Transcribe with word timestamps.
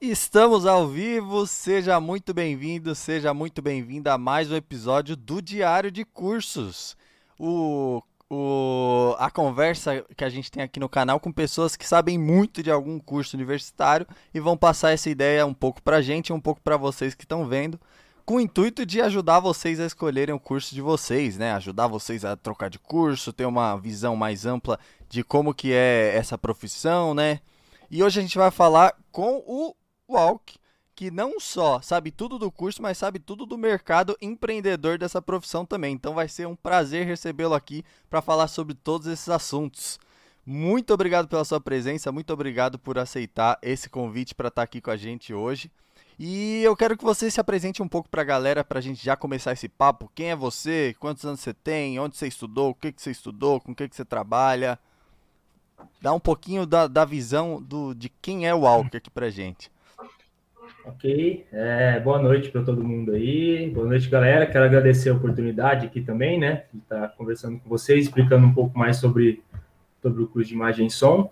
Estamos 0.00 0.64
ao 0.64 0.86
vivo, 0.86 1.44
seja 1.44 1.98
muito 1.98 2.32
bem-vindo, 2.32 2.94
seja 2.94 3.34
muito 3.34 3.60
bem-vinda 3.60 4.14
a 4.14 4.18
mais 4.18 4.48
um 4.48 4.54
episódio 4.54 5.16
do 5.16 5.42
Diário 5.42 5.90
de 5.90 6.04
Cursos. 6.04 6.96
O, 7.36 8.00
o, 8.30 9.16
a 9.18 9.28
conversa 9.28 10.06
que 10.16 10.22
a 10.22 10.28
gente 10.30 10.52
tem 10.52 10.62
aqui 10.62 10.78
no 10.78 10.88
canal 10.88 11.18
com 11.18 11.32
pessoas 11.32 11.74
que 11.74 11.84
sabem 11.84 12.16
muito 12.16 12.62
de 12.62 12.70
algum 12.70 13.00
curso 13.00 13.36
universitário 13.36 14.06
e 14.32 14.38
vão 14.38 14.56
passar 14.56 14.92
essa 14.92 15.10
ideia 15.10 15.44
um 15.44 15.52
pouco 15.52 15.82
pra 15.82 16.00
gente 16.00 16.32
um 16.32 16.40
pouco 16.40 16.60
para 16.60 16.76
vocês 16.76 17.12
que 17.16 17.24
estão 17.24 17.48
vendo, 17.48 17.80
com 18.24 18.36
o 18.36 18.40
intuito 18.40 18.86
de 18.86 19.00
ajudar 19.00 19.40
vocês 19.40 19.80
a 19.80 19.86
escolherem 19.86 20.32
o 20.32 20.38
curso 20.38 20.76
de 20.76 20.80
vocês, 20.80 21.36
né? 21.36 21.54
Ajudar 21.54 21.88
vocês 21.88 22.24
a 22.24 22.36
trocar 22.36 22.70
de 22.70 22.78
curso, 22.78 23.32
ter 23.32 23.46
uma 23.46 23.76
visão 23.76 24.14
mais 24.14 24.46
ampla 24.46 24.78
de 25.08 25.24
como 25.24 25.52
que 25.52 25.72
é 25.72 26.12
essa 26.14 26.38
profissão, 26.38 27.14
né? 27.14 27.40
E 27.90 28.00
hoje 28.00 28.20
a 28.20 28.22
gente 28.22 28.38
vai 28.38 28.52
falar 28.52 28.94
com 29.10 29.42
o 29.44 29.74
Walk, 30.08 30.58
que 30.94 31.10
não 31.10 31.38
só 31.38 31.80
sabe 31.82 32.10
tudo 32.10 32.38
do 32.38 32.50
curso, 32.50 32.80
mas 32.80 32.96
sabe 32.96 33.18
tudo 33.18 33.44
do 33.44 33.58
mercado 33.58 34.16
empreendedor 34.22 34.98
dessa 34.98 35.20
profissão 35.20 35.66
também. 35.66 35.94
Então 35.94 36.14
vai 36.14 36.28
ser 36.28 36.46
um 36.46 36.56
prazer 36.56 37.06
recebê-lo 37.06 37.54
aqui 37.54 37.84
para 38.08 38.22
falar 38.22 38.48
sobre 38.48 38.74
todos 38.74 39.06
esses 39.06 39.28
assuntos. 39.28 40.00
Muito 40.46 40.94
obrigado 40.94 41.28
pela 41.28 41.44
sua 41.44 41.60
presença, 41.60 42.10
muito 42.10 42.32
obrigado 42.32 42.78
por 42.78 42.98
aceitar 42.98 43.58
esse 43.60 43.90
convite 43.90 44.34
para 44.34 44.48
estar 44.48 44.62
tá 44.62 44.64
aqui 44.64 44.80
com 44.80 44.90
a 44.90 44.96
gente 44.96 45.34
hoje. 45.34 45.70
E 46.18 46.62
eu 46.64 46.74
quero 46.74 46.96
que 46.96 47.04
você 47.04 47.30
se 47.30 47.38
apresente 47.38 47.82
um 47.82 47.86
pouco 47.86 48.08
para 48.08 48.22
a 48.22 48.24
galera, 48.24 48.64
para 48.64 48.78
a 48.78 48.82
gente 48.82 49.04
já 49.04 49.14
começar 49.14 49.52
esse 49.52 49.68
papo. 49.68 50.10
Quem 50.14 50.30
é 50.30 50.36
você? 50.36 50.96
Quantos 50.98 51.24
anos 51.24 51.38
você 51.38 51.54
tem? 51.54 52.00
Onde 52.00 52.16
você 52.16 52.26
estudou? 52.26 52.70
O 52.70 52.74
que, 52.74 52.90
que 52.90 53.00
você 53.00 53.10
estudou? 53.10 53.60
Com 53.60 53.70
o 53.72 53.74
que, 53.74 53.88
que 53.88 53.94
você 53.94 54.04
trabalha? 54.04 54.78
Dá 56.00 56.12
um 56.12 56.18
pouquinho 56.18 56.66
da, 56.66 56.88
da 56.88 57.04
visão 57.04 57.62
do, 57.62 57.94
de 57.94 58.08
quem 58.08 58.48
é 58.48 58.54
o 58.54 58.60
Walker 58.60 58.96
aqui 58.96 59.10
para 59.10 59.30
gente. 59.30 59.70
Ok, 60.88 61.44
é, 61.52 62.00
boa 62.00 62.18
noite 62.18 62.48
para 62.48 62.62
todo 62.62 62.82
mundo 62.82 63.12
aí, 63.12 63.68
boa 63.68 63.86
noite 63.86 64.08
galera, 64.08 64.46
quero 64.46 64.64
agradecer 64.64 65.10
a 65.10 65.12
oportunidade 65.12 65.84
aqui 65.84 66.00
também, 66.00 66.38
né, 66.40 66.64
de 66.72 66.78
estar 66.78 67.08
conversando 67.08 67.58
com 67.58 67.68
vocês, 67.68 68.06
explicando 68.06 68.46
um 68.46 68.54
pouco 68.54 68.78
mais 68.78 68.96
sobre, 68.96 69.42
sobre 70.00 70.22
o 70.22 70.26
curso 70.26 70.48
de 70.48 70.54
imagem 70.54 70.86
e 70.86 70.90
som. 70.90 71.30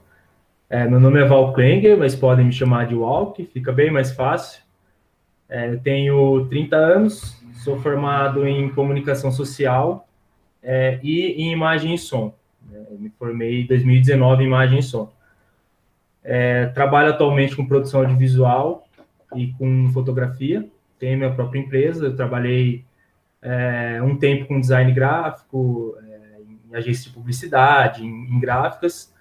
É, 0.69 0.87
meu 0.87 1.01
nome 1.01 1.21
é 1.21 1.25
Val 1.25 1.55
Klenger, 1.55 1.97
mas 1.97 2.15
podem 2.15 2.45
me 2.45 2.53
chamar 2.53 2.87
de 2.87 2.95
Walk, 2.95 3.47
fica 3.47 3.73
bem 3.73 3.91
mais 3.91 4.13
fácil. 4.13 4.63
É, 5.48 5.70
eu 5.70 5.81
tenho 5.81 6.47
30 6.51 6.77
anos, 6.77 7.43
sou 7.65 7.81
formado 7.81 8.47
em 8.47 8.69
comunicação 8.69 9.33
social 9.33 10.07
é, 10.63 11.01
e 11.03 11.33
em 11.43 11.51
imagem 11.51 11.95
e 11.95 11.98
som. 11.98 12.35
Né, 12.70 12.85
me 12.91 13.09
formei 13.09 13.63
em 13.63 13.67
2019 13.67 14.45
em 14.45 14.47
imagem 14.47 14.81
e 14.81 14.83
som. 14.83 15.11
É, 16.23 16.67
trabalho 16.67 17.09
atualmente 17.09 17.57
com 17.57 17.65
produção 17.65 18.01
audiovisual 18.01 18.86
e 19.37 19.53
com 19.53 19.91
fotografia. 19.92 20.69
Tenho 20.98 21.19
minha 21.19 21.33
própria 21.33 21.61
empresa. 21.61 22.06
Eu 22.06 22.17
trabalhei 22.17 22.84
é, 23.42 24.01
um 24.03 24.17
tempo 24.17 24.47
com 24.47 24.61
design 24.61 24.91
gráfico, 24.92 25.97
é, 26.03 26.41
em 26.70 26.77
agência 26.77 27.05
de 27.05 27.11
publicidade, 27.11 28.05
em, 28.05 28.09
em 28.09 28.41
gráficas. 28.41 29.14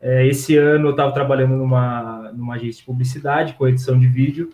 É, 0.00 0.26
esse 0.26 0.56
ano 0.56 0.88
eu 0.88 0.90
estava 0.92 1.12
trabalhando 1.12 1.56
numa, 1.56 2.32
numa 2.32 2.54
agência 2.54 2.80
de 2.80 2.86
publicidade 2.86 3.52
com 3.54 3.68
edição 3.68 3.98
de 3.98 4.08
vídeo 4.08 4.50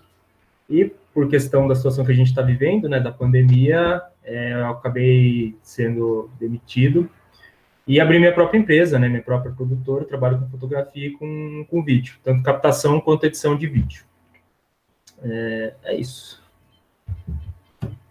e 0.69 0.93
por 1.15 1.29
questão 1.29 1.69
da 1.69 1.75
situação 1.75 2.05
que 2.05 2.13
a 2.13 2.15
gente 2.15 2.29
está 2.29 2.43
vivendo, 2.43 2.89
né, 2.89 3.01
da 3.01 3.13
pandemia, 3.13 4.03
eu 4.23 4.67
acabei 4.67 5.57
sendo 5.63 6.29
demitido 6.39 7.09
e 7.87 8.01
abri 8.01 8.19
minha 8.19 8.33
própria 8.33 8.59
empresa, 8.59 8.99
né, 8.99 9.09
minha 9.09 9.23
própria 9.23 9.53
produtora, 9.53 10.05
trabalho 10.05 10.41
com 10.41 10.49
fotografia 10.49 11.07
e 11.07 11.13
com, 11.13 11.65
com 11.71 11.85
vídeo, 11.85 12.19
tanto 12.23 12.43
captação 12.43 13.01
quanto 13.01 13.25
edição 13.25 13.57
de 13.57 13.67
vídeo. 13.69 14.05
É, 15.23 15.75
é 15.85 15.97
isso. 15.97 16.43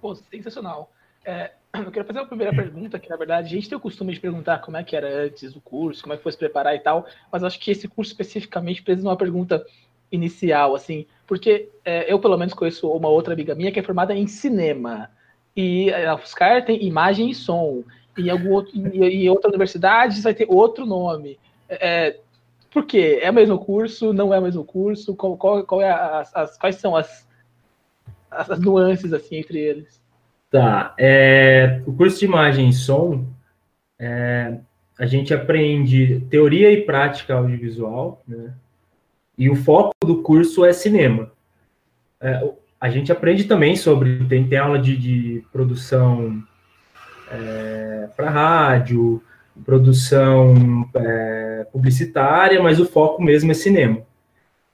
Pô, 0.01 0.15
sensacional. 0.15 0.91
É, 1.23 1.51
eu 1.73 1.91
quero 1.91 2.05
fazer 2.05 2.19
uma 2.19 2.27
primeira 2.27 2.53
pergunta, 2.53 2.99
que 2.99 3.09
na 3.09 3.17
verdade 3.17 3.47
a 3.47 3.49
gente 3.49 3.67
tem 3.67 3.77
o 3.77 3.81
costume 3.81 4.13
de 4.13 4.19
perguntar 4.19 4.59
como 4.59 4.77
é 4.77 4.83
que 4.83 4.95
era 4.95 5.25
antes 5.25 5.53
do 5.53 5.61
curso, 5.61 6.01
como 6.01 6.13
é 6.13 6.17
que 6.17 6.23
foi 6.23 6.31
se 6.31 6.37
preparar 6.37 6.75
e 6.75 6.79
tal, 6.79 7.05
mas 7.31 7.43
acho 7.43 7.59
que 7.59 7.71
esse 7.71 7.87
curso 7.87 8.11
especificamente 8.11 8.83
precisa 8.83 9.03
de 9.03 9.07
uma 9.07 9.17
pergunta 9.17 9.65
inicial, 10.11 10.75
assim, 10.75 11.05
porque 11.25 11.69
é, 11.83 12.11
eu 12.11 12.19
pelo 12.19 12.37
menos 12.37 12.53
conheço 12.53 12.89
uma 12.89 13.09
outra 13.09 13.33
amiga 13.33 13.55
minha 13.55 13.71
que 13.71 13.79
é 13.79 13.83
formada 13.83 14.13
em 14.13 14.27
cinema, 14.27 15.09
e 15.55 15.91
a 15.93 16.15
UFSCar 16.15 16.65
tem 16.65 16.85
imagem 16.85 17.29
e 17.29 17.35
som, 17.35 17.83
e 18.17 18.29
algum 18.29 18.51
outro, 18.51 18.77
em, 18.77 19.03
em 19.03 19.29
outra 19.29 19.49
universidade 19.49 20.21
vai 20.21 20.33
ter 20.33 20.45
outro 20.49 20.85
nome. 20.85 21.39
É, 21.67 22.19
por 22.75 22.85
quê? 22.85 23.19
É 23.21 23.31
o 23.31 23.33
mesmo 23.33 23.57
curso? 23.57 24.11
Não 24.11 24.33
é 24.33 24.37
o 24.37 24.41
mesmo 24.41 24.65
curso? 24.65 25.15
Qual, 25.15 25.37
qual, 25.37 25.63
qual 25.63 25.81
é 25.81 25.89
as, 26.33 26.57
quais 26.57 26.75
são 26.75 26.93
as, 26.93 27.25
as, 28.29 28.51
as, 28.51 28.59
nuances 28.59 29.13
assim 29.13 29.37
entre 29.37 29.57
eles? 29.57 30.03
Tá. 30.51 30.93
É, 30.99 31.81
o 31.87 31.93
curso 31.93 32.19
de 32.19 32.25
imagem 32.25 32.67
e 32.67 32.73
som, 32.73 33.25
é, 33.97 34.57
a 34.99 35.05
gente 35.05 35.33
aprende 35.33 36.19
teoria 36.29 36.69
e 36.69 36.81
prática 36.81 37.35
audiovisual, 37.35 38.21
né? 38.27 38.53
E 39.37 39.49
o 39.49 39.55
foco 39.55 39.93
do 40.03 40.21
curso 40.21 40.65
é 40.65 40.73
cinema. 40.73 41.31
É, 42.19 42.51
a 42.79 42.89
gente 42.89 43.09
aprende 43.09 43.45
também 43.45 43.77
sobre 43.77 44.25
tem, 44.25 44.45
tem 44.49 44.57
aula 44.57 44.79
de, 44.79 44.97
de 44.97 45.45
produção 45.49 46.43
é, 47.31 48.09
para 48.17 48.29
rádio, 48.29 49.23
produção 49.63 50.89
é, 50.95 51.67
publicitária, 51.71 52.61
mas 52.61 52.79
o 52.79 52.85
foco 52.85 53.21
mesmo 53.21 53.51
é 53.51 53.53
cinema. 53.53 54.01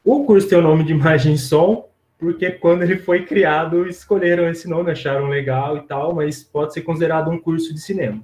O 0.03 0.25
curso 0.25 0.49
tem 0.49 0.57
o 0.57 0.61
nome 0.61 0.83
de 0.83 0.91
imagem 0.91 1.33
e 1.33 1.37
som, 1.37 1.87
porque 2.17 2.51
quando 2.51 2.83
ele 2.83 2.97
foi 2.97 3.25
criado, 3.25 3.87
escolheram 3.87 4.47
esse 4.49 4.67
nome, 4.67 4.91
acharam 4.91 5.27
legal 5.27 5.77
e 5.77 5.81
tal, 5.81 6.13
mas 6.13 6.43
pode 6.43 6.73
ser 6.73 6.81
considerado 6.81 7.29
um 7.29 7.39
curso 7.39 7.73
de 7.73 7.79
cinema. 7.79 8.23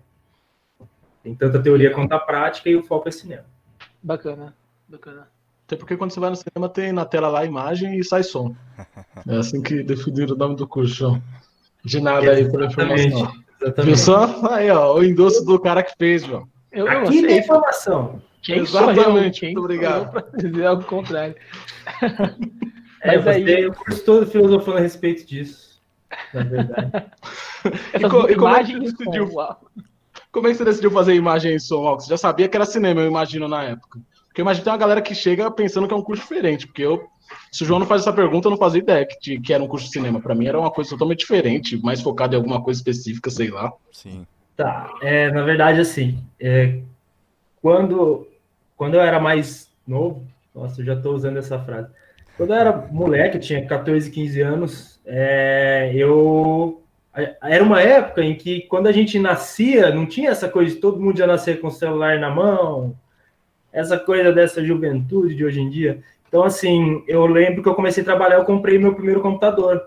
Tem 1.24 1.36
tanta 1.36 1.62
teoria 1.62 1.94
quanto 1.94 2.14
a 2.14 2.20
prática 2.20 2.70
e 2.70 2.76
o 2.76 2.84
foco 2.84 3.10
é 3.10 3.12
cinema. 3.12 3.46
Bacana, 4.02 4.56
bacana. 4.88 5.28
Até 5.66 5.76
porque 5.76 5.98
quando 5.98 6.12
você 6.12 6.20
vai 6.20 6.30
no 6.30 6.36
cinema 6.36 6.70
tem 6.70 6.94
na 6.94 7.06
tela 7.06 7.28
lá 7.28 7.44
imagem 7.44 8.00
e 8.00 8.04
sai 8.04 8.24
som. 8.24 8.56
É 9.28 9.38
assim 9.38 9.62
que 9.62 9.84
definiram 9.84 10.36
o 10.36 10.38
nome 10.38 10.56
do 10.56 10.68
curso. 10.68 11.22
De 11.84 12.00
nada 12.00 12.32
aí 12.32 12.50
pela 12.50 12.68
informação. 12.68 13.34
Exatamente. 13.62 13.86
Viu 13.86 13.98
só? 13.98 14.48
Aí, 14.52 14.70
ó, 14.70 14.96
o 14.96 15.04
endosso 15.04 15.44
do 15.44 15.60
cara 15.60 15.84
que 15.84 15.94
fez, 15.98 16.26
João. 16.26 16.48
Eu, 16.72 16.88
Aqui 16.88 17.26
tem 17.26 17.40
informação. 17.40 18.22
Quem 18.42 18.60
Exatamente, 18.60 19.46
muito 19.46 19.60
obrigado. 19.60 20.12
Para 20.12 20.26
dizer 20.38 20.66
algo 20.66 20.84
contrário. 20.84 21.36
É, 23.02 23.16
Mas 23.18 23.28
aí... 23.28 23.62
eu 23.62 23.74
curso 23.74 24.04
todo 24.04 24.26
filosofando 24.26 24.78
a 24.78 24.82
respeito 24.82 25.26
disso, 25.26 25.80
na 26.34 26.44
verdade. 26.44 26.92
e, 27.94 28.10
co 28.10 28.30
e 28.30 28.36
como, 28.36 28.56
é 28.56 28.64
que 28.64 28.80
decidiu, 28.80 29.30
como 30.32 30.48
é 30.48 30.52
que 30.52 30.58
você 30.58 30.66
decidiu 30.66 30.92
fazer 30.92 31.14
imagem 31.14 31.56
e 31.56 31.60
som? 31.60 31.94
Você 31.94 32.10
já 32.10 32.18
sabia 32.18 32.48
que 32.48 32.58
era 32.58 32.66
cinema, 32.66 33.02
eu 33.02 33.08
imagino, 33.08 33.48
na 33.48 33.64
época. 33.64 34.00
Porque 34.28 34.42
eu 34.42 34.44
imagino 34.44 34.62
que 34.62 34.66
tem 34.66 34.74
uma 34.74 34.80
galera 34.80 35.02
que 35.02 35.14
chega 35.14 35.50
pensando 35.52 35.88
que 35.88 35.94
é 35.94 35.98
um 35.98 36.02
curso 36.02 36.24
diferente, 36.24 36.66
porque 36.66 36.84
eu 36.84 37.08
se 37.52 37.64
o 37.64 37.66
João 37.66 37.80
não 37.80 37.88
faz 37.88 38.02
essa 38.02 38.14
pergunta, 38.14 38.48
eu 38.48 38.52
não 38.52 38.58
fazia 38.58 38.82
ideia 38.82 39.06
que, 39.06 39.40
que 39.40 39.54
era 39.54 39.64
um 39.64 39.68
curso 39.68 39.88
de 39.88 39.92
cinema. 39.92 40.20
Para 40.20 40.36
mim 40.36 40.48
era 40.48 40.60
uma 40.60 40.72
coisa 40.72 40.90
totalmente 40.92 41.20
diferente, 41.20 41.82
mais 41.84 42.02
focado 42.02 42.36
em 42.36 42.38
alguma 42.38 42.62
coisa 42.62 42.80
específica, 42.80 43.30
sei 43.30 43.50
lá. 43.50 43.72
Sim. 43.92 44.26
Tá, 44.56 44.92
é, 45.02 45.30
na 45.32 45.44
verdade, 45.44 45.80
assim, 45.80 46.20
é, 46.40 46.80
quando, 47.62 48.28
quando 48.76 48.96
eu 48.96 49.02
era 49.02 49.20
mais 49.20 49.72
novo, 49.88 50.26
nossa, 50.54 50.82
eu 50.82 50.86
já 50.86 50.94
estou 50.94 51.14
usando 51.14 51.38
essa 51.38 51.60
frase. 51.60 51.90
Quando 52.36 52.52
eu 52.52 52.56
era 52.56 52.88
moleque, 52.92 53.38
eu 53.38 53.42
tinha 53.42 53.66
14, 53.66 54.10
15 54.10 54.42
anos, 54.42 55.00
é, 55.06 55.92
eu. 55.94 56.82
Era 57.42 57.64
uma 57.64 57.82
época 57.82 58.24
em 58.24 58.36
que, 58.36 58.62
quando 58.62 58.86
a 58.86 58.92
gente 58.92 59.18
nascia, 59.18 59.90
não 59.90 60.06
tinha 60.06 60.30
essa 60.30 60.48
coisa 60.48 60.76
de 60.76 60.80
todo 60.80 61.00
mundo 61.00 61.18
já 61.18 61.26
nascer 61.26 61.60
com 61.60 61.68
o 61.68 61.72
celular 61.72 62.20
na 62.20 62.30
mão, 62.30 62.96
essa 63.72 63.98
coisa 63.98 64.32
dessa 64.32 64.64
juventude 64.64 65.34
de 65.34 65.44
hoje 65.44 65.60
em 65.60 65.70
dia. 65.70 66.04
Então, 66.28 66.44
assim, 66.44 67.04
eu 67.08 67.26
lembro 67.26 67.64
que 67.64 67.70
eu 67.70 67.76
comecei 67.76 68.02
a 68.02 68.06
trabalhar, 68.06 68.36
eu 68.36 68.46
comprei 68.46 68.78
meu 68.78 68.94
primeiro 68.94 69.22
computador. 69.22 69.82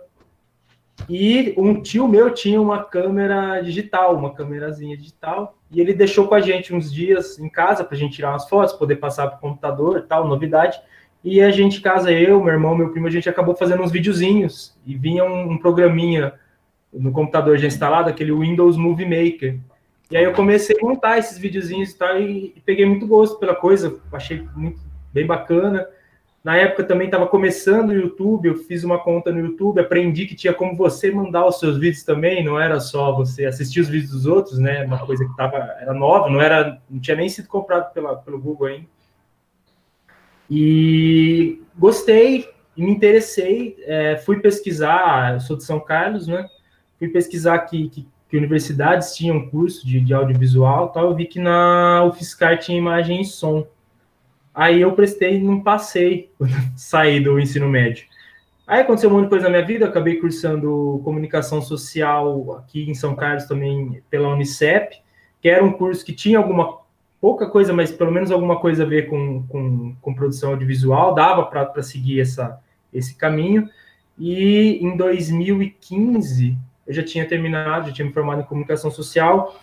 E 1.09 1.55
um 1.57 1.81
tio 1.81 2.07
meu 2.07 2.31
tinha 2.31 2.61
uma 2.61 2.85
câmera 2.85 3.61
digital, 3.61 4.17
uma 4.17 4.35
câmerazinha 4.35 4.97
digital, 4.97 5.57
e 5.71 5.81
ele 5.81 5.95
deixou 5.95 6.27
com 6.27 6.35
a 6.35 6.41
gente 6.41 6.75
uns 6.75 6.93
dias 6.93 7.39
em 7.39 7.49
casa 7.49 7.85
para 7.85 7.97
a 7.97 7.99
gente 7.99 8.15
tirar 8.15 8.31
umas 8.31 8.49
fotos, 8.49 8.75
poder 8.75 8.97
passar 8.97 9.29
para 9.29 9.39
o 9.39 9.41
computador, 9.41 10.07
tal, 10.09 10.27
novidade. 10.27 10.81
E 11.23 11.41
a 11.41 11.51
gente, 11.51 11.81
casa, 11.81 12.11
eu, 12.11 12.43
meu 12.43 12.53
irmão, 12.53 12.75
meu 12.75 12.91
primo, 12.91 13.07
a 13.07 13.11
gente 13.11 13.29
acabou 13.29 13.55
fazendo 13.55 13.83
uns 13.83 13.93
videozinhos 13.93 14.77
e 14.87 14.97
vinha 14.97 15.25
um, 15.25 15.53
um 15.53 15.59
programinha 15.59 16.35
no 16.93 17.13
computador 17.13 17.57
já 17.59 17.67
instalado, 17.67 18.09
aquele 18.09 18.33
Windows 18.33 18.77
Movie 18.77 19.05
Maker. 19.05 19.59
E 20.11 20.17
aí 20.17 20.25
eu 20.25 20.33
comecei 20.33 20.77
a 20.81 20.85
montar 20.85 21.19
esses 21.19 21.39
videozinhos 21.39 21.91
e 21.91 21.99
tal, 21.99 22.21
e, 22.21 22.53
e 22.57 22.61
peguei 22.61 22.85
muito 22.85 23.07
gosto 23.07 23.39
pela 23.39 23.55
coisa, 23.55 24.01
achei 24.13 24.47
muito 24.57 24.81
bem 25.13 25.27
bacana. 25.27 25.87
Na 26.43 26.57
época 26.57 26.85
também 26.85 27.07
estava 27.07 27.27
começando 27.27 27.91
o 27.91 27.95
YouTube, 27.95 28.49
eu 28.49 28.57
fiz 28.57 28.83
uma 28.83 28.99
conta 28.99 29.31
no 29.31 29.41
YouTube, 29.41 29.79
aprendi 29.79 30.25
que 30.27 30.35
tinha 30.35 30.55
como 30.55 30.75
você 30.75 31.11
mandar 31.11 31.47
os 31.47 31.59
seus 31.59 31.77
vídeos 31.77 32.03
também, 32.03 32.43
não 32.43 32.59
era 32.59 32.81
só 32.81 33.15
você 33.15 33.45
assistir 33.45 33.81
os 33.81 33.89
vídeos 33.89 34.11
dos 34.11 34.27
outros, 34.27 34.59
né? 34.59 34.83
Uma 34.85 35.05
coisa 35.05 35.23
que 35.23 35.37
tava, 35.37 35.59
era 35.79 35.93
nova, 35.93 36.31
não 36.31 36.41
era, 36.41 36.81
não 36.89 36.99
tinha 36.99 37.17
nem 37.17 37.29
sido 37.29 37.47
comprado 37.47 37.93
pela, 37.93 38.17
pelo 38.17 38.41
Google 38.41 38.69
ainda. 38.69 38.87
E 40.51 41.63
gostei, 41.79 42.49
me 42.75 42.91
interessei, 42.91 43.77
é, 43.81 44.17
fui 44.17 44.41
pesquisar, 44.41 45.35
eu 45.35 45.41
sou 45.41 45.59
de 45.59 45.65
São 45.65 45.79
Carlos, 45.79 46.27
né? 46.27 46.49
Fui 46.99 47.09
pesquisar 47.09 47.59
que, 47.61 47.91
que, 47.91 48.09
que 48.31 48.37
universidades 48.37 49.15
tinham 49.15 49.49
curso 49.51 49.87
de, 49.87 50.01
de 50.01 50.15
audiovisual 50.15 50.89
tal, 50.89 51.11
eu 51.11 51.15
vi 51.15 51.27
que 51.27 51.39
na 51.39 52.03
UFSCar 52.07 52.59
tinha 52.59 52.79
imagem 52.79 53.21
e 53.21 53.27
som. 53.27 53.67
Aí 54.55 54.81
eu 54.81 54.93
prestei, 54.93 55.41
não 55.41 55.61
passei, 55.61 56.31
saí 56.77 57.21
do 57.21 57.39
ensino 57.39 57.69
médio. 57.69 58.07
Aí 58.67 58.83
aconteceu 58.83 59.11
um 59.11 59.15
monte 59.15 59.25
de 59.25 59.31
coisa 59.31 59.45
na 59.45 59.51
minha 59.51 59.67
vida, 59.67 59.87
acabei 59.87 60.17
cursando 60.17 61.01
comunicação 61.03 61.61
social 61.61 62.55
aqui 62.55 62.89
em 62.89 62.95
São 62.95 63.17
Carlos 63.17 63.45
também 63.45 64.01
pela 64.09 64.29
Unicep, 64.29 64.97
que 65.41 65.49
era 65.49 65.65
um 65.65 65.73
curso 65.73 66.05
que 66.05 66.13
tinha 66.13 66.39
alguma 66.39 66.79
pouca 67.21 67.49
coisa, 67.49 67.73
mas 67.73 67.91
pelo 67.91 68.13
menos 68.13 68.31
alguma 68.31 68.61
coisa 68.61 68.85
a 68.85 68.87
ver 68.87 69.09
com, 69.09 69.43
com, 69.49 69.95
com 70.01 70.15
produção 70.15 70.51
audiovisual, 70.51 71.15
dava 71.15 71.45
para 71.47 71.83
seguir 71.83 72.21
essa, 72.21 72.61
esse 72.93 73.15
caminho. 73.17 73.69
E 74.17 74.79
em 74.81 74.97
2015 74.97 76.57
eu 76.87 76.95
já 76.95 77.03
tinha 77.03 77.27
terminado, 77.27 77.89
já 77.89 77.93
tinha 77.93 78.07
me 78.07 78.13
formado 78.13 78.41
em 78.41 78.45
comunicação 78.45 78.91
social. 78.91 79.55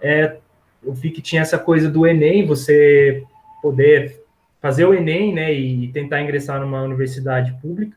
É, 0.00 0.38
eu 0.82 0.92
vi 0.92 1.10
que 1.10 1.20
tinha 1.20 1.42
essa 1.42 1.58
coisa 1.58 1.90
do 1.90 2.06
Enem, 2.06 2.46
você 2.46 3.24
poder 3.60 4.21
fazer 4.62 4.84
o 4.84 4.94
Enem, 4.94 5.34
né, 5.34 5.52
e 5.52 5.88
tentar 5.88 6.22
ingressar 6.22 6.60
numa 6.60 6.82
universidade 6.82 7.52
pública. 7.60 7.96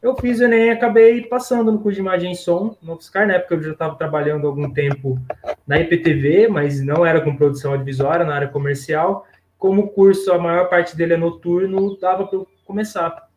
Eu 0.00 0.16
fiz 0.16 0.38
o 0.38 0.44
Enem 0.44 0.66
e 0.66 0.70
acabei 0.70 1.20
passando 1.22 1.72
no 1.72 1.80
curso 1.80 1.96
de 1.96 2.00
imagem 2.00 2.30
e 2.30 2.36
som 2.36 2.76
no 2.80 2.94
UFSCar, 2.94 3.26
na 3.26 3.34
época 3.34 3.56
eu 3.56 3.62
já 3.64 3.72
estava 3.72 3.96
trabalhando 3.96 4.46
algum 4.46 4.70
tempo 4.70 5.18
na 5.66 5.80
IPTV, 5.80 6.46
mas 6.46 6.80
não 6.80 7.04
era 7.04 7.20
com 7.20 7.36
produção 7.36 7.72
audiovisual, 7.72 8.24
na 8.24 8.36
área 8.36 8.46
comercial. 8.46 9.26
Como 9.58 9.82
o 9.82 9.88
curso, 9.88 10.32
a 10.32 10.38
maior 10.38 10.68
parte 10.68 10.96
dele 10.96 11.14
é 11.14 11.16
noturno, 11.16 11.98
dava 11.98 12.24
para 12.24 12.38
eu 12.38 12.46
começar. 12.64 13.28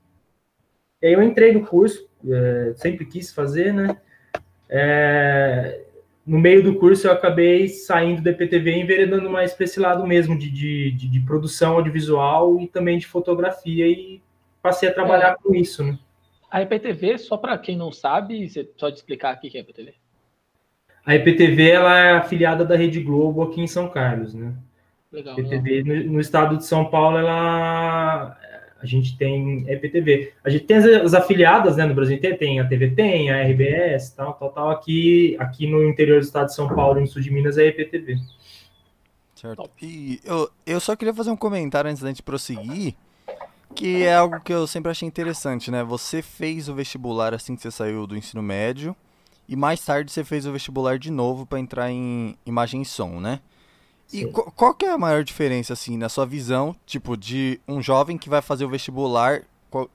E 1.02 1.08
aí 1.08 1.14
eu 1.14 1.24
entrei 1.24 1.54
no 1.54 1.66
curso, 1.66 2.08
é, 2.30 2.74
sempre 2.76 3.04
quis 3.06 3.34
fazer, 3.34 3.74
né? 3.74 3.98
É, 4.70 5.82
no 6.30 6.38
meio 6.38 6.62
do 6.62 6.76
curso 6.76 7.08
eu 7.08 7.12
acabei 7.12 7.68
saindo 7.68 8.22
da 8.22 8.30
IPTV 8.30 8.72
e 8.72 8.82
enveredando 8.82 9.28
mais 9.32 9.52
para 9.52 9.64
esse 9.64 9.80
lado 9.80 10.06
mesmo 10.06 10.38
de, 10.38 10.52
de, 10.52 10.92
de, 10.92 11.08
de, 11.08 11.20
produção 11.22 11.74
audiovisual 11.74 12.60
e 12.62 12.68
também 12.68 13.00
de 13.00 13.08
fotografia 13.08 13.88
e 13.88 14.22
passei 14.62 14.88
a 14.88 14.94
trabalhar 14.94 15.32
é. 15.32 15.36
com 15.42 15.56
isso, 15.56 15.84
né? 15.84 15.98
A 16.52 16.62
IPTV, 16.62 17.18
só 17.18 17.36
para 17.36 17.58
quem 17.58 17.76
não 17.76 17.92
sabe, 17.92 18.48
você 18.48 18.64
pode 18.64 18.98
explicar 18.98 19.36
o 19.36 19.40
que 19.40 19.58
é 19.58 19.60
a 19.60 19.64
IPTV? 19.64 19.94
A 21.04 21.16
IPTV 21.16 21.70
ela 21.70 21.98
é 21.98 22.12
afiliada 22.12 22.64
da 22.64 22.76
Rede 22.76 23.02
Globo 23.02 23.42
aqui 23.42 23.62
em 23.62 23.68
São 23.68 23.90
Carlos, 23.90 24.36
né? 24.36 24.54
Legal. 25.12 25.36
A 25.36 25.40
IPTV 25.40 25.84
no, 25.84 26.14
no, 26.14 26.20
estado 26.20 26.58
de 26.58 26.66
São 26.66 26.86
Paulo, 26.86 27.18
ela 27.18 28.38
a 28.82 28.86
gente 28.86 29.18
tem 29.18 29.66
a 29.68 29.74
IPTV. 29.74 30.34
A 30.44 30.50
gente 30.50 30.66
tem 30.66 30.78
as, 30.78 30.86
as 30.86 31.14
afiliadas, 31.14 31.78
né, 31.78 31.86
no 31.86 31.94
Brasil 31.94 32.16
inteiro, 32.16 32.38
tem 32.38 32.60
a 32.60 32.68
TV 32.68 32.92
Tem, 32.92 33.30
a 33.30 33.44
RBS, 33.44 34.12
tal, 34.12 34.34
tal, 34.34 34.50
tal. 34.52 34.70
Aqui, 34.70 35.36
aqui 35.40 35.68
no 35.68 35.84
interior 35.88 36.20
do 36.20 36.26
estado 36.26 36.48
de 36.48 36.56
São 36.56 36.68
Paulo, 36.68 37.00
no 37.00 37.08
sul 37.08 37.22
de 37.22 37.32
Minas, 37.32 37.58
é 37.58 37.64
a 37.64 37.68
IPTV. 37.68 38.18
Certo. 39.36 39.70
E 39.82 40.20
eu, 40.26 40.50
eu 40.66 40.80
só 40.80 40.96
queria 40.96 41.14
fazer 41.14 41.32
um 41.32 41.38
comentário 41.38 41.90
antes 41.90 42.02
da 42.02 42.10
gente 42.10 42.24
prosseguir 42.24 42.96
que 43.76 44.04
é 44.04 44.16
algo 44.16 44.40
que 44.42 44.52
eu 44.52 44.66
sempre 44.68 44.92
achei 44.92 45.08
interessante, 45.08 45.72
né? 45.72 45.84
Você 45.84 46.22
fez 46.22 46.68
o 46.68 46.74
vestibular 46.76 47.34
assim 47.34 47.56
que 47.56 47.62
você 47.62 47.72
saiu 47.72 48.08
do 48.08 48.18
ensino 48.18 48.42
médio 48.42 48.96
e 49.48 49.56
mais 49.56 49.84
tarde 49.84 50.12
você 50.12 50.24
fez 50.24 50.46
o 50.46 50.52
vestibular 50.52 50.98
de 50.98 51.12
novo 51.12 51.46
para 51.46 51.60
entrar 51.60 51.92
em 51.92 52.36
imagem 52.46 52.82
e 52.82 52.86
som, 52.86 53.20
né? 53.20 53.40
E 54.12 54.26
qual 54.26 54.74
que 54.74 54.86
é 54.86 54.92
a 54.92 54.98
maior 54.98 55.24
diferença 55.24 55.74
assim 55.74 55.98
na 55.98 56.10
sua 56.10 56.26
visão, 56.26 56.76
tipo, 56.86 57.16
de 57.16 57.60
um 57.68 57.82
jovem 57.82 58.18
que 58.18 58.30
vai 58.30 58.42
fazer 58.42 58.66
o 58.66 58.70
vestibular 58.70 59.44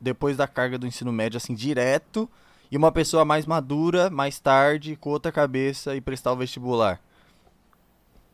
depois 0.00 0.36
da 0.36 0.46
carga 0.46 0.78
do 0.78 0.86
ensino 0.86 1.12
médio 1.12 1.36
assim 1.36 1.52
direto 1.52 2.28
e 2.70 2.76
uma 2.76 2.92
pessoa 2.92 3.24
mais 3.24 3.44
madura, 3.44 4.08
mais 4.08 4.38
tarde, 4.38 4.94
com 4.96 5.10
outra 5.10 5.32
cabeça 5.32 5.96
e 5.96 6.00
prestar 6.00 6.32
o 6.32 6.36
vestibular? 6.36 7.00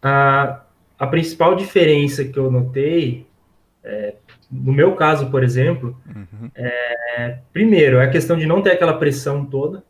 A, 0.02 0.60
a 0.98 1.06
principal 1.06 1.54
diferença 1.54 2.24
que 2.24 2.38
eu 2.38 2.50
notei 2.50 3.26
é, 3.82 4.14
no 4.50 4.72
meu 4.72 4.94
caso, 4.94 5.30
por 5.30 5.42
exemplo, 5.42 5.96
uhum. 6.06 6.50
é, 6.54 7.38
primeiro, 7.52 7.98
é 7.98 8.04
a 8.04 8.10
questão 8.10 8.36
de 8.36 8.46
não 8.46 8.60
ter 8.60 8.72
aquela 8.72 8.98
pressão 8.98 9.46
toda 9.46 9.82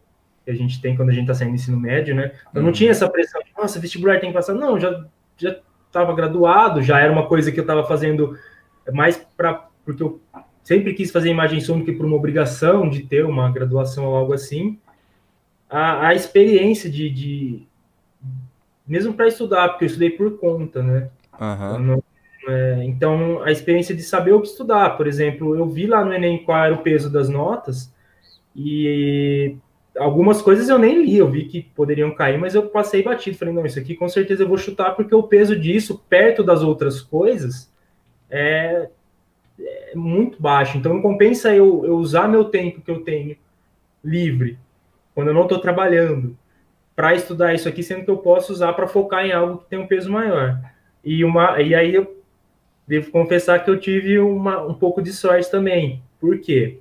que 0.45 0.51
a 0.51 0.55
gente 0.55 0.81
tem 0.81 0.97
quando 0.97 1.11
a 1.11 1.13
gente 1.13 1.23
está 1.23 1.35
saindo 1.35 1.51
do 1.51 1.57
ensino 1.57 1.79
médio, 1.79 2.15
né? 2.15 2.33
Eu 2.55 2.61
uhum. 2.61 2.67
não 2.67 2.73
tinha 2.73 2.91
essa 2.91 3.09
pressão 3.09 3.43
de, 3.43 3.51
nossa, 3.57 3.81
vestibular 3.81 4.21
tem 4.21 4.31
que 4.31 4.37
passar. 4.37 4.55
Não, 4.55 4.79
já 4.79 5.05
já 5.37 5.57
estava 5.91 6.15
graduado, 6.15 6.83
já 6.83 7.01
era 7.01 7.13
uma 7.13 7.27
coisa 7.27 7.51
que 7.51 7.59
eu 7.59 7.65
estava 7.65 7.85
fazendo 7.85 8.39
mais 8.93 9.17
para 9.37 9.69
porque 9.85 10.03
eu 10.03 10.21
sempre 10.63 10.95
quis 10.95 11.11
fazer 11.11 11.31
imagem 11.31 11.61
som 11.61 11.79
do 11.79 11.85
que 11.85 11.93
por 11.93 12.07
uma 12.07 12.17
obrigação 12.17 12.89
de 12.89 13.03
ter 13.03 13.25
uma 13.25 13.51
graduação 13.51 14.05
ou 14.07 14.15
algo 14.15 14.33
assim. 14.33 14.79
A, 15.69 16.09
a 16.09 16.15
experiência 16.15 16.89
de, 16.89 17.11
de 17.11 17.63
mesmo 18.87 19.15
para 19.15 19.29
estudar, 19.29 19.69
porque 19.71 19.85
eu 19.85 19.87
estudei 19.87 20.11
por 20.11 20.39
conta, 20.39 20.83
né? 20.83 21.09
Uhum. 21.41 22.01
É, 22.49 22.85
então, 22.85 23.43
a 23.43 23.51
experiência 23.51 23.95
de 23.95 24.03
saber 24.03 24.33
o 24.33 24.41
que 24.41 24.49
estudar, 24.49 24.97
por 24.97 25.07
exemplo, 25.07 25.57
eu 25.57 25.69
vi 25.69 25.87
lá 25.87 26.05
no 26.05 26.13
Enem 26.13 26.45
qual 26.45 26.65
era 26.65 26.75
o 26.75 26.83
peso 26.83 27.11
das 27.11 27.29
notas 27.29 27.93
e 28.55 29.57
algumas 30.01 30.41
coisas 30.41 30.69
eu 30.69 30.79
nem 30.79 31.05
li, 31.05 31.19
eu 31.19 31.31
vi 31.31 31.45
que 31.45 31.63
poderiam 31.63 32.11
cair, 32.15 32.39
mas 32.39 32.55
eu 32.55 32.67
passei 32.69 33.03
batido, 33.03 33.37
falei, 33.37 33.53
não, 33.53 33.67
isso 33.67 33.79
aqui 33.79 33.95
com 33.95 34.09
certeza 34.09 34.43
eu 34.43 34.49
vou 34.49 34.57
chutar, 34.57 34.97
porque 34.97 35.15
o 35.15 35.23
peso 35.23 35.55
disso, 35.55 36.03
perto 36.09 36.43
das 36.43 36.63
outras 36.63 37.01
coisas, 37.01 37.71
é, 38.31 38.89
é 39.61 39.93
muito 39.95 40.41
baixo. 40.41 40.79
Então, 40.79 40.95
não 40.95 41.03
compensa 41.03 41.55
eu, 41.55 41.85
eu 41.85 41.97
usar 41.97 42.29
meu 42.29 42.45
tempo 42.47 42.81
que 42.81 42.91
eu 42.91 43.03
tenho 43.03 43.37
livre, 44.03 44.59
quando 45.15 45.29
eu 45.29 45.35
não 45.35 45.43
estou 45.43 45.59
trabalhando, 45.59 46.37
para 46.97 47.15
estudar 47.15 47.55
isso 47.55 47.69
aqui, 47.69 47.83
sendo 47.83 48.05
que 48.05 48.11
eu 48.11 48.19
posso 48.19 48.53
usar 48.53 48.73
para 48.73 48.89
focar 48.89 49.25
em 49.25 49.33
algo 49.33 49.59
que 49.59 49.69
tem 49.69 49.79
um 49.79 49.87
peso 49.87 50.11
maior. 50.11 50.59
E, 51.05 51.25
uma, 51.25 51.61
e 51.61 51.75
aí 51.75 51.95
eu 51.95 52.23
devo 52.87 53.11
confessar 53.11 53.63
que 53.63 53.71
eu 53.71 53.79
tive 53.79 54.19
uma, 54.19 54.63
um 54.63 54.75
pouco 54.75 55.03
de 55.03 55.13
sorte 55.13 55.51
também. 55.51 56.03
Por 56.19 56.39
quê? 56.39 56.79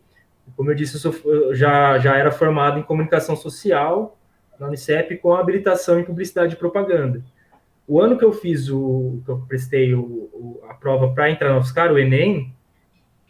Como 0.55 0.71
eu 0.71 0.75
disse, 0.75 0.95
eu, 0.95 0.99
sou, 0.99 1.33
eu 1.33 1.55
já, 1.55 1.97
já 1.99 2.15
era 2.15 2.31
formado 2.31 2.79
em 2.79 2.83
comunicação 2.83 3.35
social 3.35 4.17
na 4.59 4.67
Unicep 4.67 5.17
com 5.17 5.33
habilitação 5.33 5.99
em 5.99 6.03
publicidade 6.03 6.53
e 6.53 6.57
propaganda. 6.57 7.23
O 7.87 7.99
ano 7.99 8.17
que 8.17 8.25
eu 8.25 8.33
fiz 8.33 8.69
o 8.69 9.21
que 9.25 9.31
eu 9.31 9.39
prestei 9.47 9.95
o, 9.95 10.01
o, 10.01 10.61
a 10.69 10.73
prova 10.73 11.13
para 11.13 11.31
entrar 11.31 11.53
no 11.53 11.59
UFSCar, 11.59 11.91
o 11.91 11.97
Enem, 11.97 12.53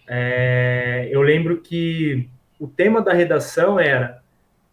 é, 0.08 1.08
eu 1.12 1.22
lembro 1.22 1.62
que 1.62 2.28
o 2.60 2.68
tema 2.68 3.02
da 3.02 3.14
redação 3.14 3.80
era 3.80 4.22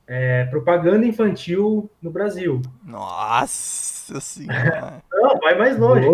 é, 0.07 0.45
propaganda 0.47 1.05
infantil 1.05 1.91
no 2.01 2.11
Brasil. 2.11 2.63
Nossa 2.83 4.21
senhora! 4.21 5.03
Não, 5.13 5.39
vai 5.39 5.57
mais 5.57 5.79
longe. 5.79 6.09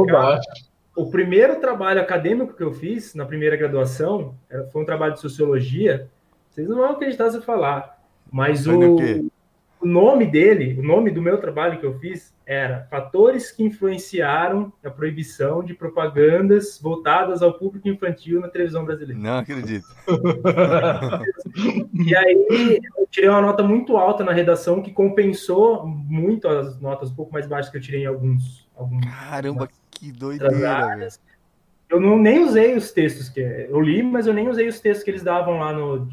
O 0.94 1.10
primeiro 1.10 1.58
trabalho 1.60 2.00
acadêmico 2.00 2.54
que 2.54 2.62
eu 2.62 2.72
fiz 2.72 3.14
na 3.14 3.24
primeira 3.24 3.56
graduação 3.56 4.34
foi 4.70 4.82
um 4.82 4.84
trabalho 4.84 5.14
de 5.14 5.20
sociologia. 5.20 6.10
Vocês 6.52 6.68
não 6.68 6.76
vão 6.76 6.90
acreditar 6.90 7.30
se 7.30 7.38
eu 7.38 7.42
falar, 7.42 7.98
mas 8.30 8.66
o, 8.66 8.78
o 9.80 9.86
nome 9.86 10.26
dele, 10.26 10.78
o 10.78 10.82
nome 10.82 11.10
do 11.10 11.22
meu 11.22 11.40
trabalho 11.40 11.80
que 11.80 11.86
eu 11.86 11.98
fiz 11.98 12.34
era 12.44 12.86
Fatores 12.90 13.50
que 13.50 13.64
influenciaram 13.64 14.70
a 14.84 14.90
proibição 14.90 15.64
de 15.64 15.72
propagandas 15.72 16.78
voltadas 16.80 17.42
ao 17.42 17.54
público 17.54 17.88
infantil 17.88 18.38
na 18.38 18.48
televisão 18.48 18.84
brasileira. 18.84 19.18
Não 19.18 19.38
acredito. 19.38 19.86
e 22.06 22.14
aí 22.14 22.80
eu 22.98 23.06
tirei 23.10 23.30
uma 23.30 23.40
nota 23.40 23.62
muito 23.62 23.96
alta 23.96 24.22
na 24.22 24.32
redação 24.32 24.82
que 24.82 24.92
compensou 24.92 25.86
muito 25.86 26.46
as 26.48 26.78
notas 26.78 27.10
um 27.10 27.14
pouco 27.14 27.32
mais 27.32 27.46
baixas 27.46 27.70
que 27.70 27.78
eu 27.78 27.82
tirei 27.82 28.02
em 28.02 28.06
alguns. 28.06 28.68
alguns 28.76 29.06
Caramba, 29.06 29.70
que 29.90 30.12
doideira, 30.12 31.08
Eu 31.88 31.98
não, 31.98 32.18
nem 32.18 32.44
usei 32.44 32.76
os 32.76 32.90
textos 32.90 33.28
que 33.28 33.40
eu 33.40 33.80
li, 33.80 34.02
mas 34.02 34.26
eu 34.26 34.34
nem 34.34 34.48
usei 34.48 34.68
os 34.68 34.80
textos 34.80 35.04
que 35.04 35.10
eles 35.10 35.22
davam 35.22 35.58
lá 35.58 35.72
no, 35.72 36.08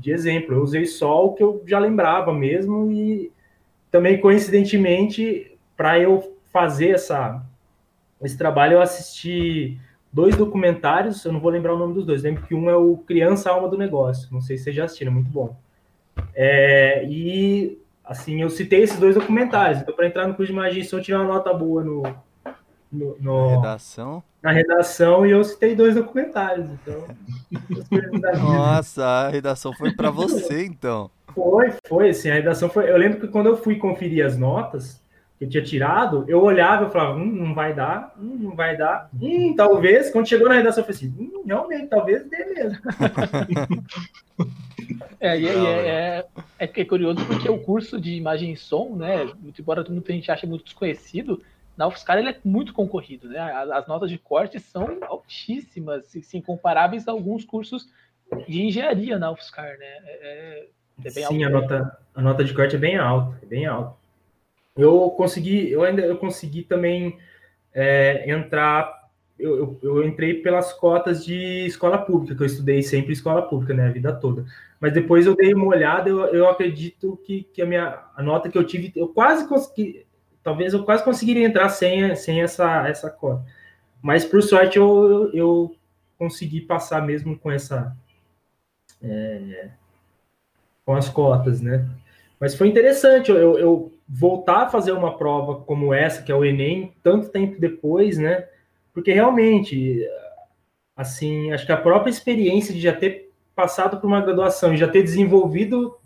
de, 0.00 0.10
exemplo. 0.10 0.54
Eu 0.54 0.62
usei 0.62 0.86
só 0.86 1.26
o 1.26 1.34
que 1.34 1.42
eu 1.42 1.62
já 1.66 1.78
lembrava 1.78 2.32
mesmo 2.32 2.90
e 2.90 3.30
também 3.90 4.20
coincidentemente 4.20 5.56
para 5.76 5.98
eu 5.98 6.36
fazer 6.52 6.90
essa 6.90 7.44
esse 8.22 8.36
trabalho 8.36 8.74
eu 8.74 8.82
assisti 8.82 9.78
dois 10.12 10.36
documentários, 10.36 11.24
eu 11.24 11.32
não 11.32 11.40
vou 11.40 11.50
lembrar 11.50 11.74
o 11.74 11.78
nome 11.78 11.94
dos 11.94 12.04
dois, 12.04 12.22
lembro 12.22 12.42
que 12.42 12.54
um 12.54 12.68
é 12.68 12.76
o 12.76 12.98
Criança 12.98 13.50
Alma 13.50 13.68
do 13.68 13.78
Negócio, 13.78 14.28
não 14.30 14.40
sei 14.40 14.58
se 14.58 14.64
vocês 14.64 14.76
já 14.76 14.84
assistiram, 14.84 15.12
é 15.12 15.14
muito 15.14 15.30
bom. 15.30 15.56
É, 16.34 17.04
e 17.06 17.78
assim, 18.04 18.42
eu 18.42 18.50
citei 18.50 18.82
esses 18.82 18.98
dois 18.98 19.14
documentários, 19.14 19.80
então 19.80 19.94
para 19.94 20.06
entrar 20.06 20.26
no 20.26 20.34
curso 20.34 20.52
de 20.52 20.58
magia, 20.58 20.84
se 20.84 20.92
eu 20.92 21.00
tirar 21.00 21.20
uma 21.20 21.34
nota 21.34 21.54
boa 21.54 21.82
no, 21.82 22.02
no, 22.90 23.16
no, 23.20 23.50
na 23.50 23.56
redação. 23.56 24.22
Na 24.42 24.50
redação 24.52 25.26
e 25.26 25.30
eu 25.30 25.44
citei 25.44 25.74
dois 25.74 25.94
documentários. 25.94 26.68
Então, 26.70 27.06
Nossa, 28.40 29.04
a 29.04 29.28
redação 29.28 29.72
foi 29.72 29.92
para 29.92 30.10
você, 30.10 30.64
então. 30.66 31.10
Foi, 31.34 31.72
foi, 31.86 32.10
assim, 32.10 32.30
a 32.30 32.34
redação 32.34 32.68
foi. 32.68 32.90
Eu 32.90 32.96
lembro 32.96 33.20
que 33.20 33.28
quando 33.28 33.46
eu 33.46 33.56
fui 33.56 33.76
conferir 33.76 34.26
as 34.26 34.36
notas 34.36 35.00
que 35.38 35.44
eu 35.44 35.48
tinha 35.48 35.62
tirado, 35.62 36.24
eu 36.28 36.42
olhava 36.42 36.86
e 36.86 36.90
falava, 36.90 37.16
hum, 37.16 37.24
não 37.24 37.54
vai 37.54 37.72
dar, 37.72 38.14
hum, 38.20 38.36
não 38.40 38.56
vai 38.56 38.76
dar, 38.76 39.08
hum, 39.20 39.54
talvez. 39.56 40.10
Quando 40.10 40.28
chegou 40.28 40.48
na 40.48 40.56
redação, 40.56 40.82
eu 40.82 40.86
falei 40.86 40.98
assim, 40.98 41.14
hum, 41.18 41.44
realmente, 41.46 41.86
talvez 41.86 42.28
dê 42.28 42.44
mesmo. 42.46 42.78
É, 45.20 45.38
e, 45.38 45.46
é, 45.46 45.52
é, 45.52 46.26
é, 46.58 46.64
é, 46.64 46.84
curioso 46.84 47.24
porque 47.26 47.48
o 47.48 47.58
curso 47.58 48.00
de 48.00 48.14
imagem 48.14 48.52
e 48.52 48.56
som, 48.56 48.96
né, 48.96 49.30
embora 49.58 49.84
muita 49.88 50.12
gente 50.12 50.30
ache 50.30 50.46
muito 50.46 50.64
desconhecido, 50.64 51.42
na 51.76 51.86
UFSCar 51.86 52.18
ele 52.18 52.30
é 52.30 52.36
muito 52.44 52.72
concorrido, 52.72 53.28
né? 53.28 53.38
As, 53.38 53.70
as 53.70 53.86
notas 53.86 54.10
de 54.10 54.18
corte 54.18 54.58
são 54.60 54.98
altíssimas, 55.02 56.06
sim, 56.22 56.40
comparáveis 56.40 57.08
a 57.08 57.12
alguns 57.12 57.44
cursos 57.44 57.88
de 58.48 58.62
engenharia 58.62 59.18
na 59.18 59.30
UFSCar, 59.30 59.78
né? 59.78 59.98
É, 60.04 60.68
é 61.04 61.10
sim, 61.10 61.44
a 61.44 61.48
nota, 61.48 61.98
a 62.14 62.22
nota 62.22 62.44
de 62.44 62.54
corte 62.54 62.76
é 62.76 62.78
bem 62.78 62.96
alta, 62.96 63.38
é 63.42 63.46
bem 63.46 63.66
alta. 63.66 63.96
Eu 64.76 65.10
consegui, 65.10 65.70
eu 65.70 65.82
ainda 65.82 66.02
eu 66.02 66.16
consegui 66.16 66.62
também 66.62 67.18
é, 67.72 68.30
entrar 68.30 69.00
eu, 69.40 69.56
eu, 69.56 69.78
eu, 69.82 70.04
entrei 70.06 70.34
pelas 70.34 70.72
cotas 70.72 71.24
de 71.24 71.64
escola 71.64 71.96
pública, 71.96 72.34
que 72.34 72.42
eu 72.42 72.46
estudei 72.46 72.82
sempre 72.82 73.14
escola 73.14 73.40
pública, 73.40 73.72
né, 73.72 73.86
a 73.86 73.90
vida 73.90 74.12
toda. 74.12 74.44
Mas 74.78 74.92
depois 74.92 75.26
eu 75.26 75.34
dei 75.34 75.54
uma 75.54 75.66
olhada, 75.66 76.10
eu, 76.10 76.20
eu 76.26 76.48
acredito 76.48 77.18
que, 77.24 77.44
que 77.44 77.62
a 77.62 77.66
minha 77.66 78.02
a 78.14 78.22
nota 78.22 78.50
que 78.50 78.58
eu 78.58 78.64
tive, 78.64 78.92
eu 78.94 79.08
quase 79.08 79.48
consegui, 79.48 80.06
talvez 80.42 80.72
eu 80.72 80.84
quase 80.84 81.04
conseguiria 81.04 81.46
entrar 81.46 81.68
sem, 81.68 82.14
sem 82.16 82.40
essa, 82.42 82.88
essa 82.88 83.10
cota. 83.10 83.44
Mas 84.02 84.24
por 84.24 84.42
sorte 84.42 84.78
eu, 84.78 85.30
eu 85.32 85.76
consegui 86.18 86.60
passar 86.60 87.02
mesmo 87.02 87.38
com 87.38 87.50
essa 87.50 87.96
é, 89.02 89.70
com 90.84 90.94
as 90.94 91.08
cotas, 91.08 91.60
né? 91.60 91.88
Mas 92.38 92.54
foi 92.54 92.68
interessante 92.68 93.30
eu, 93.30 93.58
eu 93.58 93.92
voltar 94.08 94.62
a 94.62 94.68
fazer 94.68 94.92
uma 94.92 95.16
prova 95.16 95.60
como 95.60 95.94
essa, 95.94 96.22
que 96.22 96.32
é 96.32 96.34
o 96.34 96.44
Enem, 96.44 96.92
tanto 97.02 97.28
tempo 97.28 97.60
depois, 97.60 98.18
né? 98.18 98.46
Porque 98.92 99.12
realmente, 99.12 100.04
assim, 100.96 101.52
acho 101.52 101.64
que 101.64 101.72
a 101.72 101.76
própria 101.76 102.10
experiência 102.10 102.74
de 102.74 102.80
já 102.80 102.92
ter 102.92 103.30
passado 103.54 104.00
por 104.00 104.06
uma 104.06 104.20
graduação 104.20 104.74
e 104.74 104.76
já 104.76 104.88
ter 104.88 105.02
desenvolvido 105.02 105.96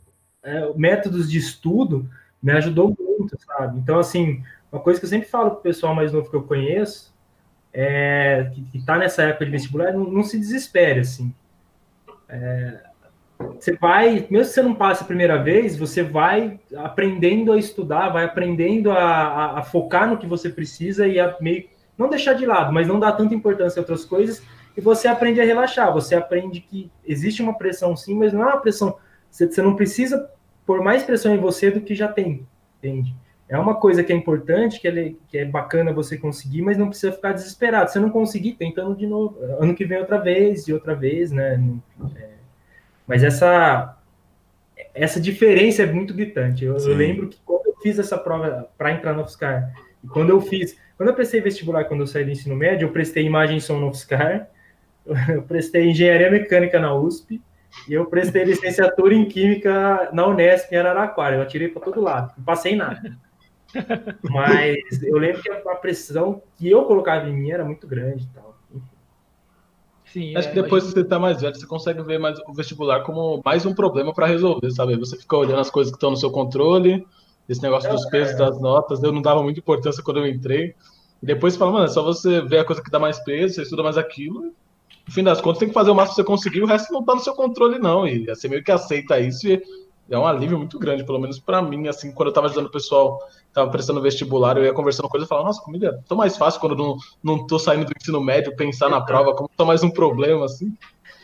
é, 0.43 0.73
métodos 0.75 1.31
de 1.31 1.39
estudo 1.39 2.09
me 2.45 2.53
ajudou 2.53 2.95
muito, 3.01 3.39
sabe? 3.41 3.79
Então, 3.79 3.99
assim, 3.99 4.43
uma 4.71 4.79
coisa 4.79 5.01
que 5.01 5.07
eu 5.07 5.11
sempre 5.11 5.27
falo 5.27 5.53
para 5.53 5.61
o 5.61 5.63
pessoal 5.63 5.95
mais 5.95 6.13
novo 6.13 6.29
que 6.29 6.37
eu 6.37 6.43
conheço, 6.43 7.15
é, 7.73 8.51
que 8.71 8.77
está 8.77 8.99
nessa 8.99 9.23
época 9.23 9.47
de 9.47 9.51
vestibular, 9.51 9.93
não, 9.95 10.05
não 10.05 10.23
se 10.23 10.39
desespere, 10.39 11.01
assim. 11.01 11.35
É, 12.29 12.81
você 13.39 13.73
vai, 13.77 14.27
mesmo 14.31 14.31
que 14.31 14.45
você 14.45 14.63
não 14.63 14.75
passe 14.75 15.03
a 15.03 15.07
primeira 15.07 15.43
vez, 15.43 15.75
você 15.75 16.03
vai 16.03 16.61
aprendendo 16.77 17.51
a 17.51 17.59
estudar, 17.59 18.11
vai 18.11 18.25
aprendendo 18.25 18.91
a, 18.91 18.99
a, 18.99 19.59
a 19.61 19.63
focar 19.63 20.09
no 20.09 20.19
que 20.19 20.27
você 20.27 20.51
precisa 20.51 21.07
e 21.07 21.19
a 21.19 21.35
meio 21.41 21.65
não 21.97 22.11
deixar 22.11 22.35
de 22.35 22.45
lado, 22.45 22.73
mas 22.73 22.87
não 22.87 23.01
dar 23.01 23.13
tanta 23.13 23.35
importância 23.35 23.81
a 23.81 23.83
outras 23.83 24.05
coisas, 24.05 24.43
e 24.77 24.81
você 24.81 25.09
aprende 25.09 25.41
a 25.41 25.45
relaxar, 25.45 25.93
você 25.93 26.15
aprende 26.15 26.61
que 26.61 26.91
existe 27.07 27.41
uma 27.41 27.57
pressão 27.57 27.97
sim, 27.97 28.15
mas 28.17 28.33
não 28.33 28.43
é 28.43 28.47
uma 28.47 28.61
pressão, 28.61 28.99
você, 29.31 29.47
você 29.47 29.63
não 29.63 29.77
precisa 29.77 30.29
pôr 30.67 30.83
mais 30.83 31.03
pressão 31.03 31.35
em 31.35 31.39
você 31.39 31.71
do 31.71 31.81
que 31.81 31.95
já 31.95 32.09
tem, 32.09 32.47
entende? 32.79 33.15
É 33.49 33.59
uma 33.59 33.75
coisa 33.75 34.03
que 34.03 34.13
é 34.13 34.17
importante, 34.17 34.81
que 34.81 34.89
é, 34.89 35.13
que 35.29 35.39
é 35.39 35.45
bacana 35.45 35.93
você 35.93 36.17
conseguir, 36.17 36.63
mas 36.63 36.79
não 36.79 36.89
precisa 36.89 37.13
ficar 37.13 37.33
desesperado. 37.33 37.91
Se 37.91 37.99
não 37.99 38.09
conseguir, 38.09 38.55
tentando 38.55 38.97
de 38.97 39.07
novo, 39.07 39.39
ano 39.59 39.75
que 39.75 39.85
vem 39.85 39.99
outra 39.99 40.19
vez, 40.19 40.67
e 40.67 40.73
outra 40.73 40.95
vez, 40.95 41.31
né? 41.31 41.63
É, 42.17 42.29
mas 43.07 43.23
essa 43.23 43.99
essa 44.95 45.21
diferença 45.21 45.83
é 45.83 45.87
muito 45.87 46.15
gritante. 46.15 46.65
Eu, 46.65 46.77
eu, 46.77 46.95
lembro 46.95 47.29
que 47.29 47.39
quando 47.45 47.67
eu 47.67 47.77
fiz 47.83 47.99
essa 47.99 48.17
prova 48.17 48.69
para 48.79 48.93
entrar 48.93 49.13
no 49.13 49.23
UFSCar, 49.23 49.73
e 50.03 50.07
quando 50.07 50.31
eu 50.31 50.41
fiz, 50.41 50.77
quando 50.97 51.11
eu 51.11 51.15
prestei 51.15 51.41
vestibular, 51.41 51.85
quando 51.85 52.01
eu 52.01 52.07
saí 52.07 52.25
do 52.25 52.31
ensino 52.31 52.57
médio, 52.57 52.87
eu 52.87 52.93
prestei 52.93 53.25
imagem 53.25 53.59
e 53.59 53.61
som 53.61 53.79
no 53.79 53.89
UFSCar, 53.89 54.49
eu 55.29 55.43
prestei 55.43 55.91
engenharia 55.91 56.31
mecânica 56.31 56.79
na 56.79 56.95
USP, 56.95 57.43
eu 57.89 58.07
prestei 58.07 58.45
licenciatura 58.45 59.15
em 59.15 59.27
química 59.27 60.09
na 60.13 60.27
Unesp 60.27 60.73
em 60.73 60.77
Araraquara. 60.77 61.37
Eu 61.37 61.43
atirei 61.43 61.69
para 61.69 61.83
todo 61.83 62.01
lado, 62.01 62.33
não 62.37 62.45
passei 62.45 62.75
nada. 62.77 63.19
Mas 64.31 65.03
eu 65.03 65.19
lembro 65.19 65.43
que 65.43 65.51
a 65.51 65.75
pressão 65.77 66.43
que 66.57 66.71
eu 66.71 66.85
colocava 66.85 67.29
em 67.29 67.33
mim 67.35 67.51
era 67.51 67.65
muito 67.65 67.87
grande 67.87 68.25
e 68.25 68.29
tal. 68.29 68.55
Sim, 70.15 70.37
Acho 70.37 70.47
é, 70.47 70.53
que 70.53 70.63
depois 70.63 70.85
que 70.85 70.91
você 70.91 71.03
tá 71.03 71.19
mais 71.19 71.41
velho, 71.41 71.57
você 71.57 71.67
consegue 71.67 72.01
ver 72.03 72.21
mais 72.21 72.39
o 72.47 72.53
vestibular 72.53 73.03
como 73.03 73.43
mais 73.45 73.67
um 73.67 73.75
problema 73.75 74.15
para 74.15 74.27
resolver, 74.27 74.71
sabe? 74.71 74.97
Você 74.97 75.17
fica 75.17 75.37
olhando 75.37 75.59
as 75.59 75.71
coisas 75.71 75.91
que 75.91 75.97
estão 75.97 76.13
no 76.13 76.17
seu 76.17 76.31
controle, 76.31 77.05
esse 77.49 77.61
negócio 77.61 77.91
dos 77.91 78.07
pesos 78.07 78.39
das 78.39 78.61
notas, 78.61 79.03
eu 79.03 79.11
não 79.11 79.21
dava 79.21 79.43
muita 79.43 79.59
importância 79.59 80.05
quando 80.05 80.19
eu 80.19 80.27
entrei. 80.29 80.75
E 81.21 81.27
depois 81.27 81.55
você 81.55 81.59
fala, 81.59 81.73
mano, 81.73 81.85
é 81.87 81.89
só 81.89 82.01
você 82.01 82.41
ver 82.43 82.61
a 82.61 82.65
coisa 82.65 82.81
que 82.81 82.93
dá 82.93 82.99
mais 83.01 83.19
peso, 83.25 83.55
você 83.55 83.63
estuda 83.63 83.83
mais 83.83 83.99
aquilo. 83.99 84.53
No 85.07 85.13
fim 85.13 85.23
das 85.23 85.41
contas, 85.41 85.59
tem 85.59 85.69
que 85.69 85.75
fazer 85.75 85.91
o 85.91 85.95
máximo 85.95 86.17
que 86.17 86.23
você 86.23 86.27
conseguir, 86.27 86.63
o 86.63 86.67
resto 86.67 86.93
não 86.93 87.05
tá 87.05 87.15
no 87.15 87.21
seu 87.21 87.35
controle, 87.35 87.79
não. 87.79 88.07
E 88.07 88.27
você 88.27 88.49
meio 88.49 88.65
que 88.65 88.73
aceita 88.73 89.21
isso 89.21 89.47
e 89.47 89.63
é 90.11 90.19
um 90.19 90.27
alívio 90.27 90.59
muito 90.59 90.79
grande, 90.79 91.05
pelo 91.05 91.19
menos 91.19 91.39
para 91.39 91.63
mim, 91.63 91.89
assim, 91.89 92.13
quando 92.13 92.29
eu 92.29 92.33
tava 92.33 92.47
ajudando 92.47 92.67
o 92.67 92.71
pessoal, 92.71 93.19
tava 93.53 93.71
prestando 93.71 94.03
vestibular, 94.03 94.57
eu 94.57 94.65
ia 94.65 94.73
conversando 94.73 95.09
eles 95.15 95.27
e 95.27 95.29
falava, 95.29 95.47
nossa, 95.47 95.63
comigo 95.63 95.87
é 95.87 95.99
tão 96.07 96.17
mais 96.17 96.37
fácil 96.37 96.61
quando 96.61 96.73
eu 96.73 96.79
não, 96.79 96.97
não 97.23 97.47
tô 97.47 97.59
saindo 97.59 97.87
do 97.87 97.93
ensino 97.99 98.21
médio, 98.21 98.55
pensar 98.57 98.89
na 98.89 99.01
prova, 99.01 99.35
como 99.35 99.51
só 99.57 99.65
mais 99.65 99.83
um 99.83 99.91
problema, 99.91 100.45
assim. 100.45 100.77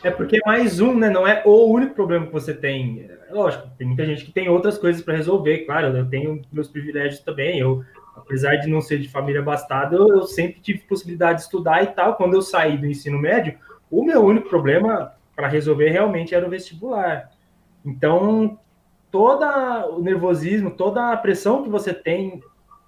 É 0.03 0.09
porque 0.09 0.37
é 0.37 0.39
mais 0.45 0.79
um, 0.79 0.97
né? 0.97 1.11
Não 1.11 1.27
é 1.27 1.43
o 1.45 1.65
único 1.67 1.93
problema 1.93 2.25
que 2.25 2.33
você 2.33 2.55
tem. 2.55 3.07
É 3.29 3.33
lógico, 3.33 3.67
tem 3.77 3.85
muita 3.85 4.03
gente 4.03 4.25
que 4.25 4.31
tem 4.31 4.49
outras 4.49 4.77
coisas 4.77 5.01
para 5.01 5.15
resolver, 5.15 5.59
claro, 5.59 5.95
eu 5.95 6.09
tenho 6.09 6.41
meus 6.51 6.67
privilégios 6.67 7.21
também. 7.21 7.59
Eu, 7.59 7.83
apesar 8.15 8.55
de 8.55 8.67
não 8.67 8.81
ser 8.81 8.99
de 8.99 9.09
família 9.09 9.41
abastada, 9.41 9.95
eu 9.95 10.23
sempre 10.23 10.59
tive 10.59 10.79
possibilidade 10.79 11.39
de 11.39 11.43
estudar 11.43 11.83
e 11.83 11.87
tal. 11.87 12.15
Quando 12.15 12.33
eu 12.33 12.41
saí 12.41 12.79
do 12.79 12.87
ensino 12.87 13.19
médio, 13.19 13.55
o 13.91 14.03
meu 14.03 14.23
único 14.23 14.49
problema 14.49 15.13
para 15.35 15.47
resolver 15.47 15.89
realmente 15.89 16.33
era 16.33 16.47
o 16.47 16.49
vestibular. 16.49 17.29
Então, 17.85 18.57
todo 19.11 19.43
o 19.95 20.01
nervosismo, 20.01 20.71
toda 20.71 21.11
a 21.11 21.17
pressão 21.17 21.61
que 21.61 21.69
você 21.69 21.93
tem, 21.93 22.41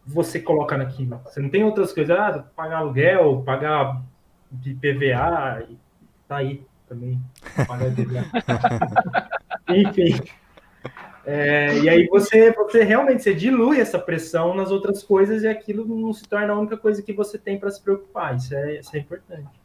você 0.06 0.40
coloca 0.40 0.78
naquilo. 0.78 1.20
Você 1.26 1.42
não 1.42 1.50
tem 1.50 1.64
outras 1.64 1.92
coisas, 1.92 2.18
ah, 2.18 2.46
pagar 2.56 2.78
aluguel, 2.78 3.44
pagar 3.46 4.02
de 4.52 4.74
PVA, 4.76 5.68
tá 6.28 6.38
aí 6.38 6.64
também. 6.88 7.20
Pagar. 7.68 7.92
Enfim. 9.70 10.22
É, 11.26 11.80
e 11.80 11.90
aí 11.90 12.08
você, 12.08 12.52
você 12.52 12.84
realmente 12.84 13.24
você 13.24 13.34
dilui 13.34 13.80
essa 13.80 13.98
pressão 13.98 14.54
nas 14.54 14.72
outras 14.72 15.02
coisas 15.02 15.44
e 15.44 15.48
aquilo 15.48 15.86
não 15.86 16.12
se 16.12 16.28
torna 16.28 16.52
a 16.52 16.60
única 16.60 16.76
coisa 16.76 17.02
que 17.02 17.14
você 17.14 17.38
tem 17.38 17.58
para 17.58 17.72
se 17.72 17.82
preocupar. 17.82 18.36
Isso 18.36 18.54
é, 18.54 18.80
isso 18.80 18.96
é 18.96 19.00
importante. 19.00 19.63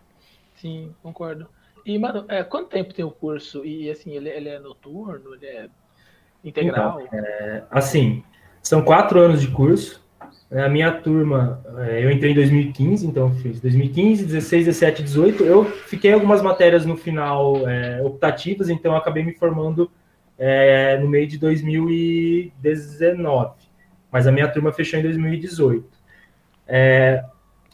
Sim, 0.61 0.95
concordo. 1.03 1.49
E, 1.85 1.99
mano, 1.99 2.25
é, 2.29 2.45
quanto 2.45 2.69
tempo 2.69 2.93
tem 2.93 3.05
o 3.05 3.11
curso? 3.11 3.65
E, 3.65 3.91
assim, 3.91 4.13
ele, 4.13 4.29
ele 4.29 4.49
é 4.49 4.59
noturno? 4.59 5.35
Ele 5.35 5.47
é 5.47 5.69
Integral? 6.45 7.01
Então, 7.01 7.19
é, 7.19 7.65
assim, 7.71 8.23
são 8.63 8.83
quatro 8.83 9.19
anos 9.21 9.41
de 9.41 9.49
curso. 9.49 10.07
É, 10.51 10.63
a 10.63 10.69
minha 10.69 10.91
turma, 10.93 11.63
é, 11.79 12.05
eu 12.05 12.11
entrei 12.11 12.33
em 12.33 12.35
2015, 12.35 13.07
então 13.07 13.35
fiz 13.37 13.61
2015, 13.61 14.25
16, 14.25 14.67
17, 14.67 15.03
18. 15.03 15.45
Eu 15.45 15.65
fiquei 15.65 16.13
algumas 16.13 16.41
matérias 16.41 16.87
no 16.87 16.97
final 16.97 17.69
é, 17.69 18.01
optativas, 18.03 18.71
então 18.71 18.97
acabei 18.97 19.23
me 19.23 19.35
formando 19.35 19.91
é, 20.39 20.97
no 20.99 21.09
meio 21.09 21.27
de 21.27 21.39
2019. 21.39 23.53
Mas 24.11 24.27
a 24.27 24.33
minha 24.33 24.49
turma 24.49 24.73
fechou 24.73 24.99
em 24.99 25.03
2018. 25.03 25.87
É, 26.67 27.23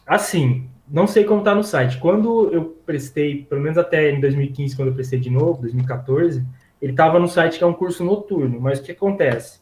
assim, 0.05 0.69
não 0.87 1.07
sei 1.07 1.23
como 1.23 1.39
está 1.39 1.53
no 1.55 1.63
site. 1.63 1.97
Quando 1.97 2.51
eu 2.51 2.77
prestei, 2.85 3.43
pelo 3.43 3.61
menos 3.61 3.77
até 3.77 4.11
em 4.11 4.19
2015, 4.19 4.75
quando 4.75 4.89
eu 4.89 4.93
prestei 4.93 5.19
de 5.19 5.29
novo, 5.29 5.61
2014, 5.61 6.45
ele 6.81 6.91
estava 6.91 7.19
no 7.19 7.27
site 7.27 7.57
que 7.57 7.63
é 7.63 7.67
um 7.67 7.73
curso 7.73 8.03
noturno, 8.03 8.59
mas 8.59 8.79
o 8.79 8.83
que 8.83 8.91
acontece? 8.91 9.59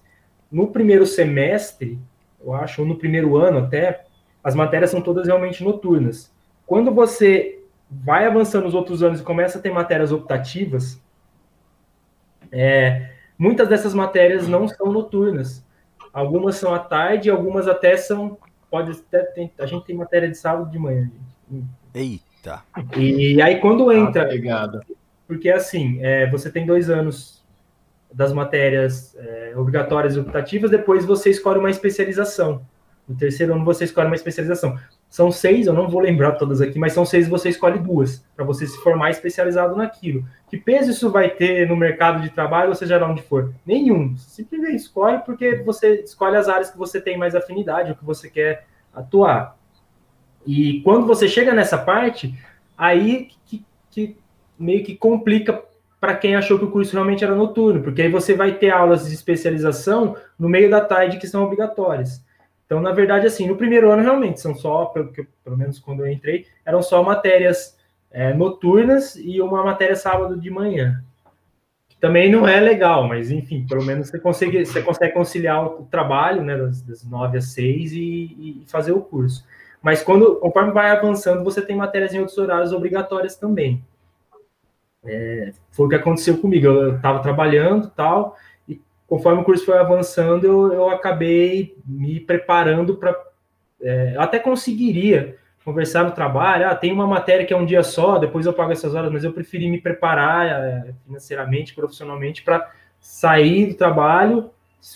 No 0.51 0.67
primeiro 0.67 1.05
semestre, 1.05 1.99
eu 2.43 2.53
acho, 2.53 2.81
ou 2.81 2.87
no 2.87 2.97
primeiro 2.97 3.37
ano 3.37 3.59
até, 3.59 4.03
as 4.43 4.53
matérias 4.53 4.91
são 4.91 5.01
todas 5.01 5.27
realmente 5.27 5.63
noturnas. 5.63 6.33
Quando 6.65 6.91
você 6.91 7.63
vai 7.89 8.25
avançando 8.25 8.65
nos 8.65 8.73
outros 8.73 9.03
anos 9.03 9.19
e 9.19 9.23
começa 9.23 9.57
a 9.57 9.61
ter 9.61 9.71
matérias 9.71 10.11
optativas, 10.11 11.01
é, 12.51 13.11
muitas 13.37 13.67
dessas 13.67 13.93
matérias 13.93 14.47
não 14.47 14.67
são 14.67 14.91
noturnas. 14.91 15.65
Algumas 16.11 16.55
são 16.55 16.73
à 16.73 16.79
tarde, 16.79 17.29
algumas 17.29 17.67
até 17.67 17.97
são. 17.97 18.37
Pode 18.73 18.89
até 18.89 19.19
ter, 19.19 19.51
a 19.59 19.67
gente 19.67 19.85
tem 19.85 19.95
matéria 19.95 20.27
de 20.27 20.35
sábado 20.35 20.71
de 20.71 20.79
manhã. 20.79 21.07
Gente. 21.47 21.67
Eita! 21.93 22.63
E 22.97 23.39
aí 23.39 23.59
quando 23.59 23.91
entra. 23.91 24.27
Ah, 24.51 24.81
porque 25.27 25.51
assim, 25.51 25.99
é, 26.01 26.27
você 26.31 26.49
tem 26.49 26.65
dois 26.65 26.89
anos 26.89 27.45
das 28.11 28.33
matérias 28.33 29.15
é, 29.15 29.53
obrigatórias 29.55 30.15
e 30.15 30.19
optativas, 30.19 30.71
depois 30.71 31.05
você 31.05 31.29
escolhe 31.29 31.59
uma 31.59 31.69
especialização. 31.69 32.65
No 33.07 33.15
terceiro 33.15 33.53
ano 33.53 33.63
você 33.63 33.83
escolhe 33.83 34.07
uma 34.07 34.15
especialização. 34.15 34.75
São 35.13 35.31
seis, 35.31 35.67
eu 35.67 35.73
não 35.73 35.87
vou 35.87 36.01
lembrar 36.01 36.31
todas 36.31 36.59
aqui, 36.59 36.79
mas 36.79 36.91
são 36.91 37.05
seis 37.05 37.27
você 37.27 37.47
escolhe 37.47 37.77
duas, 37.77 38.25
para 38.35 38.43
você 38.43 38.65
se 38.65 38.81
formar 38.81 39.11
especializado 39.11 39.75
naquilo. 39.75 40.25
Que 40.49 40.57
peso 40.57 40.89
isso 40.89 41.11
vai 41.11 41.29
ter 41.29 41.69
no 41.69 41.75
mercado 41.75 42.19
de 42.23 42.31
trabalho, 42.31 42.69
ou 42.69 42.75
seja 42.75 42.97
lá 42.97 43.07
onde 43.07 43.21
for? 43.21 43.53
Nenhum. 43.63 44.17
Simplesmente 44.17 44.77
escolhe 44.77 45.19
porque 45.19 45.57
você 45.57 46.01
escolhe 46.01 46.35
as 46.35 46.49
áreas 46.49 46.71
que 46.71 46.79
você 46.79 46.99
tem 46.99 47.15
mais 47.15 47.35
afinidade, 47.35 47.91
o 47.91 47.95
que 47.95 48.03
você 48.03 48.27
quer 48.27 48.65
atuar. 48.91 49.55
E 50.47 50.81
quando 50.81 51.05
você 51.05 51.27
chega 51.27 51.53
nessa 51.53 51.77
parte, 51.77 52.33
aí 52.75 53.27
que, 53.45 53.63
que 53.91 54.17
meio 54.57 54.83
que 54.83 54.95
complica 54.95 55.63
para 56.01 56.15
quem 56.15 56.35
achou 56.35 56.57
que 56.57 56.65
o 56.65 56.71
curso 56.71 56.93
realmente 56.93 57.23
era 57.23 57.35
noturno, 57.35 57.83
porque 57.83 58.01
aí 58.01 58.09
você 58.09 58.33
vai 58.33 58.53
ter 58.53 58.71
aulas 58.71 59.07
de 59.07 59.13
especialização 59.13 60.17
no 60.39 60.49
meio 60.49 60.71
da 60.71 60.81
tarde 60.81 61.19
que 61.19 61.27
são 61.27 61.43
obrigatórias. 61.43 62.25
Então, 62.73 62.81
na 62.81 62.91
verdade, 62.91 63.27
assim, 63.27 63.47
no 63.47 63.55
primeiro 63.55 63.91
ano 63.91 64.01
realmente 64.01 64.41
são 64.41 64.55
só, 64.55 64.85
pelo, 64.85 65.13
pelo 65.43 65.55
menos 65.55 65.77
quando 65.77 66.03
eu 66.03 66.11
entrei, 66.11 66.47
eram 66.65 66.81
só 66.81 67.03
matérias 67.03 67.77
é, 68.09 68.33
noturnas 68.33 69.15
e 69.15 69.39
uma 69.39 69.63
matéria 69.63 69.95
sábado 69.95 70.35
de 70.35 70.49
manhã. 70.49 71.03
Também 72.01 72.31
não 72.31 72.47
é 72.47 72.59
legal, 72.59 73.07
mas 73.07 73.29
enfim, 73.29 73.63
pelo 73.69 73.85
menos 73.85 74.09
você 74.09 74.19
consegue, 74.19 74.65
você 74.65 74.81
consegue 74.81 75.13
conciliar 75.13 75.63
o 75.63 75.85
trabalho, 75.85 76.41
né, 76.41 76.57
das, 76.57 76.81
das 76.81 77.03
9 77.03 77.37
às 77.37 77.53
6 77.53 77.91
e, 77.93 77.99
e 77.99 78.63
fazer 78.65 78.91
o 78.91 79.01
curso. 79.01 79.45
Mas 79.79 80.01
quando, 80.01 80.37
conforme 80.37 80.71
vai 80.71 80.89
avançando, 80.89 81.43
você 81.43 81.61
tem 81.61 81.75
matérias 81.75 82.11
em 82.11 82.21
outros 82.21 82.39
horários 82.39 82.73
obrigatórias 82.73 83.35
também. 83.35 83.83
É, 85.05 85.51
foi 85.69 85.85
o 85.85 85.89
que 85.89 85.95
aconteceu 85.95 86.39
comigo. 86.39 86.65
Eu 86.65 86.95
estava 86.95 87.21
trabalhando 87.21 87.91
tal, 87.95 88.35
conforme 89.13 89.41
o 89.41 89.45
curso 89.45 89.63
foi 89.63 89.77
avançando, 89.77 90.43
eu, 90.43 90.73
eu 90.73 90.89
acabei 90.89 91.77
me 91.85 92.19
preparando 92.19 92.95
para. 92.95 93.15
É, 93.79 94.15
até 94.17 94.39
conseguiria 94.39 95.37
conversar 95.63 96.03
no 96.03 96.13
trabalho, 96.13 96.67
ah, 96.67 96.73
tem 96.73 96.91
uma 96.91 97.05
matéria 97.05 97.45
que 97.45 97.53
é 97.53 97.55
um 97.55 97.65
dia 97.65 97.83
só, 97.83 98.17
depois 98.17 98.47
eu 98.47 98.53
pago 98.53 98.71
essas 98.71 98.95
horas, 98.95 99.11
mas 99.11 99.23
eu 99.23 99.31
preferi 99.31 99.69
me 99.69 99.79
preparar 99.79 100.47
é, 100.47 100.93
financeiramente, 101.05 101.75
profissionalmente, 101.75 102.41
para 102.41 102.71
sair 102.99 103.67
do 103.67 103.75
trabalho, 103.75 104.49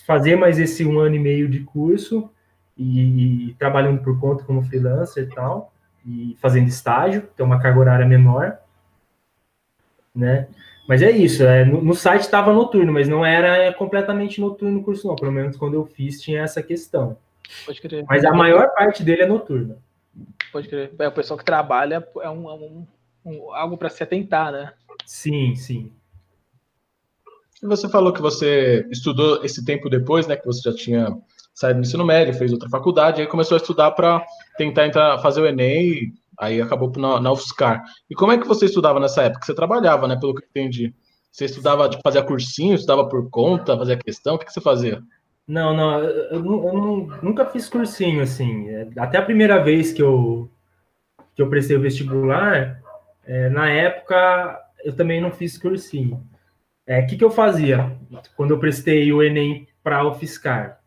fazer 0.04 0.36
mais 0.36 0.58
esse 0.58 0.84
um 0.84 0.98
ano 0.98 1.14
e 1.14 1.20
meio 1.20 1.48
de 1.48 1.60
curso 1.60 2.32
e, 2.76 3.50
e 3.50 3.54
trabalhando 3.54 4.02
por 4.02 4.20
conta 4.20 4.44
como 4.44 4.64
freelancer 4.64 5.26
e 5.26 5.36
tal, 5.36 5.72
e 6.04 6.36
fazendo 6.42 6.68
estágio, 6.68 7.22
ter 7.38 7.44
uma 7.44 7.60
carga 7.60 7.80
horária 7.80 8.06
menor, 8.06 8.58
né? 10.16 10.48
Mas 10.88 11.02
é 11.02 11.12
isso, 11.12 11.44
é, 11.44 11.66
no, 11.66 11.82
no 11.82 11.94
site 11.94 12.22
estava 12.22 12.54
noturno, 12.54 12.94
mas 12.94 13.10
não 13.10 13.26
era 13.26 13.74
completamente 13.74 14.40
noturno 14.40 14.80
o 14.80 14.84
curso, 14.84 15.08
não. 15.08 15.16
Pelo 15.16 15.32
menos 15.32 15.58
quando 15.58 15.74
eu 15.74 15.86
fiz 15.86 16.22
tinha 16.22 16.42
essa 16.42 16.64
questão. 16.64 17.18
Pode 17.66 17.82
crer. 17.82 18.06
Mas 18.08 18.24
a 18.24 18.32
maior 18.32 18.74
parte 18.74 19.04
dele 19.04 19.24
é 19.24 19.28
noturna. 19.28 19.78
Pode 20.52 20.70
crer. 20.70 20.92
É, 20.98 21.08
o 21.08 21.12
pessoal 21.12 21.38
que 21.38 21.44
trabalha 21.44 22.08
é 22.22 22.30
um, 22.30 22.50
é 22.50 22.54
um, 22.54 22.88
um 23.26 23.54
algo 23.54 23.78
para 23.78 23.90
se 23.90 24.02
atentar, 24.02 24.52
né? 24.52 24.72
Sim, 25.06 25.56
sim. 25.56 25.92
Você 27.62 27.90
falou 27.90 28.14
que 28.14 28.22
você 28.22 28.88
estudou 28.90 29.44
esse 29.44 29.66
tempo 29.66 29.90
depois, 29.90 30.26
né? 30.26 30.38
Que 30.38 30.46
você 30.46 30.70
já 30.70 30.76
tinha 30.76 31.18
saído 31.54 31.82
do 31.82 31.86
ensino 31.86 32.06
médio, 32.06 32.34
fez 32.36 32.54
outra 32.54 32.70
faculdade, 32.70 33.20
aí 33.20 33.28
começou 33.28 33.58
a 33.58 33.60
estudar 33.60 33.92
para 33.92 34.24
tentar 34.58 34.86
entrar, 34.86 35.18
fazer 35.20 35.42
o 35.42 35.48
Enem, 35.48 36.14
aí 36.40 36.62
acabou 36.62 36.92
na, 36.98 37.20
na 37.20 37.32
UFSCar. 37.32 37.84
E 38.10 38.16
como 38.16 38.32
é 38.32 38.38
que 38.38 38.48
você 38.48 38.66
estudava 38.66 39.00
nessa 39.00 39.24
época? 39.24 39.46
Você 39.46 39.56
trabalhava, 39.56 40.08
né? 40.08 40.16
Pelo 40.16 40.36
que 40.36 40.44
eu 40.44 40.48
entendi. 40.50 40.94
Você 41.32 41.46
estudava, 41.46 41.90
tipo, 41.90 42.02
fazia 42.04 42.24
cursinho, 42.24 42.76
estudava 42.76 43.08
por 43.08 43.30
conta, 43.30 43.78
fazia 43.78 43.98
questão, 43.98 44.36
o 44.36 44.40
que, 44.40 44.46
que 44.46 44.54
você 44.54 44.62
fazia? 44.62 45.02
Não, 45.48 45.74
não 45.74 46.04
eu, 46.04 46.10
eu, 46.32 46.44
eu, 46.44 47.10
nunca 47.22 47.46
fiz 47.46 47.70
cursinho, 47.70 48.22
assim. 48.22 48.68
Até 48.98 49.18
a 49.18 49.22
primeira 49.22 49.64
vez 49.64 49.94
que 49.94 50.02
eu, 50.02 50.50
que 51.36 51.42
eu 51.42 51.50
prestei 51.50 51.78
o 51.78 51.82
vestibular, 51.82 52.82
é, 53.26 53.50
na 53.50 53.70
época 53.70 54.60
eu 54.84 54.96
também 54.96 55.22
não 55.22 55.32
fiz 55.32 55.58
cursinho. 55.58 56.16
O 56.16 56.22
é, 56.88 57.02
que, 57.04 57.18
que 57.18 57.24
eu 57.24 57.30
fazia 57.30 57.96
quando 58.36 58.52
eu 58.52 58.60
prestei 58.60 59.12
o 59.14 59.22
Enem 59.22 59.68
para 59.84 60.06
o 60.06 60.16
Fiscar? 60.16 60.80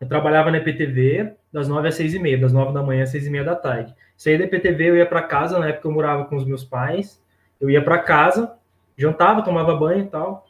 Eu 0.00 0.08
trabalhava 0.08 0.50
na 0.50 0.58
EPTV 0.58 1.34
das 1.52 1.68
9 1.68 1.88
às 1.88 1.94
6 1.94 2.14
e 2.14 2.18
meia, 2.18 2.38
das 2.38 2.52
9 2.52 2.72
da 2.72 2.82
manhã 2.82 3.02
às 3.02 3.10
6 3.10 3.26
e 3.26 3.30
meia 3.30 3.44
da 3.44 3.54
tarde. 3.54 3.94
Saía 4.20 4.36
da 4.36 4.44
EPTV, 4.44 4.90
eu 4.90 4.96
ia 4.96 5.06
para 5.06 5.22
casa, 5.22 5.58
na 5.58 5.68
época 5.68 5.88
eu 5.88 5.92
morava 5.92 6.26
com 6.26 6.36
os 6.36 6.44
meus 6.44 6.62
pais, 6.62 7.18
eu 7.58 7.70
ia 7.70 7.82
para 7.82 7.98
casa, 8.00 8.54
jantava, 8.94 9.40
tomava 9.40 9.74
banho 9.74 10.04
e 10.04 10.08
tal, 10.08 10.46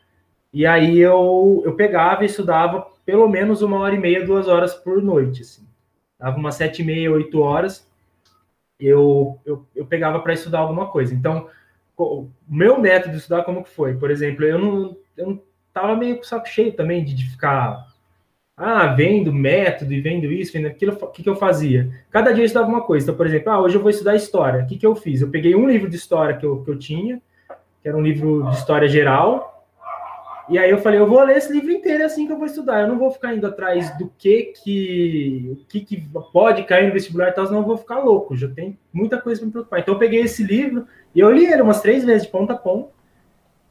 e 0.53 0.67
aí 0.67 0.99
eu, 0.99 1.63
eu 1.65 1.77
pegava 1.77 2.25
e 2.25 2.27
estudava 2.27 2.89
pelo 3.07 3.29
menos 3.29 3.63
uma 3.63 3.79
hora 3.79 3.95
e 3.95 3.99
meia, 3.99 4.27
duas 4.27 4.49
horas 4.49 4.75
por 4.75 5.01
noite, 5.01 5.43
assim. 5.43 5.65
Dava 6.19 6.37
umas 6.37 6.57
sete 6.57 6.83
e 6.83 6.85
meia, 6.85 7.13
oito 7.13 7.41
horas, 7.41 7.89
eu, 8.81 9.39
eu, 9.47 9.65
eu 9.77 9.87
pegava 9.87 10.19
para 10.19 10.33
estudar 10.33 10.59
alguma 10.59 10.89
coisa. 10.89 11.15
Então, 11.15 11.49
o 11.97 12.29
meu 12.49 12.77
método 12.77 13.13
de 13.13 13.19
estudar, 13.19 13.45
como 13.45 13.63
que 13.63 13.71
foi? 13.71 13.97
Por 13.97 14.11
exemplo, 14.11 14.45
eu 14.45 14.59
não, 14.59 14.97
eu 15.17 15.27
não 15.29 15.43
tava 15.73 15.95
meio 15.95 16.17
com 16.17 16.25
saco 16.25 16.49
cheio 16.49 16.73
também 16.73 17.05
de, 17.05 17.15
de 17.15 17.31
ficar 17.31 17.87
ah, 18.63 18.89
vendo 18.89 19.33
método 19.33 19.93
e 19.95 20.01
vendo 20.01 20.31
isso, 20.31 20.53
vendo 20.53 20.67
aquilo, 20.67 20.93
o 20.93 21.07
que, 21.07 21.23
que 21.23 21.29
eu 21.29 21.35
fazia? 21.35 21.91
Cada 22.11 22.31
dia 22.33 22.43
eu 22.43 22.47
estudava 22.47 22.69
uma 22.71 22.83
coisa. 22.83 23.07
Então, 23.07 23.17
por 23.17 23.27
exemplo, 23.27 23.51
ah, 23.51 23.61
hoje 23.61 23.77
eu 23.77 23.81
vou 23.81 23.89
estudar 23.89 24.15
história. 24.15 24.63
O 24.63 24.67
que, 24.67 24.77
que 24.77 24.87
eu 24.87 24.95
fiz? 24.95 25.23
Eu 25.23 25.31
peguei 25.31 25.55
um 25.55 25.67
livro 25.67 25.89
de 25.89 25.97
história 25.97 26.37
que 26.37 26.45
eu, 26.45 26.63
que 26.63 26.71
eu 26.71 26.79
tinha, 26.79 27.23
que 27.83 27.89
era 27.89 27.97
um 27.97 28.03
livro 28.03 28.43
de 28.51 28.57
história 28.57 28.87
geral, 28.87 29.51
e 30.51 30.59
aí 30.59 30.69
eu 30.69 30.79
falei, 30.79 30.99
eu 30.99 31.07
vou 31.07 31.23
ler 31.23 31.37
esse 31.37 31.53
livro 31.53 31.71
inteiro 31.71 32.03
é 32.03 32.07
assim 32.07 32.27
que 32.27 32.33
eu 32.33 32.37
vou 32.37 32.45
estudar. 32.45 32.81
Eu 32.81 32.89
não 32.89 32.99
vou 32.99 33.13
ficar 33.13 33.33
indo 33.33 33.47
atrás 33.47 33.97
do 33.97 34.11
que 34.19 34.53
que, 34.65 35.49
o 35.53 35.65
que, 35.67 35.81
que 35.81 36.09
pode 36.33 36.65
cair 36.65 36.89
no 36.89 36.93
vestibular 36.93 37.29
e 37.29 37.33
tal, 37.33 37.47
senão 37.47 37.61
eu 37.61 37.67
vou 37.67 37.77
ficar 37.77 38.01
louco. 38.01 38.37
Já 38.37 38.49
tem 38.49 38.77
muita 38.93 39.21
coisa 39.21 39.41
para 39.41 39.47
me 39.47 39.53
preocupar. 39.53 39.79
Então 39.79 39.95
eu 39.95 39.99
peguei 40.01 40.23
esse 40.23 40.43
livro 40.43 40.89
e 41.15 41.21
eu 41.21 41.31
li 41.31 41.47
ele 41.47 41.63
umas 41.63 41.81
três 41.81 42.05
vezes 42.05 42.25
de 42.25 42.33
ponta 42.33 42.55
a 42.55 42.57
ponta. 42.57 42.91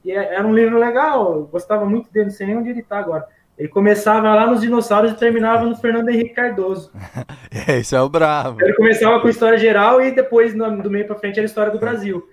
E 0.05 0.11
é, 0.11 0.35
era 0.35 0.47
um 0.47 0.55
livro 0.55 0.79
legal, 0.79 1.33
eu 1.33 1.43
gostava 1.47 1.85
muito 1.85 2.09
dele, 2.13 2.27
não 2.27 2.31
sei 2.31 2.47
nem 2.47 2.57
onde 2.57 2.69
ele 2.69 2.79
está 2.79 2.97
agora. 2.97 3.27
Ele 3.59 3.67
começava 3.67 4.33
lá 4.33 4.47
nos 4.47 4.61
dinossauros 4.61 5.11
e 5.11 5.15
terminava 5.15 5.65
no 5.65 5.75
Fernando 5.75 6.07
Henrique 6.07 6.33
Cardoso. 6.33 6.93
Esse 7.67 7.93
é 7.93 8.01
o 8.01 8.07
bravo. 8.07 8.61
Ele 8.61 8.73
começava 8.73 9.19
com 9.19 9.27
história 9.27 9.57
geral 9.57 10.01
e 10.01 10.11
depois, 10.11 10.53
do 10.53 10.89
meio 10.89 11.05
para 11.05 11.17
frente, 11.17 11.37
era 11.37 11.45
a 11.45 11.45
história 11.45 11.69
do 11.69 11.77
Brasil. 11.77 12.25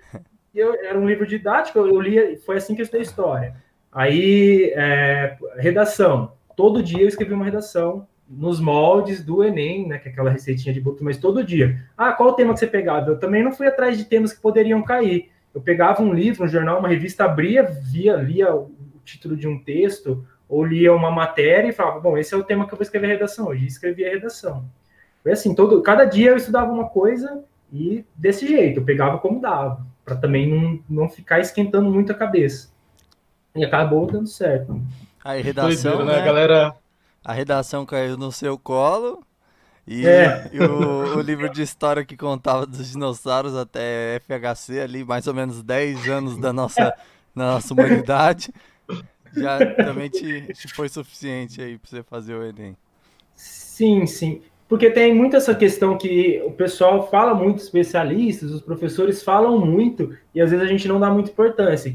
E 0.55 0.59
eu, 0.61 0.73
era 0.85 0.97
um 0.97 1.05
livro 1.05 1.27
didático, 1.27 1.81
eu 1.81 2.01
li, 2.01 2.37
foi 2.37 2.59
assim 2.59 2.77
que 2.77 2.81
eu 2.81 2.85
estudei 2.85 3.03
história. 3.03 3.57
Aí, 3.91 4.73
é, 4.77 5.37
redação. 5.57 6.33
Todo 6.55 6.81
dia 6.81 7.03
eu 7.03 7.09
escrevi 7.09 7.35
uma 7.35 7.45
redação 7.45 8.07
nos 8.29 8.61
moldes 8.61 9.25
do 9.25 9.43
Enem, 9.43 9.89
né, 9.89 9.99
que 9.99 10.09
é 10.09 10.13
aquela 10.13 10.31
receitinha 10.31 10.73
de 10.73 10.81
book, 10.81 11.03
mas 11.03 11.17
todo 11.17 11.43
dia. 11.43 11.83
Ah, 11.99 12.13
qual 12.13 12.29
o 12.29 12.33
tema 12.35 12.55
que 12.55 12.61
você 12.61 12.69
pegava? 12.69 13.11
Eu 13.11 13.19
também 13.19 13.43
não 13.43 13.53
fui 13.53 13.67
atrás 13.67 13.99
de 13.99 14.05
temas 14.05 14.33
que 14.33 14.41
poderiam 14.41 14.81
cair. 14.81 15.31
Eu 15.53 15.61
pegava 15.61 16.03
um 16.03 16.15
livro, 16.15 16.45
um 16.45 16.49
jornal, 16.49 16.79
uma 16.79 16.89
revista, 16.89 17.25
abria, 17.25 17.65
via, 17.65 18.15
lia 18.15 18.55
o 18.55 18.71
título 19.05 19.37
de 19.37 19.49
um 19.49 19.59
texto, 19.59 20.25
ou 20.49 20.65
lia 20.65 20.93
uma 20.93 21.11
matéria 21.11 21.69
e 21.69 21.73
falava, 21.73 22.01
bom, 22.01 22.17
esse 22.17 22.33
é 22.35 22.37
o 22.37 22.45
tema 22.45 22.67
que 22.67 22.73
eu 22.73 22.79
vou 22.79 22.83
escrever 22.83 23.07
a 23.07 23.11
redação 23.11 23.49
hoje. 23.49 23.65
E 23.65 23.69
escrevia 23.69 24.09
a 24.09 24.13
redação. 24.13 24.65
Foi 25.23 25.33
assim, 25.33 25.55
todo, 25.55 25.83
cada 25.83 26.05
dia 26.05 26.31
eu 26.31 26.37
estudava 26.37 26.71
uma 26.71 26.89
coisa 26.89 27.43
e 27.73 28.05
desse 28.15 28.47
jeito, 28.47 28.81
eu 28.81 28.85
pegava 28.85 29.19
como 29.19 29.41
dava, 29.41 29.85
para 30.05 30.17
também 30.17 30.49
não, 30.49 30.81
não 30.89 31.09
ficar 31.09 31.41
esquentando 31.41 31.91
muito 31.91 32.13
a 32.13 32.15
cabeça. 32.15 32.71
E 33.55 33.65
acabou 33.65 34.07
dando 34.07 34.29
certo. 34.29 34.81
Aí, 35.25 35.43
redação, 35.43 36.05
né? 36.05 36.17
né? 36.17 36.25
galera... 36.25 36.75
A 37.25 37.33
redação 37.33 37.85
caiu 37.85 38.17
no 38.17 38.31
seu 38.31 38.57
colo. 38.57 39.25
E, 39.85 40.07
é. 40.07 40.49
e 40.53 40.61
o, 40.61 41.17
o, 41.17 41.21
livro 41.21 41.49
de 41.49 41.63
história 41.63 42.05
que 42.05 42.17
contava 42.17 42.67
dos 42.67 42.91
dinossauros 42.91 43.57
até 43.57 44.21
FHC, 44.21 44.81
ali, 44.81 45.05
mais 45.05 45.27
ou 45.27 45.35
menos 45.35 45.63
10 45.63 46.09
anos 46.09 46.39
da 46.39 46.53
nossa, 46.53 46.95
da 47.35 47.53
nossa 47.53 47.73
humanidade, 47.73 48.53
já 49.37 49.75
também 49.75 50.09
te, 50.09 50.53
te 50.53 50.69
foi 50.75 50.89
suficiente 50.89 51.61
aí 51.61 51.79
para 51.79 51.91
você 51.91 52.03
fazer 52.03 52.35
o 52.35 52.43
Enem. 52.43 52.77
Sim, 53.35 54.07
sim. 54.07 54.43
Porque 54.69 54.91
tem 54.91 55.15
muito 55.15 55.37
essa 55.37 55.55
questão 55.55 55.97
que 55.97 56.43
o 56.45 56.51
pessoal 56.51 57.09
fala 57.09 57.35
muito, 57.35 57.59
especialistas, 57.59 58.51
os 58.51 58.61
professores 58.61 59.23
falam 59.23 59.65
muito, 59.65 60.17
e 60.35 60.41
às 60.41 60.51
vezes 60.51 60.65
a 60.65 60.69
gente 60.69 60.89
não 60.89 60.99
dá 60.99 61.09
muita 61.09 61.31
importância. 61.31 61.95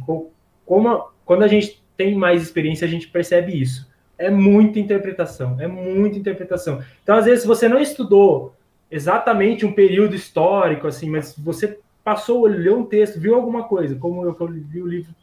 Como 0.65 1.11
quando 1.25 1.43
a 1.43 1.47
gente 1.47 1.83
tem 1.97 2.15
mais 2.15 2.41
experiência, 2.41 2.87
a 2.87 2.89
gente 2.89 3.07
percebe 3.07 3.59
isso. 3.59 3.89
É 4.17 4.29
muita 4.29 4.79
interpretação, 4.79 5.59
é 5.59 5.67
muita 5.67 6.17
interpretação. 6.17 6.81
Então, 7.03 7.15
às 7.15 7.25
vezes, 7.25 7.43
você 7.43 7.67
não 7.67 7.79
estudou 7.79 8.55
exatamente 8.89 9.65
um 9.65 9.73
período 9.73 10.15
histórico, 10.15 10.87
assim, 10.87 11.09
mas 11.09 11.35
você 11.37 11.79
passou, 12.03 12.45
leu 12.45 12.79
um 12.79 12.85
texto, 12.85 13.19
viu 13.19 13.35
alguma 13.35 13.63
coisa, 13.63 13.95
como 13.95 14.23
eu, 14.23 14.35
eu 14.39 14.47
li 14.47 14.81
o 14.81 14.87
livro, 14.87 15.13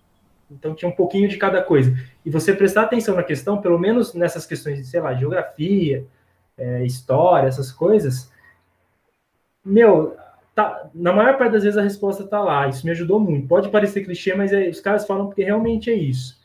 então 0.51 0.75
tinha 0.75 0.89
um 0.89 0.95
pouquinho 0.95 1.29
de 1.29 1.37
cada 1.37 1.63
coisa. 1.63 1.95
E 2.25 2.31
você 2.31 2.53
prestar 2.53 2.83
atenção 2.83 3.15
na 3.15 3.23
questão, 3.23 3.61
pelo 3.61 3.79
menos 3.79 4.15
nessas 4.15 4.47
questões 4.47 4.79
de, 4.79 4.85
sei 4.85 5.01
lá, 5.01 5.15
geografia, 5.15 6.07
é, 6.57 6.85
história, 6.85 7.47
essas 7.47 7.71
coisas, 7.71 8.33
meu, 9.65 10.17
tá, 10.55 10.89
na 10.95 11.13
maior 11.13 11.37
parte 11.37 11.53
das 11.53 11.63
vezes 11.63 11.79
a 11.79 11.83
resposta 11.83 12.25
está 12.25 12.41
lá. 12.41 12.67
Isso 12.69 12.85
me 12.85 12.91
ajudou 12.91 13.21
muito. 13.21 13.47
Pode 13.47 13.69
parecer 13.69 14.05
clichê, 14.05 14.35
mas 14.35 14.53
é, 14.53 14.69
os 14.69 14.81
caras 14.81 15.07
falam 15.07 15.27
porque 15.27 15.45
realmente 15.45 15.91
é 15.91 15.95
isso. 15.95 16.39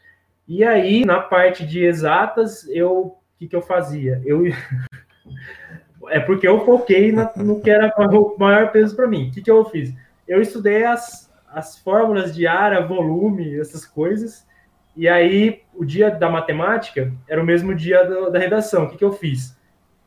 E 0.47 0.63
aí, 0.63 1.05
na 1.05 1.19
parte 1.19 1.65
de 1.65 1.83
exatas, 1.83 2.67
eu 2.69 3.17
o 3.35 3.39
que, 3.39 3.47
que 3.47 3.55
eu 3.55 3.61
fazia? 3.61 4.21
Eu 4.25 4.43
é 6.09 6.19
porque 6.19 6.47
eu 6.47 6.65
foquei 6.65 7.11
na, 7.11 7.31
no 7.35 7.59
que 7.61 7.69
era 7.69 7.93
o 7.97 8.37
maior 8.37 8.71
peso 8.71 8.95
para 8.95 9.07
mim. 9.07 9.29
O 9.29 9.31
que, 9.31 9.41
que 9.41 9.51
eu 9.51 9.65
fiz? 9.65 9.93
Eu 10.27 10.41
estudei 10.41 10.83
as, 10.85 11.22
as 11.53 11.77
fórmulas 11.79 12.35
de 12.35 12.47
área, 12.47 12.85
volume, 12.85 13.59
essas 13.59 13.85
coisas. 13.85 14.47
E 14.95 15.07
aí, 15.07 15.61
o 15.73 15.85
dia 15.85 16.11
da 16.11 16.29
matemática 16.29 17.11
era 17.27 17.41
o 17.41 17.45
mesmo 17.45 17.73
dia 17.73 18.03
do, 18.03 18.29
da 18.29 18.39
redação. 18.39 18.85
O 18.85 18.89
que, 18.89 18.97
que 18.97 19.05
eu 19.05 19.13
fiz? 19.13 19.57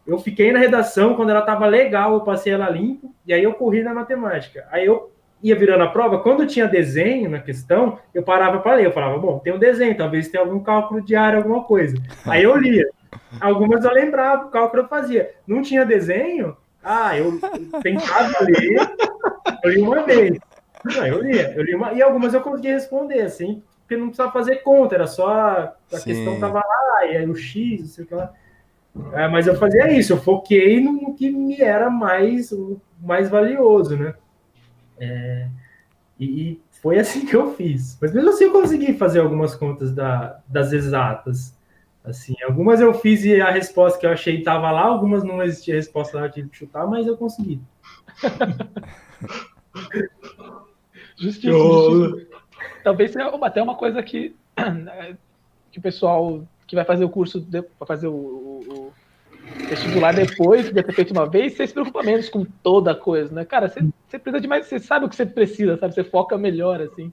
eu 0.07 0.19
fiquei 0.19 0.53
na 0.53 0.59
redação, 0.59 1.15
quando 1.15 1.31
ela 1.31 1.41
estava 1.41 1.67
legal, 1.67 2.15
eu 2.15 2.21
passei 2.21 2.53
ela 2.53 2.71
limpo, 2.71 3.13
e 3.27 3.35
aí 3.35 3.43
eu 3.43 3.55
corri 3.55 3.83
na 3.83 3.93
matemática. 3.93 4.67
Aí 4.71 4.87
eu 4.87 5.11
ia 5.43 5.57
virando 5.57 5.83
a 5.83 5.89
prova, 5.89 6.21
quando 6.21 6.47
tinha 6.47 6.69
desenho 6.69 7.29
na 7.29 7.41
questão, 7.41 7.99
eu 8.15 8.23
parava 8.23 8.61
para 8.61 8.77
ler. 8.77 8.87
Eu 8.87 8.93
falava, 8.93 9.19
bom, 9.19 9.41
tem 9.41 9.53
um 9.53 9.59
desenho, 9.59 9.97
talvez 9.97 10.29
tenha 10.29 10.43
algum 10.43 10.61
cálculo 10.61 11.03
diário, 11.03 11.39
alguma 11.39 11.65
coisa. 11.65 11.97
Aí 12.25 12.45
eu 12.45 12.57
lia. 12.57 12.89
Algumas 13.41 13.85
eu 13.85 13.93
lembrava, 13.93 14.47
o 14.47 14.51
cálculo 14.51 14.83
eu 14.83 14.89
fazia. 14.89 15.33
Não 15.47 15.61
tinha 15.61 15.85
desenho? 15.85 16.57
Ah, 16.83 17.19
eu, 17.19 17.41
tentava 17.83 18.45
ler, 18.45 18.95
eu 19.65 19.71
li 19.71 19.81
uma 19.81 20.03
vez. 20.05 20.39
Não, 20.95 21.07
eu 21.07 21.23
lia, 21.23 21.53
eu 21.55 21.63
li 21.63 21.75
uma, 21.75 21.93
e 21.93 22.03
algumas 22.03 22.33
eu 22.33 22.41
conseguia 22.41 22.75
responder, 22.75 23.23
assim, 23.23 23.63
porque 23.81 23.97
não 23.97 24.07
precisava 24.07 24.33
fazer 24.33 24.57
conta, 24.57 24.95
era 24.95 25.07
só 25.07 25.31
a 25.31 25.99
Sim. 25.99 26.05
questão 26.05 26.39
tava 26.39 26.59
lá, 26.59 27.07
e 27.07 27.17
aí 27.17 27.29
o 27.29 27.35
X, 27.35 27.81
não 27.81 27.89
sei 27.89 28.05
o 28.05 28.07
que 28.07 28.15
lá. 28.15 28.33
É, 29.13 29.29
mas 29.29 29.47
eu 29.47 29.57
fazia 29.57 29.91
isso, 29.93 30.13
eu 30.13 30.17
foquei 30.17 30.81
no 30.81 31.15
que 31.15 31.31
me 31.31 31.61
era 31.61 31.91
mais, 31.91 32.51
mais 33.01 33.29
valioso, 33.29 33.97
né? 33.97 34.15
É, 34.99 35.49
e, 36.19 36.61
foi 36.81 36.99
assim 36.99 37.27
que 37.27 37.35
eu 37.35 37.55
fiz. 37.55 37.99
Mas 38.01 38.13
mesmo 38.13 38.31
assim 38.31 38.45
eu 38.45 38.53
consegui 38.53 38.95
fazer 38.95 39.21
algumas 39.21 39.55
contas 39.55 39.93
da, 39.93 40.41
das 40.47 40.73
exatas. 40.73 41.55
Assim, 42.05 42.35
algumas 42.47 42.81
eu 42.81 42.95
fiz 42.95 43.25
e 43.25 43.41
a 43.41 43.51
resposta 43.51 43.99
que 43.99 44.07
eu 44.07 44.11
achei 44.11 44.39
estava 44.39 44.71
lá, 44.71 44.83
algumas 44.83 45.25
não 45.25 45.43
existia 45.43 45.75
resposta 45.75 46.21
lá, 46.21 46.29
tive 46.29 46.49
que 46.49 46.57
chutar, 46.57 46.87
mas 46.87 47.07
eu 47.07 47.17
consegui. 47.17 47.61
Justíssimo. 51.17 52.21
Talvez 52.83 53.13
seja 53.13 53.29
até 53.29 53.63
uma 53.63 53.75
coisa 53.75 54.03
que, 54.03 54.35
que 55.73 55.79
o 55.79 55.83
pessoal 55.83 56.43
que 56.67 56.75
vai 56.75 56.85
fazer 56.85 57.05
o 57.05 57.09
curso, 57.09 57.47
vai 57.51 57.87
fazer 57.87 58.09
o, 58.09 58.13
o, 58.15 58.93
vestibular 59.69 60.15
depois 60.15 60.73
de 60.73 60.83
ter 60.83 60.93
feito 60.93 61.13
uma 61.13 61.29
vez, 61.29 61.55
você 61.55 61.67
se 61.67 61.73
preocupa 61.73 62.03
menos 62.03 62.29
com 62.29 62.45
toda 62.63 62.93
a 62.93 62.95
coisa, 62.95 63.35
né? 63.35 63.45
Cara, 63.45 63.69
você, 63.69 63.81
você 64.07 64.19
precisa 64.19 64.41
de 64.41 64.49
mais, 64.49 64.67
você 64.67 64.79
sabe 64.79 65.07
o 65.07 65.09
que 65.09 65.17
você 65.17 65.27
precisa, 65.27 65.77
sabe? 65.77 65.95
Você 65.95 66.05
foca 66.05 66.37
melhor, 66.37 66.81
assim. 66.81 67.13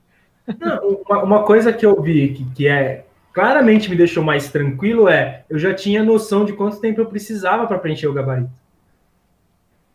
Não, 0.58 1.02
uma, 1.08 1.22
uma, 1.22 1.42
coisa 1.44 1.72
que 1.72 1.86
eu 1.86 2.00
vi 2.02 2.34
que, 2.34 2.44
que 2.54 2.68
é 2.68 3.06
claramente 3.32 3.88
me 3.88 3.96
deixou 3.96 4.22
mais 4.22 4.50
tranquilo 4.50 5.08
é 5.08 5.44
eu 5.48 5.58
já 5.58 5.72
tinha 5.72 6.04
noção 6.04 6.44
de 6.44 6.52
quanto 6.52 6.80
tempo 6.80 7.00
eu 7.00 7.06
precisava 7.06 7.66
para 7.66 7.78
preencher 7.78 8.08
o 8.08 8.12
gabarito. 8.12 8.50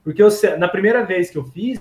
Porque 0.04 0.24
eu, 0.24 0.30
na 0.58 0.68
primeira 0.68 1.06
vez 1.06 1.30
que 1.30 1.38
eu 1.38 1.44
fiz 1.44 1.80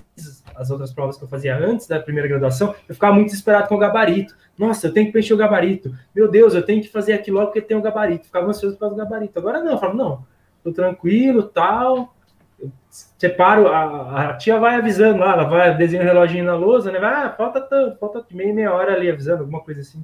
as 0.59 0.69
outras 0.69 0.91
provas 0.91 1.17
que 1.17 1.23
eu 1.23 1.27
fazia 1.27 1.57
antes 1.57 1.87
da 1.87 1.99
primeira 1.99 2.27
graduação, 2.27 2.75
eu 2.87 2.93
ficava 2.93 3.13
muito 3.15 3.27
desesperado 3.27 3.69
com 3.69 3.75
o 3.75 3.79
gabarito. 3.79 4.35
Nossa, 4.57 4.87
eu 4.87 4.93
tenho 4.93 5.05
que 5.05 5.13
preencher 5.13 5.33
o 5.33 5.37
gabarito. 5.37 5.95
Meu 6.13 6.29
Deus, 6.29 6.53
eu 6.53 6.61
tenho 6.61 6.81
que 6.81 6.89
fazer 6.89 7.13
aquilo 7.13 7.37
logo 7.37 7.47
porque 7.47 7.61
tem 7.61 7.77
o 7.77 7.81
gabarito. 7.81 8.25
Ficava 8.25 8.45
ansioso 8.47 8.75
por 8.75 8.81
causa 8.81 8.95
do 8.95 9.01
gabarito. 9.01 9.39
Agora 9.39 9.63
não, 9.63 9.71
eu 9.71 9.77
falo, 9.77 9.93
não, 9.93 10.25
tô 10.61 10.73
tranquilo, 10.73 11.43
tal. 11.43 12.13
Eu 12.59 12.69
separo, 12.89 13.69
a, 13.69 14.31
a, 14.31 14.33
tia 14.33 14.59
vai 14.59 14.75
avisando 14.75 15.19
lá, 15.19 15.31
ela 15.31 15.45
vai 15.45 15.77
desenhar 15.77 16.05
o 16.05 16.09
reloginho 16.09 16.43
na 16.43 16.55
lousa, 16.55 16.91
né? 16.91 16.99
Vai, 16.99 17.13
ah, 17.13 17.29
falta 17.29 17.61
tanto, 17.61 17.97
falta 17.97 18.25
meia, 18.29 18.53
meia 18.53 18.73
hora 18.73 18.93
ali 18.93 19.09
avisando, 19.09 19.43
alguma 19.43 19.61
coisa 19.61 19.79
assim. 19.79 20.03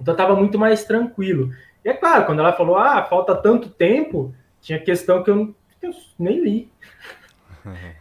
Então 0.00 0.16
tava 0.16 0.34
muito 0.34 0.58
mais 0.58 0.84
tranquilo. 0.84 1.50
E 1.84 1.90
é 1.90 1.92
claro, 1.92 2.24
quando 2.24 2.38
ela 2.38 2.54
falou, 2.54 2.78
ah, 2.78 3.02
falta 3.02 3.34
tanto 3.34 3.68
tempo, 3.68 4.34
tinha 4.62 4.78
questão 4.78 5.22
que 5.22 5.30
eu, 5.30 5.54
que 5.78 5.86
eu 5.86 5.90
nem 6.18 6.42
li. 6.42 6.72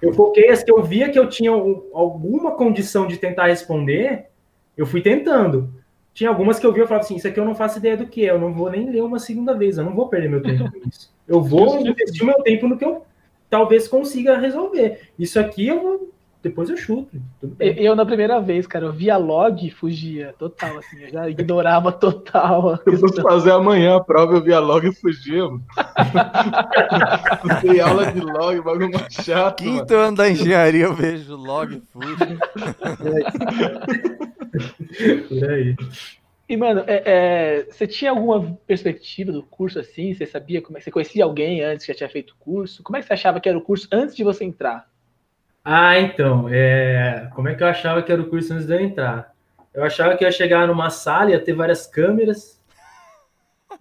Eu 0.01 0.13
foquei 0.15 0.49
as 0.49 0.63
que 0.63 0.71
eu 0.71 0.81
via 0.83 1.09
que 1.09 1.19
eu 1.19 1.29
tinha 1.29 1.51
alguma 1.51 2.51
condição 2.51 3.07
de 3.07 3.17
tentar 3.17 3.47
responder, 3.47 4.27
eu 4.77 4.85
fui 4.85 5.01
tentando. 5.01 5.73
Tinha 6.13 6.29
algumas 6.29 6.59
que 6.59 6.65
eu 6.65 6.73
via 6.73 6.83
e 6.83 6.87
falava 6.87 7.05
assim: 7.05 7.15
Isso 7.15 7.27
aqui 7.27 7.39
eu 7.39 7.45
não 7.45 7.55
faço 7.55 7.79
ideia 7.79 7.97
do 7.97 8.07
que 8.07 8.25
é, 8.25 8.31
eu 8.31 8.39
não 8.39 8.53
vou 8.53 8.69
nem 8.69 8.89
ler 8.89 9.01
uma 9.01 9.19
segunda 9.19 9.53
vez, 9.53 9.77
eu 9.77 9.85
não 9.85 9.95
vou 9.95 10.09
perder 10.09 10.29
meu 10.29 10.41
tempo 10.41 10.71
com 10.71 10.89
isso. 10.89 11.11
Eu 11.27 11.41
vou 11.41 11.79
investir 11.79 12.25
meu 12.25 12.41
tempo 12.43 12.67
no 12.67 12.77
que 12.77 12.85
eu 12.85 13.03
talvez 13.49 13.87
consiga 13.87 14.37
resolver. 14.37 15.09
Isso 15.17 15.39
aqui 15.39 15.67
eu 15.67 15.81
vou 15.81 16.13
depois 16.43 16.69
eu 16.69 16.75
chuto. 16.75 17.09
Eu, 17.57 17.95
na 17.95 18.05
primeira 18.05 18.41
vez, 18.41 18.67
cara, 18.67 18.87
eu 18.87 18.91
via 18.91 19.15
log 19.15 19.65
e 19.65 19.71
fugia, 19.71 20.35
total, 20.37 20.77
assim, 20.77 21.01
eu 21.01 21.09
já 21.09 21.29
ignorava 21.31 21.89
total. 21.89 22.77
Eu 22.85 22.97
vou 22.97 23.13
fazer 23.13 23.51
amanhã 23.51 23.95
a 23.95 24.03
prova, 24.03 24.33
eu 24.33 24.43
via 24.43 24.59
log 24.59 24.85
e 24.85 24.93
fugia, 24.93 25.45
mano. 25.45 25.63
Tem 27.61 27.79
aula 27.79 28.11
de 28.11 28.19
log, 28.19 28.59
bagulho 28.59 28.91
mais 28.91 29.13
chato. 29.13 29.63
Quinto 29.63 29.93
mano. 29.93 30.07
ano 30.07 30.17
da 30.17 30.29
engenharia 30.29 30.83
eu 30.83 30.93
vejo 30.93 31.33
log 31.33 31.77
e 31.77 31.81
fujo. 31.93 32.17
Por 35.29 35.49
aí. 35.49 35.75
E, 36.49 36.57
mano, 36.57 36.83
é, 36.85 37.03
é, 37.05 37.67
você 37.71 37.87
tinha 37.87 38.11
alguma 38.11 38.59
perspectiva 38.67 39.31
do 39.31 39.43
curso 39.43 39.79
assim? 39.79 40.13
Você 40.13 40.25
sabia 40.25 40.61
como 40.61 40.77
é, 40.77 40.81
Você 40.81 40.91
conhecia 40.91 41.23
alguém 41.23 41.63
antes 41.63 41.85
que 41.85 41.93
já 41.93 41.97
tinha 41.97 42.09
feito 42.09 42.31
o 42.31 42.35
curso? 42.37 42.83
Como 42.83 42.97
é 42.97 42.99
que 42.99 43.07
você 43.07 43.13
achava 43.13 43.39
que 43.39 43.47
era 43.47 43.57
o 43.57 43.61
curso 43.61 43.87
antes 43.93 44.13
de 44.13 44.25
você 44.25 44.43
entrar? 44.43 44.91
Ah, 45.63 45.97
então, 45.99 46.47
é... 46.49 47.29
como 47.33 47.47
é 47.47 47.55
que 47.55 47.63
eu 47.63 47.67
achava 47.67 48.01
que 48.03 48.11
era 48.11 48.21
o 48.21 48.29
curso 48.29 48.53
antes 48.53 48.65
de 48.65 48.73
eu 48.73 48.79
entrar? 48.79 49.33
Eu 49.73 49.83
achava 49.83 50.15
que 50.15 50.23
ia 50.23 50.31
chegar 50.31 50.67
numa 50.67 50.89
sala, 50.89 51.31
ia 51.31 51.43
ter 51.43 51.53
várias 51.53 51.87
câmeras, 51.87 52.61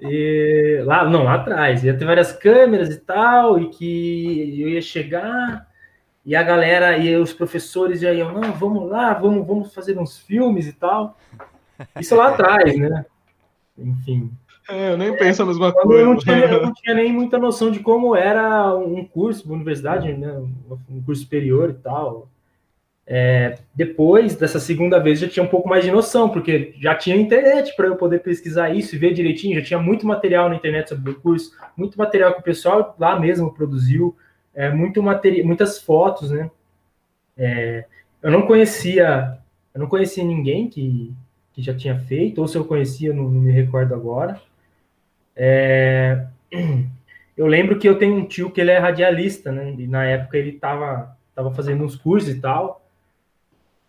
e 0.00 0.80
lá, 0.84 1.04
não, 1.04 1.24
lá 1.24 1.34
atrás, 1.34 1.84
ia 1.84 1.96
ter 1.96 2.04
várias 2.04 2.32
câmeras 2.32 2.88
e 2.88 2.98
tal, 2.98 3.58
e 3.60 3.68
que 3.68 4.62
eu 4.62 4.68
ia 4.68 4.80
chegar, 4.80 5.68
e 6.24 6.34
a 6.34 6.42
galera, 6.42 6.96
e 6.96 7.16
os 7.16 7.32
professores 7.32 8.00
já 8.00 8.12
iam, 8.12 8.32
não, 8.32 8.52
vamos 8.52 8.88
lá, 8.88 9.12
vamos, 9.12 9.46
vamos 9.46 9.74
fazer 9.74 9.98
uns 9.98 10.18
filmes 10.18 10.66
e 10.66 10.72
tal. 10.72 11.18
Isso 11.98 12.14
lá 12.14 12.28
atrás, 12.28 12.78
né? 12.78 13.04
Enfim. 13.76 14.30
É, 14.68 14.92
eu 14.92 14.98
nem 14.98 15.16
penso 15.16 15.42
a 15.42 15.46
mesma 15.46 15.72
coisa. 15.72 16.00
Eu 16.00 16.06
não, 16.06 16.16
tinha, 16.16 16.36
eu 16.36 16.62
não, 16.66 16.72
tinha, 16.72 16.94
nem 16.94 17.12
muita 17.12 17.38
noção 17.38 17.70
de 17.70 17.80
como 17.80 18.14
era 18.14 18.74
um 18.76 19.04
curso, 19.04 19.44
uma 19.46 19.54
universidade, 19.54 20.12
né, 20.12 20.32
um 20.88 21.02
curso 21.02 21.22
superior 21.22 21.70
e 21.70 21.74
tal. 21.74 22.28
É, 23.04 23.58
depois 23.74 24.36
dessa 24.36 24.60
segunda 24.60 24.98
vez 25.00 25.18
já 25.18 25.28
tinha 25.28 25.42
um 25.44 25.48
pouco 25.48 25.68
mais 25.68 25.84
de 25.84 25.90
noção, 25.90 26.28
porque 26.28 26.72
já 26.78 26.94
tinha 26.94 27.16
internet 27.16 27.74
para 27.74 27.88
eu 27.88 27.96
poder 27.96 28.20
pesquisar 28.20 28.70
isso 28.70 28.94
e 28.94 28.98
ver 28.98 29.12
direitinho, 29.12 29.58
já 29.58 29.66
tinha 29.66 29.80
muito 29.80 30.06
material 30.06 30.48
na 30.48 30.54
internet 30.54 30.88
sobre 30.90 31.10
o 31.10 31.20
curso, 31.20 31.50
muito 31.76 31.98
material 31.98 32.32
que 32.32 32.40
o 32.40 32.44
pessoal 32.44 32.94
lá 32.98 33.18
mesmo 33.18 33.52
produziu, 33.52 34.16
é, 34.54 34.70
muito 34.70 35.02
material, 35.02 35.46
muitas 35.46 35.80
fotos, 35.82 36.30
né? 36.30 36.50
É, 37.36 37.84
eu 38.22 38.30
não 38.30 38.46
conhecia, 38.46 39.38
eu 39.74 39.80
não 39.80 39.88
conhecia 39.88 40.22
ninguém 40.22 40.68
que, 40.68 41.12
que 41.52 41.60
já 41.60 41.74
tinha 41.74 41.98
feito, 41.98 42.40
ou 42.40 42.46
se 42.46 42.56
eu 42.56 42.64
conhecia, 42.64 43.12
não, 43.12 43.24
não 43.24 43.40
me 43.40 43.50
recordo 43.50 43.94
agora. 43.94 44.40
É, 45.36 46.26
eu 47.36 47.46
lembro 47.46 47.78
que 47.78 47.88
eu 47.88 47.98
tenho 47.98 48.14
um 48.14 48.26
tio 48.26 48.50
que 48.50 48.60
ele 48.60 48.70
é 48.70 48.78
radialista, 48.78 49.50
né? 49.50 49.74
E 49.78 49.86
na 49.86 50.04
época 50.04 50.36
ele 50.36 50.50
estava 50.50 51.16
tava 51.34 51.52
fazendo 51.54 51.84
uns 51.84 51.96
cursos 51.96 52.30
e 52.30 52.40
tal. 52.40 52.84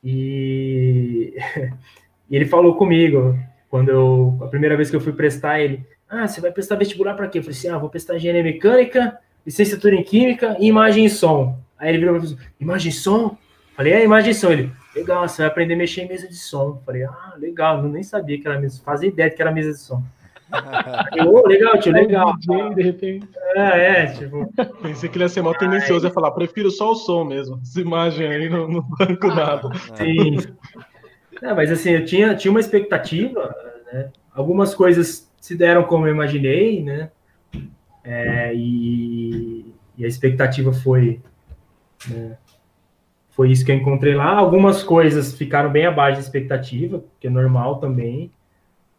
E, 0.03 1.33
e 2.29 2.35
ele 2.35 2.45
falou 2.45 2.75
comigo 2.75 3.37
quando 3.69 3.89
eu 3.89 4.37
a 4.41 4.47
primeira 4.47 4.77
vez 4.77 4.89
que 4.89 4.95
eu 4.95 5.01
fui 5.01 5.13
prestar 5.13 5.59
ele, 5.59 5.85
ah, 6.09 6.27
você 6.27 6.39
vai 6.39 6.51
prestar 6.51 6.75
vestibular 6.75 7.15
para 7.15 7.27
quê? 7.27 7.39
Eu 7.39 7.43
falei 7.43 7.57
assim, 7.57 7.69
ah, 7.69 7.77
vou 7.77 7.89
prestar 7.89 8.15
engenharia 8.15 8.43
mecânica, 8.43 9.17
licenciatura 9.45 9.95
em 9.95 10.03
química 10.03 10.55
e 10.59 10.67
imagem 10.67 11.05
e 11.05 11.09
som. 11.09 11.57
Aí 11.77 11.89
ele 11.89 11.97
virou 11.97 12.19
para 12.19 12.29
mim, 12.29 12.37
imagem 12.59 12.91
e 12.91 12.93
som? 12.93 13.35
Falei, 13.75 13.93
é 13.93 14.03
imagem 14.03 14.31
e 14.31 14.35
som. 14.35 14.51
Ele, 14.51 14.71
legal, 14.95 15.27
você 15.27 15.41
vai 15.41 15.47
aprender 15.47 15.73
a 15.73 15.77
mexer 15.77 16.01
em 16.01 16.07
mesa 16.07 16.27
de 16.27 16.35
som. 16.35 16.81
Falei, 16.85 17.03
ah, 17.03 17.33
legal, 17.37 17.83
eu 17.83 17.89
nem 17.89 18.03
sabia 18.03 18.39
que 18.39 18.47
era 18.47 18.59
mesa, 18.59 18.79
fazia 18.83 19.09
ideia 19.09 19.29
que 19.29 19.41
era 19.41 19.51
mesa 19.51 19.71
de 19.71 19.79
som. 19.79 20.03
Oh, 21.25 21.47
legal, 21.47 21.79
tio, 21.79 21.93
legal. 21.93 22.35
De 22.75 22.81
repente. 22.81 23.27
É, 23.55 24.03
é, 24.03 24.05
tipo. 24.07 24.51
Pensei 24.81 25.09
que 25.09 25.17
ele 25.17 25.25
ia 25.25 25.29
ser 25.29 25.41
mal 25.41 25.55
tendencioso, 25.57 26.05
ia 26.05 26.13
falar, 26.13 26.31
prefiro 26.31 26.69
só 26.69 26.91
o 26.91 26.95
som 26.95 27.23
mesmo. 27.23 27.59
Essa 27.61 27.81
imagem 27.81 28.27
aí 28.27 28.49
no, 28.49 28.67
no 28.67 28.81
banco 28.81 29.27
nada. 29.27 29.69
Sim. 29.95 30.37
É, 31.41 31.53
mas 31.53 31.71
assim, 31.71 31.91
eu 31.91 32.05
tinha, 32.05 32.35
tinha 32.35 32.51
uma 32.51 32.59
expectativa, 32.59 33.53
né? 33.91 34.11
Algumas 34.33 34.73
coisas 34.73 35.31
se 35.39 35.55
deram 35.55 35.83
como 35.83 36.07
eu 36.07 36.13
imaginei, 36.13 36.83
né? 36.83 37.09
É, 38.03 38.53
e, 38.53 39.73
e, 39.97 40.05
a 40.05 40.07
expectativa 40.07 40.73
foi. 40.73 41.21
Né? 42.07 42.37
Foi 43.29 43.51
isso 43.51 43.65
que 43.65 43.71
eu 43.71 43.75
encontrei 43.75 44.13
lá. 44.13 44.35
Algumas 44.35 44.83
coisas 44.83 45.33
ficaram 45.33 45.71
bem 45.71 45.85
abaixo 45.85 46.17
da 46.17 46.23
expectativa, 46.23 47.03
que 47.19 47.27
é 47.27 47.29
normal 47.29 47.79
também. 47.79 48.31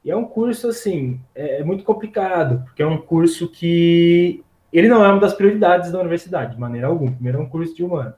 E 0.05 0.11
é 0.11 0.17
um 0.17 0.25
curso, 0.25 0.69
assim, 0.69 1.19
é, 1.35 1.61
é, 1.61 1.65
muito 1.65 1.83
complicado, 1.83 2.63
porque 2.65 2.83
é 2.83 2.87
um 2.87 2.99
curso 2.99 3.49
que 3.49 4.45
ele 4.71 4.89
não 4.89 5.03
é 5.03 5.09
uma 5.09 5.21
das 5.21 5.33
prioridades 5.33 5.91
da 5.91 6.01
universidade, 6.01 6.55
de 6.55 6.61
maneira 6.61 6.89
alguma. 6.89 7.13
Primeiro, 7.13 7.39
é 7.39 7.41
um 7.41 7.49
curso 7.49 7.75
de 7.75 7.83
humanas. 7.83 8.15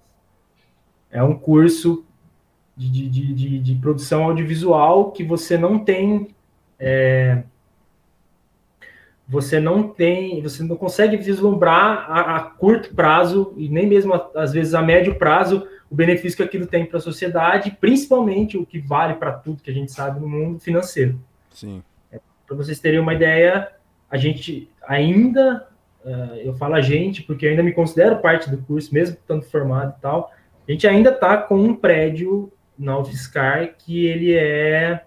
É 1.11 1.23
um 1.23 1.39
curso 1.39 2.05
de, 2.77 2.91
de, 2.91 3.09
de, 3.09 3.59
de 3.61 3.75
produção 3.77 4.25
audiovisual 4.25 5.13
que 5.13 5.23
você 5.23 5.57
não 5.57 5.79
tem. 5.79 6.35
É, 6.79 7.45
você 9.29 9.61
não 9.61 9.89
tem, 9.89 10.43
você 10.43 10.63
não 10.63 10.77
consegue 10.77 11.17
vislumbrar 11.17 12.11
a, 12.11 12.37
a, 12.37 12.41
curto 12.41 12.95
prazo 12.95 13.53
e 13.57 13.69
nem 13.69 13.87
mesmo 13.87 14.15
às 14.35 14.53
vezes 14.53 14.73
a 14.73 14.83
médio 14.83 15.17
prazo 15.17 15.67
o 15.91 15.95
benefício 15.95 16.37
que 16.37 16.43
aquilo 16.43 16.67
tem 16.67 16.85
para 16.85 16.99
a 16.99 17.01
sociedade, 17.01 17.77
principalmente 17.81 18.57
o 18.57 18.65
que 18.65 18.79
vale 18.79 19.15
para 19.15 19.33
tudo 19.33 19.63
que 19.63 19.71
a 19.71 19.75
gente 19.75 19.91
sabe 19.93 20.21
no 20.21 20.29
mundo 20.29 20.61
financeiro. 20.61 21.19
Sim. 21.57 21.83
É, 22.13 22.21
Para 22.47 22.57
vocês 22.57 22.79
terem 22.79 23.01
uma 23.01 23.15
ideia, 23.15 23.73
a 24.11 24.19
gente 24.19 24.71
ainda, 24.87 25.67
uh, 26.05 26.37
eu 26.37 26.55
falo 26.55 26.75
a 26.75 26.83
gente, 26.83 27.23
porque 27.23 27.47
eu 27.47 27.51
ainda 27.51 27.63
me 27.63 27.73
considero 27.73 28.19
parte 28.19 28.51
do 28.51 28.59
curso, 28.59 28.93
mesmo 28.93 29.17
estando 29.17 29.43
formado 29.43 29.95
e 29.97 30.03
tal, 30.03 30.31
a 30.69 30.71
gente 30.71 30.87
ainda 30.87 31.11
está 31.11 31.39
com 31.39 31.57
um 31.57 31.75
prédio 31.75 32.53
na 32.79 32.99
UFSCar 32.99 33.75
que 33.79 34.07
ele 34.07 34.35
é, 34.35 35.03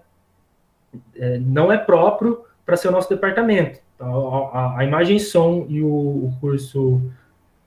é 1.14 1.38
não 1.38 1.70
é 1.70 1.78
próprio 1.78 2.44
para 2.66 2.76
ser 2.76 2.88
o 2.88 2.92
nosso 2.92 3.08
departamento. 3.08 3.78
Então, 3.94 4.46
a, 4.52 4.78
a, 4.78 4.84
imagem 4.84 5.18
e 5.18 5.20
som 5.20 5.66
e 5.68 5.80
o, 5.82 5.86
o, 5.86 6.36
curso, 6.40 7.00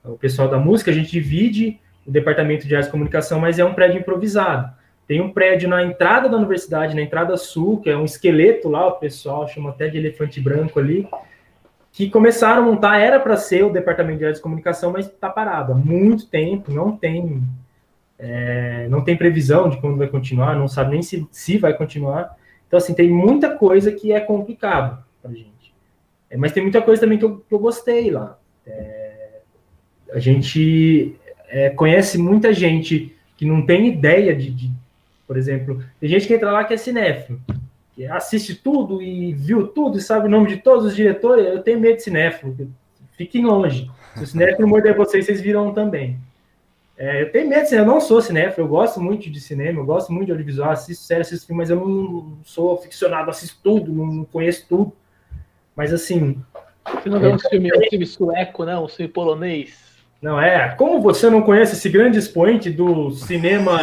o 0.04 0.18
pessoal 0.18 0.50
da 0.50 0.58
música, 0.58 0.92
a 0.92 0.94
gente 0.94 1.12
divide 1.12 1.80
o 2.06 2.12
departamento 2.12 2.68
de 2.68 2.76
artes 2.76 2.90
e 2.90 2.92
comunicação, 2.92 3.40
mas 3.40 3.60
é 3.60 3.64
um 3.64 3.74
prédio 3.74 4.00
improvisado. 4.00 4.74
Tem 5.08 5.22
um 5.22 5.32
prédio 5.32 5.68
na 5.68 5.84
entrada 5.84 6.30
da 6.30 6.38
universidade, 6.38 6.96
na 6.96 7.02
entrada 7.02 7.36
sul, 7.38 7.82
que 7.82 7.90
é 7.90 7.98
um 7.98 8.06
esqueleto 8.06 8.70
lá, 8.70 8.88
o 8.88 8.94
pessoal 8.94 9.48
chama 9.48 9.72
até 9.72 9.88
de 9.88 9.98
elefante 9.98 10.40
branco 10.40 10.80
ali, 10.80 11.08
que 11.92 12.10
começaram 12.10 12.64
a 12.64 12.66
montar, 12.66 13.00
era 13.00 13.20
para 13.20 13.38
ser 13.38 13.64
o 13.64 13.70
departamento 13.70 14.20
de 14.20 14.26
artes 14.26 14.40
e 14.40 14.44
comunicação, 14.44 14.92
mas 14.92 15.06
está 15.06 15.30
parado 15.30 15.74
há 15.74 15.76
muito 15.76 16.28
tempo, 16.28 16.72
não 16.72 16.96
tem 16.96 17.44
é, 18.18 18.88
não 18.90 19.04
tem 19.04 19.18
previsão 19.18 19.70
de 19.70 19.78
quando 19.82 19.98
vai 19.98 20.08
continuar, 20.08 20.56
não 20.56 20.68
sabe 20.68 20.92
nem 20.92 21.02
se, 21.02 21.28
se 21.30 21.58
vai 21.58 21.74
continuar. 21.74 22.38
Então, 22.68 22.78
assim, 22.78 22.94
tem 22.94 23.10
muita 23.10 23.56
coisa 23.58 23.92
que 23.92 24.14
é 24.14 24.20
complicado 24.20 25.04
para 25.22 25.32
gente. 25.32 25.74
É, 26.30 26.38
mas 26.38 26.52
tem 26.52 26.64
muita 26.64 26.82
coisa 26.82 27.02
também 27.02 27.18
que 27.18 27.26
eu, 27.26 27.40
que 27.40 27.54
eu 27.54 27.60
gostei 27.60 28.10
lá. 28.10 28.40
É, 28.66 29.42
a 30.14 30.20
gente 30.20 31.16
é, 31.50 31.70
conhece 31.70 32.18
muita 32.18 32.54
gente 32.54 33.16
que 33.36 33.46
não 33.46 33.66
tem 33.66 33.88
ideia 33.88 34.34
de, 34.36 34.52
de, 34.52 34.72
por 35.28 35.38
exemplo, 35.38 35.84
tem 36.00 36.10
gente 36.10 36.28
que 36.28 36.34
entra 36.34 36.52
lá 36.52 36.64
que 36.64 36.74
é 36.74 36.78
cinéfilo, 36.78 37.40
que 37.96 38.06
assiste 38.06 38.56
tudo 38.56 39.02
e 39.02 39.34
viu 39.34 39.68
tudo 39.68 39.98
e 39.98 40.02
sabe 40.02 40.28
o 40.28 40.30
nome 40.30 40.48
de 40.50 40.58
todos 40.58 40.86
os 40.86 40.96
diretores. 40.96 41.46
Eu 41.46 41.62
tenho 41.62 41.80
medo 41.80 41.98
de 41.98 42.04
cinéfilo, 42.04 42.56
fiquem 43.18 43.46
longe. 43.46 43.90
Se 44.16 44.24
o 44.24 44.28
cinéfilo 44.28 44.68
morder 44.68 44.96
vocês, 44.96 45.26
vocês 45.26 45.42
viram 45.42 45.74
também. 45.74 46.20
É, 46.96 47.24
eu 47.24 47.32
tenho 47.32 47.50
medo, 47.50 47.62
assim, 47.62 47.76
eu 47.76 47.86
não 47.86 48.00
sou 48.00 48.22
cinéfilo, 48.22 48.68
eu 48.68 48.70
gosto 48.70 49.02
muito 49.02 49.30
de 49.30 49.40
cinema, 49.40 49.80
eu 49.80 49.86
gosto 49.86 50.14
muito 50.14 50.28
de 50.28 50.32
audiovisual, 50.32 50.72
assisto 50.72 51.04
séries, 51.04 51.28
assisto 51.28 51.48
filmes, 51.48 51.70
mas 51.70 51.78
eu 51.78 51.88
não 51.88 52.38
sou 52.44 52.78
ficcionado, 52.78 53.30
assisto 53.30 53.58
tudo, 53.64 53.92
não 53.92 54.26
conheço 54.26 54.66
tudo. 54.68 54.94
Mas 55.76 55.92
assim. 55.92 56.40
Você 56.86 57.10
não 57.10 57.20
vê 57.20 57.30
um 57.30 57.40
filme, 57.40 57.72
um 57.76 57.90
filme 57.90 58.06
sueco, 58.06 58.66
não? 58.66 58.86
Um 58.86 58.88
filme 58.88 59.12
polonês? 59.12 59.83
Não, 60.24 60.40
é. 60.40 60.74
Como 60.76 61.02
você 61.02 61.30
não 61.30 61.42
conhece 61.42 61.74
esse 61.74 61.90
grande 61.90 62.18
expoente 62.18 62.70
do 62.70 63.12
cinema 63.12 63.78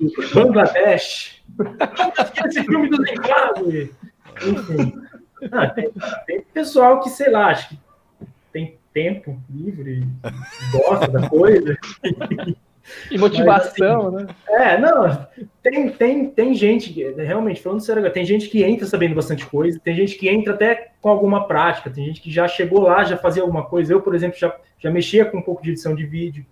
do 0.00 0.32
Bangladesh? 0.34 1.44
esse 2.46 2.64
filme 2.64 2.88
do 2.88 3.04
Zimbábue? 3.04 3.92
Enfim. 4.42 4.94
Ah, 5.52 5.68
tem, 5.68 5.90
tem, 6.26 6.40
pessoal 6.40 7.00
que, 7.00 7.10
sei 7.10 7.30
lá, 7.30 7.48
acho 7.48 7.68
que 7.68 7.78
tem 8.50 8.78
tempo 8.94 9.38
livre, 9.50 10.08
gosta 10.72 11.08
da 11.08 11.28
coisa. 11.28 11.76
E 13.10 13.18
motivação, 13.18 14.10
Mas, 14.10 14.22
assim, 14.22 14.26
né? 14.26 14.34
É, 14.48 14.78
não, 14.78 15.26
tem, 15.62 15.90
tem, 15.90 16.30
tem 16.30 16.54
gente, 16.54 16.92
realmente, 17.14 17.62
falando 17.62 17.80
sério, 17.80 18.10
tem 18.10 18.24
gente 18.24 18.48
que 18.48 18.62
entra 18.62 18.86
sabendo 18.86 19.14
bastante 19.14 19.46
coisa, 19.46 19.80
tem 19.82 19.94
gente 19.94 20.16
que 20.16 20.28
entra 20.28 20.54
até 20.54 20.92
com 21.00 21.08
alguma 21.08 21.46
prática, 21.46 21.90
tem 21.90 22.04
gente 22.04 22.20
que 22.20 22.30
já 22.30 22.48
chegou 22.48 22.80
lá, 22.80 23.04
já 23.04 23.16
fazia 23.16 23.42
alguma 23.42 23.64
coisa. 23.64 23.92
Eu, 23.92 24.00
por 24.00 24.14
exemplo, 24.14 24.38
já, 24.38 24.54
já 24.78 24.90
mexia 24.90 25.24
com 25.24 25.38
um 25.38 25.42
pouco 25.42 25.62
de 25.62 25.70
edição 25.70 25.94
de 25.94 26.04
vídeo, 26.04 26.44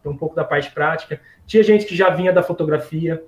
então 0.00 0.12
um 0.12 0.16
pouco 0.16 0.34
da 0.34 0.44
parte 0.44 0.70
prática. 0.70 1.20
Tinha 1.46 1.62
gente 1.62 1.86
que 1.86 1.96
já 1.96 2.10
vinha 2.10 2.32
da 2.32 2.42
fotografia, 2.42 3.22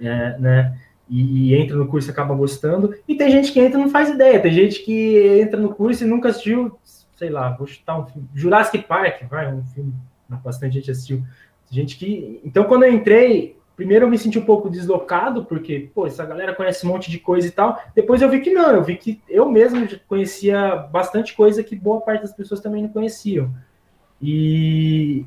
é, 0.00 0.38
né? 0.38 0.78
E, 1.08 1.50
e, 1.50 1.54
entra 1.54 1.76
no 1.76 1.88
curso 1.88 2.10
e 2.10 2.12
acaba 2.12 2.34
gostando. 2.34 2.94
E 3.06 3.16
tem 3.16 3.30
gente 3.30 3.50
que 3.50 3.60
entra 3.60 3.78
e 3.78 3.82
não 3.82 3.90
faz 3.90 4.10
ideia. 4.10 4.40
Tem 4.40 4.52
gente 4.52 4.80
que 4.84 5.40
entra 5.40 5.58
no 5.58 5.74
curso 5.74 6.04
e 6.04 6.06
nunca 6.06 6.28
assistiu, 6.28 6.78
sei 7.16 7.30
lá, 7.30 7.50
vou 7.50 7.66
chutar 7.66 7.98
um 7.98 8.06
filme. 8.06 8.28
Jurassic 8.34 8.84
Park, 8.86 9.22
vai, 9.28 9.52
um 9.52 9.64
filme 9.64 9.94
que 10.28 10.36
bastante 10.44 10.74
gente 10.74 10.90
assistiu. 10.90 11.24
Gente 11.70 11.96
que. 11.96 12.40
Então, 12.44 12.64
quando 12.64 12.84
eu 12.84 12.92
entrei, 12.92 13.56
primeiro 13.76 14.06
eu 14.06 14.10
me 14.10 14.18
senti 14.18 14.38
um 14.38 14.44
pouco 14.44 14.70
deslocado, 14.70 15.44
porque, 15.44 15.90
pô, 15.94 16.06
essa 16.06 16.24
galera 16.24 16.54
conhece 16.54 16.86
um 16.86 16.90
monte 16.90 17.10
de 17.10 17.18
coisa 17.18 17.46
e 17.46 17.50
tal. 17.50 17.80
Depois 17.94 18.22
eu 18.22 18.28
vi 18.28 18.40
que 18.40 18.50
não, 18.50 18.70
eu 18.70 18.82
vi 18.82 18.96
que 18.96 19.20
eu 19.28 19.50
mesmo 19.50 19.86
conhecia 20.08 20.76
bastante 20.76 21.34
coisa 21.36 21.62
que 21.62 21.76
boa 21.76 22.00
parte 22.00 22.22
das 22.22 22.32
pessoas 22.32 22.60
também 22.60 22.82
não 22.82 22.88
conheciam. 22.88 23.54
E, 24.20 25.24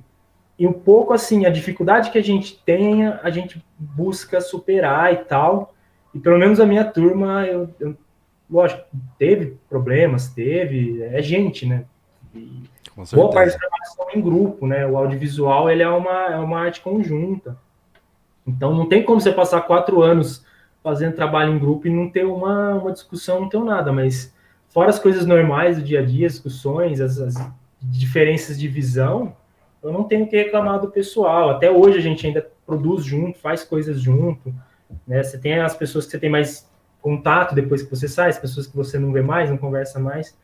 e 0.57 0.67
um 0.67 0.73
pouco 0.73 1.13
assim, 1.13 1.45
a 1.45 1.49
dificuldade 1.49 2.11
que 2.11 2.17
a 2.17 2.23
gente 2.23 2.61
tenha, 2.65 3.19
a 3.23 3.29
gente 3.29 3.63
busca 3.77 4.41
superar 4.41 5.13
e 5.13 5.17
tal. 5.17 5.73
E 6.13 6.19
pelo 6.19 6.37
menos 6.37 6.59
a 6.59 6.65
minha 6.65 6.83
turma, 6.83 7.45
eu, 7.45 7.69
eu 7.79 7.95
lógico, 8.49 8.83
teve 9.17 9.57
problemas, 9.69 10.27
teve, 10.27 11.01
é 11.03 11.21
gente, 11.21 11.65
né? 11.65 11.85
E 12.35 12.63
boa 13.13 13.29
parte 13.29 13.57
da 13.57 13.67
em 14.13 14.21
grupo, 14.21 14.67
né? 14.67 14.85
O 14.85 14.97
audiovisual 14.97 15.69
ele 15.69 15.83
é 15.83 15.89
uma, 15.89 16.27
é 16.27 16.37
uma 16.37 16.59
arte 16.59 16.81
conjunta. 16.81 17.57
Então 18.45 18.75
não 18.75 18.87
tem 18.87 19.03
como 19.03 19.21
você 19.21 19.31
passar 19.31 19.61
quatro 19.61 20.01
anos 20.01 20.45
fazendo 20.83 21.15
trabalho 21.15 21.53
em 21.53 21.59
grupo 21.59 21.87
e 21.87 21.91
não 21.91 22.09
ter 22.09 22.25
uma, 22.25 22.75
uma 22.75 22.91
discussão, 22.91 23.41
não 23.41 23.49
ter 23.49 23.59
nada, 23.59 23.91
mas 23.91 24.33
fora 24.69 24.89
as 24.89 24.99
coisas 24.99 25.25
normais 25.25 25.77
do 25.77 25.83
dia 25.83 25.99
a 25.99 26.05
dia, 26.05 26.27
discussões, 26.27 26.99
as, 26.99 27.19
as 27.19 27.35
diferenças 27.81 28.59
de 28.59 28.67
visão, 28.67 29.35
eu 29.83 29.91
não 29.91 30.03
tenho 30.03 30.27
que 30.27 30.35
reclamar 30.35 30.79
do 30.79 30.89
pessoal. 30.89 31.51
Até 31.51 31.71
hoje 31.71 31.97
a 31.97 32.01
gente 32.01 32.25
ainda 32.25 32.47
produz 32.65 33.03
junto, 33.03 33.39
faz 33.39 33.63
coisas 33.63 33.99
junto. 33.99 34.53
Né? 35.07 35.23
Você 35.23 35.37
tem 35.37 35.59
as 35.59 35.75
pessoas 35.75 36.05
que 36.05 36.11
você 36.11 36.19
tem 36.19 36.29
mais 36.29 36.69
contato 37.01 37.55
depois 37.55 37.81
que 37.81 37.89
você 37.89 38.07
sai, 38.07 38.29
as 38.29 38.37
pessoas 38.37 38.67
que 38.67 38.75
você 38.75 38.99
não 38.99 39.11
vê 39.11 39.21
mais, 39.21 39.49
não 39.49 39.57
conversa 39.57 39.99
mais. 39.99 40.37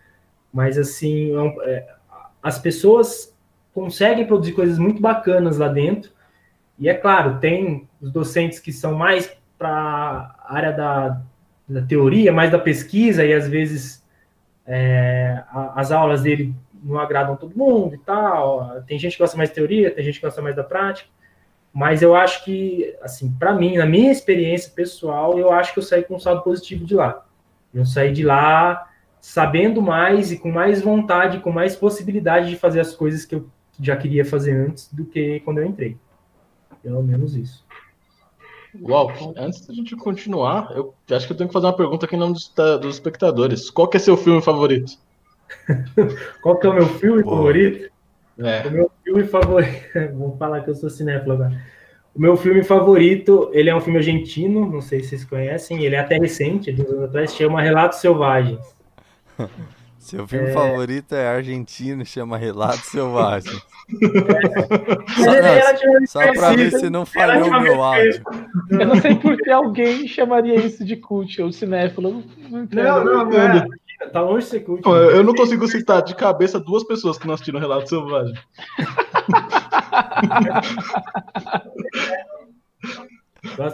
Mas, 0.51 0.77
assim, 0.77 1.33
é, 1.35 1.69
é, 1.69 1.95
as 2.41 2.59
pessoas 2.59 3.35
conseguem 3.73 4.25
produzir 4.25 4.53
coisas 4.53 4.77
muito 4.79 5.01
bacanas 5.01 5.57
lá 5.57 5.67
dentro. 5.67 6.11
E, 6.79 6.89
é 6.89 6.93
claro, 6.93 7.39
tem 7.39 7.87
os 8.01 8.11
docentes 8.11 8.59
que 8.59 8.71
são 8.71 8.95
mais 8.95 9.35
para 9.57 10.35
a 10.39 10.55
área 10.55 10.71
da, 10.71 11.21
da, 11.67 11.81
teoria, 11.81 12.31
mais 12.31 12.51
da 12.51 12.59
pesquisa, 12.59 13.25
e 13.25 13.33
às 13.33 13.47
vezes 13.47 14.03
é, 14.65 15.43
as 15.75 15.91
aulas 15.91 16.23
dele 16.23 16.53
não 16.83 16.99
agradam 16.99 17.35
todo 17.35 17.57
mundo 17.57 17.95
e 17.95 17.97
tal. 17.99 18.81
Tem 18.87 18.97
gente 18.97 19.13
que 19.13 19.23
gosta 19.23 19.37
mais 19.37 19.49
de 19.49 19.55
teoria, 19.55 19.91
tem 19.91 20.03
gente 20.03 20.19
que 20.19 20.25
gosta 20.25 20.41
mais 20.41 20.55
da 20.55 20.63
prática. 20.63 21.09
Mas 21.73 22.01
eu 22.01 22.15
acho 22.15 22.43
que, 22.43 22.95
assim, 23.01 23.31
para 23.37 23.53
mim, 23.53 23.77
na 23.77 23.85
minha 23.85 24.11
experiência 24.11 24.71
pessoal, 24.73 25.37
eu 25.37 25.51
acho 25.51 25.73
que 25.73 25.79
eu 25.79 25.83
saí 25.83 26.03
com 26.03 26.15
um 26.15 26.19
saldo 26.19 26.41
positivo 26.41 26.85
de 26.85 26.95
lá. 26.95 27.23
Eu 27.73 27.85
saí 27.85 28.11
de 28.11 28.23
lá 28.23 28.89
sabendo 29.27 29.81
mais 29.81 30.31
e 30.31 30.37
com 30.37 30.49
mais 30.49 30.81
vontade, 30.81 31.41
com 31.41 31.51
mais 31.51 31.75
possibilidade 31.75 32.49
de 32.49 32.55
fazer 32.55 32.79
as 32.79 32.95
coisas 32.95 33.25
que 33.25 33.35
eu 33.35 33.45
já 33.77 33.93
queria 33.97 34.23
fazer 34.23 34.53
antes 34.53 34.91
do 34.93 35.03
que 35.03 35.41
quando 35.41 35.57
eu 35.57 35.65
entrei. 35.65 35.97
Pelo 36.81 37.03
menos 37.03 37.35
isso. 37.35 37.65
Uau, 38.81 39.11
antes 39.35 39.67
da 39.67 39.73
gente 39.73 39.97
continuar, 39.97 40.71
eu 40.71 40.95
acho 41.11 41.27
que 41.27 41.33
eu 41.33 41.37
tenho 41.37 41.49
que 41.49 41.53
fazer 41.53 41.65
uma 41.65 41.75
pergunta 41.75 42.05
aqui 42.05 42.15
em 42.15 42.19
nome 42.19 42.35
dos, 42.35 42.53
dos 42.79 42.95
espectadores. 42.95 43.69
Qual 43.69 43.89
que 43.89 43.97
é 43.97 43.99
seu 43.99 44.15
filme 44.15 44.41
favorito? 44.41 44.93
Qual 46.41 46.57
que 46.57 46.65
é 46.65 46.69
o 46.69 46.73
meu 46.73 46.87
filme 46.87 47.21
favorito? 47.21 47.91
É. 48.39 48.65
O 48.65 48.71
meu 48.71 48.91
filme 49.03 49.25
favorito. 49.25 49.83
Vamos 50.17 50.39
falar 50.39 50.61
que 50.61 50.69
eu 50.69 50.75
sou 50.75 50.89
cinéfilo 50.89 51.33
agora. 51.33 51.61
O 52.15 52.21
meu 52.21 52.37
filme 52.37 52.63
favorito, 52.63 53.49
ele 53.51 53.69
é 53.69 53.75
um 53.75 53.81
filme 53.81 53.99
argentino, 53.99 54.71
não 54.71 54.79
sei 54.79 55.01
se 55.01 55.09
vocês 55.09 55.25
conhecem, 55.25 55.83
ele 55.83 55.95
é 55.95 55.99
até 55.99 56.17
recente, 56.17 56.71
de 56.71 56.81
uns 56.81 56.89
anos 56.89 57.03
atrás, 57.03 57.35
chama 57.35 57.61
Relatos 57.61 57.99
Selvagens. 57.99 58.76
Seu 59.99 60.27
filme 60.27 60.49
é... 60.49 60.53
favorito 60.53 61.13
é 61.13 61.27
argentino, 61.27 62.05
chama 62.05 62.37
Relatos 62.37 62.85
Selvagens. 62.85 63.61
É. 65.17 66.05
Só, 66.05 66.21
só 66.21 66.33
pra 66.33 66.53
ver 66.53 66.71
se 66.71 66.89
não 66.89 67.05
falhou 67.05 67.47
o 67.47 67.61
meu 67.61 67.81
áudio. 67.81 68.21
Eu 68.69 68.85
não 68.85 68.97
sei 68.97 69.15
por 69.15 69.37
que 69.37 69.49
alguém 69.49 70.05
chamaria 70.05 70.55
isso 70.55 70.83
de 70.83 70.97
cult 70.97 71.41
ou 71.41 71.53
cinéfilo. 71.53 72.21
Não, 72.49 72.67
não, 72.69 73.05
não, 73.05 73.25
não 73.25 73.39
é. 73.39 73.65
Tá 74.11 74.21
longe 74.21 74.43
de 74.43 74.51
ser 74.51 74.59
cult. 74.59 74.85
Não, 74.85 74.93
eu 74.93 75.23
não 75.23 75.33
consigo 75.33 75.65
citar 75.69 76.01
de 76.01 76.13
cabeça 76.15 76.59
duas 76.59 76.83
pessoas 76.83 77.17
que 77.17 77.25
não 77.25 77.33
assistiram 77.33 77.61
Relato 77.61 77.87
Selvagem. 77.87 78.35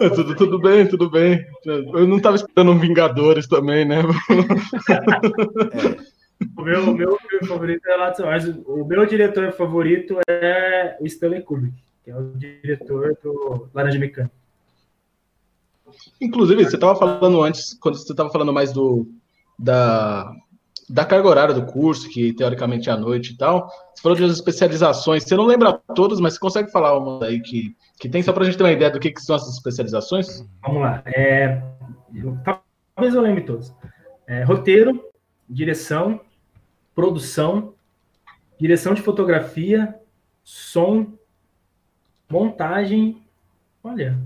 É, 0.00 0.10
tudo, 0.10 0.36
tudo 0.36 0.58
bem, 0.58 0.86
tudo 0.86 1.10
bem. 1.10 1.44
Eu 1.64 2.06
não 2.06 2.18
estava 2.18 2.36
esperando 2.36 2.78
Vingadores 2.78 3.46
também, 3.46 3.84
né? 3.84 4.02
O 6.56 6.62
meu, 6.62 6.94
meu 6.94 7.18
filme 7.18 7.46
favorito 7.46 7.88
é 7.88 8.14
Selvagem. 8.14 8.62
O 8.66 8.84
meu 8.84 9.06
diretor 9.06 9.52
favorito 9.52 10.18
é 10.28 10.96
o 11.00 11.06
Stanley 11.06 11.42
Kubrick, 11.42 11.74
que 12.04 12.10
é 12.10 12.16
o 12.16 12.32
diretor 12.34 13.16
do 13.22 13.68
Laranja 13.72 13.98
Mecânica. 13.98 14.30
Inclusive, 16.20 16.64
você 16.64 16.74
estava 16.74 16.96
falando 16.96 17.42
antes, 17.42 17.74
quando 17.78 17.96
você 17.96 18.12
estava 18.12 18.30
falando 18.30 18.52
mais 18.52 18.72
do, 18.72 19.06
da, 19.58 20.34
da 20.88 21.04
carga 21.04 21.28
horária 21.28 21.54
do 21.54 21.66
curso, 21.66 22.08
que 22.08 22.32
teoricamente 22.32 22.88
é 22.88 22.92
à 22.92 22.96
noite 22.96 23.32
e 23.32 23.36
tal. 23.36 23.68
Você 23.94 24.02
falou 24.02 24.16
de 24.16 24.24
especializações, 24.24 25.24
você 25.24 25.36
não 25.36 25.46
lembra 25.46 25.80
todas, 25.94 26.20
mas 26.20 26.34
você 26.34 26.40
consegue 26.40 26.70
falar 26.70 26.98
uma 26.98 27.24
aí 27.26 27.40
que, 27.40 27.74
que 27.98 28.08
tem, 28.08 28.22
só 28.22 28.32
para 28.32 28.42
a 28.42 28.46
gente 28.46 28.56
ter 28.56 28.64
uma 28.64 28.72
ideia 28.72 28.90
do 28.90 29.00
que, 29.00 29.10
que 29.10 29.20
são 29.20 29.36
essas 29.36 29.54
especializações? 29.54 30.46
Vamos 30.62 30.82
lá. 30.82 31.02
É, 31.06 31.62
talvez 32.44 33.14
eu 33.14 33.22
lembre 33.22 33.44
todas. 33.44 33.74
É, 34.26 34.42
roteiro, 34.42 35.04
direção, 35.48 36.20
produção, 36.94 37.74
direção 38.58 38.94
de 38.94 39.02
fotografia, 39.02 39.94
som, 40.42 41.06
montagem 42.28 43.24
Olha. 43.84 44.18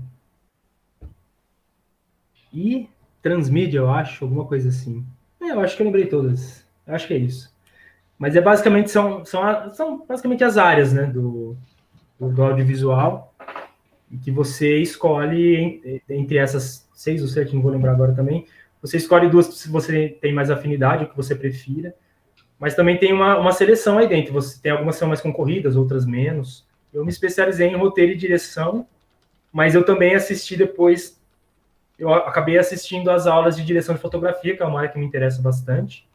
E 2.53 2.89
Transmídia, 3.21 3.79
eu 3.79 3.89
acho, 3.89 4.23
alguma 4.23 4.45
coisa 4.45 4.69
assim. 4.69 5.05
É, 5.41 5.51
eu 5.51 5.59
acho 5.59 5.75
que 5.75 5.81
eu 5.81 5.85
lembrei 5.85 6.05
todas. 6.05 6.65
Eu 6.85 6.95
acho 6.95 7.07
que 7.07 7.13
é 7.13 7.17
isso. 7.17 7.53
Mas 8.17 8.35
é 8.35 8.41
basicamente 8.41 8.91
são, 8.91 9.23
são, 9.23 9.73
são 9.73 10.05
basicamente 10.05 10.43
as 10.43 10.57
áreas 10.57 10.91
né, 10.91 11.05
do, 11.05 11.55
do 12.19 12.43
audiovisual 12.43 13.33
que 14.23 14.31
você 14.31 14.77
escolhe 14.79 16.01
entre 16.09 16.37
essas 16.37 16.87
seis 16.93 17.21
ou 17.21 17.27
sete, 17.27 17.53
não 17.53 17.61
vou 17.61 17.71
lembrar 17.71 17.91
agora 17.91 18.13
também. 18.13 18.45
Você 18.81 18.97
escolhe 18.97 19.29
duas 19.29 19.45
se 19.47 19.69
você 19.69 20.17
tem 20.21 20.33
mais 20.33 20.49
afinidade, 20.49 21.03
o 21.03 21.09
que 21.09 21.15
você 21.15 21.35
prefira. 21.35 21.93
Mas 22.57 22.75
também 22.75 22.97
tem 22.97 23.13
uma, 23.13 23.37
uma 23.37 23.51
seleção 23.51 23.97
aí 23.97 24.07
dentro. 24.07 24.33
Você 24.33 24.59
tem 24.61 24.71
algumas 24.71 24.95
que 24.95 24.99
são 24.99 25.07
mais 25.07 25.21
concorridas, 25.21 25.75
outras 25.75 26.05
menos. 26.05 26.65
Eu 26.93 27.03
me 27.03 27.11
especializei 27.11 27.67
em 27.67 27.75
roteiro 27.75 28.11
e 28.13 28.17
direção, 28.17 28.87
mas 29.51 29.75
eu 29.75 29.83
também 29.83 30.15
assisti 30.15 30.57
depois. 30.57 31.18
Eu 31.99 32.13
acabei 32.13 32.57
assistindo 32.57 33.11
as 33.11 33.27
aulas 33.27 33.55
de 33.55 33.63
direção 33.63 33.93
de 33.93 34.01
fotografia, 34.01 34.55
que 34.55 34.63
é 34.63 34.65
uma 34.65 34.79
área 34.79 34.89
que 34.89 34.97
me 34.97 35.05
interessa 35.05 35.41
bastante, 35.41 36.07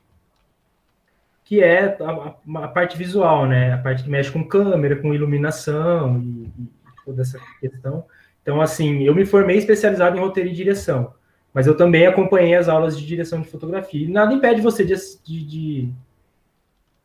que 1.44 1.62
é 1.62 1.96
a, 2.00 2.10
a, 2.10 2.64
a 2.64 2.68
parte 2.68 2.96
visual, 2.96 3.46
né? 3.46 3.74
A 3.74 3.78
parte 3.78 4.02
que 4.02 4.10
mexe 4.10 4.32
com 4.32 4.48
câmera, 4.48 4.96
com 4.96 5.12
iluminação 5.12 6.18
e, 6.20 6.50
e 6.58 6.68
toda 7.04 7.22
essa 7.22 7.38
questão. 7.60 8.06
Então, 8.42 8.60
assim, 8.60 9.04
eu 9.04 9.14
me 9.14 9.26
formei 9.26 9.58
especializado 9.58 10.16
em 10.16 10.20
roteiro 10.20 10.48
e 10.48 10.52
direção, 10.52 11.14
mas 11.52 11.66
eu 11.66 11.76
também 11.76 12.06
acompanhei 12.06 12.54
as 12.54 12.68
aulas 12.68 12.98
de 12.98 13.06
direção 13.06 13.40
de 13.40 13.48
fotografia. 13.48 14.06
E 14.06 14.10
nada 14.10 14.32
impede 14.32 14.60
você 14.60 14.84
de, 14.84 14.94
de, 15.22 15.44
de 15.44 15.92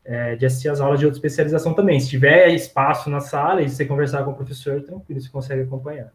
é, 0.04 0.34
de 0.34 0.46
assistir 0.46 0.68
as 0.68 0.80
aulas 0.80 0.98
de 0.98 1.06
outra 1.06 1.18
especialização 1.18 1.74
também. 1.74 2.00
Se 2.00 2.08
tiver 2.08 2.48
espaço 2.48 3.10
na 3.10 3.20
sala 3.20 3.62
e 3.62 3.68
você 3.68 3.84
conversar 3.84 4.24
com 4.24 4.32
o 4.32 4.34
professor, 4.34 4.82
tranquilo, 4.82 5.20
você 5.20 5.28
consegue 5.28 5.62
acompanhar. 5.62 6.12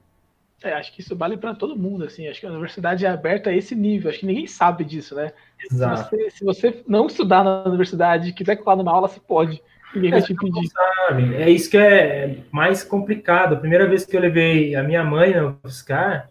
É, 0.63 0.73
acho 0.73 0.93
que 0.93 1.01
isso 1.01 1.15
vale 1.15 1.37
para 1.37 1.53
todo 1.53 1.77
mundo, 1.77 2.05
assim. 2.05 2.27
Acho 2.27 2.39
que 2.39 2.45
a 2.45 2.49
universidade 2.49 3.05
é 3.05 3.09
aberta 3.09 3.49
a 3.49 3.55
esse 3.55 3.75
nível. 3.75 4.09
Acho 4.09 4.19
que 4.19 4.25
ninguém 4.25 4.47
sabe 4.47 4.83
disso, 4.83 5.13
né? 5.15 5.31
Exato. 5.59 6.09
Se 6.09 6.17
você, 6.17 6.29
se 6.31 6.45
você 6.45 6.83
não 6.87 7.07
estudar 7.07 7.43
na 7.43 7.63
universidade 7.65 8.29
e 8.29 8.33
quiser 8.33 8.55
colar 8.55 8.77
numa 8.77 8.91
aula, 8.91 9.07
você 9.07 9.19
pode. 9.19 9.61
Ninguém 9.93 10.11
vai 10.11 10.21
te 10.21 10.33
impedir. 10.33 10.67
Sabe. 10.67 11.35
É 11.35 11.49
isso 11.49 11.69
que 11.69 11.77
é 11.77 12.37
mais 12.51 12.83
complicado. 12.83 13.53
A 13.53 13.59
primeira 13.59 13.87
vez 13.87 14.05
que 14.05 14.15
eu 14.15 14.21
levei 14.21 14.75
a 14.75 14.83
minha 14.83 15.03
mãe 15.03 15.33
no 15.33 15.59
UFSCar, 15.63 16.29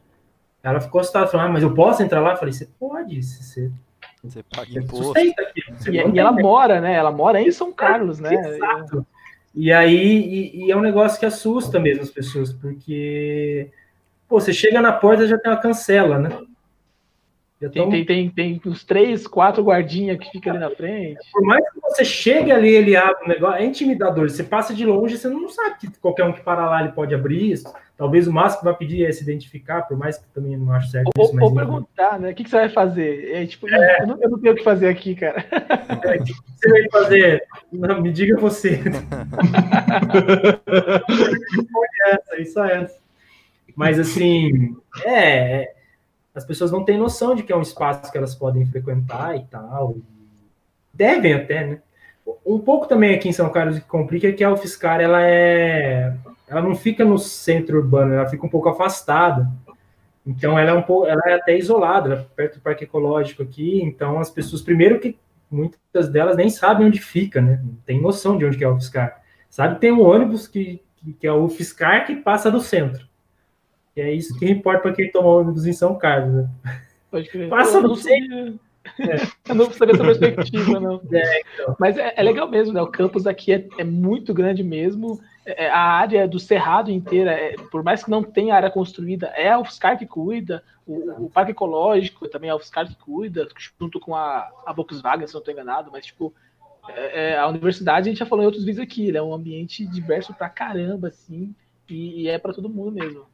ela 0.63 0.81
ficou 0.81 1.01
assustada, 1.01 1.27
falando, 1.27 1.49
ah, 1.49 1.53
mas 1.53 1.63
eu 1.63 1.75
posso 1.75 2.03
entrar 2.03 2.21
lá? 2.21 2.33
Eu 2.33 2.37
falei, 2.37 2.53
você 2.53 2.69
pode, 2.79 3.23
você 3.23 3.71
você 4.25 4.43
paga 4.43 4.79
imposto. 4.79 5.13
Você 5.13 5.91
e, 5.91 6.15
e 6.15 6.19
ela 6.19 6.33
mora, 6.33 6.81
né? 6.81 6.95
Ela 6.95 7.13
mora 7.13 7.41
em 7.41 7.51
São 7.51 7.73
Carlos, 7.73 8.19
né? 8.19 8.35
Exato. 8.35 9.07
E 9.55 9.71
aí 9.71 9.95
e, 9.95 10.67
e, 10.67 10.71
é 10.71 10.77
um 10.77 10.81
negócio 10.81 11.21
que 11.21 11.27
assusta 11.27 11.79
mesmo 11.79 12.03
as 12.03 12.11
pessoas, 12.11 12.53
porque 12.53 13.71
pô, 14.35 14.41
você 14.41 14.53
chega 14.53 14.83
na 14.83 14.91
porta 14.91 15.29
já 15.29 15.39
tem 15.39 15.53
uma 15.53 15.61
cancela, 15.61 16.19
né? 16.19 16.29
Tem, 17.73 17.89
tem, 17.89 18.05
tem, 18.05 18.29
tem 18.29 18.61
uns 18.67 18.85
três, 18.85 19.29
quatro 19.29 19.63
guardinhas 19.63 20.19
que 20.19 20.29
fica 20.29 20.51
ali 20.51 20.59
na 20.59 20.71
frente. 20.71 21.21
Por 21.33 21.43
mais 21.43 21.65
que 21.73 21.81
você 21.81 22.05
chegue 22.05 22.51
ali, 22.51 22.69
ele 22.69 22.97
abre 22.97 23.25
o 23.25 23.29
negócio, 23.29 23.63
é 23.63 23.65
intimidador. 23.65 24.29
Você 24.29 24.43
passa 24.43 24.75
de 24.75 24.85
longe, 24.85 25.17
você 25.17 25.29
não 25.29 25.49
sabe 25.49 25.77
que 25.79 25.89
qualquer 26.01 26.25
um 26.25 26.33
que 26.33 26.43
para 26.43 26.69
lá 26.69 26.83
ele 26.83 26.91
pode 26.93 27.15
abrir 27.15 27.53
isso. 27.53 27.73
Talvez 27.97 28.27
o 28.27 28.33
máximo 28.33 28.59
que 28.59 28.65
vai 28.65 28.77
pedir 28.77 29.07
é 29.07 29.13
se 29.13 29.23
identificar, 29.23 29.83
por 29.83 29.97
mais 29.97 30.19
que 30.19 30.25
também 30.35 30.57
não 30.57 30.73
acho 30.73 30.91
certo 30.91 31.13
ou, 31.17 31.25
isso. 31.25 31.41
Ou 31.41 31.55
perguntar, 31.55 32.19
né? 32.19 32.33
O 32.33 32.35
que, 32.35 32.43
que, 32.43 32.51
você 32.51 32.57
vai 32.57 32.69
fazer? 32.69 33.31
É, 33.33 33.47
tipo, 33.47 33.69
é. 33.69 34.03
Eu, 34.03 34.09
não, 34.09 34.19
eu, 34.21 34.31
não, 34.31 34.41
tenho 34.41 34.53
o 34.53 34.57
que 34.57 34.65
fazer 34.65 34.89
aqui, 34.89 35.15
cara. 35.15 35.47
É, 36.03 36.17
o 36.17 36.25
que 36.25 36.33
você 36.35 36.69
vai 36.69 36.89
fazer? 36.91 37.45
Não, 37.73 38.03
me 38.03 38.11
diga 38.13 38.37
você. 38.37 38.81
essa, 42.13 42.41
isso 42.41 42.61
é 42.61 42.83
essa. 42.83 43.04
Mas 43.75 43.99
assim, 43.99 44.77
é, 45.05 45.63
é 45.63 45.75
as 46.35 46.45
pessoas 46.45 46.73
não 46.73 46.85
têm 46.85 46.99
noção 46.99 47.35
de 47.35 47.43
que 47.43 47.53
é 47.53 47.57
um 47.57 47.63
espaço 47.63 48.11
que 48.11 48.19
elas 48.19 48.35
podem 48.35 48.67
frequentar 48.67 49.37
e 49.37 49.45
tal. 49.45 49.97
Devem 50.93 51.33
até, 51.33 51.67
né? 51.67 51.83
Um 52.45 52.59
pouco 52.59 52.89
também 52.89 53.15
aqui 53.15 53.29
em 53.29 53.33
São 53.33 53.51
Carlos 53.51 53.79
que 53.79 53.85
complica 53.85 54.29
é 54.29 54.33
que 54.33 54.43
a 54.43 54.53
UFSCar, 54.53 55.01
ela 55.01 55.23
é 55.23 56.15
ela 56.49 56.63
não 56.63 56.75
fica 56.75 57.05
no 57.05 57.19
centro 57.19 57.79
urbano, 57.79 58.15
ela 58.15 58.29
fica 58.29 58.45
um 58.45 58.49
pouco 58.49 58.69
afastada. 58.69 59.51
Então 60.27 60.59
ela 60.59 60.71
é 60.71 60.75
um 60.75 60.83
pouco, 60.83 61.07
ela 61.07 61.23
é 61.27 61.35
até 61.35 61.57
isolada, 61.57 62.15
é 62.15 62.17
perto 62.35 62.55
do 62.57 62.63
parque 62.63 62.85
ecológico 62.85 63.43
aqui. 63.43 63.83
Então 63.83 64.19
as 64.19 64.31
pessoas, 64.31 64.63
primeiro 64.63 64.99
que 64.99 65.19
muitas 65.51 66.09
delas 66.09 66.37
nem 66.37 66.51
sabem 66.51 66.87
onde 66.87 67.01
fica, 67.01 67.41
né? 67.41 67.61
Não 67.63 67.75
tem 67.87 68.01
noção 68.01 68.37
de 68.37 68.45
onde 68.45 68.63
é 68.63 68.69
o 68.69 68.75
UFSCar. 68.75 69.23
Sabe, 69.49 69.79
tem 69.79 69.93
um 69.93 70.03
ônibus 70.03 70.49
que, 70.49 70.83
que 71.21 71.27
é 71.27 71.33
o 71.33 71.45
UFSCar 71.45 72.07
que 72.07 72.17
passa 72.17 72.51
do 72.51 72.61
centro. 72.61 73.07
E 73.97 74.01
é 74.01 74.13
isso 74.13 74.39
que 74.39 74.51
importa 74.51 74.83
para 74.83 74.93
quem 74.93 75.11
toma 75.11 75.29
ônibus 75.29 75.67
em 75.67 75.73
São 75.73 75.97
Carlos, 75.97 76.35
né? 76.35 76.49
Pode 77.11 77.29
crer. 77.29 77.49
Passa 77.49 77.81
do 77.81 77.95
centro. 77.95 78.59
É. 78.99 79.51
Eu 79.51 79.55
não 79.55 79.71
sabia 79.71 79.95
essa 79.95 80.05
perspectiva, 80.05 80.81
não. 80.81 81.01
É, 81.13 81.41
então. 81.41 81.77
Mas 81.79 81.97
é, 81.97 82.13
é, 82.17 82.23
legal 82.23 82.49
mesmo, 82.49 82.75
né? 82.75 82.83
O 82.83 82.87
campus 82.87 83.27
aqui 83.27 83.53
é, 83.53 83.67
é 83.79 83.85
muito 83.85 84.35
grande 84.35 84.63
mesmo. 84.63 85.21
É, 85.47 85.69
a 85.69 85.81
área 85.81 86.27
do 86.29 86.39
Cerrado 86.39 86.91
inteira, 86.91 87.33
é, 87.33 87.55
por 87.71 87.83
mais 87.83 88.03
que 88.03 88.11
não 88.11 88.23
tenha 88.23 88.55
área 88.55 88.71
construída, 88.71 89.29
é 89.29 89.51
a 89.51 89.59
UFSCar 89.59 89.99
que 89.99 90.07
cuida, 90.07 90.63
o, 90.87 91.27
o 91.27 91.31
Parque 91.31 91.53
Ecológico 91.53 92.29
também 92.29 92.49
é 92.49 92.53
a 92.53 92.57
UFSCar 92.57 92.87
que 92.87 92.97
cuida, 92.97 93.49
junto 93.81 94.01
com 94.01 94.15
a, 94.15 94.51
a 94.67 94.73
Volkswagen, 94.73 95.27
se 95.27 95.35
não 95.35 95.41
estou 95.41 95.53
enganado, 95.53 95.91
mas 95.93 96.07
tipo, 96.07 96.33
é, 96.89 97.33
é, 97.33 97.39
a 97.39 97.47
universidade, 97.49 98.09
a 98.09 98.13
gente 98.13 98.19
já 98.19 98.27
falou 98.27 98.43
em 98.43 98.47
outros 98.47 98.65
vídeos 98.65 98.85
aqui, 98.85 99.15
é 99.15 99.23
um 99.23 99.35
ambiente 99.35 99.87
diverso 99.87 100.35
pra 100.35 100.49
caramba, 100.49 101.09
assim, 101.09 101.55
e, 101.89 102.23
e 102.23 102.29
é 102.29 102.39
para 102.39 102.53
todo 102.53 102.69
mundo 102.69 102.93
mesmo. 102.93 103.27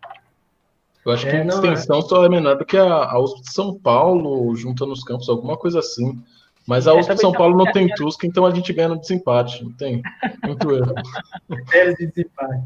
Eu 1.04 1.12
acho 1.12 1.26
que 1.26 1.34
a 1.34 1.44
extensão 1.44 2.02
só 2.02 2.24
é 2.24 2.28
menor 2.28 2.56
do 2.56 2.64
que 2.64 2.76
a, 2.76 2.84
a 2.84 3.18
USP 3.18 3.40
de 3.42 3.52
São 3.52 3.78
Paulo, 3.78 4.54
juntando 4.54 4.92
os 4.92 5.02
campos, 5.02 5.28
alguma 5.28 5.56
coisa 5.56 5.78
assim. 5.78 6.22
Mas 6.66 6.86
a 6.86 6.94
USP 6.94 7.14
de 7.14 7.20
São 7.20 7.32
Paulo 7.32 7.56
não 7.56 7.72
tem 7.72 7.88
Tusca, 7.94 8.26
então 8.26 8.44
a 8.44 8.54
gente 8.54 8.72
ganha 8.72 8.90
no 8.90 9.00
desempate. 9.00 9.64
Não 9.64 9.72
tem 9.72 10.02
muito 10.44 10.70
erro. 10.70 10.94
É 11.72 11.92
desempate. 11.94 12.64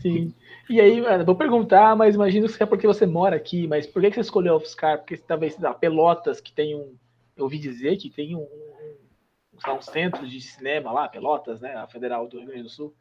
Sim. 0.00 0.32
E 0.68 0.80
aí, 0.80 1.00
mano, 1.00 1.24
vou 1.24 1.36
perguntar, 1.36 1.94
mas 1.94 2.14
imagino 2.14 2.48
que 2.48 2.62
é 2.62 2.66
porque 2.66 2.86
você 2.86 3.06
mora 3.06 3.36
aqui, 3.36 3.66
mas 3.66 3.86
por 3.86 4.02
que 4.02 4.12
você 4.12 4.20
escolheu 4.20 4.54
a 4.54 4.56
UFSCar? 4.56 4.98
Porque 4.98 5.16
talvez, 5.16 5.54
sei 5.54 5.64
lá, 5.64 5.74
Pelotas, 5.74 6.40
que 6.40 6.52
tem 6.52 6.74
um. 6.74 6.94
Eu 7.36 7.44
ouvi 7.44 7.58
dizer 7.58 7.96
que 7.96 8.08
tem 8.08 8.34
um, 8.34 8.40
um, 8.40 9.72
um 9.74 9.82
centro 9.82 10.26
de 10.26 10.40
cinema 10.40 10.90
lá, 10.90 11.08
Pelotas, 11.08 11.60
né? 11.60 11.74
A 11.74 11.86
Federal 11.86 12.26
do 12.26 12.38
Rio 12.38 12.48
Grande 12.48 12.62
do 12.64 12.68
Sul. 12.68 12.94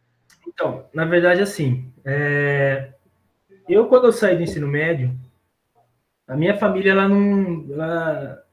Então, 0.47 0.85
na 0.93 1.05
verdade, 1.05 1.41
assim, 1.41 1.91
é... 2.03 2.93
eu 3.73 3.88
quando 3.88 4.06
eu 4.06 4.12
saí 4.12 4.36
do 4.36 4.43
ensino 4.43 4.67
médio, 4.67 5.13
a 6.28 6.36
minha 6.36 6.58
família, 6.58 6.91
ela 6.91 7.08
não. 7.08 7.65
Ela 7.71 8.43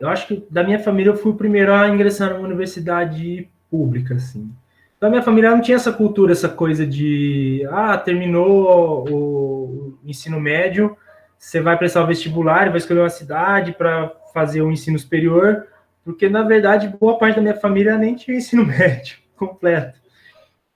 eu 0.00 0.08
acho 0.08 0.26
que 0.26 0.46
da 0.50 0.64
minha 0.64 0.78
família 0.78 1.10
eu 1.10 1.16
fui 1.16 1.32
o 1.32 1.36
primeiro 1.36 1.72
a 1.72 1.88
ingressar 1.88 2.34
numa 2.34 2.46
universidade 2.46 3.48
pública, 3.70 4.14
assim. 4.14 4.50
Então, 4.96 5.08
a 5.08 5.10
minha 5.10 5.22
família 5.22 5.50
não 5.50 5.60
tinha 5.60 5.76
essa 5.76 5.92
cultura, 5.92 6.32
essa 6.32 6.48
coisa 6.48 6.86
de, 6.86 7.66
ah, 7.70 7.96
terminou 7.96 9.08
o 9.08 9.98
ensino 10.04 10.40
médio, 10.40 10.96
você 11.38 11.60
vai 11.60 11.76
prestar 11.76 12.02
o 12.02 12.06
vestibular, 12.06 12.68
vai 12.68 12.78
escolher 12.78 13.00
uma 13.00 13.10
cidade 13.10 13.72
para 13.72 14.12
fazer 14.32 14.62
o 14.62 14.72
ensino 14.72 14.98
superior, 14.98 15.66
porque, 16.04 16.28
na 16.28 16.42
verdade, 16.42 16.88
boa 16.88 17.18
parte 17.18 17.36
da 17.36 17.42
minha 17.42 17.56
família 17.56 17.96
nem 17.96 18.14
tinha 18.14 18.36
ensino 18.36 18.64
médio 18.66 19.18
completo. 19.36 19.98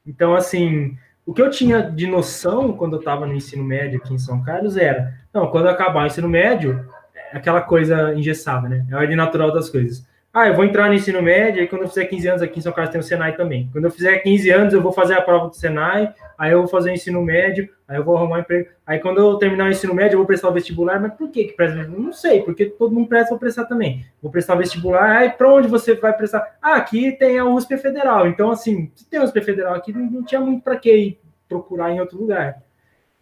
Então, 0.06 0.34
assim, 0.34 0.96
o 1.28 1.34
que 1.34 1.42
eu 1.42 1.50
tinha 1.50 1.82
de 1.82 2.06
noção 2.06 2.72
quando 2.72 2.94
eu 2.94 3.00
estava 3.00 3.26
no 3.26 3.34
ensino 3.34 3.62
médio 3.62 4.00
aqui 4.02 4.14
em 4.14 4.18
São 4.18 4.42
Carlos 4.42 4.78
era, 4.78 5.12
não, 5.30 5.50
quando 5.50 5.68
acabar 5.68 6.04
o 6.04 6.06
ensino 6.06 6.26
médio, 6.26 6.88
aquela 7.30 7.60
coisa 7.60 8.14
engessada, 8.14 8.66
né? 8.66 8.86
É 8.90 8.94
a 8.94 8.96
ordem 8.96 9.14
natural 9.14 9.52
das 9.52 9.68
coisas. 9.68 10.08
Ah, 10.32 10.46
eu 10.46 10.54
vou 10.54 10.64
entrar 10.64 10.88
no 10.88 10.94
ensino 10.94 11.22
médio, 11.22 11.62
e 11.62 11.66
quando 11.66 11.82
eu 11.82 11.88
fizer 11.88 12.04
15 12.04 12.28
anos 12.28 12.42
aqui 12.42 12.58
em 12.58 12.62
São 12.62 12.72
Carlos 12.72 12.92
tem 12.92 13.00
o 13.00 13.04
Senai 13.04 13.34
também. 13.34 13.68
Quando 13.72 13.86
eu 13.86 13.90
fizer 13.90 14.18
15 14.18 14.50
anos, 14.50 14.74
eu 14.74 14.82
vou 14.82 14.92
fazer 14.92 15.14
a 15.14 15.22
prova 15.22 15.48
do 15.48 15.56
Senai, 15.56 16.12
aí 16.36 16.52
eu 16.52 16.58
vou 16.58 16.68
fazer 16.68 16.90
o 16.90 16.92
ensino 16.92 17.22
médio, 17.22 17.68
aí 17.88 17.96
eu 17.96 18.04
vou 18.04 18.14
arrumar 18.14 18.36
um 18.36 18.40
emprego. 18.40 18.68
Aí 18.86 18.98
quando 18.98 19.18
eu 19.18 19.36
terminar 19.36 19.64
o 19.64 19.70
ensino 19.70 19.94
médio, 19.94 20.14
eu 20.14 20.18
vou 20.18 20.26
prestar 20.26 20.50
o 20.50 20.52
vestibular, 20.52 21.00
mas 21.00 21.14
por 21.14 21.30
que 21.30 21.44
que 21.44 21.54
presta? 21.54 21.88
Não 21.88 22.12
sei, 22.12 22.42
porque 22.42 22.66
todo 22.66 22.94
mundo 22.94 23.08
presta, 23.08 23.30
vou 23.30 23.38
prestar 23.38 23.64
também. 23.64 24.04
Vou 24.22 24.30
prestar 24.30 24.54
o 24.54 24.58
vestibular, 24.58 25.16
aí 25.16 25.30
para 25.30 25.50
onde 25.50 25.66
você 25.66 25.94
vai 25.94 26.12
prestar? 26.12 26.58
Ah, 26.60 26.74
aqui 26.74 27.12
tem 27.12 27.38
a 27.38 27.46
USP 27.46 27.78
Federal. 27.78 28.28
Então, 28.28 28.50
assim, 28.50 28.92
se 28.94 29.08
tem 29.08 29.18
a 29.18 29.24
USP 29.24 29.40
Federal 29.40 29.74
aqui, 29.74 29.92
não 29.92 30.22
tinha 30.22 30.42
muito 30.42 30.62
para 30.62 30.76
que 30.76 30.94
ir 30.94 31.20
procurar 31.48 31.90
em 31.90 32.00
outro 32.00 32.18
lugar. 32.18 32.62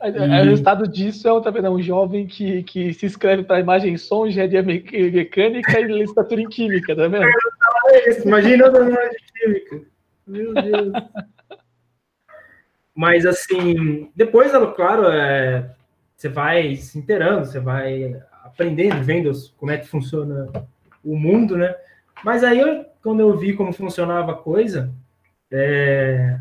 E... 0.02 0.10
O 0.10 0.44
resultado 0.44 0.86
disso 0.86 1.26
é 1.26 1.32
um, 1.32 1.40
tá 1.40 1.50
vendo, 1.50 1.70
um 1.70 1.80
jovem 1.80 2.26
que, 2.26 2.62
que 2.64 2.92
se 2.92 3.06
inscreve 3.06 3.44
para 3.44 3.60
imagem 3.60 3.94
e 3.94 3.98
som, 3.98 4.26
engenharia 4.26 4.62
mecânica 4.62 5.80
e 5.80 5.84
licenciatura 5.84 6.40
em 6.40 6.48
química, 6.48 6.94
tá 6.94 7.08
vendo? 7.08 7.26
Imagina 8.24 8.66
a 8.66 8.68
imagem 8.68 9.20
química. 9.34 9.82
Meu 10.26 10.52
Deus. 10.52 10.92
Mas 12.94 13.24
assim, 13.24 14.10
depois, 14.14 14.52
claro, 14.74 15.06
é, 15.10 15.70
você 16.16 16.28
vai 16.28 16.76
se 16.76 16.98
inteirando, 16.98 17.46
você 17.46 17.60
vai 17.60 18.20
aprendendo, 18.44 19.02
vendo 19.02 19.32
como 19.56 19.70
é 19.70 19.78
que 19.78 19.86
funciona 19.86 20.46
o 21.04 21.16
mundo, 21.16 21.56
né? 21.56 21.74
Mas 22.24 22.42
aí, 22.42 22.58
eu, 22.58 22.84
quando 23.02 23.20
eu 23.20 23.36
vi 23.36 23.54
como 23.54 23.72
funcionava 23.72 24.32
a 24.32 24.36
coisa, 24.36 24.90
é, 25.50 26.38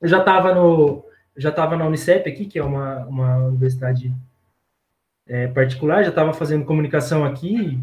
eu 0.00 0.08
já 0.08 0.18
estava 0.18 0.54
no 0.54 1.05
já 1.36 1.50
estava 1.50 1.76
na 1.76 1.86
Unicep 1.86 2.28
aqui, 2.28 2.46
que 2.46 2.58
é 2.58 2.64
uma, 2.64 3.04
uma 3.06 3.36
universidade 3.38 4.12
é, 5.28 5.46
particular, 5.48 6.02
já 6.02 6.10
estava 6.10 6.32
fazendo 6.32 6.64
comunicação 6.64 7.24
aqui, 7.24 7.78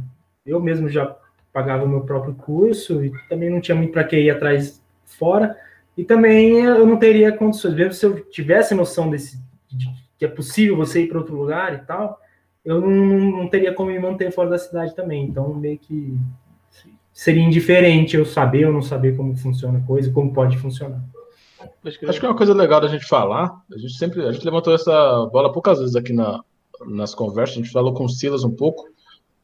eu 0.45 0.60
mesmo 0.60 0.89
já 0.89 1.16
pagava 1.51 1.86
o 1.86 1.89
meu 1.89 2.01
próprio 2.01 2.34
curso 2.34 3.04
e 3.04 3.12
também 3.30 3.49
não 3.49 3.62
tinha 3.62 3.76
muito 3.76 3.91
para 3.91 4.04
que 4.04 4.18
ir 4.18 4.32
atrás 4.32 4.82
fora. 5.06 5.58
E 5.95 6.04
também 6.04 6.62
eu 6.62 6.88
não 6.88 6.97
teria 6.97 7.32
condições, 7.32 7.76
mesmo 7.76 7.93
se 7.93 8.06
eu 8.06 8.20
tivesse 8.30 8.74
noção 8.74 9.10
desse, 9.10 9.39
de 9.70 9.88
que 10.18 10.26
é 10.26 10.28
possível 10.28 10.76
você 10.76 11.04
ir 11.04 11.08
para 11.08 11.20
outro 11.20 11.36
lugar 11.36 11.76
e 11.76 11.78
tal, 11.80 12.20
eu 12.66 12.82
não, 12.82 13.39
não, 13.39 13.47
teria 13.49 13.74
como 13.74 13.91
me 13.91 13.99
manter 13.99 14.32
fora 14.32 14.49
da 14.49 14.58
cidade 14.58 14.95
também. 14.95 15.26
Então, 15.26 15.54
meio 15.54 15.78
que 15.78 16.18
seria 17.12 17.43
indiferente 17.43 18.16
eu 18.16 18.26
saber 18.26 18.66
ou 18.66 18.74
não 18.74 18.82
saber 18.82 19.16
como 19.16 19.36
funciona 19.36 19.78
a 19.78 19.82
coisa, 19.82 20.12
como 20.12 20.34
pode 20.34 20.58
funcionar. 20.58 21.04
Acho 21.86 22.20
que 22.20 22.26
é 22.26 22.30
uma 22.30 22.38
coisa 22.38 22.53
legal 22.53 22.82
da 22.82 22.88
gente 22.88 23.05
falar. 23.05 23.61
A 23.72 23.78
gente 23.78 23.93
sempre 23.93 24.26
a 24.26 24.32
gente 24.32 24.45
levantou 24.45 24.74
essa 24.74 25.26
bola 25.32 25.51
poucas 25.51 25.80
vezes 25.80 25.95
aqui 25.95 26.14
na, 26.14 26.41
nas 26.86 27.14
conversas, 27.14 27.57
a 27.57 27.61
gente 27.61 27.72
falou 27.72 27.93
com 27.93 28.05
o 28.05 28.09
Silas 28.09 28.43
um 28.43 28.55
pouco, 28.55 28.88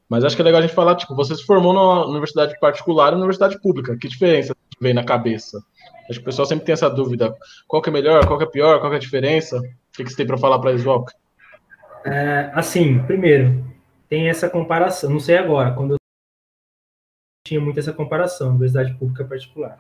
mas 0.08 0.24
acho 0.24 0.36
que 0.36 0.42
é 0.42 0.46
legal 0.46 0.60
a 0.60 0.62
gente 0.64 0.74
falar, 0.74 0.96
tipo, 0.96 1.16
você 1.16 1.36
se 1.36 1.46
formou 1.46 1.74
numa 1.74 2.08
universidade 2.08 2.58
particular 2.60 3.10
e 3.10 3.12
numa 3.12 3.26
universidade 3.26 3.62
pública. 3.62 3.96
Que 3.98 4.08
diferença 4.08 4.56
vem 4.82 4.94
na 4.94 5.04
cabeça? 5.04 5.62
Acho 6.10 6.20
que 6.20 6.24
o 6.24 6.26
pessoal 6.26 6.48
sempre 6.48 6.66
tem 6.66 6.74
essa 6.74 6.90
dúvida. 6.90 7.36
Qual 7.68 7.82
que 7.82 7.90
é 7.90 7.94
melhor, 7.94 8.26
qual 8.26 8.40
que 8.40 8.46
é 8.46 8.50
pior, 8.50 8.80
qual 8.80 8.90
que 8.90 8.96
é 8.96 8.98
a 8.98 9.02
diferença? 9.02 9.60
O 9.60 9.62
que, 9.94 10.04
que 10.04 10.10
você 10.10 10.18
tem 10.18 10.26
para 10.26 10.38
falar 10.38 10.58
para 10.60 10.72
eles, 10.72 10.86
Walker? 10.86 11.14
É, 12.04 12.50
assim, 12.54 13.04
primeiro, 13.04 13.64
tem 14.08 14.30
essa 14.30 14.50
comparação. 14.50 15.12
Não 15.12 15.20
sei 15.20 15.38
agora, 15.38 15.72
quando 15.74 15.92
eu 15.92 15.98
tinha 17.46 17.62
muito 17.62 17.80
essa 17.80 17.94
comparação, 17.94 18.50
universidade 18.50 18.94
pública 18.96 19.24
particular. 19.24 19.78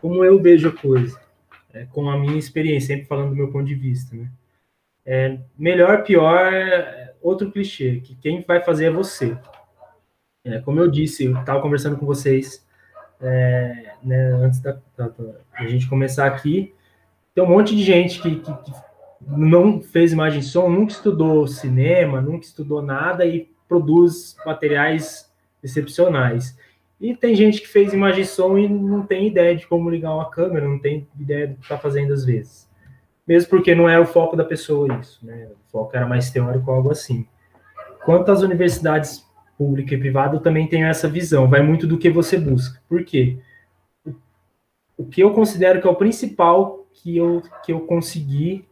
Como 0.00 0.24
eu 0.24 0.40
vejo 0.40 0.68
a 0.68 0.72
coisa, 0.72 1.18
é, 1.72 1.84
com 1.86 2.08
a 2.08 2.18
minha 2.18 2.38
experiência, 2.38 2.94
sempre 2.94 3.06
falando 3.06 3.30
do 3.30 3.36
meu 3.36 3.50
ponto 3.50 3.66
de 3.66 3.74
vista, 3.74 4.16
né? 4.16 4.30
É, 5.04 5.38
melhor, 5.58 6.02
pior, 6.02 6.52
outro 7.22 7.50
clichê, 7.50 8.00
que 8.00 8.14
quem 8.16 8.42
vai 8.46 8.62
fazer 8.62 8.86
é 8.86 8.90
você. 8.90 9.36
É, 10.44 10.60
como 10.60 10.80
eu 10.80 10.90
disse, 10.90 11.24
eu 11.24 11.38
estava 11.38 11.60
conversando 11.60 11.96
com 11.96 12.06
vocês 12.06 12.66
é, 13.20 13.92
né, 14.02 14.32
antes 14.34 14.60
da, 14.60 14.78
da, 14.96 15.08
da, 15.08 15.66
gente 15.66 15.88
começar 15.88 16.26
aqui, 16.26 16.74
tem 17.34 17.42
um 17.42 17.48
monte 17.48 17.74
de 17.74 17.82
gente 17.82 18.20
que, 18.20 18.36
que, 18.36 18.52
que, 18.52 18.72
não 19.20 19.80
fez 19.82 20.12
imagem 20.12 20.42
som, 20.42 20.68
nunca 20.68 20.92
estudou 20.92 21.46
cinema, 21.46 22.20
nunca 22.20 22.46
estudou 22.46 22.80
nada 22.80 23.26
e 23.26 23.50
produz 23.68 24.36
materiais 24.46 25.30
excepcionais. 25.62 26.56
E 27.00 27.14
tem 27.14 27.34
gente 27.34 27.60
que 27.60 27.68
fez 27.68 27.92
imagem 27.92 28.22
e 28.22 28.26
som 28.26 28.58
e 28.58 28.68
não 28.68 29.02
tem 29.06 29.28
ideia 29.28 29.54
de 29.54 29.66
como 29.66 29.88
ligar 29.88 30.14
uma 30.14 30.30
câmera, 30.30 30.68
não 30.68 30.78
tem 30.78 31.06
ideia 31.18 31.46
do 31.46 31.54
que 31.54 31.62
está 31.62 31.78
fazendo 31.78 32.12
às 32.12 32.24
vezes. 32.24 32.68
Mesmo 33.26 33.50
porque 33.50 33.74
não 33.74 33.88
é 33.88 33.98
o 34.00 34.06
foco 34.06 34.36
da 34.36 34.44
pessoa 34.44 34.98
isso, 35.00 35.24
né? 35.24 35.46
O 35.46 35.70
foco 35.70 35.96
era 35.96 36.06
mais 36.06 36.30
teórico, 36.30 36.70
algo 36.70 36.90
assim. 36.90 37.26
Quanto 38.04 38.32
às 38.32 38.42
universidades 38.42 39.24
pública 39.56 39.94
e 39.94 39.98
privada, 39.98 40.36
eu 40.36 40.40
também 40.40 40.66
tenho 40.66 40.86
essa 40.86 41.08
visão. 41.08 41.48
Vai 41.48 41.62
muito 41.62 41.86
do 41.86 41.98
que 41.98 42.08
você 42.08 42.38
busca. 42.38 42.80
Por 42.88 43.04
quê? 43.04 43.38
O 44.96 45.04
que 45.04 45.20
eu 45.20 45.32
considero 45.32 45.80
que 45.80 45.86
é 45.86 45.90
o 45.90 45.96
principal 45.96 46.86
que 46.92 47.16
eu, 47.16 47.42
que 47.64 47.72
eu 47.72 47.80
consegui 47.80 48.64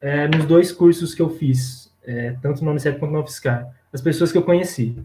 é, 0.00 0.28
nos 0.28 0.46
dois 0.46 0.70
cursos 0.70 1.14
que 1.14 1.20
eu 1.20 1.28
fiz, 1.28 1.92
é, 2.04 2.36
tanto 2.40 2.64
no 2.64 2.70
Unicef 2.70 2.98
quanto 2.98 3.12
no 3.12 3.20
UFSCar, 3.20 3.74
as 3.92 4.00
pessoas 4.00 4.30
que 4.30 4.38
eu 4.38 4.42
conheci. 4.42 4.96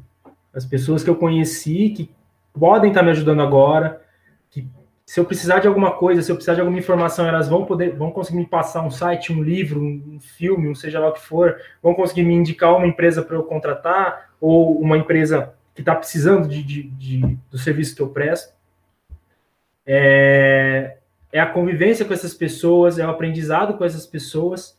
As 0.53 0.65
pessoas 0.65 1.03
que 1.03 1.09
eu 1.09 1.15
conheci, 1.15 1.89
que 1.89 2.09
podem 2.53 2.89
estar 2.91 3.03
me 3.03 3.11
ajudando 3.11 3.41
agora, 3.41 4.01
que 4.49 4.67
se 5.05 5.19
eu 5.19 5.25
precisar 5.25 5.59
de 5.59 5.67
alguma 5.67 5.91
coisa, 5.91 6.21
se 6.21 6.31
eu 6.31 6.35
precisar 6.35 6.55
de 6.55 6.61
alguma 6.61 6.79
informação, 6.79 7.25
elas 7.25 7.47
vão 7.47 7.65
poder, 7.65 7.95
vão 7.95 8.11
conseguir 8.11 8.37
me 8.37 8.45
passar 8.45 8.81
um 8.81 8.91
site, 8.91 9.33
um 9.33 9.43
livro, 9.43 9.81
um 9.81 10.19
filme, 10.19 10.69
um 10.69 10.75
seja 10.75 10.99
lá 10.99 11.09
o 11.09 11.13
que 11.13 11.21
for, 11.21 11.57
vão 11.81 11.93
conseguir 11.93 12.23
me 12.23 12.33
indicar 12.33 12.75
uma 12.75 12.87
empresa 12.87 13.21
para 13.21 13.35
eu 13.35 13.43
contratar, 13.43 14.31
ou 14.39 14.79
uma 14.79 14.97
empresa 14.97 15.53
que 15.75 15.81
está 15.81 15.95
precisando 15.95 16.47
de, 16.47 16.63
de, 16.63 16.83
de, 16.83 17.37
do 17.49 17.57
serviço 17.57 17.95
que 17.95 18.01
eu 18.01 18.09
presto. 18.09 18.53
É, 19.85 20.97
é 21.31 21.39
a 21.39 21.45
convivência 21.45 22.05
com 22.05 22.13
essas 22.13 22.33
pessoas, 22.33 22.99
é 22.99 23.05
o 23.05 23.09
aprendizado 23.09 23.77
com 23.77 23.85
essas 23.85 24.05
pessoas. 24.05 24.77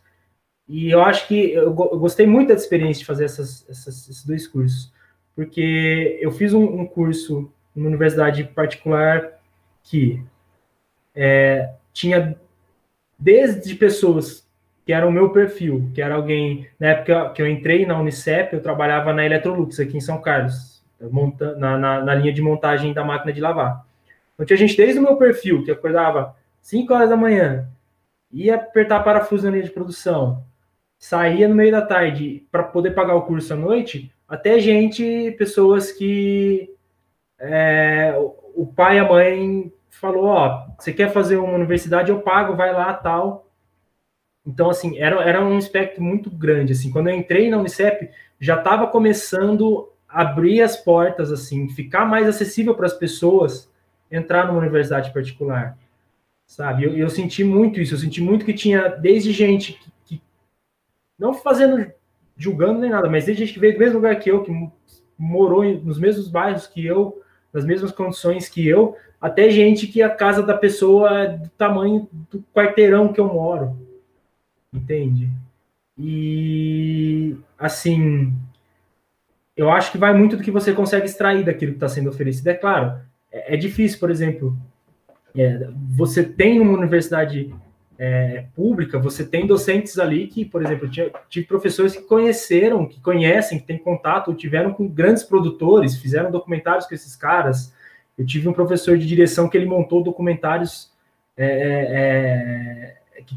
E 0.69 0.91
eu 0.91 1.03
acho 1.03 1.27
que 1.27 1.53
eu, 1.53 1.65
eu 1.65 1.99
gostei 1.99 2.27
muito 2.27 2.49
da 2.49 2.55
experiência 2.55 3.01
de 3.01 3.07
fazer 3.07 3.25
essas, 3.25 3.69
essas, 3.69 4.09
esses 4.09 4.25
dois 4.25 4.47
cursos, 4.47 4.93
porque 5.35 6.19
eu 6.21 6.31
fiz 6.31 6.55
um, 6.55 6.65
um 6.65 6.87
curso 6.87 7.53
numa 7.75 7.89
universidade 7.89 8.45
particular 8.45 9.41
que 9.83 10.23
é, 11.15 11.71
tinha 11.93 12.37
desde 13.19 13.75
pessoas 13.75 14.47
que 14.85 14.93
era 14.93 15.07
o 15.07 15.13
meu 15.13 15.31
perfil, 15.31 15.91
que 15.95 16.03
era 16.03 16.17
alguém, 16.17 16.67
na 16.79 16.89
época 16.89 17.31
que 17.31 17.43
eu 17.43 17.49
entrei 17.49 17.87
na 17.87 17.99
Unicep, 17.99 18.53
eu 18.53 18.61
trabalhava 18.61 19.13
na 19.13 19.25
Electrolux, 19.25 19.79
aqui 19.79 19.97
em 19.97 20.01
São 20.01 20.21
Carlos, 20.21 20.83
monta, 21.01 21.55
na, 21.57 21.79
na, 21.79 22.05
na, 22.05 22.15
linha 22.15 22.33
de 22.33 22.43
montagem 22.43 22.93
da 22.93 23.05
máquina 23.05 23.33
de 23.33 23.41
lavar. 23.41 23.87
Então 24.35 24.45
tinha 24.45 24.57
gente 24.57 24.77
desde 24.77 24.99
o 24.99 25.03
meu 25.03 25.17
perfil, 25.17 25.65
que 25.65 25.71
acordava 25.71 26.35
5 26.61 26.93
horas 26.93 27.11
da 27.11 27.17
manhã, 27.17 27.69
ia 28.31 28.57
apertar 28.57 29.05
parafuso 29.05 29.45
na 29.45 29.53
linha 29.53 29.63
de 29.63 29.71
produção, 29.71 30.45
saía 30.99 31.47
no 31.47 31.55
meio 31.55 31.71
da 31.71 31.83
tarde 31.83 32.45
para 32.51 32.65
poder 32.65 32.93
pagar 32.93 33.15
o 33.15 33.23
curso 33.23 33.53
à 33.53 33.57
noite, 33.57 34.13
até 34.29 34.59
gente, 34.59 35.33
pessoas 35.39 35.93
que 35.93 36.72
é, 37.43 38.15
o 38.55 38.65
pai 38.67 38.97
e 38.97 39.01
a 39.01 39.09
mãe 39.09 39.73
falou, 39.91 40.27
ó, 40.27 40.67
você 40.79 40.93
quer 40.93 41.13
fazer 41.13 41.37
uma 41.37 41.55
universidade, 41.55 42.11
eu 42.11 42.21
pago, 42.21 42.55
vai 42.55 42.73
lá, 42.73 42.95
tal. 42.95 43.51
Então, 44.47 44.71
assim, 44.71 44.99
era, 44.99 45.23
era 45.23 45.45
um 45.45 45.59
espectro 45.59 46.03
muito 46.03 46.31
grande, 46.31 46.73
assim. 46.73 46.91
Quando 46.91 47.09
eu 47.09 47.15
entrei 47.15 47.51
na 47.51 47.59
Unicep, 47.59 48.11
já 48.39 48.57
estava 48.57 48.87
começando 48.87 49.91
a 50.09 50.23
abrir 50.23 50.63
as 50.63 50.77
portas, 50.77 51.33
assim, 51.33 51.69
ficar 51.69 52.05
mais 52.05 52.29
acessível 52.29 52.75
para 52.75 52.87
as 52.87 52.95
pessoas 52.95 53.71
entrar 54.11 54.47
numa 54.47 54.59
universidade 54.59 55.13
particular, 55.13 55.77
sabe? 56.47 56.85
Eu, 56.85 56.97
eu 56.97 57.09
senti 57.09 57.43
muito 57.43 57.81
isso, 57.81 57.95
eu 57.95 57.99
senti 57.99 58.21
muito 58.21 58.45
que 58.45 58.53
tinha 58.53 58.89
desde 58.89 59.33
gente 59.33 59.73
que, 59.73 59.91
que 60.05 60.23
não 61.19 61.33
fazendo, 61.33 61.91
julgando 62.37 62.81
nem 62.81 62.91
nada, 62.91 63.09
mas 63.09 63.25
desde 63.25 63.45
gente 63.45 63.55
que 63.55 63.61
veio 63.61 63.73
do 63.73 63.79
mesmo 63.79 63.97
lugar 63.97 64.19
que 64.19 64.31
eu, 64.31 64.43
que 64.43 64.53
morou 65.17 65.65
nos 65.65 65.99
mesmos 65.99 66.29
bairros 66.29 66.67
que 66.67 66.85
eu, 66.85 67.22
nas 67.53 67.65
mesmas 67.65 67.93
condições 67.93 68.49
que 68.49 68.67
eu, 68.67 68.97
até 69.21 69.51
gente 69.51 69.87
que 69.87 70.03
a 70.03 70.11
casa 70.11 70.43
da 70.43 70.57
pessoa 70.57 71.21
é 71.21 71.29
do 71.37 71.49
tamanho 71.51 72.09
do 72.31 72.43
quarteirão 72.55 73.13
que 73.13 73.21
eu 73.21 73.27
moro 73.27 73.77
entende? 74.73 75.31
E 75.99 77.37
assim, 77.59 78.33
eu 79.57 79.71
acho 79.71 79.93
que 79.93 79.99
vai 79.99 80.15
muito 80.15 80.37
do 80.37 80.43
que 80.43 80.51
você 80.51 80.73
consegue 80.73 81.07
extrair 81.07 81.45
daquilo 81.45 81.73
que 81.73 81.77
está 81.77 81.89
sendo 81.89 82.09
oferecido. 82.09 82.49
É 82.49 82.55
claro, 82.55 82.99
é, 83.31 83.55
é 83.55 83.57
difícil, 83.57 83.99
por 84.01 84.11
exemplo, 84.11 84.57
é, 85.37 85.69
você 85.91 86.25
tem 86.25 86.61
uma 86.61 86.77
universidade 86.77 87.55
é, 87.99 88.47
pública, 88.55 88.99
você 88.99 89.25
tem 89.25 89.47
docentes 89.47 89.99
ali 89.99 90.27
que, 90.27 90.45
por 90.45 90.63
exemplo, 90.63 90.89
eu 90.97 91.13
tive 91.29 91.47
professores 91.47 91.95
que 91.95 92.03
conheceram, 92.03 92.87
que 92.87 93.01
conhecem, 93.01 93.59
que 93.59 93.67
têm 93.67 93.79
contato, 93.79 94.35
tiveram 94.35 94.73
com 94.73 94.89
grandes 94.89 95.23
produtores, 95.23 95.97
fizeram 95.97 96.31
documentários 96.31 96.87
com 96.87 96.95
esses 96.95 97.15
caras. 97.15 97.73
Eu 98.19 98.27
tive 98.27 98.49
um 98.49 98.53
professor 98.53 98.99
de 98.99 99.07
direção 99.07 99.49
que 99.49 99.57
ele 99.57 99.67
montou 99.67 100.03
documentários 100.03 100.91
é, 101.37 101.47
é, 101.47 103.19
é 103.19 103.23
que 103.23 103.37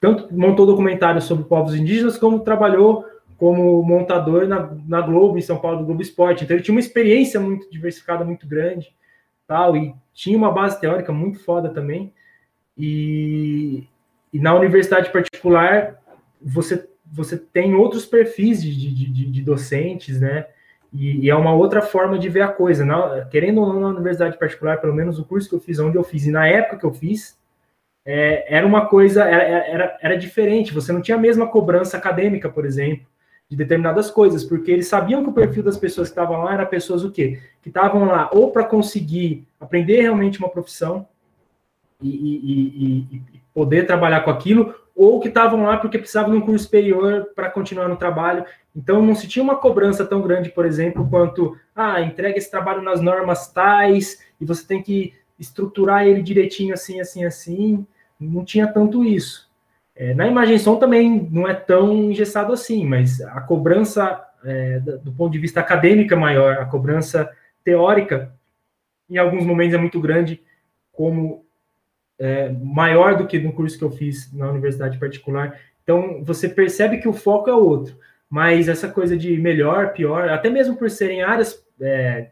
tanto 0.00 0.34
montou 0.34 0.66
documentários 0.66 1.24
sobre 1.24 1.44
povos 1.44 1.74
indígenas, 1.74 2.18
como 2.18 2.40
trabalhou 2.40 3.04
como 3.36 3.82
montador 3.82 4.46
na, 4.46 4.70
na 4.86 5.00
Globo, 5.00 5.38
em 5.38 5.42
São 5.42 5.58
Paulo, 5.58 5.78
do 5.78 5.84
Globo 5.84 6.02
Esporte. 6.02 6.44
Então 6.44 6.56
ele 6.56 6.62
tinha 6.62 6.74
uma 6.74 6.80
experiência 6.80 7.40
muito 7.40 7.70
diversificada, 7.70 8.24
muito 8.24 8.46
grande, 8.46 8.94
tal, 9.46 9.76
e 9.76 9.94
tinha 10.12 10.36
uma 10.36 10.52
base 10.52 10.80
teórica 10.80 11.12
muito 11.12 11.38
foda 11.40 11.68
também. 11.68 12.12
E, 12.76 13.86
e 14.32 14.38
na 14.38 14.54
universidade 14.54 15.10
particular, 15.10 16.00
você, 16.40 16.88
você 17.04 17.36
tem 17.36 17.74
outros 17.74 18.04
perfis 18.04 18.62
de, 18.62 18.74
de, 18.74 19.10
de, 19.10 19.30
de 19.30 19.42
docentes, 19.42 20.20
né? 20.20 20.46
E, 20.92 21.26
e, 21.26 21.30
é 21.30 21.34
uma 21.34 21.52
outra 21.52 21.82
forma 21.82 22.18
de 22.18 22.28
ver 22.28 22.42
a 22.42 22.48
coisa. 22.48 22.84
Na, 22.84 23.24
querendo 23.26 23.60
ou 23.60 23.72
não, 23.72 23.80
na 23.80 23.88
universidade 23.88 24.38
particular, 24.38 24.80
pelo 24.80 24.94
menos 24.94 25.18
o 25.18 25.24
curso 25.24 25.48
que 25.48 25.54
eu 25.54 25.60
fiz, 25.60 25.78
onde 25.78 25.96
eu 25.96 26.04
fiz, 26.04 26.26
e 26.26 26.30
na 26.30 26.46
época 26.46 26.78
que 26.78 26.86
eu 26.86 26.92
fiz, 26.92 27.36
é, 28.04 28.54
era 28.54 28.66
uma 28.66 28.86
coisa, 28.86 29.24
era, 29.24 29.42
era, 29.42 29.98
era 30.00 30.16
diferente, 30.16 30.74
você 30.74 30.92
não 30.92 31.00
tinha 31.00 31.16
a 31.16 31.20
mesma 31.20 31.48
cobrança 31.48 31.96
acadêmica, 31.96 32.48
por 32.48 32.64
exemplo, 32.64 33.06
de 33.48 33.56
determinadas 33.56 34.10
coisas, 34.10 34.44
porque 34.44 34.70
eles 34.70 34.86
sabiam 34.86 35.22
que 35.22 35.30
o 35.30 35.32
perfil 35.32 35.62
das 35.62 35.76
pessoas 35.76 36.08
que 36.08 36.12
estavam 36.12 36.42
lá 36.42 36.54
era 36.54 36.66
pessoas 36.66 37.02
o 37.02 37.10
quê? 37.10 37.40
Que 37.62 37.70
estavam 37.70 38.04
lá 38.04 38.30
ou 38.32 38.50
para 38.50 38.64
conseguir 38.64 39.46
aprender 39.60 40.00
realmente 40.00 40.38
uma 40.38 40.48
profissão 40.48 41.06
e, 42.02 42.08
e, 42.08 43.14
e, 43.14 43.16
e, 43.16 43.40
poder 43.52 43.86
trabalhar 43.86 44.20
com 44.20 44.30
aquilo, 44.30 44.74
ou 44.94 45.20
que 45.20 45.28
estavam 45.28 45.64
lá 45.64 45.76
porque 45.76 45.98
precisavam 45.98 46.32
de 46.32 46.38
um 46.38 46.40
curso 46.40 46.64
superior 46.64 47.28
para 47.34 47.50
continuar 47.50 47.88
no 47.88 47.96
trabalho. 47.96 48.44
Então 48.74 49.00
não 49.02 49.14
se 49.14 49.28
tinha 49.28 49.42
uma 49.42 49.56
cobrança 49.56 50.04
tão 50.04 50.20
grande, 50.20 50.50
por 50.50 50.64
exemplo, 50.64 51.08
quanto 51.08 51.56
ah, 51.74 52.00
entrega 52.00 52.38
esse 52.38 52.50
trabalho 52.50 52.82
nas 52.82 53.00
normas 53.00 53.52
tais 53.52 54.22
e 54.40 54.44
você 54.44 54.66
tem 54.66 54.82
que 54.82 55.14
estruturar 55.38 56.06
ele 56.06 56.22
direitinho 56.22 56.74
assim, 56.74 57.00
assim, 57.00 57.24
assim 57.24 57.86
não 58.18 58.44
tinha 58.44 58.66
tanto 58.66 59.04
isso. 59.04 59.50
É, 59.96 60.14
na 60.14 60.26
imagem 60.26 60.58
som 60.58 60.76
também 60.76 61.28
não 61.30 61.46
é 61.46 61.54
tão 61.54 62.10
engessado 62.10 62.52
assim, 62.52 62.84
mas 62.84 63.20
a 63.20 63.40
cobrança 63.40 64.24
é, 64.44 64.78
do 64.80 65.12
ponto 65.12 65.32
de 65.32 65.38
vista 65.38 65.60
acadêmico 65.60 66.12
é 66.12 66.16
maior, 66.16 66.58
a 66.58 66.66
cobrança 66.66 67.30
teórica 67.62 68.32
em 69.08 69.16
alguns 69.16 69.44
momentos 69.44 69.74
é 69.74 69.78
muito 69.78 70.00
grande, 70.00 70.42
como 70.92 71.43
é, 72.18 72.50
maior 72.50 73.16
do 73.16 73.26
que 73.26 73.38
no 73.38 73.52
curso 73.52 73.78
que 73.78 73.84
eu 73.84 73.90
fiz 73.90 74.32
na 74.32 74.50
universidade 74.50 74.98
particular. 74.98 75.58
Então 75.82 76.22
você 76.24 76.48
percebe 76.48 76.98
que 76.98 77.08
o 77.08 77.12
foco 77.12 77.50
é 77.50 77.54
outro, 77.54 77.96
mas 78.28 78.68
essa 78.68 78.88
coisa 78.88 79.16
de 79.16 79.36
melhor, 79.38 79.92
pior, 79.92 80.28
até 80.28 80.48
mesmo 80.48 80.76
por 80.76 80.90
serem 80.90 81.22
áreas, 81.22 81.62
é, 81.80 82.30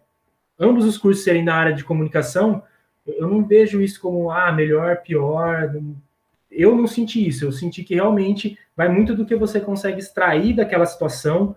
ambos 0.59 0.85
os 0.85 0.97
cursos 0.97 1.24
serem 1.24 1.45
na 1.45 1.55
área 1.55 1.74
de 1.74 1.85
comunicação, 1.85 2.62
eu 3.07 3.28
não 3.28 3.45
vejo 3.45 3.80
isso 3.80 4.01
como 4.01 4.30
ah 4.30 4.53
melhor, 4.53 4.99
pior. 4.99 5.74
Eu 6.51 6.76
não 6.76 6.87
senti 6.87 7.26
isso. 7.26 7.45
Eu 7.45 7.53
senti 7.53 7.83
que 7.83 7.95
realmente 7.95 8.59
vai 8.76 8.89
muito 8.89 9.14
do 9.14 9.26
que 9.26 9.35
você 9.35 9.61
consegue 9.61 9.99
extrair 9.99 10.55
daquela 10.55 10.87
situação. 10.87 11.57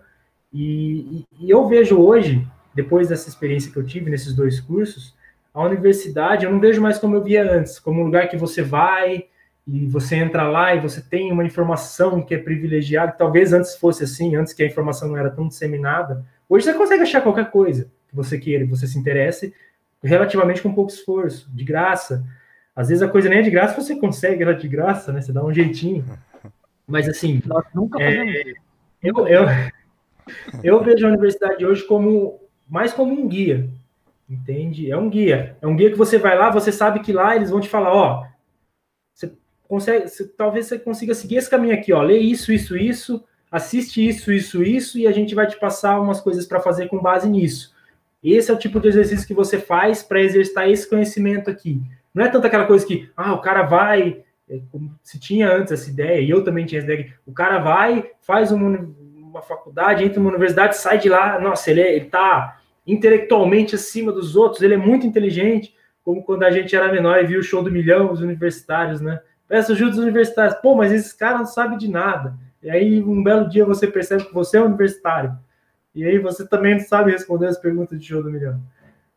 E, 0.52 1.24
e, 1.40 1.46
e 1.46 1.50
eu 1.50 1.68
vejo 1.68 1.98
hoje, 1.98 2.46
depois 2.74 3.08
dessa 3.08 3.28
experiência 3.28 3.70
que 3.70 3.78
eu 3.78 3.86
tive 3.86 4.10
nesses 4.10 4.34
dois 4.34 4.60
cursos, 4.60 5.14
a 5.56 5.64
universidade 5.64 6.44
eu 6.44 6.52
não 6.52 6.60
vejo 6.60 6.82
mais 6.82 6.98
como 6.98 7.16
eu 7.16 7.24
via 7.24 7.50
antes, 7.50 7.78
como 7.78 8.02
um 8.02 8.04
lugar 8.04 8.28
que 8.28 8.36
você 8.36 8.60
vai 8.60 9.24
e 9.66 9.86
você 9.86 10.16
entra 10.16 10.46
lá 10.46 10.74
e 10.74 10.80
você 10.80 11.00
tem 11.00 11.32
uma 11.32 11.44
informação 11.44 12.20
que 12.20 12.34
é 12.34 12.38
privilegiada. 12.38 13.12
Talvez 13.12 13.54
antes 13.54 13.74
fosse 13.74 14.04
assim, 14.04 14.36
antes 14.36 14.52
que 14.52 14.62
a 14.62 14.66
informação 14.66 15.08
não 15.08 15.16
era 15.16 15.30
tão 15.30 15.48
disseminada. 15.48 16.26
Hoje 16.46 16.66
você 16.66 16.74
consegue 16.74 17.02
achar 17.02 17.22
qualquer 17.22 17.50
coisa 17.50 17.90
que 18.06 18.14
você 18.14 18.38
queira, 18.38 18.64
que 18.64 18.70
você 18.70 18.86
se 18.86 18.98
interesse, 18.98 19.54
relativamente 20.04 20.60
com 20.60 20.74
pouco 20.74 20.92
esforço, 20.92 21.50
de 21.50 21.64
graça. 21.64 22.22
Às 22.74 22.90
vezes 22.90 23.02
a 23.02 23.08
coisa 23.08 23.30
nem 23.30 23.38
é 23.38 23.42
de 23.42 23.50
graça, 23.50 23.80
você 23.80 23.96
consegue 23.96 24.42
ela 24.42 24.54
de 24.54 24.68
graça, 24.68 25.10
né? 25.10 25.22
Você 25.22 25.32
dá 25.32 25.42
um 25.42 25.54
jeitinho. 25.54 26.04
Mas 26.86 27.08
assim, 27.08 27.42
Nós 27.46 27.64
nunca 27.74 28.00
é, 28.00 28.44
eu, 29.02 29.26
eu, 29.26 29.46
eu 30.62 30.84
vejo 30.84 31.06
a 31.06 31.08
universidade 31.08 31.64
hoje 31.64 31.82
como 31.84 32.40
mais 32.68 32.92
como 32.92 33.12
um 33.12 33.26
guia, 33.26 33.70
entende? 34.28 34.90
É 34.90 34.96
um 34.96 35.08
guia, 35.08 35.56
é 35.60 35.66
um 35.66 35.76
guia 35.76 35.90
que 35.90 35.98
você 35.98 36.18
vai 36.18 36.36
lá, 36.36 36.50
você 36.50 36.72
sabe 36.72 37.00
que 37.00 37.12
lá 37.12 37.36
eles 37.36 37.50
vão 37.50 37.60
te 37.60 37.68
falar, 37.68 37.92
ó, 37.92 38.26
você 39.14 39.32
consegue, 39.68 40.08
você, 40.08 40.26
talvez 40.26 40.66
você 40.66 40.78
consiga 40.78 41.14
seguir 41.14 41.36
esse 41.36 41.50
caminho 41.50 41.74
aqui, 41.74 41.92
ó, 41.92 42.02
lê 42.02 42.18
isso, 42.18 42.52
isso, 42.52 42.76
isso, 42.76 43.24
assiste 43.50 44.06
isso, 44.06 44.32
isso, 44.32 44.62
isso, 44.62 44.98
e 44.98 45.06
a 45.06 45.12
gente 45.12 45.34
vai 45.34 45.46
te 45.46 45.58
passar 45.58 46.00
umas 46.00 46.20
coisas 46.20 46.46
para 46.46 46.60
fazer 46.60 46.88
com 46.88 47.00
base 47.00 47.28
nisso. 47.28 47.74
Esse 48.22 48.50
é 48.50 48.54
o 48.54 48.58
tipo 48.58 48.80
de 48.80 48.88
exercício 48.88 49.26
que 49.26 49.34
você 49.34 49.58
faz 49.58 50.02
para 50.02 50.20
exercitar 50.20 50.68
esse 50.68 50.88
conhecimento 50.88 51.48
aqui. 51.48 51.80
Não 52.12 52.24
é 52.24 52.28
tanto 52.28 52.46
aquela 52.46 52.66
coisa 52.66 52.84
que, 52.84 53.08
ah, 53.16 53.34
o 53.34 53.40
cara 53.40 53.62
vai, 53.62 54.24
é, 54.48 54.58
se 55.02 55.20
tinha 55.20 55.48
antes 55.48 55.72
essa 55.72 55.88
ideia, 55.88 56.20
e 56.20 56.28
eu 56.28 56.42
também 56.42 56.66
tinha 56.66 56.80
essa 56.80 56.92
ideia, 56.92 57.14
o 57.24 57.32
cara 57.32 57.58
vai, 57.58 58.10
faz 58.22 58.50
uma, 58.50 58.88
uma 59.16 59.42
faculdade, 59.42 60.02
entra 60.02 60.18
numa 60.18 60.30
universidade, 60.30 60.76
sai 60.76 60.98
de 60.98 61.08
lá, 61.08 61.38
nossa, 61.38 61.70
ele, 61.70 61.80
é, 61.80 61.94
ele 61.94 62.06
tá 62.06 62.55
intelectualmente 62.86 63.74
acima 63.74 64.12
dos 64.12 64.36
outros, 64.36 64.62
ele 64.62 64.74
é 64.74 64.78
muito 64.78 65.06
inteligente, 65.06 65.74
como 66.04 66.22
quando 66.22 66.44
a 66.44 66.50
gente 66.50 66.74
era 66.76 66.92
menor 66.92 67.18
e 67.18 67.26
viu 67.26 67.40
o 67.40 67.42
show 67.42 67.62
do 67.62 67.70
milhão, 67.70 68.12
os 68.12 68.20
universitários, 68.20 69.00
né? 69.00 69.20
Peça 69.48 69.72
ajuda 69.72 69.90
dos 69.90 70.00
universitários, 70.00 70.58
pô, 70.60 70.74
mas 70.74 70.92
esses 70.92 71.12
caras 71.12 71.38
não 71.38 71.46
sabem 71.46 71.78
de 71.78 71.88
nada. 71.88 72.36
E 72.62 72.70
aí, 72.70 73.02
um 73.02 73.22
belo 73.22 73.48
dia, 73.48 73.64
você 73.64 73.86
percebe 73.86 74.24
que 74.24 74.34
você 74.34 74.56
é 74.56 74.62
universitário. 74.62 75.36
E 75.94 76.04
aí 76.04 76.18
você 76.18 76.46
também 76.46 76.74
não 76.74 76.84
sabe 76.84 77.10
responder 77.10 77.46
as 77.46 77.58
perguntas 77.58 77.98
de 77.98 78.06
show 78.06 78.22
do 78.22 78.30
milhão. 78.30 78.60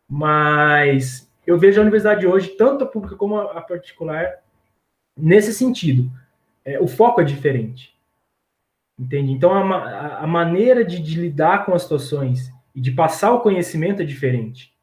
Mas 0.07 1.30
eu 1.45 1.57
vejo 1.57 1.80
a 1.80 1.82
universidade 1.82 2.26
hoje, 2.26 2.49
tanto 2.49 2.84
a 2.84 2.88
pública 2.88 3.15
como 3.15 3.38
a 3.38 3.61
particular, 3.61 4.36
nesse 5.17 5.53
sentido. 5.53 6.09
É, 6.63 6.80
o 6.80 6.88
foco 6.88 7.22
é 7.22 7.24
diferente. 7.24 7.95
Entende? 8.97 9.32
Então 9.32 9.53
a, 9.53 9.76
a, 9.76 10.24
a 10.24 10.28
maneira 10.28 10.86
de, 10.86 10.99
de, 10.99 11.20
lidar 11.20 11.65
com 11.65 11.74
as 11.74 11.84
situações 11.84 12.51
e 12.80 12.82
de 12.82 12.91
passar 12.91 13.34
o 13.34 13.41
conhecimento 13.41 14.01
é 14.01 14.05
diferente. 14.05 14.73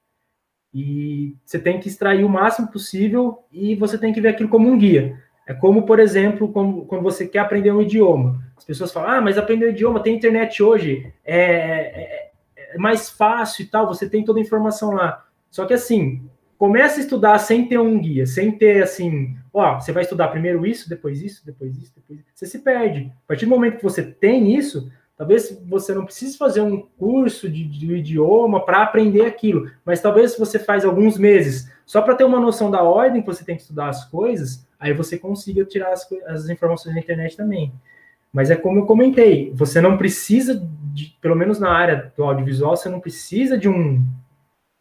E 0.72 1.34
você 1.46 1.58
tem 1.58 1.80
que 1.80 1.88
extrair 1.88 2.22
o 2.24 2.28
máximo 2.28 2.70
possível 2.70 3.42
e 3.50 3.74
você 3.74 3.96
tem 3.96 4.12
que 4.12 4.20
ver 4.20 4.28
aquilo 4.28 4.50
como 4.50 4.68
um 4.68 4.78
guia. 4.78 5.18
É 5.46 5.54
como, 5.54 5.86
por 5.86 5.98
exemplo, 5.98 6.52
como, 6.52 6.84
quando 6.84 7.02
você 7.02 7.26
quer 7.26 7.38
aprender 7.38 7.72
um 7.72 7.80
idioma. 7.80 8.38
As 8.54 8.66
pessoas 8.66 8.92
falam, 8.92 9.10
ah, 9.10 9.20
mas 9.22 9.38
aprender 9.38 9.68
um 9.68 9.70
idioma, 9.70 10.02
tem 10.02 10.14
internet 10.14 10.62
hoje, 10.62 11.10
é, 11.24 11.40
é, 11.40 12.30
é, 12.74 12.78
mais 12.78 13.08
fácil 13.08 13.62
e 13.62 13.66
tal, 13.66 13.86
você 13.86 14.06
tem 14.06 14.22
toda 14.22 14.38
a 14.38 14.42
informação 14.42 14.92
lá. 14.92 15.24
Só 15.50 15.64
que 15.64 15.72
assim, 15.72 16.28
começa 16.58 17.00
a 17.00 17.02
estudar 17.02 17.38
sem 17.38 17.66
ter 17.66 17.78
um 17.78 17.98
guia, 17.98 18.26
sem 18.26 18.52
ter 18.52 18.82
assim, 18.82 19.38
ó, 19.54 19.80
você 19.80 19.90
vai 19.90 20.02
estudar 20.02 20.28
primeiro 20.28 20.66
isso, 20.66 20.86
depois 20.86 21.22
isso, 21.22 21.46
depois 21.46 21.74
isso, 21.78 21.94
depois 21.96 22.18
isso. 22.18 22.28
Você 22.34 22.44
se 22.44 22.58
perde. 22.58 23.10
A 23.24 23.28
partir 23.28 23.46
do 23.46 23.50
momento 23.50 23.78
que 23.78 23.82
você 23.82 24.02
tem 24.02 24.54
isso, 24.54 24.92
talvez 25.16 25.58
você 25.66 25.94
não 25.94 26.04
precise 26.04 26.36
fazer 26.36 26.60
um 26.60 26.82
curso 26.98 27.48
de, 27.48 27.64
de 27.64 27.94
idioma 27.96 28.64
para 28.64 28.82
aprender 28.82 29.24
aquilo, 29.24 29.70
mas 29.84 30.00
talvez 30.00 30.36
você 30.36 30.58
faz 30.58 30.84
alguns 30.84 31.16
meses 31.16 31.70
só 31.86 32.02
para 32.02 32.14
ter 32.14 32.24
uma 32.24 32.40
noção 32.40 32.70
da 32.70 32.82
ordem 32.82 33.22
que 33.22 33.26
você 33.26 33.44
tem 33.44 33.56
que 33.56 33.62
estudar 33.62 33.88
as 33.88 34.04
coisas, 34.04 34.66
aí 34.78 34.92
você 34.92 35.16
consiga 35.16 35.64
tirar 35.64 35.92
as, 35.92 36.06
as 36.26 36.48
informações 36.48 36.94
da 36.94 37.00
internet 37.00 37.36
também. 37.36 37.72
Mas 38.32 38.50
é 38.50 38.56
como 38.56 38.80
eu 38.80 38.86
comentei, 38.86 39.50
você 39.54 39.80
não 39.80 39.96
precisa, 39.96 40.62
de, 40.92 41.16
pelo 41.22 41.36
menos 41.36 41.58
na 41.58 41.70
área 41.70 42.12
do 42.14 42.22
audiovisual, 42.22 42.76
você 42.76 42.88
não 42.88 43.00
precisa 43.00 43.56
de 43.56 43.68
um, 43.68 44.04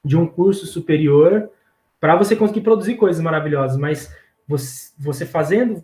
de 0.04 0.18
um 0.18 0.28
curso 0.28 0.66
superior 0.66 1.50
para 2.00 2.16
você 2.16 2.36
conseguir 2.36 2.62
produzir 2.62 2.96
coisas 2.96 3.22
maravilhosas, 3.22 3.78
mas 3.78 4.14
você, 4.48 4.92
você 5.00 5.26
fazendo 5.26 5.84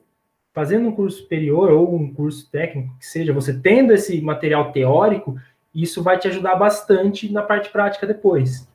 fazendo 0.54 0.90
um 0.90 0.92
curso 0.92 1.20
superior 1.20 1.72
ou 1.72 1.96
um 1.96 2.14
curso 2.14 2.50
técnico 2.50 2.94
que 3.00 3.06
seja, 3.06 3.34
você 3.34 3.54
tendo 3.54 3.94
esse 3.94 4.22
material 4.22 4.72
teórico, 4.72 5.38
isso 5.74 6.04
vai 6.04 6.18
te 6.18 6.28
ajudar 6.28 6.56
bastante 6.56 7.32
na 7.32 7.42
parte 7.42 7.70
prática 7.70 8.06
depois. 8.06 8.68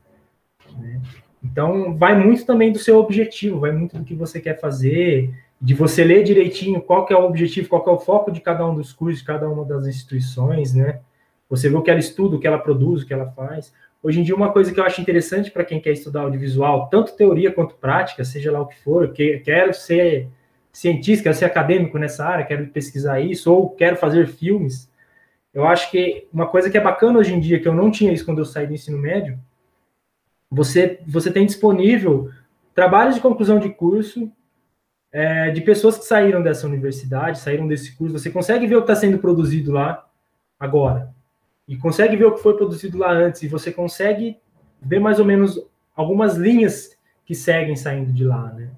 Né? 0.79 1.01
Então, 1.45 1.97
vai 1.97 2.18
muito 2.18 2.45
também 2.45 2.72
do 2.72 2.79
seu 2.79 2.99
objetivo, 2.99 3.61
vai 3.61 3.72
muito 3.72 3.99
do 3.99 4.05
que 4.05 4.14
você 4.14 4.41
quer 4.41 4.59
fazer, 4.59 5.33
de 5.61 5.74
você 5.74 6.03
ler 6.03 6.24
direitinho 6.24 6.81
qual 6.81 7.07
é 7.11 7.14
o 7.14 7.24
objetivo, 7.24 7.68
qual 7.68 7.85
é 7.87 7.91
o 7.91 8.01
foco 8.01 8.33
de 8.33 8.41
cada 8.41 8.66
um 8.66 8.74
dos 8.74 8.93
cursos, 8.93 9.20
de 9.20 9.27
cada 9.27 9.49
uma 9.49 9.64
das 9.64 9.87
instituições, 9.87 10.74
né? 10.74 11.01
Você 11.49 11.68
vê 11.68 11.77
o 11.77 11.83
que 11.83 11.91
ela 11.91 12.01
estuda, 12.01 12.37
o 12.37 12.41
que 12.41 12.47
ela 12.47 12.59
produz, 12.59 13.03
o 13.03 13.07
que 13.07 13.14
ela 13.14 13.27
faz. 13.31 13.72
Hoje 14.03 14.20
em 14.20 14.24
dia, 14.24 14.35
uma 14.35 14.53
coisa 14.53 14.72
que 14.72 14.81
eu 14.81 14.85
acho 14.85 15.01
interessante 15.01 15.51
para 15.51 15.64
quem 15.64 15.81
quer 15.81 15.93
estudar 15.93 16.22
audiovisual, 16.22 16.89
tanto 16.89 17.16
teoria 17.16 17.53
quanto 17.53 17.77
prática, 17.77 18.24
seja 18.24 18.51
lá 18.51 18.61
o 18.61 18.66
que 18.66 18.79
for, 18.83 19.12
que 19.12 19.39
quero 19.39 19.72
ser 19.72 20.29
cientista, 20.77 21.22
quero 21.22 21.35
ser 21.35 21.47
acadêmico 21.47 21.97
nessa 21.97 22.22
área, 22.22 22.45
quero 22.45 22.66
pesquisar 22.66 23.18
isso, 23.18 23.51
ou 23.51 23.70
quero 23.70 23.97
fazer 23.97 24.29
filmes. 24.29 24.93
Eu 25.53 25.66
acho 25.66 25.91
que 25.91 26.29
uma 26.31 26.47
coisa 26.47 26.68
que 26.68 26.77
é 26.77 26.81
bacana 26.81 27.18
hoje 27.18 27.33
em 27.33 27.41
dia, 27.41 27.59
que 27.59 27.66
eu 27.66 27.72
não 27.72 27.91
tinha 27.91 28.12
isso 28.12 28.27
quando 28.27 28.41
eu 28.41 28.45
saí 28.45 28.66
do 28.66 28.74
ensino 28.74 28.99
médio, 28.99 29.39
você, 30.51 31.01
você 31.07 31.33
tem 31.33 31.47
disponível 31.47 32.31
trabalhos 32.74 33.14
de 33.14 33.22
conclusão 33.22 33.59
de 33.59 33.70
curso 33.70 34.31
é, 35.11 35.51
de 35.51 35.62
pessoas 35.62 35.97
que 35.97 36.05
saíram 36.05 36.43
dessa 36.43 36.66
universidade, 36.66 37.39
saíram 37.39 37.66
desse 37.66 37.97
curso. 37.97 38.18
Você 38.18 38.29
consegue 38.29 38.66
ver 38.66 38.77
o 38.77 38.83
que 38.83 38.93
está 38.93 39.01
sendo 39.01 39.16
produzido 39.16 39.72
lá 39.72 40.07
agora. 40.61 41.11
E 41.66 41.79
consegue 41.79 42.16
ver 42.16 42.27
o 42.27 42.35
que 42.35 42.43
foi 42.43 42.55
produzido 42.55 42.99
lá 42.99 43.12
antes. 43.12 43.43
E 43.43 43.49
você 43.49 43.72
consegue 43.72 44.37
ver 44.83 45.01
mais 45.01 45.18
ou 45.18 45.24
menos 45.24 45.59
algumas 45.95 46.37
linhas 46.37 46.95
que 47.24 47.35
seguem 47.35 47.77
saindo 47.77 48.12
de 48.12 48.24
lá, 48.24 48.53
né? 48.53 48.68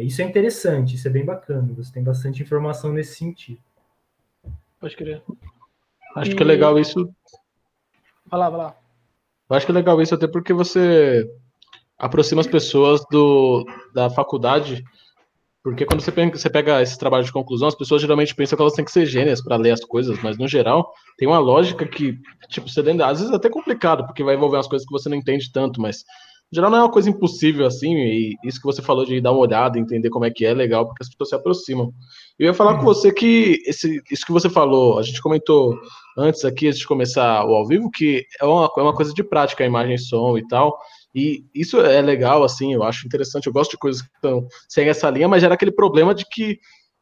É, 0.00 0.02
isso 0.02 0.22
é 0.22 0.24
interessante, 0.24 0.94
isso 0.96 1.06
é 1.06 1.10
bem 1.10 1.24
bacana. 1.26 1.70
Você 1.76 1.92
tem 1.92 2.02
bastante 2.02 2.42
informação 2.42 2.90
nesse 2.90 3.16
sentido. 3.16 3.60
Pode 4.80 4.96
crer. 4.96 5.22
Acho 6.16 6.30
e... 6.30 6.34
que 6.34 6.42
é 6.42 6.46
legal 6.46 6.78
isso. 6.78 7.12
Vai 8.24 8.40
lá, 8.40 8.48
vai 8.48 8.58
lá. 8.58 8.76
Eu 9.48 9.56
acho 9.56 9.66
que 9.66 9.72
é 9.72 9.74
legal 9.74 10.00
isso 10.00 10.14
até 10.14 10.26
porque 10.26 10.54
você 10.54 11.28
aproxima 11.98 12.40
as 12.40 12.46
pessoas 12.46 13.04
do, 13.10 13.66
da 13.92 14.08
faculdade, 14.08 14.82
porque 15.62 15.84
quando 15.84 16.00
você 16.00 16.10
pega, 16.10 16.38
você 16.38 16.48
pega 16.48 16.80
esse 16.80 16.98
trabalho 16.98 17.24
de 17.24 17.32
conclusão, 17.32 17.68
as 17.68 17.74
pessoas 17.74 18.00
geralmente 18.00 18.34
pensam 18.34 18.56
que 18.56 18.62
elas 18.62 18.72
têm 18.72 18.84
que 18.84 18.92
ser 18.92 19.04
gênias 19.04 19.42
para 19.42 19.56
ler 19.56 19.72
as 19.72 19.84
coisas, 19.84 20.18
mas 20.22 20.38
no 20.38 20.48
geral 20.48 20.94
tem 21.18 21.28
uma 21.28 21.38
lógica 21.38 21.86
que, 21.86 22.18
tipo, 22.48 22.70
você 22.70 22.80
às 22.80 23.18
vezes 23.18 23.30
é 23.30 23.36
até 23.36 23.50
complicado, 23.50 24.06
porque 24.06 24.24
vai 24.24 24.34
envolver 24.34 24.56
umas 24.56 24.68
coisas 24.68 24.86
que 24.86 24.92
você 24.92 25.10
não 25.10 25.16
entende 25.16 25.52
tanto, 25.52 25.78
mas 25.78 26.04
geral 26.52 26.70
não 26.70 26.78
é 26.78 26.82
uma 26.82 26.90
coisa 26.90 27.08
impossível 27.08 27.66
assim, 27.66 27.94
e 27.94 28.36
isso 28.44 28.58
que 28.58 28.66
você 28.66 28.82
falou 28.82 29.04
de 29.04 29.20
dar 29.20 29.32
uma 29.32 29.40
olhada, 29.40 29.78
entender 29.78 30.10
como 30.10 30.24
é 30.24 30.30
que 30.30 30.44
é, 30.44 30.50
é 30.50 30.54
legal, 30.54 30.86
porque 30.86 31.02
as 31.02 31.08
pessoas 31.08 31.28
se 31.28 31.34
aproximam. 31.34 31.92
Eu 32.38 32.46
ia 32.46 32.54
falar 32.54 32.72
uhum. 32.72 32.78
com 32.78 32.84
você 32.84 33.12
que 33.12 33.62
esse, 33.66 34.02
isso 34.10 34.26
que 34.26 34.32
você 34.32 34.48
falou, 34.48 34.98
a 34.98 35.02
gente 35.02 35.22
comentou 35.22 35.78
antes 36.18 36.44
aqui, 36.44 36.66
antes 36.66 36.80
de 36.80 36.86
começar 36.86 37.44
o 37.46 37.54
ao 37.54 37.66
vivo, 37.66 37.90
que 37.90 38.24
é 38.40 38.44
uma, 38.44 38.70
é 38.76 38.80
uma 38.80 38.94
coisa 38.94 39.12
de 39.12 39.22
prática, 39.22 39.62
a 39.62 39.66
imagem 39.66 39.94
e 39.94 39.98
som 39.98 40.36
e 40.36 40.46
tal. 40.48 40.76
E 41.14 41.44
isso 41.54 41.80
é 41.80 42.00
legal, 42.00 42.44
assim, 42.44 42.72
eu 42.72 42.82
acho 42.82 43.06
interessante. 43.06 43.46
Eu 43.46 43.52
gosto 43.52 43.72
de 43.72 43.78
coisas 43.78 44.02
que 44.02 44.08
estão 44.14 44.46
sem 44.68 44.88
essa 44.88 45.10
linha, 45.10 45.28
mas 45.28 45.42
gera 45.42 45.54
aquele 45.54 45.72
problema 45.72 46.14
de 46.14 46.24
que, 46.24 46.58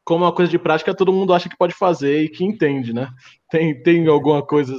como 0.09 0.25
uma 0.25 0.33
coisa 0.33 0.51
de 0.51 0.59
prática, 0.59 0.95
todo 0.95 1.13
mundo 1.13 1.35
acha 1.35 1.51
que 1.51 1.57
pode 1.57 1.75
fazer 1.75 2.23
e 2.23 2.31
que 2.31 2.43
entende, 2.43 2.95
né? 2.95 3.11
Tem, 3.51 3.79
tem 3.83 4.07
alguma 4.07 4.41
coisa. 4.41 4.75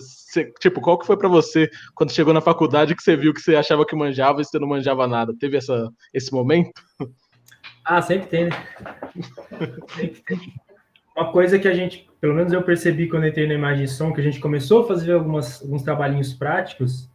Tipo, 0.59 0.81
qual 0.81 0.97
que 0.97 1.05
foi 1.05 1.15
para 1.15 1.29
você 1.29 1.69
quando 1.93 2.11
chegou 2.11 2.33
na 2.33 2.41
faculdade 2.41 2.95
que 2.95 3.03
você 3.03 3.15
viu 3.15 3.31
que 3.31 3.39
você 3.39 3.55
achava 3.55 3.85
que 3.85 3.95
manjava 3.95 4.41
e 4.41 4.43
você 4.43 4.57
não 4.57 4.67
manjava 4.67 5.05
nada? 5.07 5.31
Teve 5.39 5.57
essa, 5.57 5.87
esse 6.11 6.33
momento? 6.33 6.71
Ah, 7.85 8.01
sempre 8.01 8.27
tem, 8.27 8.45
né? 8.45 8.51
uma 11.15 11.31
coisa 11.31 11.59
que 11.59 11.67
a 11.67 11.75
gente, 11.75 12.09
pelo 12.19 12.33
menos 12.33 12.51
eu 12.51 12.63
percebi 12.63 13.07
quando 13.07 13.27
entrei 13.27 13.45
na 13.45 13.53
imagem 13.53 13.83
e 13.83 13.87
som, 13.87 14.11
que 14.11 14.21
a 14.21 14.23
gente 14.23 14.39
começou 14.39 14.81
a 14.81 14.87
fazer 14.87 15.11
algumas, 15.11 15.61
alguns 15.61 15.83
trabalhinhos 15.83 16.33
práticos, 16.33 17.07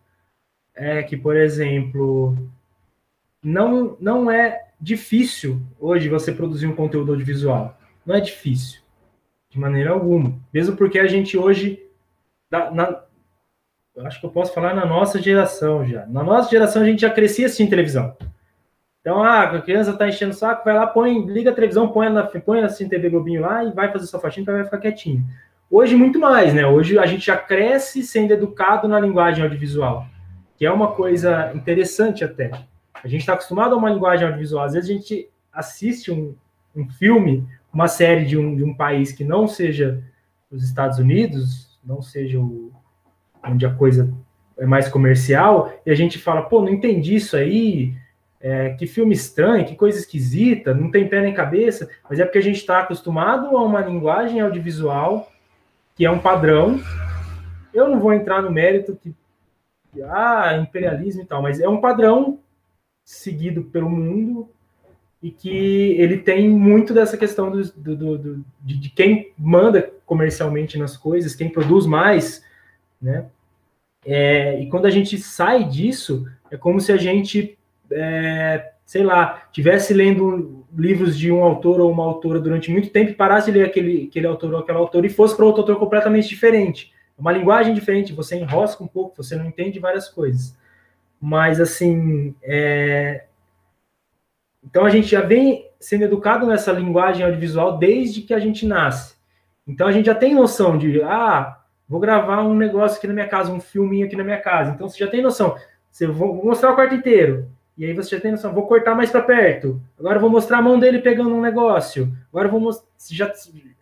é 0.73 1.03
que, 1.03 1.17
por 1.17 1.37
exemplo, 1.37 2.39
não, 3.43 3.97
não 3.99 4.31
é 4.31 4.67
difícil 4.81 5.61
hoje 5.81 6.09
você 6.09 6.31
produzir 6.31 6.69
um 6.69 6.77
conteúdo 6.77 7.11
audiovisual. 7.11 7.77
Não 8.05 8.15
é 8.15 8.21
difícil, 8.21 8.81
de 9.49 9.59
maneira 9.59 9.91
alguma. 9.91 10.35
Mesmo 10.53 10.77
porque 10.77 10.99
a 10.99 11.07
gente 11.07 11.37
hoje, 11.39 11.83
na, 12.51 12.71
na, 12.71 13.03
eu 13.95 14.07
acho 14.07 14.21
que 14.21 14.27
eu 14.27 14.31
posso 14.31 14.53
falar 14.53 14.75
na 14.75 14.85
nossa 14.85 15.21
geração 15.21 15.85
já. 15.87 16.05
Na 16.07 16.23
nossa 16.23 16.51
geração 16.51 16.83
a 16.83 16.85
gente 16.85 17.01
já 17.01 17.11
crescia 17.11 17.47
assistindo 17.47 17.71
televisão. 17.71 18.17
Então, 19.01 19.23
ah, 19.23 19.43
a 19.43 19.61
criança 19.61 19.91
está 19.91 20.09
enchendo 20.09 20.33
o 20.33 20.35
saco, 20.35 20.65
vai 20.65 20.75
lá, 20.75 20.87
põe, 20.87 21.27
liga 21.27 21.51
a 21.51 21.55
televisão, 21.55 21.89
põe, 21.89 22.09
na, 22.09 22.23
põe 22.25 22.63
assim 22.63 22.89
TV 22.89 23.11
Globinho 23.11 23.43
lá 23.43 23.63
e 23.63 23.71
vai 23.71 23.93
fazer 23.93 24.07
sua 24.07 24.19
faxina, 24.19 24.51
vai 24.51 24.65
ficar 24.65 24.79
quietinho. 24.79 25.23
Hoje, 25.71 25.95
muito 25.95 26.19
mais, 26.19 26.55
né? 26.55 26.67
Hoje 26.67 26.99
a 26.99 27.05
gente 27.05 27.27
já 27.27 27.37
cresce 27.37 28.03
sendo 28.03 28.33
educado 28.33 28.89
na 28.89 28.99
linguagem 28.99 29.43
audiovisual, 29.43 30.07
que 30.57 30.65
é 30.65 30.71
uma 30.71 30.93
coisa 30.93 31.53
interessante 31.55 32.25
até. 32.25 32.51
A 33.03 33.07
gente 33.07 33.21
está 33.21 33.35
acostumado 33.35 33.75
a 33.75 33.77
uma 33.77 33.91
linguagem 33.91 34.25
audiovisual. 34.25 34.65
Às 34.65 34.73
vezes 34.73 34.89
a 34.89 34.93
gente 34.93 35.29
assiste 35.53 36.11
um, 36.11 36.35
um 36.75 36.89
filme, 36.89 37.47
uma 37.75 37.89
série 37.89 38.25
de 38.25 38.39
um, 38.39 38.55
de 38.55 38.63
um 38.63 38.73
país 38.73 39.11
que 39.11 39.25
não 39.25 39.49
seja 39.49 40.03
os 40.51 40.63
Estados 40.63 40.99
Unidos, 40.99 41.79
não 41.85 42.01
seja 42.01 42.39
o, 42.39 42.73
onde 43.45 43.67
a 43.67 43.75
coisa 43.75 44.15
é 44.57 44.65
mais 44.65 44.89
comercial, 44.89 45.73
e 45.85 45.91
a 45.91 45.95
gente 45.95 46.19
fala, 46.19 46.43
pô, 46.43 46.63
não 46.63 46.69
entendi 46.69 47.17
isso 47.17 47.37
aí, 47.37 47.93
é, 48.41 48.71
que 48.71 48.87
filme 48.87 49.13
estranho, 49.13 49.67
que 49.67 49.75
coisa 49.75 49.99
esquisita, 49.99 50.73
não 50.73 50.91
tem 50.91 51.09
pé 51.09 51.21
nem 51.21 51.35
cabeça, 51.35 51.89
mas 52.09 52.21
é 52.21 52.25
porque 52.25 52.39
a 52.39 52.43
gente 52.43 52.59
está 52.59 52.81
acostumado 52.81 53.57
a 53.57 53.65
uma 53.65 53.81
linguagem 53.81 54.41
audiovisual 54.41 55.29
que 55.97 56.05
é 56.05 56.11
um 56.11 56.19
padrão. 56.19 56.81
Eu 57.73 57.89
não 57.89 57.99
vou 57.99 58.13
entrar 58.13 58.43
no 58.43 58.51
mérito 58.51 58.99
que, 59.03 59.15
ah, 60.03 60.57
imperialismo 60.59 61.23
e 61.23 61.25
tal, 61.25 61.41
mas 61.41 61.61
é 61.61 61.69
um 61.69 61.81
padrão 61.81 62.39
seguido 63.05 63.65
pelo 63.65 63.89
mundo 63.89 64.49
e 65.25 65.31
que 65.31 65.97
ele 65.99 66.19
tem 66.19 66.51
muito 66.51 66.93
dessa 66.93 67.17
questão 67.17 67.51
do, 67.51 67.63
do, 67.73 68.19
do 68.19 68.45
de, 68.61 68.79
de, 68.79 68.91
quem 68.91 69.33
manda 69.39 69.91
comercialmente 70.05 70.79
nas 70.79 70.99
coisas, 70.99 71.35
quem 71.35 71.49
produz 71.49 71.87
mais, 71.87 72.45
né? 73.01 73.25
É, 74.05 74.61
e 74.61 74.69
quando 74.69 74.85
a 74.85 74.91
gente 74.91 75.17
sai 75.17 75.65
disso, 75.65 76.27
é 76.51 76.59
como 76.59 76.79
se 76.79 76.93
a 76.93 76.99
gente 76.99 77.57
é, 77.91 78.73
sei 78.85 79.03
lá, 79.03 79.49
tivesse 79.51 79.95
lendo 79.95 80.67
livros 80.77 81.17
de 81.17 81.33
um 81.33 81.43
autor 81.43 81.81
ou 81.81 81.91
uma 81.91 82.05
autora 82.05 82.39
durante 82.39 82.71
muito 82.71 82.91
tempo 82.91 83.13
e 83.13 83.15
parasse 83.15 83.51
de 83.51 83.57
ler 83.57 83.65
aquele, 83.65 84.09
aquele 84.11 84.27
autor 84.27 84.53
ou 84.53 84.61
aquela 84.61 84.79
autora 84.79 85.07
e 85.07 85.11
fosse 85.11 85.35
para 85.35 85.47
outro 85.47 85.63
autor 85.63 85.79
completamente 85.79 86.29
diferente. 86.29 86.93
Uma 87.17 87.33
linguagem 87.33 87.73
diferente, 87.73 88.13
você 88.13 88.37
enrosca 88.37 88.85
um 88.85 88.89
pouco, 88.89 89.23
você 89.23 89.37
não 89.37 89.47
entende 89.47 89.79
várias 89.79 90.07
coisas. 90.07 90.55
Mas, 91.19 91.63
assim, 91.63 92.35
é... 92.43 93.25
então 94.65 94.85
a 94.85 94.91
gente 94.91 95.09
já 95.09 95.21
vem 95.21 95.71
sendo 95.79 96.05
educado 96.05 96.47
nessa 96.47 96.73
linguagem 96.73 97.25
audiovisual 97.25 97.77
desde 97.77 98.23
que 98.23 98.33
a 98.33 98.39
gente 98.39 98.67
nasce. 98.67 99.15
Então 99.67 99.87
a 99.87 99.93
gente 99.93 100.07
já 100.07 100.15
tem 100.15 100.35
noção 100.35 100.79
de, 100.79 101.03
ah, 101.03 101.59
vou 101.89 102.01
gravar 102.01 102.43
um 102.43 102.55
negócio 102.55 102.99
aqui 102.99 103.07
na 103.07 103.15
minha 103.15 103.29
casa, 103.29 103.53
um 103.53 103.61
filminho 103.61 104.07
aqui 104.07 104.17
na 104.17 104.25
minha 104.25 104.41
casa. 104.41 104.73
Então 104.73 104.89
você 104.89 104.99
já 104.99 105.07
tem 105.07 105.23
noção. 105.23 105.57
Você 105.91 106.07
vou 106.07 106.45
mostrar 106.45 106.73
o 106.73 106.75
quarto 106.75 106.95
inteiro. 106.95 107.49
E 107.77 107.85
aí 107.85 107.93
você 107.93 108.17
já 108.17 108.21
tem 108.21 108.31
noção, 108.31 108.55
vou 108.55 108.67
cortar 108.67 108.95
mais 108.95 109.11
para 109.11 109.23
perto. 109.23 109.81
Agora 109.99 110.19
vou 110.19 110.31
mostrar 110.31 110.59
a 110.59 110.63
mão 110.63 110.79
dele 110.79 111.01
pegando 111.01 111.35
um 111.35 111.41
negócio. 111.41 112.13
Agora 112.31 112.49
vou 112.49 112.61
mostrar. 112.61 112.87
Já, 113.11 113.33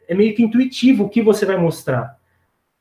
é 0.09 0.15
meio 0.15 0.35
que 0.35 0.43
intuitivo 0.43 1.05
o 1.05 1.09
que 1.09 1.23
você 1.23 1.47
vai 1.47 1.57
mostrar. 1.57 2.19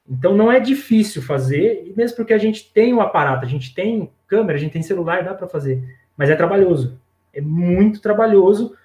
Então 0.09 0.35
não 0.35 0.51
é 0.51 0.59
difícil 0.59 1.21
fazer, 1.21 1.93
mesmo 1.95 2.17
porque 2.17 2.33
a 2.33 2.37
gente 2.37 2.71
tem 2.73 2.93
o 2.93 2.97
um 2.97 3.01
aparato, 3.01 3.45
a 3.45 3.47
gente 3.47 3.73
tem 3.73 4.11
câmera, 4.27 4.57
a 4.57 4.61
gente 4.61 4.73
tem 4.73 4.81
celular, 4.81 5.23
dá 5.23 5.33
para 5.33 5.47
fazer. 5.47 5.83
Mas 6.17 6.29
é 6.29 6.35
trabalhoso. 6.35 6.99
É 7.33 7.41
muito 7.41 8.01
trabalhoso 8.01 8.75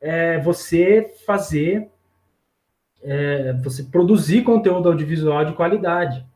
é, 0.00 0.38
você 0.40 1.12
fazer, 1.26 1.88
é, 3.02 3.52
você 3.54 3.82
produzir 3.84 4.42
conteúdo 4.42 4.88
audiovisual 4.88 5.44
de 5.44 5.54
qualidade. 5.54 6.26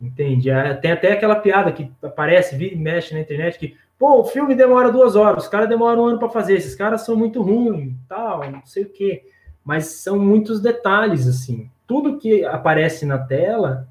Entende? 0.00 0.50
É, 0.50 0.74
tem 0.74 0.92
até 0.92 1.12
aquela 1.12 1.36
piada 1.36 1.72
que 1.72 1.90
aparece, 2.02 2.56
vira 2.56 2.74
e 2.74 2.78
mexe 2.78 3.14
na 3.14 3.20
internet, 3.20 3.58
que 3.58 3.76
Pô, 4.00 4.20
o 4.20 4.24
filme 4.24 4.54
demora 4.54 4.90
duas 4.90 5.14
horas, 5.14 5.42
os 5.44 5.48
caras 5.50 5.68
demoram 5.68 6.04
um 6.04 6.06
ano 6.06 6.18
para 6.18 6.30
fazer, 6.30 6.54
esses 6.54 6.74
caras 6.74 7.02
são 7.02 7.14
muito 7.14 7.42
ruins, 7.42 7.92
tal, 8.08 8.50
não 8.50 8.64
sei 8.64 8.84
o 8.84 8.88
quê. 8.88 9.24
Mas 9.62 9.88
são 9.88 10.18
muitos 10.18 10.58
detalhes, 10.58 11.28
assim. 11.28 11.70
Tudo 11.86 12.16
que 12.16 12.42
aparece 12.46 13.04
na 13.04 13.18
tela, 13.18 13.86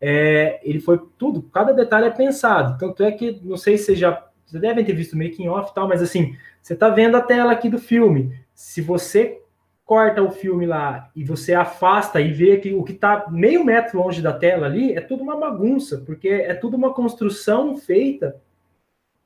é, 0.00 0.58
ele 0.62 0.80
foi 0.80 0.98
tudo, 1.18 1.42
cada 1.42 1.74
detalhe 1.74 2.06
é 2.06 2.10
pensado. 2.10 2.78
Tanto 2.78 3.02
é 3.02 3.12
que, 3.12 3.38
não 3.44 3.58
sei 3.58 3.76
se 3.76 3.84
vocês 3.84 3.98
já, 3.98 4.26
vocês 4.46 4.62
devem 4.62 4.84
ter 4.84 4.94
visto 4.94 5.18
making 5.18 5.48
off 5.48 5.70
e 5.70 5.74
tal, 5.74 5.88
mas 5.88 6.00
assim, 6.00 6.36
você 6.62 6.74
tá 6.76 6.88
vendo 6.88 7.16
a 7.16 7.20
tela 7.20 7.52
aqui 7.52 7.68
do 7.68 7.78
filme. 7.78 8.38
Se 8.54 8.80
você 8.80 9.42
corta 9.84 10.22
o 10.22 10.30
filme 10.30 10.66
lá 10.66 11.10
e 11.14 11.24
você 11.24 11.54
afasta 11.54 12.20
e 12.20 12.32
vê 12.32 12.56
que 12.58 12.72
o 12.72 12.82
que 12.82 12.92
está 12.92 13.26
meio 13.30 13.64
metro 13.64 13.98
longe 14.00 14.22
da 14.22 14.32
tela 14.32 14.66
ali 14.66 14.94
é 14.94 15.00
tudo 15.00 15.22
uma 15.22 15.36
bagunça, 15.36 16.02
porque 16.06 16.28
é 16.28 16.54
tudo 16.54 16.76
uma 16.76 16.94
construção 16.94 17.76
feita 17.76 18.40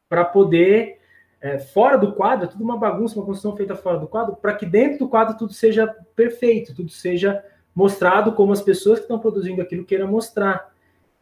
para 0.08 0.24
poder, 0.24 0.98
é, 1.40 1.58
fora 1.58 1.96
do 1.96 2.12
quadro, 2.12 2.46
é 2.46 2.48
tudo 2.48 2.64
uma 2.64 2.76
bagunça, 2.76 3.16
uma 3.16 3.24
construção 3.24 3.56
feita 3.56 3.76
fora 3.76 3.98
do 3.98 4.08
quadro, 4.08 4.36
para 4.36 4.54
que 4.54 4.66
dentro 4.66 4.98
do 4.98 5.08
quadro 5.08 5.36
tudo 5.36 5.52
seja 5.52 5.86
perfeito, 6.16 6.74
tudo 6.74 6.90
seja 6.90 7.42
mostrado 7.74 8.32
como 8.32 8.52
as 8.52 8.60
pessoas 8.60 8.98
que 8.98 9.04
estão 9.04 9.18
produzindo 9.18 9.62
aquilo 9.62 9.84
queiram 9.84 10.08
mostrar. 10.08 10.72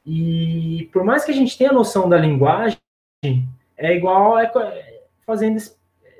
E 0.04 0.88
por 0.92 1.04
mais 1.04 1.24
que 1.24 1.30
a 1.30 1.34
gente 1.34 1.56
tenha 1.56 1.72
noção 1.72 2.08
da 2.08 2.16
linguagem, 2.16 2.78
é 3.78 3.96
igual 3.96 4.38
é, 4.38 4.50
fazendo 5.24 5.58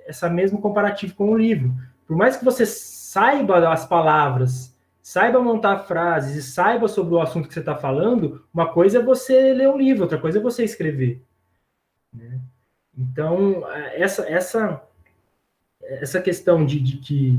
essa 0.07 0.31
mesmo 0.31 0.61
comparativo 0.61 1.15
com 1.15 1.31
o 1.31 1.37
livro. 1.37 1.75
Por 2.07 2.17
mais 2.17 2.37
que 2.37 2.45
você 2.45 2.65
saiba 2.65 3.69
as 3.71 3.85
palavras, 3.85 4.75
saiba 5.03 5.41
montar 5.41 5.81
frases 5.81 6.37
e 6.37 6.43
saiba 6.43 6.89
sobre 6.89 7.15
o 7.15 7.21
assunto 7.21 7.49
que 7.49 7.55
você 7.55 7.61
está 7.61 7.75
falando, 7.75 8.45
uma 8.55 8.73
coisa 8.73 8.99
é 8.99 9.03
você 9.03 9.53
ler 9.53 9.69
um 9.69 9.77
livro, 9.77 10.05
outra 10.05 10.19
coisa 10.19 10.39
é 10.39 10.43
você 10.43 10.65
escrever. 10.65 11.23
Né? 12.13 12.39
Então, 12.97 13.63
essa, 13.95 14.29
essa, 14.29 14.83
essa 15.83 16.21
questão 16.21 16.65
de, 16.65 16.81
de 16.81 16.97
que, 16.99 17.39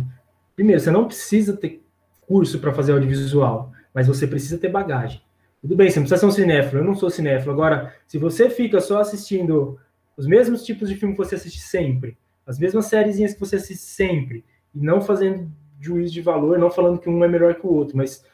primeiro, 0.56 0.82
você 0.82 0.92
não 0.92 1.06
precisa 1.06 1.56
ter 1.56 1.84
curso 2.28 2.60
para 2.60 2.74
fazer 2.74 2.92
audiovisual, 2.92 3.72
mas 3.94 4.08
você 4.08 4.28
precisa 4.28 4.58
ter 4.58 4.70
bagagem. 4.70 5.22
Tudo 5.62 5.76
bem, 5.76 5.90
você 5.90 6.00
não 6.00 6.06
precisa 6.06 6.20
ser 6.20 6.26
um 6.26 6.32
cinéfilo, 6.32 6.82
eu 6.82 6.86
não 6.86 6.96
sou 6.96 7.10
cinéfilo. 7.10 7.52
Agora, 7.52 7.96
se 8.08 8.18
você 8.18 8.50
fica 8.50 8.80
só 8.80 9.00
assistindo 9.00 9.80
os 10.20 10.28
mesmos 10.28 10.66
tipos 10.66 10.90
de 10.90 10.98
filme 10.98 11.16
que 11.16 11.24
você 11.24 11.36
assiste 11.36 11.62
sempre, 11.62 12.18
as 12.46 12.60
mesmas 12.60 12.88
sériezinhas 12.88 13.34
que 13.34 13.40
você 13.40 13.56
assiste 13.56 13.84
sempre, 13.84 14.44
e 14.76 14.80
não 14.82 15.00
fazendo 15.00 15.50
juízo 15.80 16.14
de 16.14 16.22
valor, 16.22 16.60
não 16.60 16.70
falando 16.70 17.00
que 17.00 17.10
um 17.10 17.24
é 17.24 17.28
melhor 17.28 17.56
que 17.56 17.66
o 17.66 17.72
outro, 17.74 17.96
mas 17.96 18.26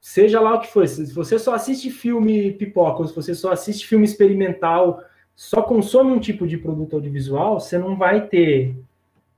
seja 0.00 0.40
lá 0.40 0.54
o 0.54 0.60
que 0.60 0.68
for, 0.68 0.88
se 0.88 1.12
você 1.12 1.38
só 1.38 1.54
assiste 1.54 1.90
filme 1.90 2.52
pipoca, 2.52 3.02
ou 3.02 3.06
se 3.06 3.14
você 3.14 3.34
só 3.34 3.52
assiste 3.52 3.86
filme 3.86 4.06
experimental 4.06 5.04
só 5.36 5.60
consome 5.62 6.10
um 6.10 6.20
tipo 6.20 6.46
de 6.46 6.56
produto 6.56 6.96
audiovisual, 6.96 7.60
você 7.60 7.76
não 7.76 7.96
vai 7.96 8.26
ter 8.26 8.74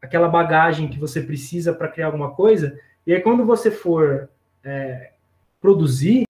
aquela 0.01 0.29
bagagem 0.29 0.89
que 0.89 1.01
você 1.01 1.21
precisa 1.21 1.73
para 1.73 1.89
criar 1.89 2.07
alguma 2.07 2.31
coisa. 2.31 2.79
E 3.05 3.13
aí, 3.13 3.21
quando 3.21 3.45
você 3.45 3.73
for 3.73 4.29
é, 4.63 5.15
produzir, 5.61 6.25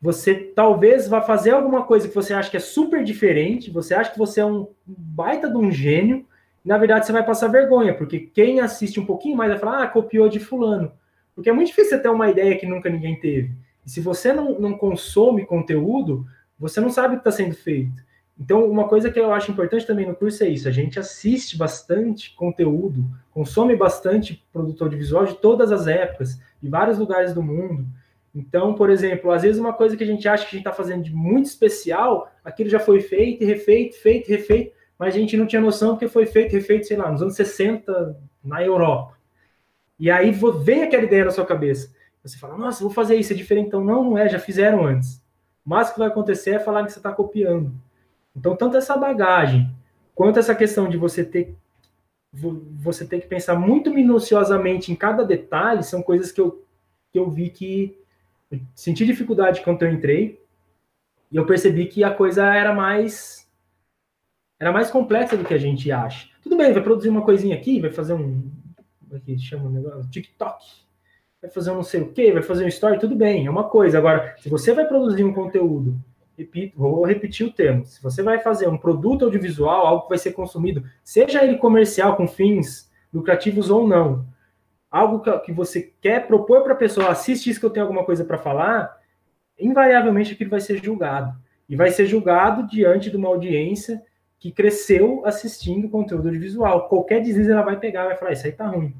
você 0.00 0.34
talvez 0.34 1.08
vá 1.08 1.20
fazer 1.20 1.50
alguma 1.50 1.84
coisa 1.84 2.08
que 2.08 2.14
você 2.14 2.32
acha 2.32 2.50
que 2.50 2.56
é 2.56 2.60
super 2.60 3.02
diferente, 3.02 3.70
você 3.70 3.94
acha 3.94 4.12
que 4.12 4.18
você 4.18 4.40
é 4.40 4.46
um 4.46 4.68
baita 4.86 5.48
de 5.50 5.56
um 5.56 5.70
gênio, 5.70 6.24
e 6.64 6.68
na 6.68 6.78
verdade 6.78 7.06
você 7.06 7.12
vai 7.12 7.24
passar 7.24 7.48
vergonha, 7.48 7.94
porque 7.94 8.20
quem 8.20 8.60
assiste 8.60 9.00
um 9.00 9.06
pouquinho 9.06 9.36
mais 9.36 9.50
vai 9.50 9.58
falar, 9.58 9.82
ah, 9.82 9.88
copiou 9.88 10.28
de 10.28 10.38
fulano. 10.38 10.92
Porque 11.34 11.50
é 11.50 11.52
muito 11.52 11.68
difícil 11.68 11.90
você 11.90 12.02
ter 12.02 12.08
uma 12.08 12.28
ideia 12.28 12.56
que 12.56 12.66
nunca 12.66 12.90
ninguém 12.90 13.18
teve. 13.18 13.52
E 13.84 13.90
se 13.90 14.00
você 14.00 14.32
não, 14.32 14.58
não 14.58 14.76
consome 14.76 15.46
conteúdo, 15.46 16.26
você 16.58 16.80
não 16.80 16.90
sabe 16.90 17.14
o 17.14 17.20
que 17.20 17.28
está 17.28 17.30
sendo 17.30 17.54
feito. 17.54 18.02
Então, 18.38 18.70
uma 18.70 18.88
coisa 18.88 19.10
que 19.10 19.18
eu 19.18 19.32
acho 19.32 19.50
importante 19.50 19.86
também 19.86 20.06
no 20.06 20.14
curso 20.14 20.44
é 20.44 20.48
isso: 20.48 20.68
a 20.68 20.70
gente 20.70 20.98
assiste 20.98 21.56
bastante 21.56 22.34
conteúdo, 22.36 23.04
consome 23.32 23.74
bastante 23.74 24.46
produto 24.52 24.84
audiovisual 24.84 25.26
de 25.26 25.34
todas 25.34 25.72
as 25.72 25.86
épocas, 25.88 26.40
de 26.62 26.68
vários 26.68 26.98
lugares 26.98 27.32
do 27.34 27.42
mundo. 27.42 27.84
Então, 28.34 28.74
por 28.74 28.90
exemplo, 28.90 29.30
às 29.30 29.42
vezes 29.42 29.60
uma 29.60 29.72
coisa 29.72 29.96
que 29.96 30.04
a 30.04 30.06
gente 30.06 30.28
acha 30.28 30.44
que 30.44 30.50
a 30.50 30.58
gente 30.58 30.66
está 30.66 30.72
fazendo 30.72 31.02
de 31.02 31.14
muito 31.14 31.46
especial, 31.46 32.30
aquilo 32.44 32.68
já 32.68 32.78
foi 32.78 33.00
feito, 33.00 33.44
refeito, 33.44 33.96
feito, 34.00 34.28
refeito, 34.28 34.72
mas 34.98 35.14
a 35.14 35.18
gente 35.18 35.36
não 35.36 35.46
tinha 35.46 35.62
noção 35.62 35.90
porque 35.90 36.08
foi 36.08 36.26
feito, 36.26 36.52
refeito, 36.52 36.86
sei 36.86 36.96
lá, 36.96 37.10
nos 37.10 37.22
anos 37.22 37.34
60 37.34 38.16
na 38.44 38.62
Europa. 38.62 39.16
E 39.98 40.10
aí 40.10 40.30
vem 40.62 40.82
aquela 40.82 41.04
ideia 41.04 41.24
na 41.24 41.30
sua 41.30 41.46
cabeça. 41.46 41.92
Você 42.22 42.38
fala, 42.38 42.56
nossa, 42.56 42.82
vou 42.82 42.92
fazer 42.92 43.16
isso, 43.16 43.32
é 43.32 43.36
diferente. 43.36 43.68
Então, 43.68 43.82
não, 43.82 44.04
não 44.04 44.18
é, 44.18 44.28
já 44.28 44.38
fizeram 44.38 44.84
antes. 44.84 45.22
Mas 45.64 45.88
o 45.88 45.92
que 45.92 45.98
vai 45.98 46.08
acontecer 46.08 46.50
é 46.50 46.58
falar 46.58 46.84
que 46.84 46.92
você 46.92 46.98
está 46.98 47.12
copiando. 47.12 47.72
Então, 48.36 48.56
tanto 48.56 48.76
essa 48.76 48.96
bagagem, 48.96 49.70
quanto 50.14 50.38
essa 50.38 50.54
questão 50.54 50.88
de 50.88 50.96
você 50.96 51.24
ter 51.24 51.54
você 52.30 53.06
tem 53.06 53.20
que 53.20 53.26
pensar 53.26 53.54
muito 53.54 53.90
minuciosamente 53.90 54.92
em 54.92 54.96
cada 54.96 55.24
detalhe, 55.24 55.82
são 55.82 56.02
coisas 56.02 56.30
que 56.30 56.40
eu, 56.40 56.62
que 57.10 57.18
eu 57.18 57.30
vi 57.30 57.48
que 57.48 57.97
senti 58.74 59.04
dificuldade 59.04 59.60
quando 59.62 59.82
eu 59.82 59.92
entrei, 59.92 60.42
e 61.30 61.36
eu 61.36 61.46
percebi 61.46 61.86
que 61.86 62.02
a 62.02 62.10
coisa 62.10 62.54
era 62.54 62.72
mais 62.72 63.46
era 64.60 64.72
mais 64.72 64.90
complexa 64.90 65.36
do 65.36 65.44
que 65.44 65.54
a 65.54 65.58
gente 65.58 65.90
acha. 65.92 66.28
Tudo 66.42 66.56
bem, 66.56 66.72
vai 66.72 66.82
produzir 66.82 67.08
uma 67.08 67.22
coisinha 67.22 67.54
aqui, 67.54 67.80
vai 67.80 67.90
fazer 67.90 68.14
um 68.14 68.50
aqui 69.14 69.34
é 69.34 69.38
chama 69.38 69.68
um 69.68 69.72
negócio, 69.72 70.10
TikTok, 70.10 70.64
vai 71.40 71.50
fazer 71.50 71.70
um 71.70 71.76
não 71.76 71.82
sei 71.82 72.02
o 72.02 72.12
que, 72.12 72.32
vai 72.32 72.42
fazer 72.42 72.64
um 72.64 72.68
story, 72.68 72.98
tudo 72.98 73.14
bem, 73.14 73.46
é 73.46 73.50
uma 73.50 73.64
coisa. 73.64 73.98
Agora, 73.98 74.34
se 74.38 74.48
você 74.48 74.72
vai 74.72 74.86
produzir 74.86 75.24
um 75.24 75.32
conteúdo, 75.32 75.98
repito, 76.36 76.78
vou 76.78 77.04
repetir 77.04 77.46
o 77.46 77.52
termo, 77.52 77.84
se 77.84 78.02
você 78.02 78.22
vai 78.22 78.38
fazer 78.38 78.68
um 78.68 78.78
produto 78.78 79.24
audiovisual, 79.24 79.86
algo 79.86 80.02
que 80.02 80.10
vai 80.10 80.18
ser 80.18 80.32
consumido, 80.32 80.84
seja 81.02 81.44
ele 81.44 81.56
comercial 81.56 82.16
com 82.16 82.26
fins 82.26 82.90
lucrativos 83.12 83.70
ou 83.70 83.86
não, 83.86 84.26
algo 84.90 85.20
que, 85.40 85.52
você 85.52 85.92
quer 86.00 86.26
propor 86.26 86.62
para 86.62 86.72
a 86.72 86.76
pessoa, 86.76 87.10
assiste 87.10 87.50
isso 87.50 87.60
que 87.60 87.66
eu 87.66 87.70
tenho 87.70 87.84
alguma 87.84 88.04
coisa 88.04 88.24
para 88.24 88.38
falar, 88.38 88.96
invariavelmente 89.58 90.32
aquilo 90.32 90.50
vai 90.50 90.60
ser 90.60 90.82
julgado. 90.82 91.34
E 91.68 91.76
vai 91.76 91.90
ser 91.90 92.06
julgado 92.06 92.66
diante 92.66 93.10
de 93.10 93.16
uma 93.16 93.28
audiência 93.28 94.02
que 94.38 94.50
cresceu 94.50 95.22
assistindo 95.26 95.88
conteúdo 95.88 96.28
audiovisual. 96.28 96.88
Qualquer 96.88 97.20
deslize 97.20 97.50
ela 97.50 97.62
vai 97.62 97.78
pegar, 97.78 98.06
vai 98.06 98.16
falar, 98.16 98.32
isso 98.32 98.46
aí 98.46 98.52
tá 98.52 98.66
ruim. 98.66 98.94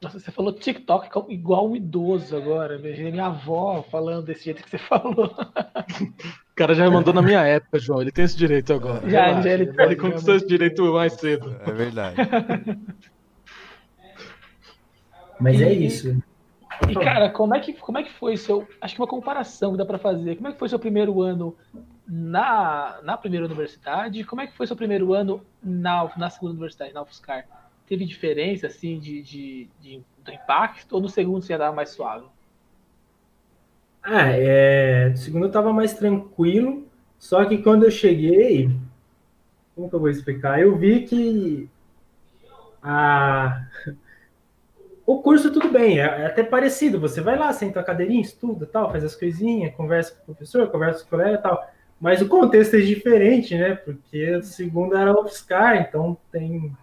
Nossa, 0.00 0.20
você 0.20 0.30
falou 0.30 0.52
TikTok 0.52 1.08
igual 1.28 1.68
um 1.68 1.74
idoso 1.74 2.36
agora. 2.36 2.78
Minha 2.78 3.26
avó 3.26 3.82
falando 3.90 4.26
desse 4.26 4.44
jeito 4.44 4.62
que 4.62 4.70
você 4.70 4.78
falou. 4.78 5.34
O 5.34 6.54
cara 6.54 6.72
já 6.72 6.88
mandou 6.88 7.12
na 7.12 7.22
minha 7.22 7.44
época, 7.44 7.80
João. 7.80 8.00
Ele 8.00 8.12
tem 8.12 8.24
esse 8.24 8.36
direito 8.36 8.72
agora. 8.72 9.08
Já, 9.10 9.40
já 9.40 9.50
ele, 9.50 9.72
ele 9.76 9.96
conquistou 9.96 10.36
esse 10.36 10.46
direito 10.46 10.84
mais 10.92 11.14
cedo. 11.14 11.56
É 11.66 11.72
verdade. 11.72 12.16
Mas 15.40 15.60
é 15.60 15.72
isso. 15.72 16.20
E, 16.88 16.94
cara, 16.94 17.30
como 17.30 17.54
é 17.54 17.60
que, 17.60 17.72
como 17.72 17.98
é 17.98 18.02
que 18.02 18.12
foi 18.12 18.36
seu. 18.36 18.66
Acho 18.80 18.94
que 18.94 19.00
uma 19.00 19.06
comparação 19.06 19.72
que 19.72 19.78
dá 19.78 19.84
para 19.84 19.98
fazer. 19.98 20.36
Como 20.36 20.48
é 20.48 20.52
que 20.52 20.58
foi 20.58 20.68
seu 20.68 20.78
primeiro 20.78 21.22
ano 21.22 21.56
na, 22.06 23.00
na 23.02 23.16
primeira 23.16 23.46
universidade? 23.46 24.24
Como 24.24 24.42
é 24.42 24.46
que 24.46 24.56
foi 24.56 24.66
seu 24.66 24.76
primeiro 24.76 25.12
ano 25.12 25.42
na, 25.62 26.10
na 26.16 26.30
segunda 26.30 26.52
universidade, 26.52 26.92
na 26.92 27.02
UFSCar? 27.02 27.46
Teve 27.86 28.04
diferença, 28.04 28.66
assim, 28.66 28.98
de, 28.98 29.22
de, 29.22 29.68
de 29.80 30.02
do 30.24 30.32
impacto? 30.32 30.92
Ou 30.92 31.00
no 31.00 31.08
segundo 31.08 31.42
você 31.42 31.54
já 31.54 31.58
dava 31.58 31.74
mais 31.74 31.90
suave? 31.90 32.26
Ah, 34.02 34.28
é, 34.28 35.08
no 35.08 35.16
segundo 35.16 35.46
eu 35.46 35.52
tava 35.52 35.72
mais 35.72 35.94
tranquilo. 35.94 36.86
Só 37.18 37.44
que 37.44 37.58
quando 37.58 37.84
eu 37.84 37.90
cheguei. 37.90 38.70
Como 39.74 39.88
que 39.88 39.94
eu 39.94 40.00
vou 40.00 40.10
explicar? 40.10 40.60
Eu 40.60 40.76
vi 40.76 41.06
que. 41.06 41.68
A 42.80 43.66
o 45.08 45.22
curso, 45.22 45.50
tudo 45.50 45.70
bem, 45.70 45.98
é, 45.98 46.02
é, 46.02 46.26
até 46.26 46.44
parecido. 46.44 47.00
Você 47.00 47.22
vai 47.22 47.34
lá, 47.38 47.50
senta 47.54 47.80
a 47.80 47.82
cadeirinha, 47.82 48.20
estuda, 48.20 48.66
tal, 48.66 48.90
faz 48.90 49.02
as 49.02 49.16
coisinhas, 49.16 49.74
conversa 49.74 50.14
com 50.14 50.20
o 50.20 50.34
professor, 50.34 50.68
conversa 50.68 51.00
com 51.00 51.06
o 51.06 51.08
colega 51.08 51.38
tal. 51.38 51.66
Mas 51.98 52.20
o 52.20 52.28
contexto 52.28 52.76
é 52.76 52.80
diferente, 52.80 53.56
né? 53.56 53.74
Porque 53.74 54.36
o 54.36 54.42
segundo 54.42 54.94
era 54.94 55.18
UFSCar, 55.18 55.76
então 55.78 56.14
tem, 56.30 56.76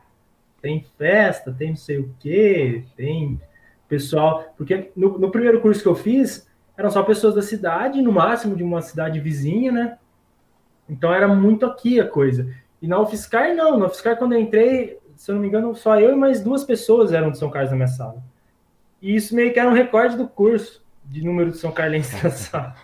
tem 0.60 0.84
festa, 0.98 1.54
tem 1.54 1.70
não 1.70 1.76
sei 1.76 2.00
o 2.00 2.16
quê, 2.20 2.84
tem 2.98 3.40
pessoal. 3.88 4.44
Porque 4.58 4.92
no, 4.96 5.20
no 5.20 5.30
primeiro 5.30 5.62
curso 5.62 5.84
que 5.84 5.88
eu 5.88 5.96
fiz, 5.96 6.50
eram 6.76 6.90
só 6.90 7.04
pessoas 7.04 7.36
da 7.36 7.44
cidade, 7.44 8.02
no 8.02 8.12
máximo 8.12 8.56
de 8.56 8.64
uma 8.64 8.82
cidade 8.82 9.20
vizinha, 9.20 9.72
né? 9.72 10.00
Então 10.90 11.14
era 11.14 11.28
muito 11.28 11.64
aqui 11.64 12.00
a 12.00 12.08
coisa. 12.08 12.52
E 12.82 12.88
na 12.88 13.00
UFSCar, 13.00 13.54
não. 13.54 13.78
Na 13.78 13.86
UFSCar, 13.86 14.18
quando 14.18 14.34
eu 14.34 14.40
entrei, 14.40 14.98
se 15.16 15.32
eu 15.32 15.36
não 15.36 15.42
me 15.42 15.48
engano, 15.48 15.76
só 15.76 16.00
eu 16.00 16.12
e 16.12 16.16
mais 16.16 16.42
duas 16.42 16.64
pessoas 16.64 17.14
eram 17.14 17.32
de 17.32 17.38
São 17.38 17.50
Carlos 17.50 17.72
na 17.72 17.78
minha 17.78 17.88
sala. 17.88 18.24
E 19.02 19.16
isso 19.16 19.36
meio 19.36 19.54
que 19.54 19.60
era 19.60 19.70
um 19.70 19.74
recorde 19.74 20.18
do 20.18 20.28
curso 20.28 20.84
de 21.04 21.24
número 21.24 21.52
de 21.52 21.58
São 21.58 21.72
Carlenses 21.72 22.22
na 22.22 22.32
sala. 22.32 22.76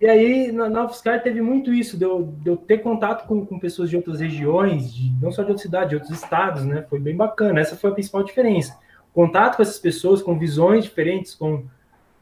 E 0.00 0.06
aí, 0.06 0.50
na, 0.50 0.68
na 0.70 0.84
UFSCar 0.86 1.22
teve 1.22 1.42
muito 1.42 1.74
isso, 1.74 1.98
de 1.98 2.04
eu, 2.04 2.32
de 2.40 2.48
eu 2.48 2.56
ter 2.56 2.78
contato 2.78 3.26
com, 3.26 3.44
com 3.44 3.58
pessoas 3.58 3.90
de 3.90 3.96
outras 3.96 4.18
regiões, 4.18 4.94
de, 4.94 5.12
não 5.20 5.30
só 5.30 5.42
de 5.42 5.48
outras 5.48 5.60
cidades, 5.60 5.90
de 5.90 5.94
outros 5.96 6.12
estados, 6.12 6.64
né? 6.64 6.86
Foi 6.88 6.98
bem 6.98 7.14
bacana. 7.14 7.60
Essa 7.60 7.76
foi 7.76 7.90
a 7.90 7.92
principal 7.92 8.22
diferença. 8.22 8.78
Contato 9.12 9.56
com 9.56 9.62
essas 9.62 9.78
pessoas, 9.78 10.22
com 10.22 10.38
visões 10.38 10.84
diferentes, 10.84 11.34
com, 11.34 11.64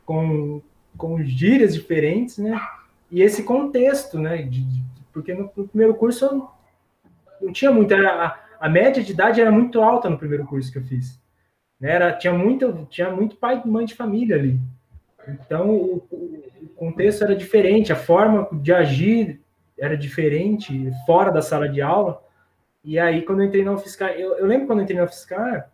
com, 0.05 0.61
com 0.97 1.23
gírias 1.23 1.73
diferentes, 1.73 2.39
né? 2.39 2.61
E 3.13 3.23
esse 3.23 3.45
contexto, 3.45 4.19
né? 4.19 4.39
De, 4.43 4.67
porque 5.13 5.33
no, 5.33 5.49
no, 5.55 5.69
primeiro 5.69 5.95
curso 5.95 6.49
não 7.41 7.53
tinha 7.53 7.71
muito, 7.71 7.95
a, 7.95 8.39
a 8.61 8.69
média 8.69 9.03
de 9.03 9.13
idade 9.13 9.41
era 9.41 9.51
muito 9.51 9.81
alta 9.81 10.09
no 10.09 10.19
primeiro 10.19 10.45
curso 10.47 10.71
que 10.71 10.79
eu 10.79 10.85
fiz. 10.85 11.21
Né? 11.81 11.91
Era, 11.91 12.13
tinha, 12.13 12.33
muito, 12.33 12.87
tinha 12.91 13.11
muito 13.11 13.37
pai 13.37 13.63
e 13.65 13.69
mãe 13.69 13.85
de 13.85 13.95
família 13.95 14.37
ali. 14.37 14.61
Então, 15.29 15.71
o, 15.71 15.97
o, 16.11 16.69
contexto 16.77 17.25
era 17.25 17.37
diferente, 17.37 17.93
a 17.93 17.97
forma 17.97 18.49
de 18.53 18.73
agir 18.73 19.41
era 19.79 19.97
diferente, 19.97 20.91
fora 21.05 21.31
da 21.31 21.43
sala 21.43 21.69
de 21.69 21.83
aula. 21.83 22.23
E 22.83 22.99
aí, 22.99 23.23
quando 23.23 23.43
eu 23.43 23.47
entrei 23.47 23.65
na 23.65 23.73
UFSCar, 23.73 24.11
eu, 24.13 24.39
eu 24.39 24.47
lembro 24.47 24.67
quando 24.67 24.79
eu 24.79 24.85
entrei 24.85 24.99
na 24.99 25.05
UFSCar, 25.05 25.71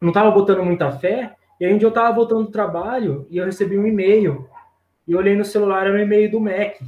não 0.00 0.08
estava 0.08 0.30
botando 0.30 0.64
muita 0.64 0.90
fé, 0.92 1.34
e 1.60 1.66
aí 1.66 1.74
um 1.74 1.78
dia 1.78 1.86
eu 1.86 1.90
estava 1.90 2.14
voltando 2.14 2.44
do 2.44 2.52
trabalho 2.52 3.26
e 3.28 3.36
eu 3.36 3.44
recebi 3.44 3.76
um 3.76 3.86
e-mail. 3.86 4.48
E 5.06 5.14
olhei 5.14 5.34
no 5.34 5.44
celular, 5.44 5.86
era 5.86 5.96
um 5.96 6.00
e-mail 6.00 6.30
do 6.30 6.40
MEC. 6.40 6.84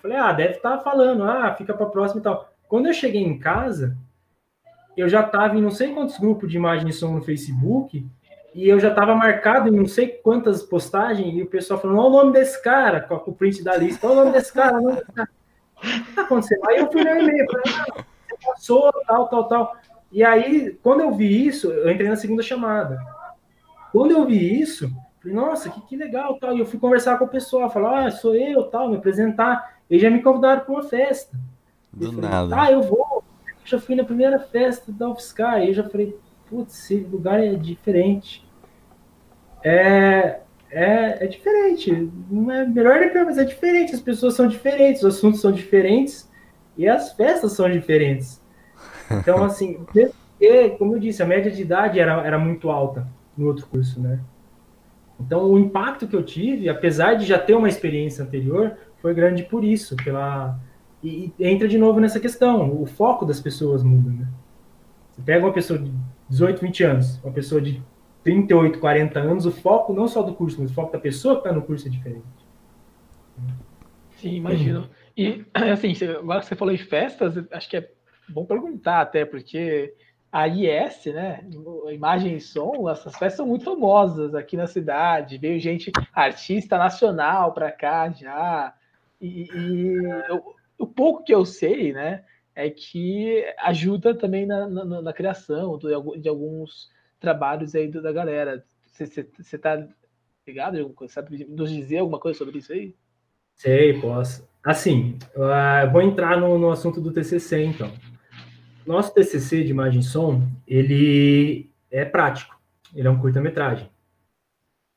falei, 0.00 0.16
ah, 0.16 0.32
deve 0.32 0.54
estar 0.54 0.78
tá 0.78 0.84
falando, 0.84 1.24
ah, 1.24 1.54
fica 1.54 1.74
para 1.74 1.86
próxima 1.86 2.20
e 2.20 2.22
tal. 2.22 2.51
Quando 2.72 2.86
eu 2.86 2.94
cheguei 2.94 3.22
em 3.22 3.38
casa, 3.38 3.98
eu 4.96 5.06
já 5.06 5.20
estava 5.20 5.58
em 5.58 5.60
não 5.60 5.70
sei 5.70 5.92
quantos 5.92 6.18
grupos 6.18 6.50
de 6.50 6.56
imagem 6.56 6.88
e 6.88 6.92
som 6.94 7.12
no 7.12 7.20
Facebook, 7.20 8.02
e 8.54 8.66
eu 8.66 8.80
já 8.80 8.88
estava 8.88 9.14
marcado 9.14 9.68
em 9.68 9.76
não 9.76 9.86
sei 9.86 10.08
quantas 10.08 10.62
postagens, 10.62 11.36
e 11.36 11.42
o 11.42 11.46
pessoal 11.46 11.78
falando, 11.78 11.98
olha 11.98 12.08
o 12.08 12.12
nome 12.12 12.32
desse 12.32 12.62
cara, 12.62 13.02
com 13.02 13.30
o 13.30 13.34
print 13.34 13.62
da 13.62 13.76
lista, 13.76 14.06
olha 14.06 14.14
o 14.14 14.18
nome 14.20 14.32
desse 14.32 14.54
cara, 14.54 14.78
o 14.78 14.96
que 14.96 15.90
está 16.08 16.22
acontecendo? 16.22 16.66
Aí 16.66 16.78
eu 16.78 16.90
fui 16.90 17.04
no 17.04 17.10
e-mail, 17.10 17.46
falei, 17.50 17.74
ah, 17.90 18.04
passou, 18.42 18.90
tal, 19.06 19.28
tal, 19.28 19.48
tal. 19.48 19.76
E 20.10 20.24
aí, 20.24 20.70
quando 20.82 21.02
eu 21.02 21.12
vi 21.12 21.46
isso, 21.46 21.70
eu 21.70 21.90
entrei 21.90 22.08
na 22.08 22.16
segunda 22.16 22.42
chamada. 22.42 22.98
Quando 23.92 24.12
eu 24.12 24.24
vi 24.24 24.62
isso, 24.62 24.90
falei, 25.20 25.36
nossa, 25.36 25.68
que, 25.68 25.78
que 25.82 25.94
legal, 25.94 26.38
tal. 26.38 26.56
E 26.56 26.60
eu 26.60 26.64
fui 26.64 26.78
conversar 26.78 27.18
com 27.18 27.26
o 27.26 27.28
pessoal, 27.28 27.68
falar, 27.68 28.06
ah, 28.06 28.10
sou 28.10 28.34
eu, 28.34 28.62
tal, 28.62 28.88
me 28.88 28.96
apresentar. 28.96 29.76
Eles 29.90 30.00
já 30.00 30.08
me 30.08 30.22
convidaram 30.22 30.62
para 30.62 30.72
uma 30.72 30.82
festa. 30.82 31.36
Do 31.92 32.12
falei, 32.12 32.30
nada. 32.30 32.60
Ah, 32.60 32.72
eu 32.72 32.82
vou. 32.82 33.22
Eu 33.46 33.66
já 33.66 33.78
fui 33.78 33.94
na 33.94 34.04
primeira 34.04 34.38
festa 34.38 34.90
da 34.90 35.08
UFSCar. 35.08 35.54
Aí 35.54 35.68
eu 35.68 35.74
já 35.74 35.88
falei, 35.88 36.16
putz, 36.48 36.84
esse 36.84 36.96
lugar 36.96 37.42
é 37.42 37.54
diferente. 37.54 38.46
É, 39.62 40.40
é, 40.70 41.24
é 41.24 41.26
diferente. 41.26 42.10
Não 42.30 42.50
é 42.50 42.66
melhor 42.66 42.98
nem 42.98 43.10
pior, 43.10 43.24
mas 43.24 43.38
é 43.38 43.44
diferente. 43.44 43.94
As 43.94 44.00
pessoas 44.00 44.34
são 44.34 44.48
diferentes, 44.48 45.02
os 45.02 45.16
assuntos 45.16 45.40
são 45.40 45.52
diferentes 45.52 46.30
e 46.76 46.88
as 46.88 47.12
festas 47.12 47.52
são 47.52 47.70
diferentes. 47.70 48.42
Então, 49.10 49.44
assim, 49.44 49.74
porque, 49.74 50.70
como 50.78 50.96
eu 50.96 50.98
disse, 50.98 51.22
a 51.22 51.26
média 51.26 51.50
de 51.50 51.62
idade 51.62 52.00
era, 52.00 52.26
era 52.26 52.38
muito 52.38 52.70
alta 52.70 53.06
no 53.36 53.46
outro 53.46 53.66
curso, 53.66 54.00
né? 54.00 54.20
Então, 55.20 55.44
o 55.44 55.58
impacto 55.58 56.08
que 56.08 56.16
eu 56.16 56.22
tive, 56.22 56.68
apesar 56.68 57.14
de 57.14 57.24
já 57.24 57.38
ter 57.38 57.54
uma 57.54 57.68
experiência 57.68 58.24
anterior, 58.24 58.76
foi 59.00 59.14
grande 59.14 59.44
por 59.44 59.62
isso, 59.62 59.94
pela 59.96 60.58
e, 61.02 61.32
e, 61.38 61.46
entra 61.46 61.66
de 61.66 61.78
novo 61.78 62.00
nessa 62.00 62.20
questão, 62.20 62.80
o 62.80 62.86
foco 62.86 63.24
das 63.24 63.40
pessoas 63.40 63.82
muda, 63.82 64.10
né? 64.10 64.28
Você 65.12 65.22
pega 65.22 65.44
uma 65.44 65.52
pessoa 65.52 65.78
de 65.78 65.92
18, 66.28 66.60
20 66.60 66.84
anos, 66.84 67.20
uma 67.22 67.32
pessoa 67.32 67.60
de 67.60 67.82
38, 68.24 68.78
40 68.78 69.18
anos, 69.18 69.46
o 69.46 69.52
foco 69.52 69.92
não 69.92 70.06
só 70.08 70.22
do 70.22 70.34
curso, 70.34 70.60
mas 70.60 70.70
o 70.70 70.74
foco 70.74 70.92
da 70.92 70.98
pessoa 70.98 71.34
que 71.34 71.40
está 71.40 71.52
no 71.52 71.62
curso 71.62 71.86
é 71.86 71.90
diferente. 71.90 72.24
Sim, 74.16 74.36
imagino. 74.36 74.88
E, 75.16 75.44
assim, 75.52 75.92
agora 76.18 76.40
que 76.40 76.46
você 76.46 76.54
falou 76.54 76.72
em 76.72 76.78
festas, 76.78 77.34
acho 77.50 77.68
que 77.68 77.76
é 77.76 77.90
bom 78.28 78.44
perguntar 78.44 79.00
até, 79.00 79.24
porque 79.24 79.94
a 80.30 80.48
IS, 80.48 81.06
né, 81.06 81.44
imagem 81.92 82.36
e 82.36 82.40
som, 82.40 82.88
essas 82.88 83.12
festas 83.12 83.34
são 83.34 83.46
muito 83.46 83.64
famosas 83.64 84.34
aqui 84.34 84.56
na 84.56 84.66
cidade. 84.66 85.36
Veio 85.36 85.60
gente, 85.60 85.92
artista 86.14 86.78
nacional 86.78 87.52
para 87.52 87.70
cá 87.70 88.10
já. 88.10 88.72
E, 89.20 89.46
e 89.54 90.04
eu, 90.28 90.51
o 90.82 90.86
pouco 90.86 91.22
que 91.22 91.32
eu 91.32 91.44
sei, 91.44 91.92
né, 91.92 92.24
é 92.54 92.68
que 92.68 93.44
ajuda 93.58 94.14
também 94.14 94.46
na, 94.46 94.68
na, 94.68 95.02
na 95.02 95.12
criação 95.12 95.78
de, 95.78 96.28
alguns 96.28 96.90
trabalhos 97.20 97.74
aí 97.74 97.88
da 97.88 98.12
galera. 98.12 98.64
Você 98.90 99.26
está 99.38 99.86
ligado? 100.46 100.94
Sabe 101.08 101.46
nos 101.46 101.70
dizer 101.70 101.98
alguma 101.98 102.18
coisa 102.18 102.38
sobre 102.38 102.58
isso 102.58 102.72
aí? 102.72 102.94
Sei, 103.54 104.00
posso. 104.00 104.46
Assim, 104.64 105.18
uh, 105.36 105.90
vou 105.90 106.02
entrar 106.02 106.38
no, 106.38 106.58
no 106.58 106.70
assunto 106.70 107.00
do 107.00 107.12
TCC, 107.12 107.64
então. 107.64 107.90
Nosso 108.84 109.14
TCC 109.14 109.62
de 109.62 109.70
imagem 109.70 110.00
e 110.00 110.04
som, 110.04 110.42
ele 110.66 111.70
é 111.90 112.04
prático. 112.04 112.60
Ele 112.94 113.06
é 113.06 113.10
um 113.10 113.18
curta-metragem. 113.18 113.88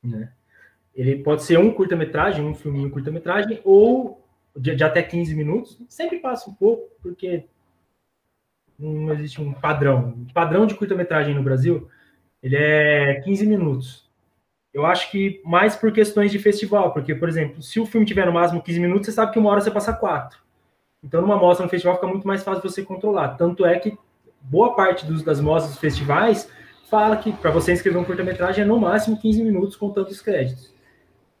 Né? 0.02 0.32
Ele 0.94 1.22
pode 1.22 1.44
ser 1.44 1.58
um 1.58 1.72
curta-metragem, 1.72 2.44
um 2.44 2.54
filminho 2.54 2.90
curta-metragem, 2.90 3.60
ou 3.64 4.25
de, 4.56 4.74
de, 4.74 4.84
até 4.84 5.02
15 5.02 5.34
minutos, 5.34 5.80
sempre 5.88 6.18
passa 6.18 6.50
um 6.50 6.54
pouco, 6.54 6.88
porque 7.02 7.44
não 8.78 9.12
existe 9.12 9.40
um 9.40 9.52
padrão. 9.52 10.14
O 10.28 10.32
padrão 10.32 10.66
de 10.66 10.74
curta-metragem 10.74 11.34
no 11.34 11.42
Brasil, 11.42 11.88
ele 12.42 12.56
é 12.56 13.20
15 13.20 13.46
minutos. 13.46 14.06
Eu 14.72 14.84
acho 14.84 15.10
que 15.10 15.40
mais 15.44 15.74
por 15.74 15.90
questões 15.92 16.30
de 16.30 16.38
festival, 16.38 16.92
porque, 16.92 17.14
por 17.14 17.28
exemplo, 17.28 17.62
se 17.62 17.80
o 17.80 17.86
filme 17.86 18.06
tiver 18.06 18.26
no 18.26 18.32
máximo 18.32 18.62
15 18.62 18.80
minutos, 18.80 19.06
você 19.06 19.12
sabe 19.12 19.32
que 19.32 19.38
uma 19.38 19.50
hora 19.50 19.60
você 19.60 19.70
passa 19.70 19.92
quatro. 19.92 20.38
Então, 21.02 21.22
numa 21.22 21.36
mostra 21.36 21.64
no 21.64 21.70
festival 21.70 21.94
fica 21.94 22.06
muito 22.06 22.26
mais 22.26 22.42
fácil 22.42 22.62
você 22.62 22.82
controlar. 22.82 23.36
Tanto 23.36 23.64
é 23.64 23.78
que 23.78 23.96
boa 24.40 24.74
parte 24.74 25.06
dos, 25.06 25.22
das 25.22 25.40
mostras 25.40 25.72
dos 25.72 25.80
festivais 25.80 26.50
fala 26.90 27.16
que 27.16 27.32
para 27.32 27.50
você 27.50 27.72
escrever 27.72 27.98
um 27.98 28.04
curta-metragem 28.04 28.64
é 28.64 28.66
no 28.66 28.78
máximo 28.78 29.18
15 29.18 29.42
minutos 29.42 29.76
contando 29.76 30.08
os 30.08 30.20
créditos. 30.20 30.75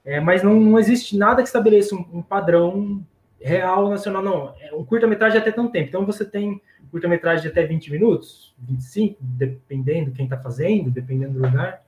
É, 0.06 0.20
mas 0.20 0.40
não, 0.40 0.54
não, 0.54 0.78
existe 0.78 1.18
nada 1.18 1.42
que 1.42 1.48
estabeleça 1.48 1.96
um, 1.96 2.06
um 2.12 2.22
padrão 2.22 3.04
real 3.40 3.90
nacional, 3.90 4.22
não. 4.22 4.54
É, 4.60 4.72
um 4.72 4.84
curta-metragem 4.84 5.38
até 5.38 5.50
tão 5.50 5.68
tempo. 5.68 5.88
Então 5.88 6.06
você 6.06 6.24
tem 6.24 6.62
curta-metragem 6.92 7.42
de 7.42 7.48
até 7.48 7.66
20 7.66 7.90
minutos, 7.90 8.54
25, 8.60 9.18
dependendo 9.20 10.12
quem 10.12 10.24
está 10.24 10.38
fazendo, 10.38 10.92
dependendo 10.92 11.32
do 11.32 11.44
lugar. 11.44 11.82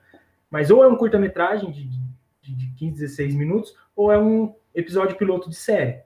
Mas 0.51 0.69
ou 0.69 0.83
é 0.83 0.89
um 0.89 0.97
curta-metragem 0.97 1.71
de, 1.71 1.89
de, 2.43 2.55
de 2.55 2.67
15, 2.77 3.01
16 3.01 3.35
minutos, 3.37 3.77
ou 3.95 4.11
é 4.11 4.19
um 4.19 4.53
episódio 4.75 5.17
piloto 5.17 5.49
de 5.49 5.55
série. 5.55 6.01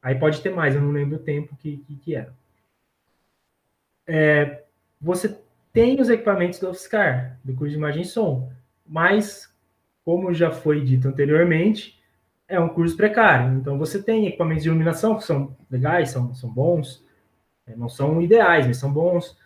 Aí 0.00 0.14
pode 0.14 0.40
ter 0.40 0.50
mais, 0.50 0.74
eu 0.74 0.80
não 0.80 0.90
lembro 0.90 1.16
o 1.16 1.22
tempo 1.22 1.54
que, 1.56 1.76
que, 1.76 1.96
que 1.96 2.14
era. 2.14 2.34
É, 4.06 4.64
você 4.98 5.38
tem 5.70 6.00
os 6.00 6.08
equipamentos 6.08 6.58
do 6.58 6.70
Offscar, 6.70 7.38
do 7.44 7.54
curso 7.54 7.70
de 7.70 7.76
imagem 7.76 8.02
e 8.02 8.06
som, 8.06 8.50
mas, 8.86 9.51
como 10.04 10.32
já 10.32 10.50
foi 10.50 10.80
dito 10.82 11.08
anteriormente, 11.08 12.00
é 12.48 12.60
um 12.60 12.68
curso 12.68 12.96
precário. 12.96 13.56
Então, 13.58 13.78
você 13.78 14.02
tem 14.02 14.26
equipamentos 14.26 14.62
de 14.62 14.68
iluminação 14.68 15.16
que 15.16 15.24
são 15.24 15.56
legais, 15.70 16.10
são, 16.10 16.34
são 16.34 16.50
bons, 16.50 17.04
é, 17.66 17.76
não 17.76 17.88
são 17.88 18.20
ideais, 18.20 18.66
mas 18.66 18.76
são 18.76 18.92
bons, 18.92 19.36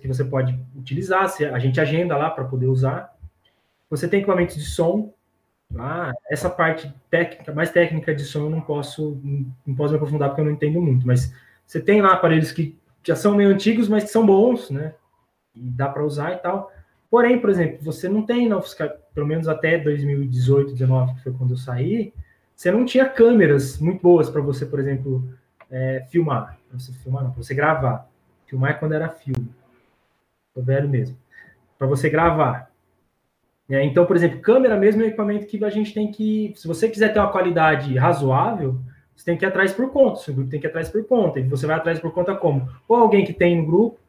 que 0.00 0.08
você 0.08 0.24
pode 0.24 0.58
utilizar, 0.74 1.30
a 1.52 1.58
gente 1.58 1.80
agenda 1.80 2.16
lá 2.16 2.30
para 2.30 2.44
poder 2.44 2.66
usar. 2.66 3.14
Você 3.90 4.08
tem 4.08 4.20
equipamentos 4.20 4.56
de 4.56 4.64
som. 4.64 5.12
Ah, 5.76 6.12
essa 6.30 6.48
parte 6.48 6.92
técnica, 7.10 7.52
mais 7.52 7.70
técnica 7.70 8.14
de 8.14 8.24
som, 8.24 8.44
eu 8.44 8.50
não 8.50 8.60
posso, 8.60 9.20
não 9.66 9.74
posso 9.74 9.92
me 9.92 9.96
aprofundar 9.96 10.28
porque 10.30 10.40
eu 10.40 10.44
não 10.44 10.52
entendo 10.52 10.80
muito, 10.80 11.06
mas 11.06 11.34
você 11.66 11.80
tem 11.80 12.00
lá 12.00 12.12
aparelhos 12.12 12.52
que 12.52 12.78
já 13.02 13.16
são 13.16 13.34
meio 13.34 13.50
antigos, 13.50 13.88
mas 13.88 14.04
que 14.04 14.10
são 14.10 14.24
bons, 14.24 14.70
né? 14.70 14.94
E 15.54 15.70
dá 15.70 15.88
para 15.88 16.04
usar 16.04 16.32
e 16.32 16.38
tal. 16.38 16.72
Porém, 17.14 17.38
por 17.38 17.48
exemplo, 17.48 17.78
você 17.80 18.08
não 18.08 18.26
tem, 18.26 18.48
não, 18.48 18.60
pelo 19.14 19.24
menos 19.24 19.46
até 19.46 19.78
2018, 19.78 20.70
2019, 20.70 21.14
que 21.14 21.22
foi 21.22 21.32
quando 21.32 21.52
eu 21.52 21.56
saí, 21.56 22.12
você 22.56 22.72
não 22.72 22.84
tinha 22.84 23.08
câmeras 23.08 23.78
muito 23.78 24.02
boas 24.02 24.28
para 24.28 24.40
você, 24.40 24.66
por 24.66 24.80
exemplo, 24.80 25.24
é, 25.70 26.04
filmar. 26.10 26.58
Você 26.72 26.92
filmar, 26.92 27.22
não, 27.22 27.30
para 27.30 27.40
você 27.40 27.54
gravar. 27.54 28.10
Filmar 28.46 28.72
é 28.72 28.74
quando 28.74 28.94
era 28.94 29.08
filme. 29.08 29.48
Tô 30.52 30.60
velho 30.60 30.88
mesmo. 30.88 31.16
Para 31.78 31.86
você 31.86 32.10
gravar. 32.10 32.68
É, 33.70 33.84
então, 33.84 34.04
por 34.06 34.16
exemplo, 34.16 34.40
câmera 34.40 34.76
mesmo 34.76 35.00
é 35.00 35.04
um 35.04 35.06
equipamento 35.06 35.46
que 35.46 35.64
a 35.64 35.70
gente 35.70 35.94
tem 35.94 36.10
que. 36.10 36.52
Se 36.56 36.66
você 36.66 36.88
quiser 36.88 37.12
ter 37.12 37.20
uma 37.20 37.30
qualidade 37.30 37.96
razoável, 37.96 38.80
você 39.14 39.24
tem 39.24 39.38
que 39.38 39.44
ir 39.44 39.46
atrás 39.46 39.72
por 39.72 39.88
conta. 39.92 40.18
Seu 40.18 40.34
grupo 40.34 40.50
tem 40.50 40.58
que 40.58 40.66
ir 40.66 40.70
atrás 40.70 40.88
por 40.88 41.04
conta. 41.06 41.38
E 41.38 41.44
você 41.44 41.64
vai 41.64 41.76
atrás 41.76 42.00
por 42.00 42.12
conta 42.12 42.34
como? 42.34 42.68
Ou 42.88 42.96
alguém 42.96 43.24
que 43.24 43.32
tem 43.32 43.56
no 43.56 43.66
grupo, 43.66 44.00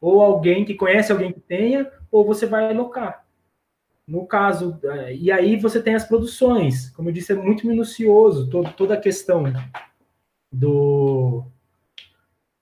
ou 0.00 0.20
alguém 0.20 0.64
que 0.64 0.74
conhece 0.74 1.12
alguém 1.12 1.32
que 1.32 1.40
tenha, 1.40 1.90
ou 2.10 2.24
você 2.24 2.46
vai 2.46 2.70
alocar. 2.70 3.24
No 4.06 4.26
caso, 4.26 4.78
é, 4.84 5.14
e 5.14 5.32
aí 5.32 5.56
você 5.56 5.82
tem 5.82 5.94
as 5.94 6.04
produções. 6.04 6.90
Como 6.90 7.08
eu 7.08 7.12
disse, 7.12 7.32
é 7.32 7.36
muito 7.36 7.66
minucioso 7.66 8.48
todo, 8.48 8.72
toda 8.72 8.94
a 8.94 9.00
questão 9.00 9.44
do. 10.52 11.44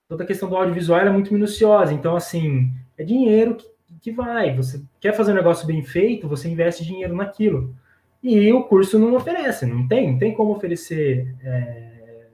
Toda 0.09 0.25
a 0.25 0.27
questão 0.27 0.49
do 0.49 0.57
audiovisual 0.57 1.01
é 1.01 1.11
muito 1.11 1.33
minuciosa. 1.33 1.93
Então, 1.93 2.15
assim, 2.15 2.71
é 2.97 3.05
dinheiro 3.05 3.57
que 3.57 3.75
que 4.05 4.13
vai. 4.13 4.55
Você 4.55 4.83
quer 5.01 5.15
fazer 5.15 5.33
um 5.33 5.37
negócio 5.37 5.67
bem 5.67 5.83
feito, 5.83 6.29
você 6.29 6.47
investe 6.47 6.85
dinheiro 6.85 7.17
naquilo. 7.17 7.75
E 8.23 8.53
o 8.53 8.65
curso 8.65 8.99
não 8.99 9.15
oferece, 9.15 9.65
não 9.65 9.89
tem, 9.89 10.13
não 10.13 10.19
tem 10.19 10.35
como 10.35 10.53
oferecer 10.53 11.35
é, 11.43 12.27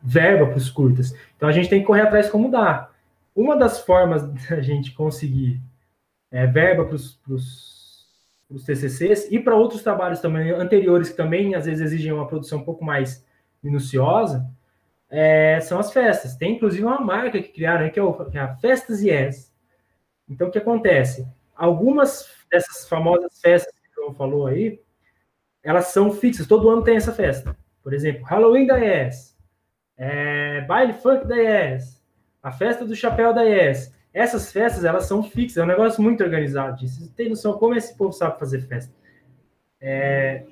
verba 0.00 0.46
para 0.46 0.56
os 0.56 0.70
curtas. 0.70 1.12
Então 1.36 1.48
a 1.48 1.52
gente 1.52 1.68
tem 1.68 1.80
que 1.80 1.86
correr 1.86 2.02
atrás 2.02 2.30
como 2.30 2.52
dá. 2.52 2.88
Uma 3.36 3.56
das 3.56 3.80
formas 3.80 4.26
da 4.48 4.60
gente 4.60 4.92
conseguir 4.92 5.62
é, 6.30 6.46
verba 6.46 6.84
para 6.84 6.96
os 6.96 8.64
TCCs 8.64 9.30
e 9.30 9.38
para 9.38 9.54
outros 9.54 9.82
trabalhos 9.82 10.20
também 10.20 10.50
anteriores 10.50 11.10
que 11.10 11.16
também 11.16 11.54
às 11.54 11.66
vezes 11.66 11.84
exigem 11.84 12.12
uma 12.12 12.26
produção 12.26 12.58
um 12.58 12.64
pouco 12.64 12.84
mais 12.84 13.24
minuciosa 13.62 14.44
é, 15.08 15.60
são 15.60 15.78
as 15.78 15.92
festas. 15.92 16.36
Tem 16.36 16.56
inclusive 16.56 16.84
uma 16.84 17.00
marca 17.00 17.40
que 17.40 17.48
criaram 17.48 17.88
que 17.90 17.98
é, 17.98 18.02
o, 18.02 18.12
que 18.12 18.38
é 18.38 18.40
a 18.40 18.56
Festas 18.56 19.02
Yes. 19.02 19.52
Então, 20.28 20.48
o 20.48 20.50
que 20.50 20.58
acontece? 20.58 21.26
Algumas 21.54 22.28
dessas 22.50 22.88
famosas 22.88 23.40
festas 23.40 23.72
que 23.72 24.00
o 24.00 24.12
falou 24.12 24.46
aí, 24.46 24.80
elas 25.62 25.86
são 25.86 26.12
fixas, 26.12 26.46
todo 26.46 26.68
ano 26.68 26.82
tem 26.82 26.96
essa 26.96 27.12
festa. 27.12 27.56
Por 27.82 27.92
exemplo, 27.92 28.24
Halloween 28.24 28.66
da 28.66 28.76
Yes, 28.76 29.36
é, 29.96 30.60
baile 30.62 30.92
funk 30.94 31.26
da 31.26 31.36
Yes, 31.36 31.95
a 32.46 32.52
festa 32.52 32.84
do 32.84 32.94
chapéu 32.94 33.34
da 33.34 33.42
Yes. 33.42 33.92
Essas 34.14 34.52
festas, 34.52 34.84
elas 34.84 35.06
são 35.06 35.20
fixas, 35.20 35.56
é 35.56 35.64
um 35.64 35.66
negócio 35.66 36.00
muito 36.00 36.22
organizado. 36.22 36.78
Vocês 36.78 37.10
têm 37.16 37.28
noção 37.28 37.54
como 37.54 37.74
esse 37.74 37.96
povo 37.96 38.12
sabe 38.12 38.38
fazer 38.38 38.60
festa. 38.60 38.94
É, 39.80 40.44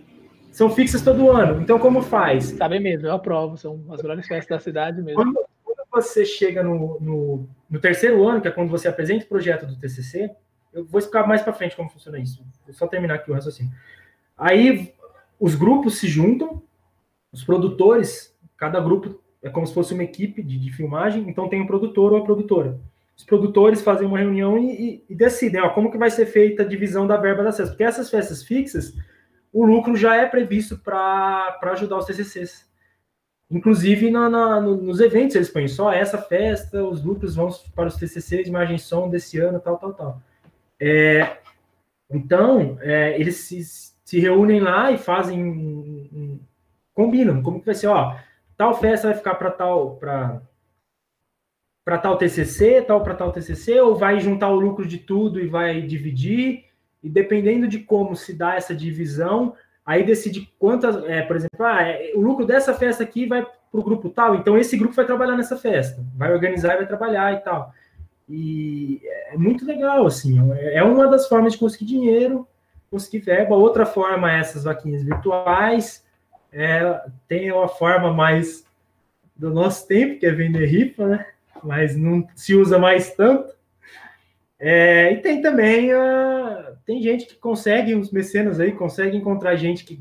são 0.50 0.68
fixas 0.70 1.02
todo 1.02 1.30
ano. 1.30 1.62
Então, 1.62 1.78
como 1.78 2.02
faz? 2.02 2.46
Sabe 2.46 2.80
mesmo, 2.80 3.06
eu 3.06 3.12
aprovo. 3.12 3.56
São 3.56 3.80
as 3.90 4.02
melhores 4.02 4.26
festas 4.26 4.48
da 4.48 4.58
cidade 4.58 5.00
mesmo. 5.00 5.22
Quando, 5.22 5.38
você 5.88 6.24
chega 6.24 6.64
no, 6.64 6.98
no, 7.00 7.48
no, 7.70 7.78
terceiro 7.78 8.26
ano, 8.26 8.40
que 8.40 8.48
é 8.48 8.50
quando 8.50 8.70
você 8.70 8.88
apresenta 8.88 9.24
o 9.24 9.28
projeto 9.28 9.64
do 9.64 9.78
TCC, 9.78 10.28
eu 10.72 10.84
vou 10.84 10.98
explicar 10.98 11.28
mais 11.28 11.42
para 11.42 11.52
frente 11.52 11.76
como 11.76 11.88
funciona 11.88 12.18
isso. 12.18 12.44
Vou 12.64 12.74
só 12.74 12.88
terminar 12.88 13.14
aqui 13.14 13.30
o 13.30 13.34
raciocínio. 13.34 13.72
Aí 14.36 14.92
os 15.38 15.54
grupos 15.54 15.98
se 15.98 16.08
juntam, 16.08 16.60
os 17.30 17.44
produtores, 17.44 18.36
cada 18.56 18.80
grupo 18.80 19.22
é 19.44 19.50
como 19.50 19.66
se 19.66 19.74
fosse 19.74 19.92
uma 19.92 20.02
equipe 20.02 20.42
de, 20.42 20.58
de 20.58 20.72
filmagem, 20.72 21.28
então 21.28 21.48
tem 21.48 21.60
um 21.60 21.66
produtor 21.66 22.12
ou 22.12 22.18
a 22.18 22.24
produtora. 22.24 22.80
Os 23.16 23.24
produtores 23.24 23.82
fazem 23.82 24.06
uma 24.06 24.18
reunião 24.18 24.58
e, 24.58 24.72
e, 24.72 25.04
e 25.10 25.14
decidem 25.14 25.60
ó, 25.60 25.68
como 25.68 25.92
que 25.92 25.98
vai 25.98 26.10
ser 26.10 26.26
feita 26.26 26.62
a 26.62 26.66
divisão 26.66 27.06
da 27.06 27.18
verba 27.18 27.42
da 27.42 27.50
acesso, 27.50 27.70
porque 27.72 27.84
essas 27.84 28.10
festas 28.10 28.42
fixas, 28.42 28.94
o 29.52 29.64
lucro 29.64 29.94
já 29.94 30.16
é 30.16 30.26
previsto 30.26 30.78
para 30.78 31.56
ajudar 31.62 31.98
os 31.98 32.06
TCCs. 32.06 32.66
Inclusive, 33.50 34.10
na, 34.10 34.28
na, 34.30 34.60
nos 34.60 34.98
eventos 34.98 35.36
eles 35.36 35.50
põem 35.50 35.68
só 35.68 35.92
essa 35.92 36.18
festa, 36.18 36.82
os 36.82 37.04
lucros 37.04 37.36
vão 37.36 37.50
para 37.74 37.86
os 37.86 37.96
TCC 37.96 38.42
de 38.42 38.48
imagem 38.48 38.76
e 38.76 38.80
som 38.80 39.10
desse 39.10 39.38
ano, 39.38 39.60
tal, 39.60 39.76
tal, 39.76 39.92
tal. 39.92 40.22
É, 40.80 41.36
então, 42.10 42.78
é, 42.80 43.20
eles 43.20 43.36
se, 43.36 43.62
se, 44.04 44.18
reúnem 44.18 44.60
lá 44.60 44.90
e 44.90 44.98
fazem, 44.98 46.40
combinam, 46.94 47.42
como 47.42 47.60
que 47.60 47.66
vai 47.66 47.74
ser, 47.74 47.88
ó, 47.88 48.16
tal 48.56 48.74
festa 48.74 49.08
vai 49.08 49.16
ficar 49.16 49.34
para 49.34 49.50
tal, 49.50 49.96
para 49.96 50.42
para 51.84 51.98
tal 51.98 52.16
TCC, 52.16 52.80
tal 52.80 53.02
para 53.02 53.14
tal 53.14 53.30
TCC, 53.30 53.78
ou 53.80 53.94
vai 53.94 54.18
juntar 54.18 54.48
o 54.48 54.58
lucro 54.58 54.88
de 54.88 54.96
tudo 54.96 55.38
e 55.38 55.46
vai 55.46 55.82
dividir, 55.82 56.64
e 57.02 57.10
dependendo 57.10 57.68
de 57.68 57.80
como 57.80 58.16
se 58.16 58.32
dá 58.32 58.54
essa 58.54 58.74
divisão, 58.74 59.54
aí 59.84 60.02
decide 60.02 60.50
quantas, 60.58 61.04
é, 61.04 61.20
por 61.20 61.36
exemplo, 61.36 61.60
ah, 61.60 61.82
é, 61.82 62.12
o 62.14 62.20
lucro 62.22 62.46
dessa 62.46 62.72
festa 62.72 63.02
aqui 63.02 63.26
vai 63.26 63.42
para 63.44 63.80
o 63.80 63.84
grupo 63.84 64.08
tal, 64.08 64.34
então 64.34 64.56
esse 64.56 64.78
grupo 64.78 64.94
vai 64.94 65.04
trabalhar 65.04 65.36
nessa 65.36 65.58
festa, 65.58 66.02
vai 66.16 66.32
organizar 66.32 66.74
e 66.74 66.78
vai 66.78 66.86
trabalhar 66.86 67.34
e 67.34 67.40
tal. 67.40 67.70
E 68.26 69.02
é 69.28 69.36
muito 69.36 69.66
legal, 69.66 70.06
assim, 70.06 70.40
é, 70.54 70.78
é 70.78 70.82
uma 70.82 71.06
das 71.06 71.28
formas 71.28 71.52
de 71.52 71.58
conseguir 71.58 71.84
dinheiro, 71.84 72.48
conseguir 72.90 73.18
verba. 73.18 73.54
Outra 73.54 73.84
forma 73.84 74.32
é 74.32 74.38
essas 74.38 74.64
vaquinhas 74.64 75.02
virtuais, 75.02 76.03
é, 76.54 77.02
tem 77.26 77.50
uma 77.50 77.68
forma 77.68 78.12
mais 78.12 78.64
do 79.34 79.50
nosso 79.50 79.86
tempo, 79.88 80.20
que 80.20 80.26
é 80.26 80.30
vender 80.30 80.64
rifa, 80.66 81.06
né? 81.06 81.26
Mas 81.62 81.96
não 81.96 82.26
se 82.36 82.54
usa 82.54 82.78
mais 82.78 83.12
tanto. 83.14 83.52
É, 84.58 85.12
e 85.12 85.16
tem 85.16 85.42
também 85.42 85.92
a, 85.92 86.74
tem 86.86 87.02
gente 87.02 87.26
que 87.26 87.34
consegue, 87.34 87.94
os 87.94 88.12
mecenas 88.12 88.60
aí, 88.60 88.70
consegue 88.72 89.16
encontrar 89.16 89.56
gente 89.56 89.84
que. 89.84 90.00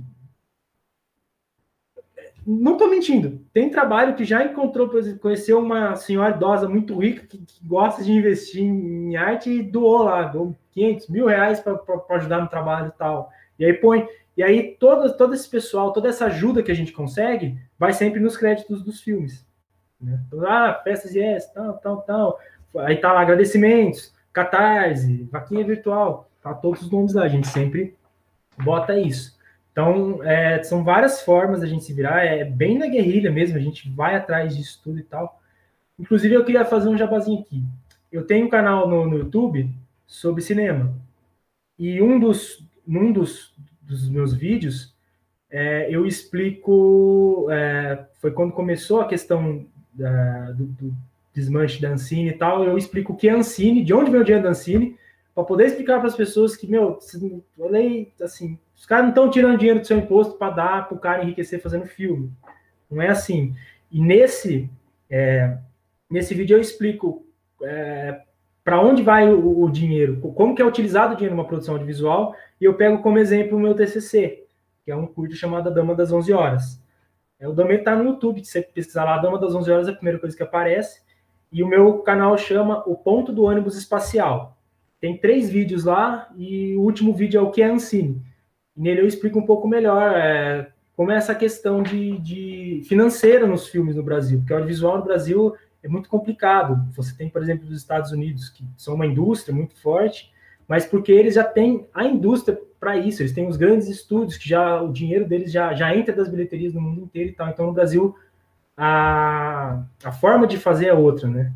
Não 2.46 2.74
estou 2.74 2.90
mentindo. 2.90 3.42
Tem 3.54 3.70
trabalho 3.70 4.16
que 4.16 4.26
já 4.26 4.44
encontrou, 4.44 4.92
conheceu 5.20 5.60
uma 5.60 5.96
senhora 5.96 6.36
idosa 6.36 6.68
muito 6.68 7.00
rica 7.00 7.26
que, 7.26 7.38
que 7.38 7.66
gosta 7.66 8.04
de 8.04 8.12
investir 8.12 8.62
em 8.62 9.16
arte 9.16 9.50
e 9.50 9.64
doou 9.64 10.04
lá, 10.04 10.24
doou 10.24 10.56
500 10.72 11.08
mil 11.08 11.26
reais 11.26 11.62
para 11.62 11.80
ajudar 12.10 12.42
no 12.42 12.50
trabalho 12.50 12.92
e 12.94 12.98
tal. 12.98 13.32
E 13.58 13.66
aí 13.66 13.74
põe. 13.74 14.06
E 14.36 14.44
aí 14.44 14.76
todo, 14.80 15.16
todo 15.16 15.34
esse 15.34 15.48
pessoal, 15.48 15.94
toda 15.94 16.10
essa 16.10 16.26
ajuda 16.26 16.64
que 16.64 16.72
a 16.72 16.76
gente 16.76 16.92
consegue, 16.92 17.58
vai 17.78 17.94
sempre 17.94 18.20
nos 18.20 18.36
créditos 18.36 18.84
dos 18.84 19.02
filmes. 19.02 19.46
Né? 20.02 20.20
Então, 20.28 20.46
ah, 20.46 20.74
peças 20.74 21.14
yes, 21.14 21.52
tal, 21.52 21.74
tal, 21.78 22.02
tal. 22.02 22.40
Aí 22.80 22.98
tá 22.98 23.14
lá 23.14 23.22
agradecimentos, 23.22 24.14
catarse, 24.32 25.28
vaquinha 25.32 25.64
virtual. 25.64 26.30
Tá 26.42 26.54
todos 26.54 26.82
os 26.82 26.92
nomes 26.92 27.14
lá, 27.14 27.24
a 27.24 27.30
gente 27.30 27.48
sempre 27.48 27.96
bota 28.58 28.98
isso. 29.00 29.38
Então, 29.72 30.24
é, 30.24 30.62
são 30.64 30.84
várias 30.84 31.22
formas 31.22 31.62
da 31.62 31.68
gente 31.68 31.84
se 31.84 31.94
virar, 31.94 32.24
é 32.24 32.44
bem 32.44 32.78
na 32.78 32.88
guerrilha 32.88 33.32
mesmo, 33.32 33.58
a 33.58 33.62
gente 33.62 33.90
vai 33.90 34.16
atrás 34.16 34.56
disso 34.56 34.82
tudo 34.84 35.00
e 35.00 35.04
tal. 35.04 35.42
Inclusive, 35.98 36.34
eu 36.34 36.46
queria 36.46 36.66
fazer 36.66 36.90
um 36.90 36.98
jabazinho 36.98 37.42
aqui. 37.42 37.64
eu 38.12 38.26
tenho 38.26 38.46
um 38.46 38.50
canal 38.50 38.88
no, 38.88 39.06
no 39.08 39.18
YouTube 39.18 39.70
sobre 40.06 40.42
cinema. 40.42 40.94
E 41.78 42.02
um 42.02 42.20
dos, 42.20 42.64
num 42.86 43.12
dos, 43.12 43.56
dos 43.84 44.10
meus 44.10 44.34
vídeos, 44.34 44.94
é, 45.50 45.88
eu 45.90 46.06
explico. 46.06 47.48
É, 47.52 48.06
foi 48.20 48.32
quando 48.32 48.54
começou 48.54 49.02
a 49.02 49.08
questão 49.08 49.66
da, 49.94 50.52
do, 50.52 50.66
do, 50.66 50.96
desmanche 51.34 51.82
da 51.82 51.90
Ancine 51.90 52.30
e 52.30 52.38
tal, 52.38 52.64
eu 52.64 52.78
explico 52.78 53.14
o 53.14 53.16
que 53.16 53.28
é 53.28 53.32
Ancine, 53.32 53.84
de 53.84 53.94
onde 53.94 54.12
vem 54.12 54.22
o 54.22 54.24
dinheiro 54.24 54.44
da 54.44 54.52
Ancine, 54.52 54.96
para 55.34 55.44
poder 55.44 55.66
explicar 55.66 55.98
para 55.98 56.08
as 56.08 56.16
pessoas 56.16 56.56
que, 56.56 56.68
meu, 56.68 57.00
eu 57.58 57.70
assim, 58.24 58.58
os 58.76 58.86
caras 58.86 59.06
não 59.06 59.10
estão 59.10 59.30
tirando 59.32 59.58
dinheiro 59.58 59.80
do 59.80 59.88
seu 59.88 59.98
imposto 59.98 60.36
para 60.36 60.54
dar 60.54 60.88
para 60.88 60.96
o 60.96 61.00
cara 61.00 61.24
enriquecer 61.24 61.60
fazendo 61.60 61.86
filme. 61.86 62.32
Não 62.90 63.02
é 63.02 63.10
assim. 63.10 63.56
E 63.92 64.00
nesse, 64.00 64.70
é, 65.10 65.58
nesse 66.10 66.36
vídeo 66.36 66.56
eu 66.56 66.62
explico 66.62 67.26
é, 67.64 68.22
para 68.64 68.82
onde 68.82 69.04
vai 69.04 69.32
o, 69.32 69.62
o, 69.62 69.70
dinheiro, 69.70 70.20
como 70.36 70.56
que 70.56 70.62
é 70.62 70.66
utilizado 70.66 71.14
o 71.14 71.16
dinheiro 71.16 71.36
numa 71.36 71.48
produção 71.48 71.76
audiovisual, 71.76 72.34
e 72.60 72.66
eu 72.66 72.76
pego 72.76 73.02
como 73.02 73.20
exemplo 73.20 73.58
o 73.58 73.62
meu 73.62 73.76
TCC, 73.76 74.46
que 74.86 74.92
é 74.92 74.96
um 74.96 75.06
curso 75.06 75.36
chamado 75.36 75.68
A 75.68 75.72
Dama 75.72 75.94
das 75.94 76.12
11 76.12 76.32
Horas. 76.32 76.82
É, 77.40 77.48
o 77.48 77.54
Dama 77.54 77.74
está 77.74 77.96
no 77.96 78.06
YouTube, 78.06 78.44
se 78.44 78.52
você 78.52 78.62
pesquisar 78.62 79.04
lá, 79.04 79.16
A 79.16 79.18
Dama 79.20 79.38
das 79.38 79.54
11 79.54 79.70
Horas 79.70 79.88
é 79.88 79.92
a 79.92 79.96
primeira 79.96 80.20
coisa 80.20 80.36
que 80.36 80.44
aparece, 80.44 81.02
e 81.52 81.62
o 81.62 81.68
meu 81.68 82.00
canal 82.00 82.38
chama 82.38 82.84
O 82.88 82.96
Ponto 82.96 83.32
do 83.32 83.44
Ônibus 83.44 83.78
Espacial. 83.78 84.58
Tem 85.00 85.18
três 85.18 85.50
vídeos 85.50 85.84
lá, 85.84 86.30
e 86.38 86.74
o 86.78 86.82
último 86.82 87.14
vídeo 87.14 87.40
é 87.40 87.42
o 87.44 87.52
que 87.52 87.62
é 87.62 87.66
Ancine. 87.66 88.22
Nele 88.76 89.02
eu 89.02 89.08
explico 89.08 89.38
um 89.38 89.46
pouco 89.46 89.68
melhor 89.68 90.14
é, 90.16 90.72
como 90.96 91.12
é 91.12 91.16
essa 91.16 91.36
questão 91.36 91.84
de, 91.84 92.18
de 92.20 92.82
financeira 92.88 93.46
nos 93.46 93.68
filmes 93.68 93.96
no 93.96 94.04
Brasil, 94.04 94.40
porque 94.40 94.54
o 94.54 94.56
audiovisual 94.56 95.00
no 95.00 95.04
Brasil 95.04 95.54
é 95.84 95.88
muito 95.88 96.10
complicado. 96.10 96.88
Você 96.96 97.16
tem, 97.16 97.30
por 97.30 97.42
exemplo, 97.42 97.68
os 97.68 97.78
Estados 97.78 98.12
Unidos, 98.12 98.50
que 98.50 98.64
são 98.78 98.96
uma 98.96 99.06
indústria 99.06 99.54
muito 99.54 99.76
forte, 99.82 100.32
mas 100.68 100.86
porque 100.86 101.12
eles 101.12 101.36
já 101.36 101.44
têm 101.44 101.86
a 101.94 102.06
indústria 102.06 102.58
para 102.80 102.98
isso, 102.98 103.22
eles 103.22 103.34
têm 103.34 103.48
os 103.48 103.58
grandes 103.58 103.88
estúdios, 103.88 104.38
que 104.38 104.48
já 104.48 104.82
o 104.82 104.92
dinheiro 104.92 105.28
deles 105.28 105.52
já, 105.52 105.74
já 105.74 105.96
entra 105.96 106.16
das 106.16 106.30
bilheterias 106.30 106.74
no 106.74 106.82
mundo 106.82 107.02
inteiro 107.02 107.30
e 107.30 107.34
tal. 107.34 107.50
Então, 107.50 107.68
no 107.68 107.74
Brasil, 107.74 108.16
a, 108.76 109.84
a 110.04 110.12
forma 110.12 110.48
de 110.48 110.58
fazer 110.58 110.88
é 110.88 110.94
outra, 110.94 111.28
né? 111.28 111.54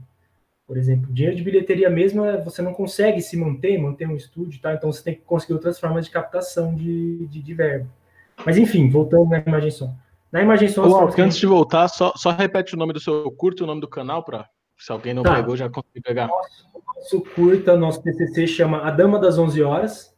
Por 0.67 0.77
exemplo, 0.77 1.11
dinheiro 1.13 1.35
de 1.35 1.43
bilheteria 1.43 1.89
mesmo, 1.89 2.25
é, 2.25 2.41
você 2.41 2.61
não 2.61 2.73
consegue 2.73 3.21
se 3.21 3.37
manter, 3.37 3.77
manter 3.77 4.07
um 4.07 4.17
estúdio, 4.17 4.59
tá? 4.61 4.73
Então 4.73 4.91
você 4.91 5.01
tem 5.01 5.15
que 5.15 5.21
conseguir 5.21 5.53
outras 5.53 5.79
formas 5.79 6.05
de 6.05 6.11
captação 6.11 6.75
de, 6.75 7.25
de, 7.27 7.41
de 7.41 7.53
verbo. 7.53 7.89
Mas 8.45 8.57
enfim, 8.57 8.89
voltando 8.89 9.29
na 9.29 9.39
imagem 9.39 9.71
som. 9.71 9.95
Na 10.31 10.41
imagem. 10.41 10.69
Ô, 10.77 11.09
antes 11.21 11.37
de 11.37 11.45
voltar, 11.45 11.87
só, 11.87 12.13
só 12.15 12.31
repete 12.31 12.75
o 12.75 12.77
nome 12.77 12.93
do 12.93 12.99
seu 12.99 13.31
curto 13.31 13.61
e 13.61 13.63
o 13.63 13.67
nome 13.67 13.81
do 13.81 13.87
canal 13.87 14.23
para 14.23 14.47
se 14.77 14.91
alguém 14.91 15.13
não 15.13 15.23
tá. 15.23 15.35
pegou 15.35 15.55
já 15.55 15.69
conseguir 15.69 16.01
pegar. 16.01 16.27
Nosso, 16.27 16.67
nosso 16.95 17.21
curta, 17.33 17.75
nosso 17.75 18.01
TCC 18.01 18.47
chama 18.47 18.81
A 18.81 18.91
Dama 18.91 19.19
das 19.19 19.37
11 19.37 19.61
Horas. 19.63 20.15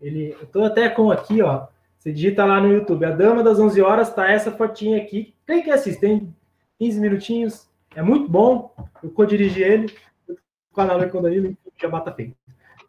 Ele, 0.00 0.36
eu 0.40 0.46
tô 0.46 0.62
até 0.64 0.88
com 0.88 1.10
aqui, 1.10 1.42
ó. 1.42 1.66
Você 1.98 2.12
digita 2.12 2.44
lá 2.44 2.60
no 2.60 2.72
YouTube, 2.72 3.04
A 3.04 3.10
Dama 3.10 3.44
das 3.44 3.60
11 3.60 3.80
Horas, 3.80 4.12
tá 4.12 4.28
essa 4.28 4.50
fotinha 4.50 4.98
aqui. 4.98 5.34
Quem 5.46 5.62
que 5.62 5.70
assiste? 5.70 6.00
Tem 6.00 6.34
15 6.78 7.00
minutinhos. 7.00 7.68
É 7.94 8.02
muito 8.02 8.28
bom. 8.28 8.74
Eu 9.02 9.10
co-dirigi 9.10 9.62
ele. 9.62 9.94
O 10.28 10.74
canal 10.74 11.00
é 11.00 11.06
quando 11.06 11.28
ele 11.28 11.56
já 11.80 11.88
bata 11.88 12.10
feito. 12.12 12.34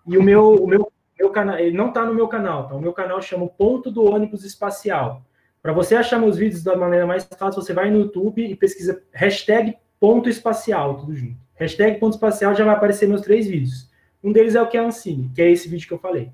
E 0.08 0.18
o 0.18 0.24
meu, 0.24 0.56
o 0.56 0.68
meu, 0.68 0.92
meu 1.18 1.30
canal, 1.30 1.60
ele 1.60 1.78
não 1.78 1.90
está 1.90 2.06
no 2.06 2.14
meu 2.14 2.28
canal, 2.28 2.68
tá? 2.68 2.76
O 2.76 2.82
meu 2.82 2.94
canal 2.94 3.22
chama 3.22 3.48
Ponto 3.48 3.92
do 3.92 4.04
Ônibus 4.04 4.44
Espacial. 4.44 5.22
Para 5.64 5.72
você 5.72 5.96
achar 5.96 6.20
meus 6.20 6.38
vídeos 6.38 6.62
da 6.62 6.76
maneira 6.76 7.08
mais 7.08 7.24
fácil, 7.24 7.62
você 7.62 7.72
vai 7.74 7.90
no 7.90 8.02
YouTube 8.02 8.46
e 8.46 8.54
pesquisa 8.54 9.02
hashtag 9.14 9.78
ponto 9.98 10.28
espacial, 10.28 10.98
tudo 10.98 11.16
junto. 11.16 11.38
Hashtag 11.56 12.02
ponto 12.02 12.16
espacial 12.16 12.54
já 12.54 12.66
vai 12.66 12.76
aparecer 12.76 13.08
meus 13.08 13.22
três 13.22 13.48
vídeos. 13.48 13.90
Um 14.22 14.34
deles 14.34 14.56
é 14.56 14.62
o 14.62 14.68
que 14.68 14.76
é 14.76 14.82
Ancine, 14.82 15.32
que 15.34 15.42
é 15.42 15.50
esse 15.50 15.70
vídeo 15.70 15.88
que 15.88 15.94
eu 15.94 16.00
falei. 16.00 16.30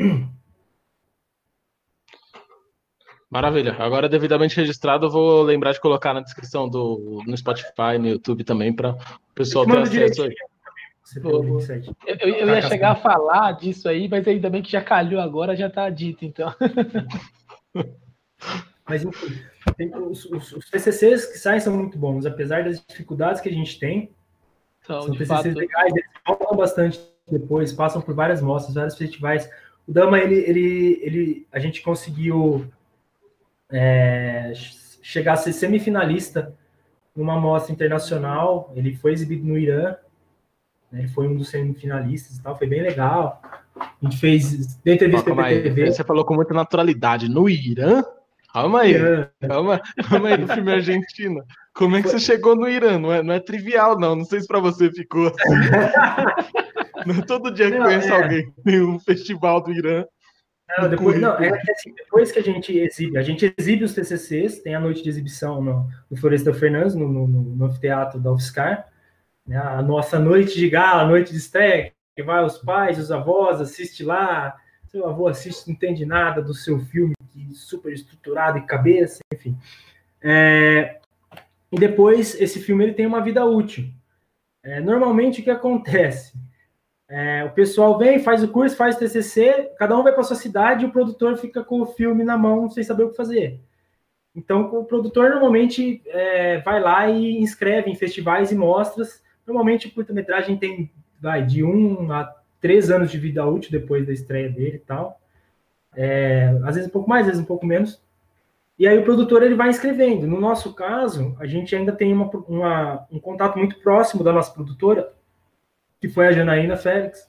Maravilha. 3.30 3.76
Agora, 3.78 4.08
devidamente 4.08 4.56
registrado, 4.56 5.06
eu 5.06 5.10
vou 5.10 5.42
lembrar 5.42 5.70
de 5.70 5.80
colocar 5.80 6.12
na 6.12 6.20
descrição 6.20 6.68
do 6.68 7.22
no 7.24 7.36
Spotify, 7.36 7.96
no 7.96 8.08
YouTube 8.08 8.42
também, 8.42 8.72
para 8.72 8.90
o 8.90 9.34
pessoal 9.36 9.66
ter 9.66 9.78
acesso 9.78 10.24
aí. 10.24 10.34
Eu, 11.14 12.16
eu, 12.18 12.34
eu, 12.34 12.48
ia 12.48 12.62
chegar 12.62 12.90
a 12.90 12.96
falar 12.96 13.52
disso 13.52 13.88
aí, 13.88 14.08
mas 14.08 14.26
ainda 14.26 14.50
bem 14.50 14.62
que 14.62 14.72
já 14.72 14.82
calhou 14.82 15.20
agora, 15.20 15.54
já 15.54 15.68
está 15.68 15.88
dito, 15.88 16.24
então. 16.24 16.52
Mas 18.88 19.04
enfim, 19.04 19.38
os, 20.10 20.24
os, 20.24 20.52
os, 20.52 20.70
TCCs 20.70 21.26
que 21.26 21.38
saem 21.38 21.60
são 21.60 21.76
muito 21.76 21.98
bons, 21.98 22.24
apesar 22.24 22.64
das 22.64 22.82
dificuldades 22.86 23.40
que 23.40 23.48
a 23.48 23.52
gente 23.52 23.78
tem. 23.78 24.10
Então, 24.82 25.02
são 25.02 25.12
TCCs 25.12 25.28
fato... 25.28 25.58
legais, 25.58 25.92
eles 25.92 26.10
falam 26.24 26.56
bastante 26.56 27.00
depois, 27.30 27.72
passam 27.72 28.00
por 28.00 28.14
várias 28.14 28.40
mostras, 28.40 28.74
vários 28.74 28.96
festivais. 28.96 29.48
O 29.86 29.92
Dama, 29.92 30.18
ele, 30.18 30.36
ele, 30.36 31.00
ele, 31.02 31.46
a 31.52 31.58
gente 31.58 31.82
conseguiu 31.82 32.66
é, 33.70 34.52
chegar 35.02 35.34
a 35.34 35.36
ser 35.36 35.52
semifinalista 35.52 36.54
numa 37.14 37.38
mostra 37.38 37.72
internacional. 37.72 38.72
Ele 38.74 38.94
foi 38.94 39.12
exibido 39.12 39.46
no 39.46 39.58
Irã, 39.58 39.96
né, 40.90 41.00
ele 41.00 41.08
foi 41.08 41.28
um 41.28 41.36
dos 41.36 41.50
semifinalistas 41.50 42.36
e 42.36 42.42
tal, 42.42 42.56
foi 42.56 42.66
bem 42.66 42.82
legal. 42.82 43.42
A 43.76 43.90
gente 44.02 44.16
fez 44.16 44.76
deu 44.76 44.94
entrevista 44.94 45.34
para 45.34 45.48
TV. 45.48 45.92
Você 45.92 46.04
falou 46.04 46.24
com 46.24 46.34
muita 46.34 46.54
naturalidade. 46.54 47.28
No 47.28 47.48
Irã? 47.48 48.02
Calma 48.52 48.80
aí, 48.80 48.94
calma, 49.46 49.80
calma 50.08 50.28
aí, 50.30 50.36
do 50.38 50.48
filme 50.48 50.72
argentino. 50.72 51.44
Como 51.74 51.96
é 51.96 52.02
que 52.02 52.08
você 52.08 52.18
chegou 52.18 52.56
no 52.56 52.68
Irã? 52.68 52.98
Não 52.98 53.12
é, 53.12 53.22
não 53.22 53.34
é 53.34 53.40
trivial, 53.40 53.98
não. 53.98 54.16
Não 54.16 54.24
sei 54.24 54.40
se 54.40 54.46
para 54.46 54.58
você 54.58 54.90
ficou 54.90 55.28
assim. 55.28 55.36
não, 57.06 57.14
é 57.14 57.22
todo 57.26 57.52
dia 57.52 57.70
que 57.70 57.78
conheço 57.78 58.08
é. 58.08 58.22
alguém 58.22 58.52
tem 58.64 58.82
um 58.82 58.98
festival 58.98 59.62
do 59.62 59.72
Irã. 59.72 60.04
Não, 60.76 60.88
depois, 60.88 61.20
não, 61.20 61.34
é 61.34 61.50
que 61.56 61.70
assim, 61.70 61.94
depois 61.94 62.30
que 62.30 62.38
a 62.38 62.42
gente 62.42 62.76
exibe, 62.76 63.16
a 63.16 63.22
gente 63.22 63.54
exibe 63.56 63.84
os 63.84 63.94
TCCs, 63.94 64.60
tem 64.60 64.74
a 64.74 64.80
noite 64.80 65.02
de 65.02 65.08
exibição 65.08 65.62
no, 65.62 65.88
no 66.10 66.16
Floresta 66.16 66.52
Fernandes, 66.52 66.94
no, 66.94 67.08
no, 67.08 67.26
no 67.26 67.64
anfiteatro 67.64 68.20
da 68.20 68.32
UFSCar, 68.32 68.86
né, 69.46 69.56
a 69.56 69.80
nossa 69.80 70.18
noite 70.18 70.58
de 70.58 70.68
gala, 70.68 71.02
a 71.02 71.06
noite 71.06 71.32
de 71.32 71.38
estreia, 71.38 71.92
que 72.14 72.22
vai 72.22 72.44
os 72.44 72.58
pais, 72.58 72.98
os 72.98 73.10
avós, 73.10 73.62
assiste 73.62 74.04
lá, 74.04 74.56
seu 74.90 75.06
avô 75.06 75.28
assiste, 75.28 75.66
não 75.66 75.74
entende 75.74 76.04
nada 76.04 76.42
do 76.42 76.54
seu 76.54 76.78
filme, 76.80 77.14
super 77.54 77.92
estruturado 77.92 78.58
e 78.58 78.66
cabeça, 78.66 79.20
enfim. 79.32 79.56
É, 80.22 81.00
e 81.70 81.78
depois, 81.78 82.40
esse 82.40 82.60
filme 82.60 82.84
ele 82.84 82.94
tem 82.94 83.06
uma 83.06 83.20
vida 83.20 83.44
útil. 83.44 83.88
É, 84.62 84.80
normalmente, 84.80 85.40
o 85.40 85.44
que 85.44 85.50
acontece? 85.50 86.38
É, 87.08 87.44
o 87.44 87.50
pessoal 87.50 87.96
vem, 87.98 88.18
faz 88.18 88.42
o 88.42 88.48
curso, 88.48 88.76
faz 88.76 88.96
o 88.96 88.98
TCC, 88.98 89.72
cada 89.78 89.96
um 89.96 90.02
vai 90.02 90.12
para 90.12 90.22
sua 90.22 90.36
cidade 90.36 90.84
e 90.84 90.88
o 90.88 90.92
produtor 90.92 91.36
fica 91.36 91.64
com 91.64 91.80
o 91.80 91.86
filme 91.86 92.22
na 92.22 92.36
mão 92.36 92.68
sem 92.68 92.82
saber 92.82 93.04
o 93.04 93.10
que 93.10 93.16
fazer. 93.16 93.60
Então, 94.34 94.62
o 94.62 94.84
produtor 94.84 95.30
normalmente 95.30 96.02
é, 96.06 96.58
vai 96.58 96.80
lá 96.80 97.08
e 97.08 97.40
inscreve 97.40 97.90
em 97.90 97.94
festivais 97.94 98.52
e 98.52 98.54
mostras. 98.54 99.22
Normalmente, 99.46 99.88
o 99.88 99.90
curta-metragem 99.90 100.56
tem 100.56 100.90
vai, 101.20 101.44
de 101.44 101.64
um 101.64 102.12
a 102.12 102.24
três 102.60 102.90
anos 102.90 103.10
de 103.10 103.18
vida 103.18 103.44
útil 103.46 103.70
depois 103.70 104.06
da 104.06 104.12
estreia 104.12 104.48
dele 104.48 104.76
e 104.76 104.80
tal. 104.80 105.20
É, 105.96 106.56
às 106.64 106.74
vezes 106.74 106.88
um 106.88 106.92
pouco 106.92 107.08
mais, 107.08 107.22
às 107.22 107.32
vezes 107.32 107.42
um 107.42 107.46
pouco 107.46 107.66
menos. 107.66 108.00
E 108.78 108.86
aí 108.86 108.96
o 108.96 109.04
produtor 109.04 109.42
ele 109.42 109.56
vai 109.56 109.68
inscrevendo. 109.68 110.26
No 110.26 110.40
nosso 110.40 110.72
caso, 110.72 111.36
a 111.40 111.46
gente 111.46 111.74
ainda 111.74 111.92
tem 111.92 112.12
uma, 112.12 112.30
uma, 112.46 113.06
um 113.10 113.18
contato 113.18 113.58
muito 113.58 113.80
próximo 113.80 114.22
da 114.22 114.32
nossa 114.32 114.52
produtora, 114.52 115.12
que 116.00 116.08
foi 116.08 116.28
a 116.28 116.32
Janaína 116.32 116.76
Félix. 116.76 117.28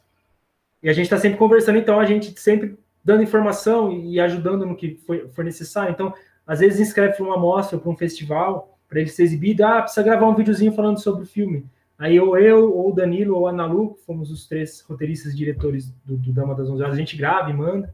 E 0.83 0.89
a 0.89 0.93
gente 0.93 1.05
está 1.05 1.17
sempre 1.17 1.39
conversando, 1.39 1.79
então 1.79 1.99
a 1.99 2.05
gente 2.05 2.39
sempre 2.39 2.77
dando 3.03 3.23
informação 3.23 3.91
e 3.91 4.19
ajudando 4.19 4.65
no 4.65 4.75
que 4.75 4.95
foi, 5.07 5.27
for 5.29 5.43
necessário. 5.43 5.91
Então, 5.91 6.13
às 6.45 6.59
vezes 6.59 6.79
inscreve 6.79 7.15
para 7.15 7.25
uma 7.25 7.37
mostra, 7.37 7.79
para 7.79 7.89
um 7.89 7.97
festival, 7.97 8.77
para 8.87 8.99
ele 8.99 9.09
ser 9.09 9.23
exibido. 9.23 9.65
Ah, 9.65 9.81
precisa 9.81 10.03
gravar 10.03 10.27
um 10.27 10.35
videozinho 10.35 10.71
falando 10.71 10.99
sobre 10.99 11.23
o 11.23 11.27
filme. 11.27 11.65
Aí 11.99 12.17
ou 12.17 12.39
eu, 12.39 12.73
ou 12.73 12.91
o 12.91 12.95
Danilo, 12.95 13.35
ou 13.35 13.45
a 13.45 13.51
Nalu, 13.51 13.93
que 13.93 14.05
fomos 14.05 14.31
os 14.31 14.47
três 14.47 14.79
roteiristas 14.81 15.35
diretores 15.35 15.91
do, 16.05 16.15
do 16.15 16.31
Dama 16.31 16.55
das 16.55 16.69
Onze 16.69 16.81
Horas, 16.81 16.95
a 16.95 16.99
gente 16.99 17.17
grava 17.17 17.49
e 17.49 17.53
manda. 17.53 17.93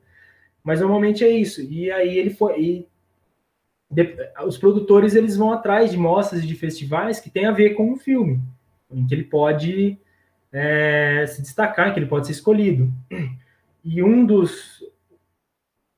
Mas 0.64 0.80
normalmente 0.80 1.24
é 1.24 1.30
isso. 1.30 1.62
E 1.64 1.92
aí 1.92 2.16
ele 2.16 2.30
foi. 2.30 2.62
E 2.62 2.88
de, 3.90 4.16
os 4.46 4.60
produtores 4.60 5.16
eles 5.16 5.36
vão 5.36 5.52
atrás 5.52 5.90
de 5.90 5.98
mostras 5.98 6.44
e 6.44 6.48
de 6.48 6.54
festivais 6.54 7.20
que 7.20 7.32
tem 7.32 7.48
a 7.48 7.52
ver 7.52 7.72
com 7.72 7.92
o 7.92 7.98
filme, 7.98 8.40
em 8.92 9.08
que 9.08 9.16
ele 9.16 9.24
pode 9.24 9.98
é, 10.52 11.26
se 11.28 11.42
destacar, 11.42 11.92
que 11.92 12.00
ele 12.00 12.06
pode 12.06 12.28
ser 12.28 12.34
escolhido. 12.34 12.94
E 13.84 14.02
um 14.02 14.26
dos, 14.26 14.84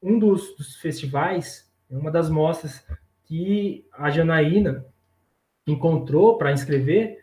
um 0.02 0.20
dos, 0.20 0.56
dos 0.56 0.76
festivais, 0.76 1.72
uma 1.90 2.12
das 2.12 2.30
mostras 2.30 2.86
que 3.26 3.86
a 3.94 4.10
Janaína 4.10 4.86
encontrou 5.66 6.38
para 6.38 6.52
inscrever, 6.52 7.18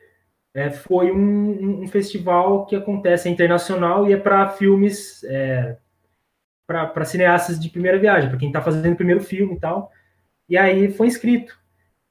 é, 0.54 0.70
foi 0.70 1.10
um, 1.10 1.82
um, 1.82 1.88
festival 1.88 2.64
que 2.64 2.76
acontece 2.76 3.28
é 3.28 3.32
internacional 3.32 4.08
e 4.08 4.12
é 4.12 4.16
para 4.16 4.48
filmes, 4.48 5.24
é, 5.24 5.76
para 6.64 7.04
cineastas 7.04 7.58
de 7.58 7.68
primeira 7.68 7.98
viagem, 7.98 8.30
para 8.30 8.38
quem 8.38 8.48
está 8.48 8.62
fazendo 8.62 8.92
o 8.92 8.96
primeiro 8.96 9.20
filme 9.20 9.56
e 9.56 9.58
tal. 9.58 9.90
E 10.48 10.56
aí 10.56 10.90
foi 10.92 11.08
inscrito. 11.08 11.58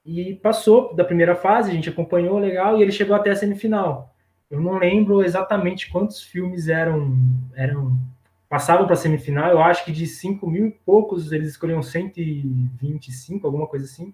E 0.05 0.35
passou 0.35 0.93
da 0.93 1.05
primeira 1.05 1.35
fase, 1.35 1.71
a 1.71 1.73
gente 1.73 1.87
acompanhou 1.87 2.37
legal, 2.37 2.77
e 2.77 2.81
ele 2.81 2.91
chegou 2.91 3.15
até 3.15 3.31
a 3.31 3.35
semifinal. 3.35 4.13
eu 4.51 4.59
não 4.59 4.77
lembro 4.77 5.23
exatamente 5.23 5.89
quantos 5.89 6.21
filmes 6.21 6.67
eram, 6.67 7.17
eram 7.55 7.97
passavam 8.49 8.85
para 8.85 8.93
a 8.93 8.97
semifinal. 8.97 9.49
Eu 9.51 9.61
acho 9.61 9.85
que 9.85 9.91
de 9.91 10.05
5 10.05 10.45
mil 10.49 10.67
e 10.67 10.71
poucos 10.71 11.31
eles 11.31 11.47
escolheram 11.49 11.81
125, 11.81 13.47
alguma 13.47 13.67
coisa 13.67 13.85
assim. 13.85 14.13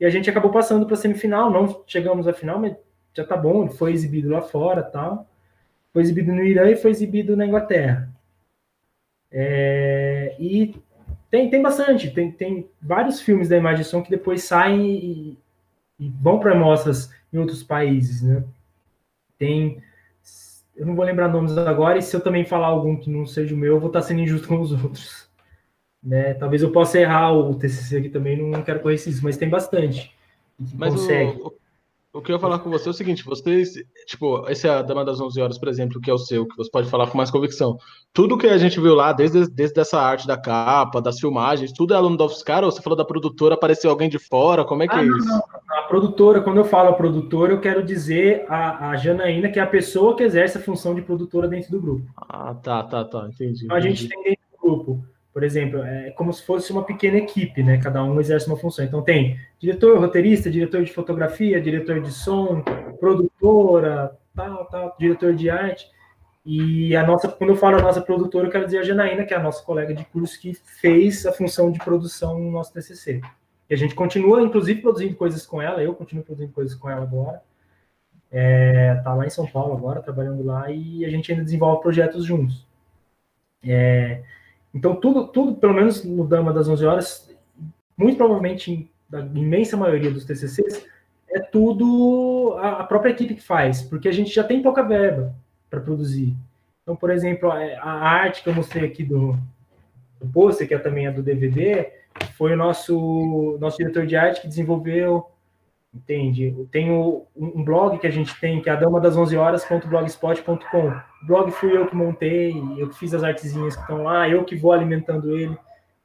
E 0.00 0.04
a 0.04 0.10
gente 0.10 0.28
acabou 0.28 0.50
passando 0.50 0.84
para 0.84 0.94
a 0.94 0.98
semifinal. 0.98 1.50
Não 1.50 1.84
chegamos 1.86 2.26
à 2.26 2.32
final, 2.32 2.58
mas 2.58 2.76
já 3.14 3.24
tá 3.24 3.36
bom. 3.36 3.64
Ele 3.64 3.72
foi 3.72 3.92
exibido 3.92 4.30
lá 4.30 4.42
fora, 4.42 4.82
tal. 4.82 5.26
Foi 5.92 6.02
exibido 6.02 6.32
no 6.32 6.44
Irã 6.44 6.70
e 6.70 6.76
foi 6.76 6.90
exibido 6.90 7.36
na 7.36 7.46
Inglaterra. 7.46 8.08
É, 9.30 10.36
e 10.38 10.74
tem, 11.30 11.50
tem 11.50 11.60
bastante, 11.60 12.10
tem, 12.10 12.32
tem 12.32 12.70
vários 12.80 13.20
filmes 13.20 13.48
da 13.48 13.56
Imagem 13.56 13.84
Som 13.84 14.02
que 14.02 14.10
depois 14.10 14.44
saem 14.44 14.86
e, 14.86 15.38
e 15.98 16.08
vão 16.08 16.38
para 16.38 16.54
mostras 16.54 17.12
em 17.32 17.38
outros 17.38 17.62
países, 17.62 18.22
né? 18.22 18.42
Tem, 19.36 19.82
eu 20.74 20.86
não 20.86 20.96
vou 20.96 21.04
lembrar 21.04 21.28
nomes 21.28 21.56
agora, 21.58 21.98
e 21.98 22.02
se 22.02 22.16
eu 22.16 22.20
também 22.20 22.44
falar 22.44 22.68
algum 22.68 22.96
que 22.96 23.10
não 23.10 23.26
seja 23.26 23.54
o 23.54 23.58
meu, 23.58 23.74
eu 23.74 23.80
vou 23.80 23.88
estar 23.88 24.02
sendo 24.02 24.20
injusto 24.20 24.48
com 24.48 24.60
os 24.60 24.72
outros. 24.72 25.28
Né? 26.02 26.32
Talvez 26.34 26.62
eu 26.62 26.72
possa 26.72 26.98
errar 26.98 27.32
o 27.32 27.54
TCC 27.54 27.98
aqui 27.98 28.08
também, 28.08 28.36
não 28.36 28.62
quero 28.62 28.80
correr 28.80 28.94
isso, 28.94 29.22
mas 29.22 29.36
tem 29.36 29.48
bastante. 29.48 30.14
Mas 30.74 30.94
consegue. 30.94 31.40
O, 31.42 31.52
o 32.12 32.22
que 32.22 32.32
eu 32.32 32.36
ia 32.36 32.40
falar 32.40 32.58
com 32.60 32.70
você 32.70 32.88
é 32.88 32.90
o 32.90 32.94
seguinte: 32.94 33.24
vocês, 33.24 33.74
tipo, 34.06 34.48
esse 34.48 34.66
é 34.66 34.70
a 34.70 34.82
Dama 34.82 35.04
das 35.04 35.20
11 35.20 35.40
Horas, 35.40 35.58
por 35.58 35.68
exemplo, 35.68 36.00
que 36.00 36.10
é 36.10 36.14
o 36.14 36.18
seu, 36.18 36.46
que 36.46 36.56
você 36.56 36.70
pode 36.70 36.88
falar 36.88 37.06
com 37.08 37.18
mais 37.18 37.30
convicção. 37.30 37.76
Tudo 38.14 38.38
que 38.38 38.46
a 38.46 38.56
gente 38.56 38.80
viu 38.80 38.94
lá, 38.94 39.12
desde, 39.12 39.46
desde 39.50 39.78
essa 39.78 40.00
arte 40.00 40.26
da 40.26 40.36
capa, 40.36 41.02
das 41.02 41.20
filmagens, 41.20 41.72
tudo 41.72 41.92
é 41.92 41.96
aluno 41.96 42.16
da 42.16 42.24
UFSCar, 42.24 42.64
ou 42.64 42.72
você 42.72 42.80
falou 42.80 42.96
da 42.96 43.04
produtora, 43.04 43.54
apareceu 43.54 43.90
alguém 43.90 44.08
de 44.08 44.18
fora? 44.18 44.64
Como 44.64 44.82
é 44.82 44.88
que 44.88 44.94
é 44.94 44.98
ah, 44.98 45.02
é 45.02 45.06
isso? 45.06 45.26
Não, 45.26 45.36
não. 45.36 45.78
A 45.78 45.82
produtora, 45.82 46.40
quando 46.40 46.56
eu 46.56 46.64
falo 46.64 46.88
a 46.88 46.94
produtora, 46.94 47.52
eu 47.52 47.60
quero 47.60 47.82
dizer 47.82 48.46
a, 48.48 48.90
a 48.90 48.96
Janaína, 48.96 49.50
que 49.50 49.58
é 49.58 49.62
a 49.62 49.66
pessoa 49.66 50.16
que 50.16 50.22
exerce 50.22 50.56
a 50.56 50.62
função 50.62 50.94
de 50.94 51.02
produtora 51.02 51.46
dentro 51.46 51.70
do 51.70 51.80
grupo. 51.80 52.06
Ah, 52.16 52.54
tá, 52.54 52.82
tá, 52.82 53.04
tá, 53.04 53.28
entendi. 53.28 53.66
Então, 53.66 53.76
a 53.76 53.80
gente 53.80 54.08
tem 54.08 54.22
dentro 54.22 54.42
do 54.52 54.58
grupo 54.60 55.04
por 55.38 55.44
exemplo, 55.44 55.84
é 55.84 56.10
como 56.10 56.32
se 56.32 56.42
fosse 56.42 56.72
uma 56.72 56.82
pequena 56.82 57.16
equipe, 57.16 57.62
né? 57.62 57.78
Cada 57.78 58.02
um 58.02 58.18
exerce 58.18 58.48
uma 58.48 58.56
função. 58.56 58.84
Então 58.84 59.02
tem 59.02 59.38
diretor, 59.56 59.96
roteirista, 59.96 60.50
diretor 60.50 60.82
de 60.82 60.92
fotografia, 60.92 61.60
diretor 61.60 62.00
de 62.00 62.10
som, 62.10 62.60
produtora, 62.98 64.18
tal, 64.34 64.64
tal, 64.64 64.96
diretor 64.98 65.32
de 65.36 65.48
arte. 65.48 65.88
E 66.44 66.96
a 66.96 67.06
nossa, 67.06 67.28
quando 67.28 67.50
eu 67.50 67.56
falo 67.56 67.78
a 67.78 67.82
nossa 67.82 68.00
produtora, 68.00 68.48
eu 68.48 68.50
quero 68.50 68.64
dizer 68.64 68.78
a 68.78 68.82
Janaína, 68.82 69.24
que 69.24 69.32
é 69.32 69.36
a 69.36 69.40
nossa 69.40 69.62
colega 69.62 69.94
de 69.94 70.04
curso 70.06 70.40
que 70.40 70.54
fez 70.54 71.24
a 71.24 71.30
função 71.30 71.70
de 71.70 71.78
produção 71.78 72.36
no 72.40 72.50
nosso 72.50 72.72
TCC. 72.72 73.20
E 73.70 73.74
a 73.74 73.76
gente 73.76 73.94
continua, 73.94 74.42
inclusive, 74.42 74.82
produzindo 74.82 75.14
coisas 75.14 75.46
com 75.46 75.62
ela. 75.62 75.80
Eu 75.80 75.94
continuo 75.94 76.24
produzindo 76.24 76.52
coisas 76.52 76.74
com 76.74 76.90
ela 76.90 77.02
agora. 77.02 77.40
É, 78.28 78.96
tá 79.04 79.14
lá 79.14 79.24
em 79.24 79.30
São 79.30 79.46
Paulo 79.46 79.76
agora, 79.76 80.02
trabalhando 80.02 80.42
lá, 80.42 80.68
e 80.68 81.04
a 81.04 81.08
gente 81.08 81.30
ainda 81.30 81.44
desenvolve 81.44 81.80
projetos 81.80 82.24
juntos. 82.24 82.66
É, 83.62 84.24
então, 84.74 84.96
tudo, 84.96 85.26
tudo, 85.28 85.54
pelo 85.54 85.74
menos 85.74 86.04
no 86.04 86.26
Dama 86.26 86.52
das 86.52 86.68
11 86.68 86.86
Horas, 86.86 87.36
muito 87.96 88.16
provavelmente, 88.16 88.90
da 89.08 89.20
imensa 89.20 89.76
maioria 89.76 90.10
dos 90.10 90.24
TCCs, 90.24 90.86
é 91.30 91.40
tudo 91.40 92.56
a, 92.58 92.80
a 92.80 92.84
própria 92.84 93.10
equipe 93.10 93.34
que 93.34 93.42
faz, 93.42 93.82
porque 93.82 94.08
a 94.08 94.12
gente 94.12 94.34
já 94.34 94.44
tem 94.44 94.62
pouca 94.62 94.82
verba 94.82 95.34
para 95.68 95.80
produzir. 95.80 96.34
Então, 96.82 96.96
por 96.96 97.10
exemplo, 97.10 97.50
a, 97.50 97.58
a, 97.58 97.90
arte 97.90 98.42
que 98.42 98.48
eu 98.48 98.54
mostrei 98.54 98.84
aqui 98.84 99.04
do, 99.04 99.36
do 100.20 100.28
pôster, 100.32 100.66
que 100.66 100.74
é 100.74 100.78
também 100.78 101.06
a 101.06 101.10
do 101.10 101.22
DVD, 101.22 101.90
foi 102.36 102.54
o 102.54 102.56
nosso, 102.56 103.58
nosso 103.60 103.76
diretor 103.76 104.06
de 104.06 104.16
arte 104.16 104.40
que 104.40 104.48
desenvolveu 104.48 105.26
Entende? 105.92 106.54
Tem 106.70 106.90
um 106.90 107.64
blog 107.64 107.98
que 107.98 108.06
a 108.06 108.10
gente 108.10 108.38
tem, 108.38 108.60
que 108.60 108.68
é 108.68 108.72
a 108.72 108.76
dama 108.76 109.00
das 109.00 109.16
11 109.16 109.36
horas.blogspot.com. 109.36 110.88
O 110.88 111.26
blog 111.26 111.50
fui 111.50 111.76
eu 111.76 111.86
que 111.86 111.96
montei, 111.96 112.54
eu 112.76 112.88
que 112.88 112.98
fiz 112.98 113.14
as 113.14 113.24
artezinhas 113.24 113.74
que 113.74 113.80
estão 113.80 114.02
lá, 114.02 114.28
eu 114.28 114.44
que 114.44 114.54
vou 114.54 114.72
alimentando 114.72 115.34
ele. 115.36 115.56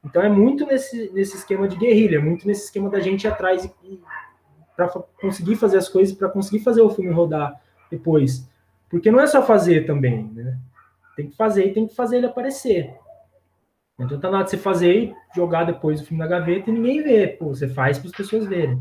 Então 0.04 0.22
é 0.22 0.28
muito 0.28 0.66
nesse, 0.66 1.10
nesse 1.12 1.36
esquema 1.36 1.68
de 1.68 1.76
guerrilha, 1.76 2.20
muito 2.20 2.46
nesse 2.46 2.64
esquema 2.64 2.90
da 2.90 3.00
gente 3.00 3.24
ir 3.24 3.28
atrás 3.28 3.70
para 4.76 4.88
conseguir 5.20 5.56
fazer 5.56 5.78
as 5.78 5.88
coisas, 5.88 6.16
para 6.16 6.28
conseguir 6.28 6.64
fazer 6.64 6.82
o 6.82 6.90
filme 6.90 7.12
rodar 7.12 7.60
depois. 7.90 8.48
Porque 8.90 9.10
não 9.10 9.20
é 9.20 9.26
só 9.26 9.42
fazer 9.42 9.86
também, 9.86 10.24
né? 10.32 10.58
Tem 11.16 11.28
que 11.28 11.36
fazer 11.36 11.66
e 11.66 11.72
tem 11.72 11.86
que 11.86 11.94
fazer 11.94 12.18
ele 12.18 12.26
aparecer. 12.26 12.94
Não 13.98 14.06
adianta 14.06 14.30
nada 14.30 14.46
você 14.46 14.56
fazer 14.56 14.94
e 14.94 15.14
jogar 15.34 15.64
depois 15.64 16.00
o 16.00 16.04
filme 16.04 16.22
na 16.22 16.28
gaveta 16.28 16.70
e 16.70 16.72
ninguém 16.72 17.02
vê. 17.02 17.28
Pô, 17.28 17.54
você 17.54 17.68
faz 17.68 17.98
para 17.98 18.08
as 18.08 18.16
pessoas 18.16 18.46
verem. 18.46 18.80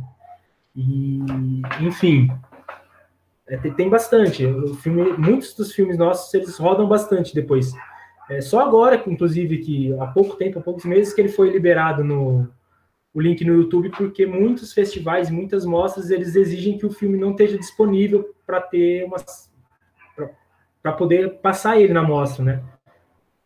E, 0.76 1.62
enfim, 1.82 2.30
é, 3.48 3.58
tem 3.58 3.90
bastante. 3.90 4.46
O 4.46 4.74
filme, 4.76 5.14
muitos 5.18 5.54
dos 5.54 5.74
filmes 5.74 5.98
nossos 5.98 6.34
eles 6.34 6.58
rodam 6.58 6.88
bastante 6.88 7.34
depois. 7.34 7.74
É 8.30 8.42
só 8.42 8.62
agora, 8.62 9.02
inclusive, 9.06 9.58
que 9.60 9.94
há 10.00 10.08
pouco 10.08 10.36
tempo, 10.36 10.60
há 10.60 10.62
poucos 10.62 10.86
meses, 10.86 11.14
que 11.14 11.22
ele 11.22 11.30
foi 11.30 11.50
liberado 11.50 12.04
no 12.04 12.50
o 13.14 13.22
link 13.22 13.46
no 13.46 13.54
YouTube, 13.54 13.92
porque 13.92 14.26
muitos 14.26 14.74
festivais, 14.74 15.30
muitas 15.30 15.66
mostras, 15.66 16.10
eles 16.10 16.36
exigem 16.36 16.80
que 16.80 16.86
o 16.88 16.92
filme 16.92 17.16
não 17.16 17.30
esteja 17.30 17.60
disponível 17.60 18.34
para 18.44 18.60
ter 18.60 19.04
uma 19.04 19.18
para 20.82 20.92
poder 20.94 21.36
passar 21.40 21.80
ele 21.80 21.94
na 21.94 22.04
mostra, 22.04 22.44
né? 22.44 22.64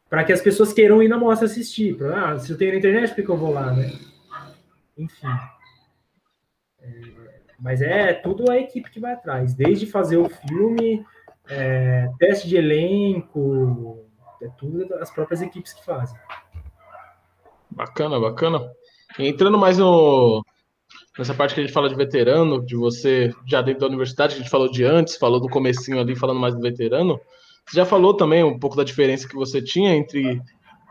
Para 0.10 0.24
que 0.24 0.32
as 0.32 0.42
pessoas 0.42 0.74
queiram 0.74 1.04
ir 1.04 1.08
na 1.08 1.18
mostra 1.18 1.46
assistir. 1.46 1.96
Pra, 1.96 2.32
ah, 2.32 2.40
se 2.40 2.50
eu 2.50 2.58
tenho 2.58 2.72
na 2.72 2.80
internet, 2.80 3.14
por 3.14 3.24
que 3.24 3.30
eu 3.30 3.38
vou 3.38 3.54
lá, 3.54 3.74
né? 3.74 3.92
Enfim. 4.98 5.28
Mas 7.60 7.82
é 7.82 8.14
tudo 8.14 8.52
a 8.52 8.58
equipe 8.58 8.90
que 8.92 9.00
vai 9.00 9.14
atrás, 9.14 9.54
desde 9.54 9.88
fazer 9.88 10.18
o 10.18 10.30
filme, 10.30 11.04
é, 11.50 12.08
teste 12.20 12.48
de 12.48 12.56
elenco, 12.56 14.06
é 14.42 14.48
tudo 14.58 14.94
as 14.96 15.10
próprias 15.10 15.42
equipes 15.42 15.74
que 15.74 15.84
fazem. 15.84 16.18
Bacana, 17.70 18.20
bacana. 18.20 18.62
Entrando 19.18 19.58
mais 19.58 19.78
no, 19.78 20.46
nessa 21.18 21.34
parte 21.34 21.54
que 21.56 21.60
a 21.60 21.64
gente 21.64 21.74
fala 21.74 21.90
de 21.90 21.96
veterano, 21.96 22.64
de 22.64 22.76
você 22.76 23.34
já 23.46 23.62
dentro 23.62 23.82
da 23.82 23.88
universidade, 23.88 24.36
a 24.36 24.38
gente 24.38 24.50
falou 24.50 24.70
de 24.70 24.84
antes, 24.84 25.16
falou 25.16 25.40
do 25.40 25.50
comecinho 25.50 26.00
ali, 26.00 26.16
falando 26.16 26.40
mais 26.40 26.54
do 26.54 26.62
veterano. 26.62 27.20
Você 27.66 27.78
já 27.78 27.86
falou 27.86 28.14
também 28.14 28.44
um 28.44 28.60
pouco 28.60 28.76
da 28.76 28.84
diferença 28.84 29.28
que 29.28 29.36
você 29.36 29.62
tinha 29.62 29.96
entre 29.96 30.42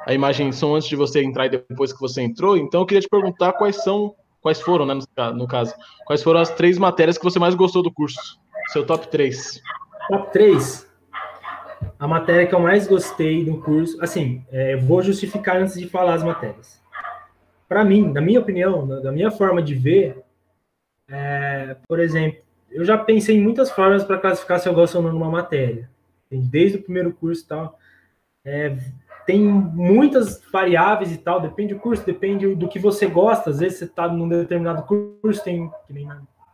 a 0.07 0.13
imagem 0.13 0.53
som 0.53 0.75
antes 0.75 0.89
de 0.89 0.97
você 0.97 1.23
entrar 1.23 1.47
e 1.47 1.51
depois 1.51 1.93
que 1.93 2.01
você 2.01 2.23
entrou. 2.23 2.57
Então 2.57 2.81
eu 2.81 2.87
queria 2.87 3.01
te 3.01 3.09
perguntar 3.09 3.53
quais 3.55 3.83
são 3.83 4.15
Quais 4.47 4.61
foram, 4.61 4.87
né, 4.87 4.95
no, 5.35 5.49
caso? 5.49 5.75
Quais 6.07 6.23
foram 6.23 6.39
as 6.39 6.51
três 6.51 6.79
matérias 6.79 7.19
que 7.19 7.25
você 7.25 7.37
mais 7.37 7.57
gostou 7.57 7.83
do 7.83 7.93
curso? 7.93 8.41
Seu 8.69 8.87
top 8.87 9.09
3. 9.09 9.61
Top 10.09 10.33
3. 10.33 10.89
A 11.99 12.07
matéria 12.07 12.47
que 12.47 12.55
eu 12.55 12.61
mais 12.61 12.87
gostei 12.87 13.45
do 13.45 13.61
curso, 13.61 14.01
assim, 14.01 14.45
é, 14.53 14.77
vou 14.77 15.03
justificar 15.03 15.57
antes 15.57 15.75
de 15.75 15.89
falar 15.89 16.15
as 16.15 16.23
matérias. 16.23 16.81
Para 17.69 17.85
mim, 17.85 18.13
na 18.13 18.21
minha 18.21 18.39
opinião, 18.39 18.87
da 18.87 19.11
minha 19.11 19.33
forma 19.33 19.61
de 19.61 19.75
ver, 19.75 20.23
é, 21.09 21.75
por 21.89 21.99
exemplo, 21.99 22.39
eu 22.71 22.85
já 22.85 22.97
pensei 22.97 23.39
em 23.39 23.43
muitas 23.43 23.73
formas 23.73 24.05
para 24.05 24.17
classificar 24.17 24.61
se 24.61 24.69
eu 24.69 24.75
gosto 24.75 24.95
ou 24.95 25.03
não 25.03 25.11
de 25.11 25.17
uma 25.17 25.29
matéria. 25.29 25.91
Desde 26.31 26.79
o 26.79 26.83
primeiro 26.85 27.13
curso 27.13 27.43
e 27.43 27.49
tal. 27.49 27.77
É, 28.45 28.77
tem 29.27 29.43
muitas 29.43 30.41
variáveis 30.53 31.13
e 31.13 31.19
tal, 31.19 31.41
depende 31.41 31.75
do 31.75 31.81
curso, 31.81 32.07
depende 32.07 32.55
do 32.55 32.69
que 32.69 32.79
você 32.79 33.07
gosta. 33.07 33.51
Às 33.51 33.59
vezes 33.59 33.79
você 33.79 33.85
está 33.85 34.07
num 34.09 34.29
determinado 34.29 34.83
curso, 34.83 35.43
tem. 35.43 35.71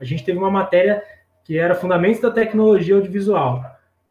A 0.01 0.05
gente 0.05 0.24
teve 0.24 0.39
uma 0.39 0.51
matéria 0.51 1.03
que 1.44 1.59
era 1.59 1.74
Fundamentos 1.74 2.20
da 2.20 2.31
Tecnologia 2.31 2.94
Audiovisual. 2.94 3.62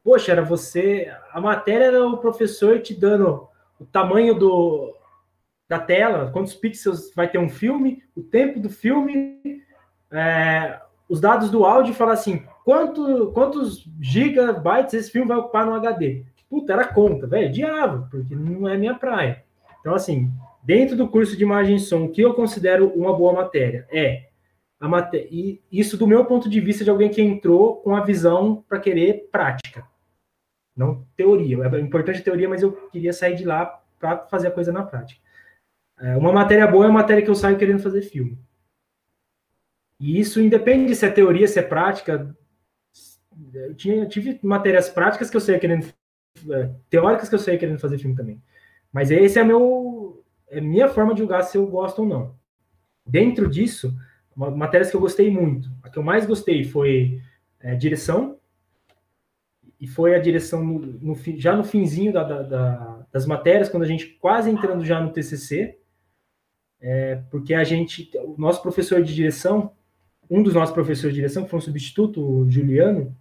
Poxa, 0.04 0.32
era 0.32 0.44
você. 0.44 1.12
A 1.34 1.42
matéria 1.42 1.86
era 1.86 2.08
o 2.08 2.18
professor 2.18 2.80
te 2.80 2.94
dando 2.94 3.48
o 3.80 3.86
tamanho 3.86 4.36
do, 4.36 4.96
da 5.68 5.80
tela, 5.80 6.30
quantos 6.32 6.54
pixels 6.54 7.12
vai 7.16 7.28
ter 7.28 7.40
um 7.40 7.50
filme, 7.50 8.04
o 8.16 8.22
tempo 8.22 8.60
do 8.60 8.70
filme, 8.70 9.40
é, 10.12 10.80
os 11.10 11.20
dados 11.20 11.50
do 11.50 11.66
áudio 11.66 11.92
e 11.92 11.96
falar 11.96 12.14
assim: 12.14 12.46
quanto, 12.64 13.32
quantos 13.34 13.90
gigabytes 14.00 14.94
esse 14.94 15.12
filme 15.12 15.28
vai 15.28 15.38
ocupar 15.38 15.66
no 15.66 15.74
HD? 15.74 16.26
Puta, 16.52 16.74
era 16.74 16.86
conta, 16.86 17.26
velho, 17.26 17.50
diabo, 17.50 18.10
porque 18.12 18.36
não 18.36 18.68
é 18.68 18.78
minha 18.78 18.94
praia. 18.94 19.42
Então, 19.80 19.96
assim, 19.96 20.30
dentro 20.62 20.98
do 20.98 21.08
curso 21.08 21.38
de 21.38 21.44
imagem 21.44 21.78
e 21.78 21.80
som, 21.80 22.04
o 22.04 22.12
que 22.12 22.20
eu 22.20 22.34
considero 22.34 22.90
uma 22.90 23.16
boa 23.16 23.32
matéria 23.32 23.88
é 23.90 24.28
a 24.78 24.88
matéria, 24.88 25.30
e 25.32 25.62
isso 25.72 25.98
do 25.98 26.06
meu 26.06 26.26
ponto 26.26 26.50
de 26.50 26.60
vista 26.60 26.84
de 26.84 26.90
alguém 26.90 27.10
que 27.10 27.22
entrou 27.22 27.78
com 27.78 27.96
a 27.96 28.04
visão 28.04 28.66
para 28.68 28.80
querer 28.82 29.30
prática, 29.32 29.88
não 30.76 31.08
teoria. 31.16 31.58
É 31.64 31.80
importante 31.80 32.20
a 32.20 32.24
teoria, 32.24 32.50
mas 32.50 32.62
eu 32.62 32.74
queria 32.90 33.14
sair 33.14 33.36
de 33.36 33.46
lá 33.46 33.66
para 33.98 34.28
fazer 34.28 34.50
a 34.50 34.52
coisa 34.52 34.74
na 34.74 34.84
prática. 34.84 35.22
É, 36.00 36.18
uma 36.18 36.34
matéria 36.34 36.68
boa 36.68 36.86
é 36.86 36.90
uma 36.90 37.00
matéria 37.00 37.24
que 37.24 37.30
eu 37.30 37.36
saio 37.36 37.58
querendo 37.58 37.82
fazer 37.82 38.02
filme. 38.02 38.38
E 40.00 40.20
isso 40.20 40.42
independe 40.42 40.96
se 40.96 41.06
é 41.06 41.10
teoria, 41.10 41.48
se 41.48 41.60
é 41.60 41.62
prática. 41.62 42.36
Eu, 43.54 43.76
tinha, 43.76 43.96
eu 43.98 44.10
tive 44.10 44.38
matérias 44.44 44.90
práticas 44.90 45.30
que 45.30 45.38
eu 45.38 45.42
saía 45.42 45.60
querendo 45.60 45.86
teóricas 46.90 47.30
que 47.30 47.36
eu 47.36 47.40
sei 47.40 47.58
querendo 47.58 47.80
fazer 47.80 47.98
filme 47.98 48.16
também. 48.16 48.42
Mas 48.92 49.12
esse 49.12 49.40
é 49.40 49.44
meu 49.44 50.24
é 50.50 50.60
minha 50.60 50.90
forma 50.90 51.14
de 51.14 51.20
julgar 51.20 51.44
se 51.44 51.58
eu 51.58 51.66
gosto 51.66 52.00
ou 52.00 52.08
não. 52.08 52.36
Dentro 53.06 53.50
disso, 53.50 53.96
matérias 54.36 54.90
que 54.90 54.96
eu 54.96 55.02
gostei 55.02 55.32
muito. 55.32 55.72
A 55.82 55.90
que 55.90 55.98
eu 55.98 56.04
mais 56.04 56.26
gostei 56.26 56.64
foi 56.64 57.22
é, 57.60 57.76
direção 57.76 58.38
e 59.80 59.88
foi 59.88 60.14
a 60.14 60.20
direção 60.20 60.64
no, 60.64 60.80
no, 60.80 61.16
já 61.38 61.56
no 61.56 61.64
finzinho 61.64 62.14
da, 62.14 62.24
da, 62.24 62.42
da, 62.44 63.06
das 63.12 63.26
matérias, 63.26 63.70
quando 63.70 63.84
a 63.84 63.88
gente 63.88 64.08
quase 64.20 64.50
entrando 64.50 64.86
já 64.86 65.02
no 65.02 65.12
TCC, 65.12 65.80
é, 66.80 67.16
porque 67.32 67.54
a 67.54 67.64
gente, 67.64 68.12
o 68.18 68.36
nosso 68.38 68.62
professor 68.62 69.02
de 69.02 69.14
direção, 69.14 69.72
um 70.30 70.44
dos 70.44 70.54
nossos 70.54 70.74
professores 70.74 71.14
de 71.14 71.22
direção, 71.22 71.44
que 71.44 71.50
foi 71.50 71.58
um 71.58 71.64
substituto, 71.64 72.24
o 72.24 72.50
Juliano, 72.50 73.16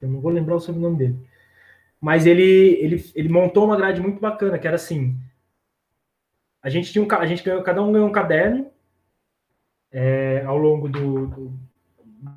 eu 0.00 0.08
não 0.08 0.20
vou 0.20 0.30
lembrar 0.30 0.56
o 0.56 0.60
sobrenome 0.60 0.96
dele, 0.96 1.27
mas 2.00 2.26
ele, 2.26 2.42
ele, 2.80 3.04
ele 3.14 3.28
montou 3.28 3.64
uma 3.64 3.76
grade 3.76 4.00
muito 4.00 4.20
bacana, 4.20 4.58
que 4.58 4.66
era 4.66 4.76
assim, 4.76 5.16
a 6.62 6.68
gente 6.68 6.92
tinha 6.92 7.04
um, 7.04 7.08
a 7.10 7.26
gente 7.26 7.42
ganhou, 7.42 7.62
cada 7.62 7.82
um 7.82 7.92
ganhou 7.92 8.08
um 8.08 8.12
caderno 8.12 8.70
é, 9.90 10.42
ao 10.44 10.56
longo 10.56 10.88
do, 10.88 11.26
do 11.26 11.52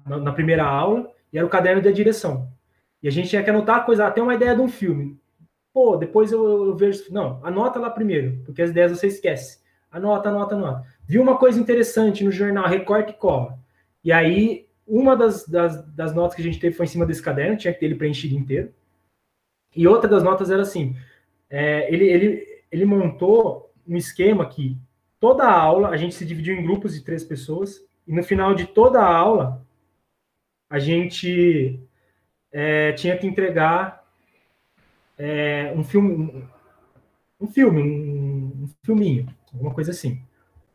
na, 0.06 0.18
na, 0.18 0.32
primeira 0.32 0.64
aula, 0.64 1.12
e 1.34 1.38
era 1.38 1.46
o 1.46 1.50
caderno 1.50 1.82
da 1.82 1.92
direção. 1.92 2.48
E 3.02 3.08
a 3.08 3.12
gente 3.12 3.30
tinha 3.30 3.44
que 3.44 3.50
anotar 3.50 3.86
coisa, 3.86 4.06
até 4.06 4.22
uma 4.22 4.36
ideia 4.36 4.56
de 4.56 4.62
um 4.62 4.68
filme. 4.68 5.20
Pô, 5.74 5.96
depois 5.96 6.32
eu, 6.32 6.68
eu, 6.68 6.76
vejo. 6.76 7.12
Não, 7.12 7.40
anota 7.44 7.80
lá 7.80 7.90
primeiro, 7.90 8.42
porque 8.46 8.62
as 8.62 8.70
ideias 8.70 8.92
você 8.92 9.08
esquece. 9.08 9.60
Anota, 9.90 10.30
anota, 10.30 10.56
anota. 10.56 10.88
Viu 11.06 11.22
uma 11.22 11.38
coisa 11.38 11.60
interessante 11.60 12.24
no 12.24 12.32
jornal, 12.32 12.68
recorte 12.68 13.12
e 13.12 13.16
cola. 13.16 13.58
E 14.04 14.12
aí, 14.12 14.68
uma 14.86 15.16
das, 15.16 15.48
das, 15.48 15.84
das 15.94 16.14
notas 16.14 16.36
que 16.36 16.42
a 16.42 16.46
gente 16.46 16.60
teve 16.60 16.76
foi 16.76 16.86
em 16.86 16.90
cima 16.90 17.06
desse 17.06 17.22
caderno, 17.22 17.58
tinha 17.58 17.74
que 17.74 17.80
ter 17.80 17.88
ele 17.88 17.96
preenchido 17.96 18.36
inteiro. 18.36 18.74
E 19.76 19.88
outra 19.88 20.10
das 20.10 20.23
notas 20.23 20.49
era 20.52 20.61
assim: 20.61 20.95
é, 21.49 21.93
ele, 21.93 22.06
ele, 22.06 22.48
ele 22.72 22.85
montou 22.85 23.72
um 23.88 23.95
esquema 23.95 24.48
que 24.48 24.77
toda 25.19 25.43
a 25.43 25.53
aula 25.53 25.89
a 25.89 25.98
gente 25.98 26.15
se 26.15 26.26
dividiu 26.26 26.56
em 26.56 26.64
grupos 26.64 26.93
de 26.93 27.02
três 27.02 27.23
pessoas, 27.23 27.84
e 28.07 28.14
no 28.14 28.23
final 28.23 28.53
de 28.53 28.65
toda 28.65 28.99
a 28.99 29.15
aula 29.15 29.65
a 30.69 30.80
gente 30.80 31.80
é, 32.52 32.93
tinha 32.93 33.18
que 33.18 33.27
entregar 33.27 34.03
é, 35.18 35.73
um 35.76 35.84
filme, 35.84 36.43
um, 37.39 37.48
filme, 37.48 37.81
um, 37.81 38.64
um, 38.64 38.69
filminho, 38.84 39.27
alguma 39.53 39.73
coisa 39.73 39.91
assim. 39.91 40.22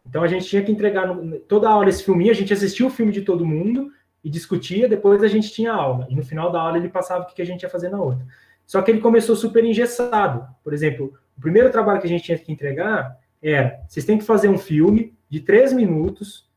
Então 0.09 0.23
a 0.23 0.28
gente 0.28 0.47
tinha 0.47 0.62
que 0.62 0.70
entregar 0.70 1.06
no, 1.06 1.39
toda 1.40 1.68
a 1.68 1.73
aula 1.73 1.89
esse 1.89 2.05
filminho, 2.05 2.31
a 2.31 2.35
gente 2.35 2.52
assistia 2.52 2.86
o 2.86 2.90
filme 2.90 3.10
de 3.10 3.23
todo 3.23 3.47
mundo 3.47 3.90
e 4.23 4.31
discutia, 4.31 4.89
depois 4.89 5.23
a 5.23 5.28
gente 5.28 5.51
tinha 5.51 5.73
aula. 5.73 6.06
E 6.10 6.14
no 6.14 6.23
final 6.23 6.52
da 6.52 6.60
aula 6.60 6.78
ele 6.78 6.89
passava 6.89 7.24
o 7.24 7.27
que 7.27 7.43
a 7.43 7.47
gente 7.47 7.62
ia 7.62 7.70
fazer 7.70 7.89
na 7.89 8.01
outra. 8.01 8.24
Só 8.67 8.83
que 8.83 8.91
ele 8.91 9.01
começou 9.01 9.37
super 9.37 9.65
engessado. 9.65 10.47
Por 10.65 10.75
exemplo, 10.75 11.15
o 11.39 11.41
primeiro 11.41 11.71
trabalho 11.71 12.01
que 12.01 12.07
a 12.07 12.11
gente 12.11 12.25
tinha 12.25 12.39
que 12.39 12.53
entregar 12.53 13.17
era: 13.41 13.81
vocês 13.89 14.05
têm 14.05 14.19
que 14.19 14.25
fazer 14.25 14.49
um 14.49 14.59
filme 14.59 15.15
de 15.31 15.41
três 15.41 15.73
minutos, 15.73 16.51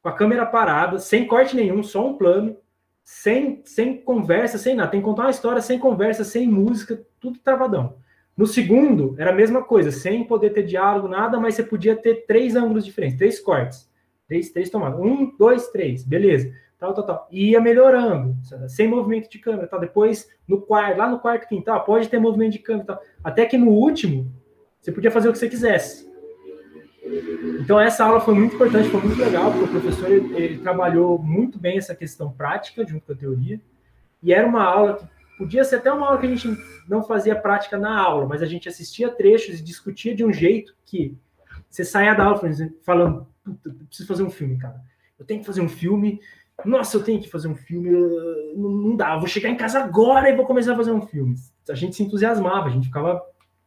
com 0.00 0.08
a 0.08 0.12
câmera 0.12 0.46
parada, 0.46 0.98
sem 0.98 1.26
corte 1.26 1.56
nenhum, 1.56 1.82
só 1.82 2.06
um 2.06 2.16
plano, 2.16 2.56
sem, 3.04 3.62
sem 3.64 3.96
conversa, 3.96 4.56
sem 4.56 4.76
nada. 4.76 4.90
Tem 4.90 5.00
que 5.00 5.04
contar 5.04 5.22
uma 5.22 5.30
história 5.30 5.60
sem 5.60 5.78
conversa, 5.78 6.22
sem 6.22 6.46
música, 6.46 7.04
tudo 7.20 7.40
travadão. 7.40 7.96
No 8.36 8.46
segundo, 8.46 9.16
era 9.18 9.30
a 9.30 9.34
mesma 9.34 9.64
coisa, 9.64 9.90
sem 9.90 10.22
poder 10.22 10.50
ter 10.50 10.62
diálogo, 10.62 11.08
nada, 11.08 11.40
mas 11.40 11.54
você 11.54 11.62
podia 11.62 11.96
ter 11.96 12.26
três 12.26 12.54
ângulos 12.54 12.84
diferentes, 12.84 13.18
três 13.18 13.40
cortes. 13.40 13.90
Três, 14.28 14.50
três 14.50 14.68
tomadas. 14.68 14.98
Um, 14.98 15.34
dois, 15.36 15.68
três. 15.68 16.02
Beleza 16.02 16.52
tal, 16.78 16.94
tal, 16.94 17.04
tal. 17.04 17.28
E 17.30 17.50
ia 17.50 17.60
melhorando, 17.60 18.36
sem 18.68 18.88
movimento 18.88 19.30
de 19.30 19.38
câmera, 19.38 19.66
tal. 19.66 19.80
Depois, 19.80 20.28
no 20.46 20.60
quarto, 20.60 20.98
lá 20.98 21.08
no 21.08 21.18
quarto 21.18 21.48
quintal, 21.48 21.84
pode 21.84 22.08
ter 22.08 22.18
movimento 22.18 22.52
de 22.52 22.58
câmera, 22.58 22.86
tal. 22.86 23.02
Até 23.22 23.46
que 23.46 23.56
no 23.56 23.70
último, 23.70 24.32
você 24.80 24.92
podia 24.92 25.10
fazer 25.10 25.28
o 25.28 25.32
que 25.32 25.38
você 25.38 25.48
quisesse. 25.48 26.06
Então, 27.60 27.78
essa 27.78 28.04
aula 28.04 28.20
foi 28.20 28.34
muito 28.34 28.54
importante, 28.54 28.88
foi 28.88 29.00
muito 29.00 29.20
legal, 29.20 29.50
porque 29.52 29.64
o 29.64 29.80
professor 29.80 30.10
ele, 30.10 30.36
ele 30.36 30.58
trabalhou 30.58 31.18
muito 31.18 31.58
bem 31.58 31.78
essa 31.78 31.94
questão 31.94 32.32
prática 32.32 32.86
junto 32.86 33.06
com 33.06 33.12
a 33.12 33.16
teoria. 33.16 33.60
E 34.22 34.32
era 34.32 34.46
uma 34.46 34.64
aula 34.64 34.96
que 34.96 35.06
podia 35.38 35.64
ser 35.64 35.76
até 35.76 35.92
uma 35.92 36.06
aula 36.06 36.18
que 36.18 36.26
a 36.26 36.34
gente 36.34 36.48
não 36.88 37.02
fazia 37.02 37.36
prática 37.36 37.78
na 37.78 37.96
aula, 37.96 38.26
mas 38.26 38.42
a 38.42 38.46
gente 38.46 38.68
assistia 38.68 39.08
trechos 39.08 39.60
e 39.60 39.62
discutia 39.62 40.14
de 40.14 40.24
um 40.24 40.32
jeito 40.32 40.74
que 40.84 41.16
você 41.68 41.84
saia 41.84 42.14
da 42.14 42.24
aula 42.24 42.40
falando, 42.82 43.26
preciso 43.88 44.08
fazer 44.08 44.22
um 44.22 44.30
filme, 44.30 44.58
cara. 44.58 44.80
Eu 45.18 45.24
tenho 45.24 45.40
que 45.40 45.46
fazer 45.46 45.60
um 45.60 45.68
filme 45.68 46.20
nossa, 46.64 46.96
eu 46.96 47.04
tenho 47.04 47.20
que 47.20 47.28
fazer 47.28 47.48
um 47.48 47.54
filme, 47.54 47.90
não 48.54 48.96
dá, 48.96 49.16
vou 49.16 49.28
chegar 49.28 49.50
em 49.50 49.56
casa 49.56 49.78
agora 49.78 50.30
e 50.30 50.36
vou 50.36 50.46
começar 50.46 50.72
a 50.72 50.76
fazer 50.76 50.90
um 50.90 51.06
filme. 51.06 51.36
A 51.68 51.74
gente 51.74 51.96
se 51.96 52.02
entusiasmava, 52.02 52.66
a 52.66 52.70
gente 52.70 52.86
ficava 52.86 53.22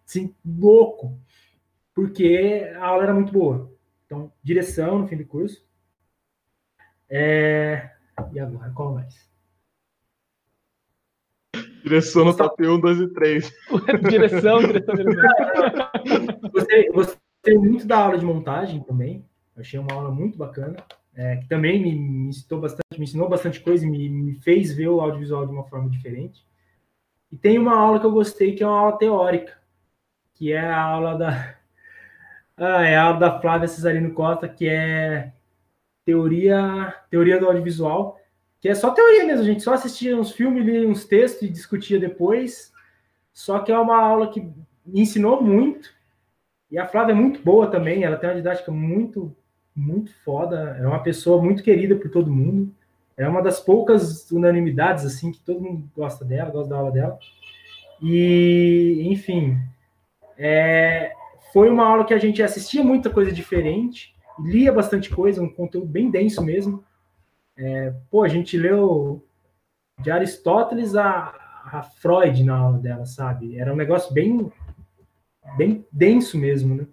assim, 0.05 0.33
louco, 0.43 1.17
porque 1.93 2.67
a 2.75 2.85
aula 2.85 3.03
era 3.03 3.13
muito 3.13 3.31
boa. 3.31 3.71
Então, 4.05 4.31
direção 4.41 4.99
no 4.99 5.07
fim 5.07 5.17
do 5.17 5.25
curso. 5.25 5.63
É... 7.07 7.91
E 8.33 8.39
agora, 8.39 8.71
qual 8.71 8.93
mais? 8.95 9.29
Direção 11.83 12.25
no 12.25 12.35
top 12.35 12.67
1, 12.67 12.79
2 12.79 12.99
e 12.99 13.07
3. 13.13 13.51
direção, 14.09 14.59
direção, 14.59 14.95
direção. 14.95 15.29
Gostei, 16.51 16.89
gostei 16.89 17.57
muito 17.57 17.85
da 17.85 17.97
aula 17.99 18.17
de 18.17 18.25
montagem 18.25 18.81
também. 18.83 19.25
Achei 19.55 19.79
uma 19.79 19.93
aula 19.93 20.11
muito 20.11 20.37
bacana 20.37 20.75
é, 21.19 21.35
que 21.35 21.49
também 21.49 21.81
me, 21.81 21.93
me, 21.93 22.31
bastante, 22.61 22.97
me 22.97 23.03
ensinou 23.03 23.27
bastante 23.27 23.59
coisa 23.59 23.85
e 23.85 23.89
me, 23.89 24.07
me, 24.07 24.35
fez 24.35 24.73
ver 24.73 24.87
o 24.87 25.01
audiovisual 25.01 25.45
de 25.45 25.51
uma 25.51 25.65
forma 25.65 25.89
diferente. 25.89 26.47
E 27.29 27.35
tem 27.35 27.59
uma 27.59 27.75
aula 27.75 27.99
que 27.99 28.05
eu 28.05 28.11
gostei, 28.11 28.55
que 28.55 28.63
é 28.63 28.65
uma 28.67 28.79
aula 28.79 28.97
teórica, 28.97 29.51
que 30.33 30.53
é 30.53 30.61
a 30.61 30.81
aula 30.81 31.17
da 31.17 31.55
ah, 32.55 32.83
é 32.85 32.95
a 32.95 33.03
aula 33.03 33.19
da 33.19 33.41
Flávia 33.41 33.67
Cesarino 33.67 34.13
Costa, 34.13 34.47
que 34.47 34.65
é 34.65 35.33
teoria 36.05 36.95
teoria 37.11 37.37
do 37.37 37.47
audiovisual, 37.47 38.17
que 38.61 38.69
é 38.69 38.73
só 38.73 38.91
teoria 38.91 39.25
mesmo, 39.25 39.43
gente 39.43 39.61
só 39.61 39.73
assistia 39.73 40.15
uns 40.15 40.31
filmes, 40.31 40.65
lia 40.65 40.87
uns 40.87 41.03
textos 41.03 41.41
e 41.41 41.49
discutia 41.49 41.99
depois. 41.99 42.71
Só 43.33 43.59
que 43.59 43.73
é 43.73 43.77
uma 43.77 44.01
aula 44.01 44.31
que 44.31 44.39
me 44.85 45.01
ensinou 45.01 45.43
muito. 45.43 45.89
E 46.71 46.79
a 46.79 46.87
Flávia 46.87 47.11
é 47.11 47.15
muito 47.15 47.41
boa 47.41 47.67
também, 47.67 48.05
ela 48.05 48.15
tem 48.15 48.29
uma 48.29 48.35
didática 48.37 48.71
muito 48.71 49.35
muito 49.79 50.13
foda, 50.23 50.77
é 50.79 50.85
uma 50.85 51.01
pessoa 51.01 51.41
muito 51.41 51.63
querida 51.63 51.95
por 51.95 52.11
todo 52.11 52.31
mundo. 52.31 52.73
É 53.15 53.27
uma 53.27 53.41
das 53.41 53.59
poucas 53.59 54.29
unanimidades, 54.31 55.05
assim, 55.05 55.31
que 55.31 55.39
todo 55.39 55.61
mundo 55.61 55.89
gosta 55.95 56.23
dela, 56.25 56.51
gosta 56.51 56.69
da 56.69 56.77
aula 56.77 56.91
dela. 56.91 57.17
E, 58.01 59.01
enfim, 59.05 59.57
é, 60.37 61.11
foi 61.51 61.69
uma 61.69 61.85
aula 61.85 62.05
que 62.05 62.13
a 62.13 62.17
gente 62.17 62.43
assistia 62.43 62.83
muita 62.83 63.09
coisa 63.09 63.31
diferente, 63.31 64.15
lia 64.39 64.71
bastante 64.71 65.09
coisa, 65.09 65.41
um 65.41 65.49
conteúdo 65.49 65.87
bem 65.87 66.09
denso 66.09 66.41
mesmo. 66.43 66.83
É, 67.57 67.93
pô, 68.09 68.23
a 68.23 68.27
gente 68.27 68.57
leu 68.57 69.25
de 69.99 70.11
Aristóteles 70.11 70.95
a, 70.95 71.33
a 71.65 71.83
Freud 71.83 72.43
na 72.43 72.57
aula 72.57 72.77
dela, 72.77 73.05
sabe? 73.05 73.57
Era 73.57 73.73
um 73.73 73.77
negócio 73.77 74.13
bem, 74.13 74.49
bem 75.57 75.85
denso 75.91 76.37
mesmo, 76.37 76.75
né? 76.75 76.87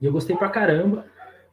E 0.00 0.06
eu 0.06 0.12
gostei 0.12 0.36
pra 0.36 0.48
caramba 0.48 1.04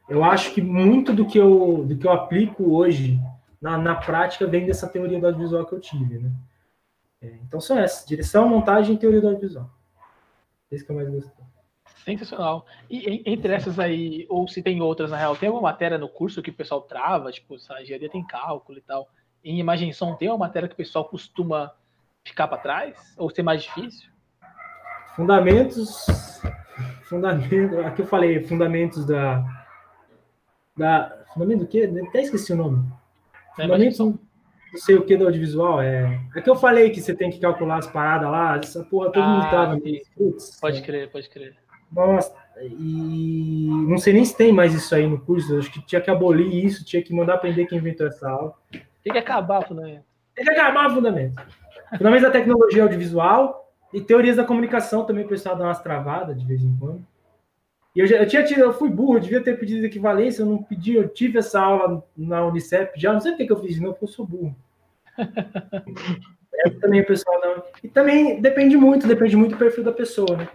eu 0.07 0.23
acho 0.23 0.53
que 0.53 0.61
muito 0.61 1.13
do 1.13 1.25
que 1.25 1.37
eu, 1.37 1.83
do 1.85 1.97
que 1.97 2.05
eu 2.05 2.11
aplico 2.11 2.75
hoje 2.75 3.19
na, 3.61 3.77
na 3.77 3.95
prática 3.95 4.45
vem 4.45 4.65
dessa 4.65 4.87
teoria 4.87 5.19
do 5.19 5.25
audiovisual 5.25 5.65
que 5.65 5.73
eu 5.73 5.79
tive, 5.79 6.19
né? 6.19 6.31
É, 7.21 7.27
então 7.43 7.59
são 7.59 7.79
essas, 7.79 8.05
direção, 8.05 8.47
montagem 8.47 8.95
e 8.95 8.99
teoria 8.99 9.21
do 9.21 9.27
audiovisual. 9.27 9.69
Esse 10.71 10.85
que 10.85 10.91
eu 10.91 10.95
mais 10.95 11.09
gostei. 11.09 11.45
Sensacional. 12.03 12.67
E 12.87 13.23
entre 13.25 13.51
essas 13.51 13.79
aí, 13.79 14.27
ou 14.29 14.47
se 14.47 14.61
tem 14.61 14.79
outras 14.79 15.09
na 15.09 15.17
real, 15.17 15.35
tem 15.35 15.47
alguma 15.47 15.71
matéria 15.71 15.97
no 15.97 16.07
curso 16.07 16.41
que 16.41 16.51
o 16.51 16.53
pessoal 16.53 16.81
trava, 16.81 17.31
tipo, 17.31 17.55
a 17.71 17.81
engenharia 17.81 18.09
tem 18.09 18.25
cálculo 18.25 18.77
e 18.77 18.81
tal. 18.81 19.09
Em 19.43 19.59
imagem 19.59 19.89
e 19.89 19.93
som 19.93 20.15
tem 20.15 20.29
uma 20.29 20.37
matéria 20.37 20.67
que 20.67 20.75
o 20.75 20.77
pessoal 20.77 21.05
costuma 21.05 21.71
ficar 22.23 22.47
para 22.47 22.59
trás? 22.59 23.15
Ou 23.17 23.29
ser 23.31 23.41
mais 23.41 23.63
difícil? 23.63 24.11
Fundamentos. 25.15 26.05
Fundamentos. 27.05 27.79
Aqui 27.79 28.01
eu 28.03 28.07
falei 28.07 28.43
fundamentos 28.43 29.03
da, 29.05 29.43
da. 30.77 31.23
Fundamento 31.33 31.59
do 31.59 31.67
quê? 31.67 31.89
Até 32.07 32.21
esqueci 32.21 32.53
o 32.53 32.55
nome. 32.55 32.85
É, 33.57 33.63
fundamento 33.63 34.19
não 34.75 34.81
sei 34.81 34.95
o 34.95 35.05
que 35.05 35.15
do 35.15 35.25
audiovisual. 35.25 35.81
É, 35.81 36.19
é 36.35 36.41
que 36.41 36.49
eu 36.49 36.55
falei 36.55 36.89
que 36.89 37.01
você 37.01 37.15
tem 37.15 37.29
que 37.29 37.39
calcular 37.39 37.77
as 37.77 37.87
paradas 37.87 38.29
lá, 38.29 38.57
essa 38.57 38.83
porra 38.83 39.11
todo 39.11 39.23
ah, 39.23 39.27
mundo 39.27 39.49
tava. 39.49 39.79
Putz, 40.15 40.59
pode 40.59 40.79
é. 40.79 40.81
crer, 40.81 41.11
pode 41.11 41.29
crer. 41.29 41.55
Nossa, 41.91 42.35
e 42.61 43.67
não 43.87 43.97
sei 43.97 44.13
nem 44.13 44.25
se 44.25 44.35
tem 44.35 44.51
mais 44.51 44.73
isso 44.73 44.93
aí 44.93 45.07
no 45.07 45.19
curso. 45.19 45.57
Acho 45.57 45.71
que 45.71 45.85
tinha 45.85 46.01
que 46.01 46.11
abolir 46.11 46.65
isso, 46.65 46.83
tinha 46.83 47.01
que 47.01 47.13
mandar 47.13 47.35
aprender 47.35 47.65
quem 47.65 47.77
inventou 47.77 48.07
essa 48.07 48.29
aula. 48.29 48.53
Tem 49.03 49.13
que 49.13 49.19
acabar 49.19 49.59
o 49.59 49.67
fundamento. 49.67 50.03
Tem 50.35 50.43
que 50.43 50.51
acabar 50.51 50.89
o 50.89 50.95
fundamento. 50.95 51.41
Fundamentos 51.97 52.23
da 52.23 52.31
tecnologia 52.31 52.83
audiovisual 52.83 53.71
e 53.93 54.01
teorias 54.01 54.35
da 54.35 54.43
comunicação 54.43 55.05
também 55.05 55.23
o 55.23 55.27
pessoal 55.27 55.55
dá 55.55 55.65
umas 55.65 55.81
travadas 55.81 56.37
de 56.37 56.45
vez 56.45 56.61
em 56.61 56.75
quando. 56.77 57.05
E 57.95 57.99
eu, 58.01 58.07
já, 58.07 58.17
eu 58.17 58.27
tinha 58.27 58.43
tido, 58.43 58.59
eu 58.59 58.73
fui 58.73 58.89
burro, 58.89 59.15
eu 59.15 59.21
devia 59.21 59.41
ter 59.41 59.57
pedido 59.57 59.85
equivalência, 59.85 60.41
eu 60.41 60.45
não 60.45 60.61
pedi, 60.61 60.95
eu 60.95 61.07
tive 61.07 61.39
essa 61.39 61.61
aula 61.61 62.03
na 62.15 62.45
Unicep 62.45 62.99
já, 62.99 63.13
não 63.13 63.21
sei 63.21 63.33
o 63.33 63.37
que 63.37 63.49
eu 63.49 63.61
fiz 63.61 63.79
novo, 63.79 63.93
porque 63.93 64.05
eu 64.05 64.09
sou 64.09 64.27
burro. 64.27 64.55
é, 66.53 66.69
também 66.71 67.01
o 67.01 67.05
pessoal 67.05 67.39
não. 67.39 67.63
E 67.81 67.87
também 67.87 68.41
depende 68.41 68.75
muito, 68.75 69.07
depende 69.07 69.37
muito 69.37 69.51
do 69.51 69.57
perfil 69.57 69.83
da 69.83 69.93
pessoa, 69.93 70.35
né? 70.35 70.49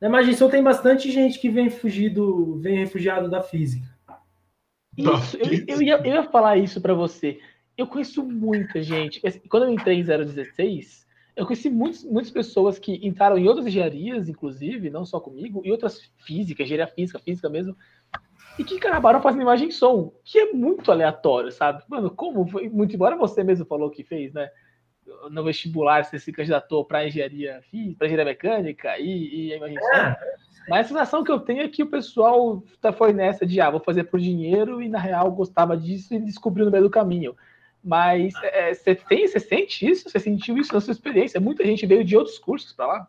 Na 0.00 0.08
Imaginção 0.08 0.50
tem 0.50 0.62
bastante 0.62 1.10
gente 1.10 1.38
que 1.38 1.50
vem 1.50 1.68
fugido, 1.68 2.58
vem 2.60 2.78
refugiado 2.78 3.28
da 3.28 3.42
física. 3.42 3.86
Isso, 4.96 5.36
eu, 5.36 5.76
eu, 5.76 5.82
ia, 5.82 5.96
eu 5.98 6.14
ia 6.14 6.22
falar 6.24 6.56
isso 6.56 6.80
para 6.80 6.94
você. 6.94 7.40
eu 7.76 7.86
conheço 7.86 8.22
muita 8.22 8.82
gente. 8.82 9.20
Quando 9.48 9.64
eu 9.64 9.70
entrei 9.70 9.98
em 9.98 10.04
016, 10.04 11.03
eu 11.36 11.44
conheci 11.46 11.68
muitos, 11.68 12.04
muitas 12.04 12.30
pessoas 12.30 12.78
que 12.78 12.94
entraram 13.06 13.36
em 13.36 13.48
outras 13.48 13.66
engenharias, 13.66 14.28
inclusive, 14.28 14.90
não 14.90 15.04
só 15.04 15.18
comigo, 15.18 15.62
e 15.64 15.70
outras 15.70 16.12
físicas, 16.24 16.66
engenharia 16.66 16.92
física, 16.94 17.18
física 17.18 17.48
mesmo, 17.48 17.76
e 18.58 18.62
que 18.62 18.76
acabaram 18.76 19.20
fazendo 19.20 19.42
imagem 19.42 19.68
e 19.68 19.72
som, 19.72 20.12
que 20.24 20.38
é 20.38 20.52
muito 20.52 20.92
aleatório, 20.92 21.50
sabe? 21.50 21.82
Mano, 21.88 22.10
como 22.10 22.46
foi? 22.46 22.68
Muito 22.68 22.94
embora 22.94 23.16
você 23.16 23.42
mesmo 23.42 23.66
falou 23.66 23.90
que 23.90 24.04
fez, 24.04 24.32
né? 24.32 24.48
No 25.30 25.42
vestibular, 25.42 26.04
você 26.04 26.18
se 26.18 26.32
candidatou 26.32 26.84
para 26.84 27.06
engenharia 27.06 27.60
física, 27.70 27.98
para 27.98 28.06
engenharia 28.06 28.32
mecânica 28.32 28.98
e, 28.98 29.50
e 29.50 29.56
imagem 29.56 29.76
e 29.76 29.80
som. 29.80 29.92
É. 29.92 30.16
Mas 30.68 30.86
a 30.86 30.88
sensação 30.88 31.24
que 31.24 31.30
eu 31.30 31.40
tenho 31.40 31.62
é 31.62 31.68
que 31.68 31.82
o 31.82 31.90
pessoal 31.90 32.62
tá, 32.80 32.92
foi 32.92 33.12
nessa 33.12 33.44
de, 33.44 33.60
ah, 33.60 33.70
vou 33.70 33.80
fazer 33.80 34.04
por 34.04 34.18
dinheiro, 34.18 34.80
e 34.80 34.88
na 34.88 34.98
real 34.98 35.30
gostava 35.32 35.76
disso 35.76 36.14
e 36.14 36.20
descobriu 36.20 36.64
no 36.64 36.70
meio 36.70 36.84
do 36.84 36.90
caminho. 36.90 37.36
Mas 37.84 38.32
é, 38.42 38.72
você 38.72 38.94
tem, 38.94 39.28
você 39.28 39.38
sente 39.38 39.86
isso? 39.86 40.08
Você 40.08 40.18
sentiu 40.18 40.56
isso 40.56 40.72
na 40.72 40.80
sua 40.80 40.92
experiência? 40.92 41.38
Muita 41.38 41.62
gente 41.64 41.84
veio 41.84 42.02
de 42.02 42.16
outros 42.16 42.38
cursos 42.38 42.72
para 42.72 42.86
lá? 42.86 43.08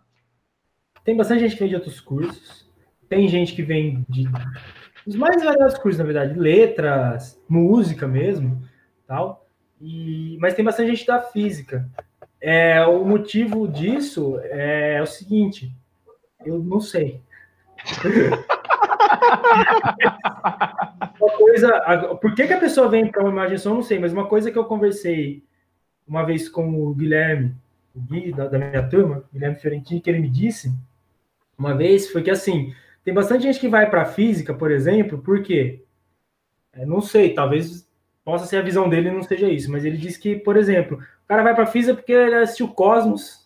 Tem 1.06 1.16
bastante 1.16 1.42
gente 1.42 1.54
que 1.54 1.60
vem 1.60 1.70
de 1.70 1.76
outros 1.76 2.02
cursos. 2.02 2.70
Tem 3.08 3.28
gente 3.30 3.56
que 3.56 3.64
vem 3.64 4.06
de 4.10 4.28
os 5.08 5.16
mais 5.16 5.42
variados 5.42 5.78
cursos, 5.78 6.00
na 6.00 6.04
verdade, 6.04 6.38
letras, 6.38 7.42
música 7.48 8.08
mesmo, 8.08 8.62
tal. 9.08 9.48
E 9.80 10.38
mas 10.42 10.56
tem 10.56 10.66
bastante 10.66 10.90
gente 10.90 11.06
da 11.06 11.22
física. 11.22 11.90
É, 12.42 12.86
o 12.86 13.06
motivo 13.06 13.68
disso 13.68 14.40
é 14.44 15.02
o 15.02 15.06
seguinte, 15.06 15.72
eu 16.46 16.60
não 16.60 16.82
sei. 16.82 17.22
uma 21.26 21.38
coisa, 21.38 22.18
por 22.22 22.34
que, 22.36 22.48
que 22.48 22.54
a 22.54 22.60
pessoa 22.60 22.90
vem 22.90 23.10
para 23.10 23.22
uma 23.22 23.32
imagem 23.32 23.58
só, 23.58 23.70
eu 23.70 23.76
não 23.76 23.82
sei, 23.82 24.00
mas 24.00 24.14
uma 24.14 24.28
coisa 24.28 24.52
que 24.52 24.58
eu 24.58 24.66
conversei 24.66 25.44
uma 26.08 26.24
vez 26.24 26.48
com 26.48 26.84
o 26.84 26.94
Guilherme, 26.94 27.56
o 27.96 28.00
Gui 28.00 28.32
da, 28.32 28.48
da 28.48 28.58
minha 28.58 28.88
turma, 28.88 29.24
Guilherme 29.34 29.56
Fiorentini, 29.56 30.02
que 30.02 30.10
ele 30.10 30.20
me 30.20 30.30
disse 30.30 30.72
uma 31.58 31.76
vez 31.76 32.10
foi 32.10 32.22
que 32.22 32.30
assim, 32.30 32.74
tem 33.04 33.14
bastante 33.14 33.44
gente 33.44 33.60
que 33.60 33.70
vai 33.70 33.90
para 33.90 34.06
física, 34.06 34.54
por 34.54 34.72
exemplo, 34.72 35.20
por 35.20 35.42
quê? 35.42 35.84
É, 36.74 36.86
não 36.86 37.02
sei, 37.02 37.34
talvez 37.34 37.88
possa 38.24 38.46
ser 38.46 38.58
a 38.58 38.62
visão 38.62 38.90
dele 38.90 39.12
não 39.12 39.24
seja 39.24 39.48
isso, 39.48 39.72
mas 39.72 39.86
ele 39.86 39.98
disse 39.98 40.20
que, 40.20 40.36
por 40.36 40.58
exemplo, 40.58 40.98
o 40.98 41.28
cara 41.28 41.44
vai 41.44 41.56
para 41.56 41.68
física 41.68 41.96
porque 41.96 42.12
ele 42.12 42.36
assistiu 42.36 42.68
Cosmos 42.68 43.46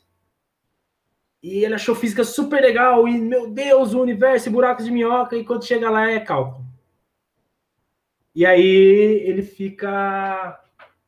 e 1.43 1.63
ele 1.63 1.75
achou 1.75 1.93
física 1.95 2.23
super 2.23 2.61
legal 2.61 3.07
e 3.07 3.19
meu 3.19 3.49
Deus, 3.49 3.93
o 3.93 4.01
universo 4.01 4.49
buracos 4.49 4.85
de 4.85 4.91
minhoca 4.91 5.35
e 5.35 5.45
quando 5.45 5.65
chega 5.65 5.89
lá 5.89 6.09
é 6.09 6.19
cálculo. 6.19 6.68
E 8.39 8.45
aí 8.45 9.21
ele 9.25 9.41
fica. 9.41 10.63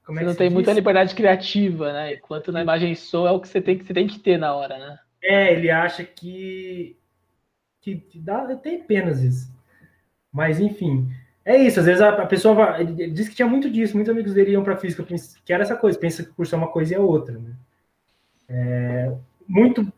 Como 0.05 0.19
é 0.19 0.21
você 0.21 0.27
não 0.27 0.35
tem 0.35 0.47
diz? 0.49 0.53
muita 0.53 0.73
liberdade 0.73 1.15
criativa, 1.15 1.93
né? 1.93 2.15
Enquanto 2.15 2.51
na 2.51 2.61
imagem 2.61 2.93
só 2.93 3.25
é 3.25 3.31
o 3.31 3.39
que 3.39 3.47
você 3.47 3.61
tem 3.61 3.77
que, 3.77 3.85
você 3.85 3.93
tem 3.93 4.05
que 4.05 4.19
ter 4.19 4.37
na 4.37 4.53
hora, 4.53 4.77
né? 4.77 4.99
É, 5.23 5.53
ele 5.53 5.71
acha 5.71 6.03
que. 6.03 6.97
que, 7.79 7.95
que 7.95 8.19
dá, 8.19 8.53
tem 8.57 8.83
penas 8.83 9.23
isso. 9.23 9.49
Mas, 10.29 10.59
enfim. 10.59 11.07
É 11.45 11.55
isso, 11.55 11.79
às 11.79 11.85
vezes 11.85 12.01
a, 12.01 12.09
a 12.09 12.25
pessoa 12.25 12.53
vai, 12.53 12.81
ele, 12.81 13.01
ele 13.01 13.13
disse 13.13 13.29
que 13.29 13.35
tinha 13.37 13.47
muito 13.47 13.69
disso, 13.69 13.95
muitos 13.95 14.11
amigos 14.11 14.33
dele 14.33 14.51
iam 14.51 14.63
para 14.63 14.75
física, 14.75 15.03
que 15.45 15.53
era 15.53 15.63
essa 15.63 15.77
coisa, 15.77 15.97
pensa 15.97 16.23
que 16.23 16.31
o 16.31 16.35
curso 16.35 16.53
é 16.53 16.57
uma 16.57 16.67
coisa 16.67 16.93
e 16.93 16.97
é 16.97 16.99
outra, 16.99 17.39
né? 17.39 17.55
É, 18.49 19.11
muito 19.47 19.91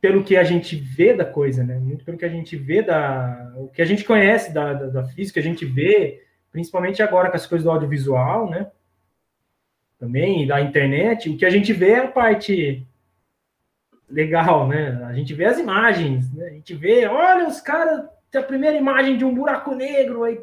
pelo 0.00 0.24
que 0.24 0.36
a 0.36 0.42
gente 0.42 0.74
vê 0.74 1.14
da 1.14 1.24
coisa, 1.24 1.62
né? 1.62 1.78
Muito 1.78 2.04
pelo 2.04 2.18
que 2.18 2.24
a 2.24 2.28
gente 2.28 2.56
vê 2.56 2.82
da, 2.82 3.52
o 3.56 3.68
que 3.68 3.80
a 3.80 3.84
gente 3.84 4.04
conhece 4.04 4.52
da, 4.52 4.72
da, 4.72 4.86
da 4.88 5.04
física, 5.04 5.38
a 5.38 5.42
gente 5.42 5.64
vê 5.64 6.28
principalmente 6.52 7.02
agora 7.02 7.30
com 7.30 7.36
as 7.36 7.46
coisas 7.46 7.64
do 7.64 7.70
audiovisual, 7.70 8.48
né? 8.48 8.70
Também 9.98 10.46
da 10.46 10.60
internet, 10.60 11.28
o 11.28 11.36
que 11.36 11.44
a 11.44 11.50
gente 11.50 11.72
vê 11.72 11.90
é 11.90 12.04
a 12.04 12.08
parte 12.08 12.86
legal, 14.08 14.66
né? 14.66 15.02
A 15.04 15.12
gente 15.12 15.34
vê 15.34 15.44
as 15.44 15.58
imagens, 15.58 16.32
né? 16.32 16.46
A 16.46 16.50
gente 16.50 16.74
vê, 16.74 17.06
olha, 17.06 17.46
os 17.46 17.60
caras 17.60 18.08
tem 18.30 18.40
a 18.40 18.44
primeira 18.44 18.76
imagem 18.76 19.16
de 19.16 19.24
um 19.24 19.34
buraco 19.34 19.74
negro 19.74 20.24
aí, 20.24 20.38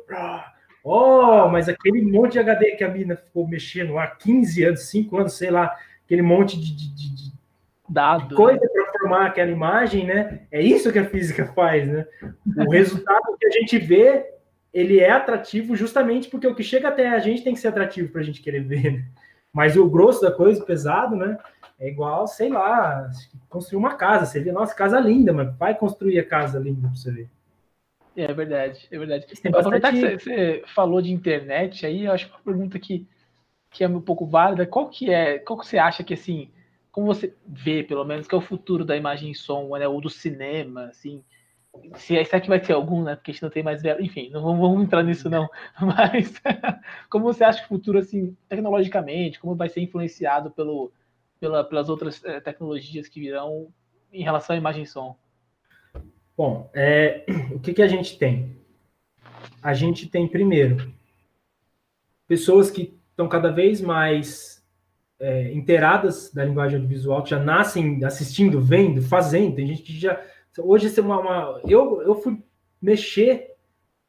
oh, 0.84 1.48
mas 1.50 1.68
aquele 1.68 2.02
monte 2.02 2.34
de 2.34 2.40
HD 2.40 2.76
que 2.76 2.84
a 2.84 2.90
mina 2.90 3.16
ficou 3.16 3.48
mexendo 3.48 3.98
há 3.98 4.08
15 4.08 4.64
anos, 4.64 4.82
5 4.90 5.18
anos, 5.18 5.34
sei 5.34 5.50
lá, 5.50 5.76
aquele 6.06 6.22
monte 6.22 6.60
de, 6.60 6.76
de, 6.76 6.94
de, 6.94 7.16
de 7.16 7.38
Dado, 7.90 8.36
coisa 8.36 8.60
né? 8.60 8.68
para 8.68 8.92
formar 9.00 9.28
aquela 9.28 9.50
imagem, 9.50 10.06
né? 10.06 10.42
É 10.52 10.62
isso 10.62 10.92
que 10.92 11.00
a 11.00 11.10
física 11.10 11.46
faz, 11.54 11.88
né? 11.88 12.06
O 12.58 12.70
resultado 12.70 13.38
que 13.40 13.48
a 13.48 13.52
gente 13.52 13.78
vê 13.78 14.26
ele 14.78 15.00
é 15.00 15.10
atrativo 15.10 15.76
justamente 15.76 16.30
porque 16.30 16.46
o 16.46 16.54
que 16.54 16.62
chega 16.62 16.90
até 16.90 17.10
a 17.10 17.18
gente 17.18 17.44
tem 17.44 17.56
que 17.56 17.60
ser 17.60 17.70
atrativo 17.70 18.12
para 18.12 18.22
a 18.22 18.24
gente 18.24 18.42
querer 18.42 18.60
ver. 18.60 18.94
Né? 18.94 19.06
Mas 19.52 19.76
o 19.76 19.90
grosso 19.90 20.22
da 20.22 20.32
coisa, 20.32 20.62
o 20.62 20.66
pesado, 20.66 21.16
né? 21.16 21.36
É 21.80 21.88
igual, 21.88 22.28
sei 22.28 22.50
lá, 22.50 23.10
construir 23.50 23.80
uma 23.80 23.96
casa. 23.96 24.28
Você 24.28 24.40
vê, 24.40 24.52
nossa, 24.52 24.76
casa 24.76 25.00
linda, 25.00 25.34
mas 25.34 25.56
vai 25.58 25.76
construir 25.76 26.20
a 26.20 26.26
casa 26.26 26.60
linda 26.60 26.82
para 26.82 26.90
você 26.92 27.12
ver. 27.12 27.30
É 28.16 28.32
verdade, 28.32 28.88
é 28.92 29.00
verdade. 29.00 29.26
Tem 29.42 29.52
bastante... 29.52 29.92
que 29.92 30.20
você, 30.20 30.64
falou 30.76 31.02
de 31.02 31.12
internet, 31.12 31.84
aí 31.84 32.06
eu 32.06 32.12
acho 32.12 32.28
uma 32.28 32.40
pergunta 32.40 32.78
que, 32.78 33.08
que 33.72 33.84
é 33.84 33.88
um 33.88 34.02
pouco 34.02 34.28
válida. 34.28 34.68
Qual 34.68 34.90
que 34.90 35.12
é, 35.12 35.40
qual 35.40 35.58
que 35.58 35.66
você 35.66 35.80
acha 35.80 36.04
que, 36.04 36.14
assim, 36.14 36.52
como 36.92 37.08
você 37.08 37.34
vê, 37.48 37.84
pelo 37.84 38.06
menos, 38.06 38.28
que 38.28 38.36
é 38.36 38.38
o 38.38 38.42
futuro 38.42 38.86
da 38.86 38.96
imagem 38.96 39.32
e 39.32 39.36
som, 39.36 39.76
né, 39.76 39.88
ou 39.88 40.00
do 40.00 40.10
cinema, 40.10 40.86
assim, 40.86 41.24
se 41.96 42.24
será 42.26 42.40
que 42.42 42.50
vai 42.50 42.60
ter 42.60 42.74
algum, 42.74 43.04
né? 43.04 43.16
Porque 43.16 43.32
a 43.32 43.34
gente 43.34 43.44
não 43.44 43.50
tem 43.50 43.64
mais 43.64 43.84
Enfim, 44.00 44.30
não 44.30 44.42
vamos, 44.42 44.84
entrar 44.84 45.04
nisso, 45.04 45.30
não. 45.30 45.50
Mas 45.80 46.42
como 47.10 47.26
você 47.26 47.44
acha 47.44 47.60
que 47.60 47.66
o 47.66 47.70
futuro, 47.70 48.00
assim, 48.00 48.36
tecnologicamente, 48.50 49.40
como 49.40 49.56
vai 49.56 49.70
ser 49.70 49.82
influenciado 49.82 50.52
pelo, 50.52 50.92
pela, 51.40 51.64
pelas 51.64 51.90
outras 51.90 52.24
é, 52.24 52.40
tecnologias 52.40 53.08
que 53.08 53.20
virão 53.20 53.68
em 54.12 54.24
relação 54.24 54.56
à 54.56 54.58
imagem 54.58 54.84
e 54.84 54.88
som? 54.88 55.18
Bom, 56.36 56.70
é, 56.74 57.26
o 57.52 57.60
que, 57.60 57.74
que 57.74 57.82
a 57.82 57.88
gente 57.88 58.18
tem? 58.18 58.56
A 59.62 59.74
gente 59.74 60.08
tem, 60.08 60.28
primeiro, 60.28 60.92
pessoas 62.28 62.70
que 62.70 62.98
estão 63.12 63.28
cada 63.28 63.52
vez 63.52 63.82
mais 63.82 64.64
é, 65.20 65.52
inteiradas 65.54 66.32
da 66.32 66.46
linguagem 66.46 66.76
audiovisual, 66.76 67.24
que 67.24 67.32
já 67.32 67.40
nascem 67.40 68.04
assistindo, 68.04 68.62
vendo, 68.62 69.02
fazendo. 69.02 69.56
Tem 69.56 69.68
gente 69.68 69.82
que 69.82 69.98
já 69.98 70.22
Hoje, 70.58 71.00
uma, 71.00 71.20
uma, 71.20 71.62
eu, 71.68 72.02
eu 72.02 72.16
fui 72.16 72.42
mexer, 72.82 73.56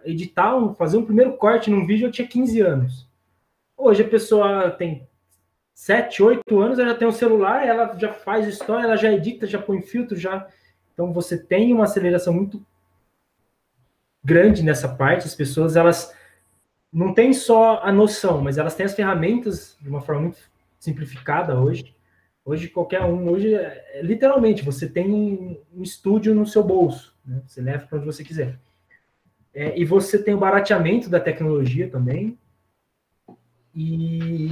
editar, 0.05 0.57
fazer 0.75 0.97
um 0.97 1.05
primeiro 1.05 1.37
corte 1.37 1.71
num 1.71 1.87
vídeo, 1.87 2.07
eu 2.07 2.13
tinha 2.13 2.27
15 2.27 2.61
anos. 2.61 3.09
Hoje 3.77 4.03
a 4.03 4.09
pessoa 4.09 4.71
tem 4.71 5.07
7, 5.75 6.23
8 6.23 6.61
anos, 6.61 6.79
ela 6.79 6.91
já 6.91 6.95
tem 6.97 7.07
um 7.09 7.13
celular, 7.13 7.67
ela 7.67 7.97
já 7.97 8.13
faz 8.13 8.47
história, 8.47 8.85
ela 8.85 8.97
já 8.97 9.13
edita, 9.13 9.47
já 9.47 9.61
põe 9.61 9.81
filtro, 9.81 10.17
já. 10.17 10.49
Então 10.93 11.13
você 11.13 11.39
tem 11.39 11.73
uma 11.73 11.85
aceleração 11.85 12.33
muito 12.33 12.65
grande 14.25 14.63
nessa 14.63 14.89
parte. 14.89 15.27
As 15.27 15.35
pessoas, 15.35 15.77
elas 15.77 16.15
não 16.93 17.15
têm 17.15 17.33
só 17.33 17.81
a 17.83 17.93
noção, 17.93 18.41
mas 18.41 18.59
elas 18.59 18.75
têm 18.75 18.87
as 18.87 18.95
ferramentas 18.95 19.77
de 19.81 19.89
uma 19.89 20.01
forma 20.01 20.23
muito 20.23 20.39
simplificada 20.79 21.59
hoje. 21.59 21.95
Hoje, 22.49 22.69
qualquer 22.69 23.03
um, 23.03 23.31
hoje, 23.31 23.55
é, 23.55 24.01
literalmente, 24.03 24.65
você 24.65 24.89
tem 24.89 25.13
um, 25.13 25.61
um, 25.77 25.83
estúdio 25.83 26.35
no 26.35 26.47
seu 26.47 26.65
bolso, 26.65 27.15
né? 27.23 27.43
você 27.47 27.61
leva 27.61 27.87
para 27.87 27.99
onde 27.99 28.07
você 28.07 28.25
quiser. 28.25 28.59
É, 29.53 29.79
e 29.79 29.85
você 29.85 30.19
tem 30.19 30.33
o 30.33 30.39
barateamento 30.39 31.11
da 31.11 31.21
tecnologia 31.21 31.91
também, 31.91 32.39
e 33.75 34.49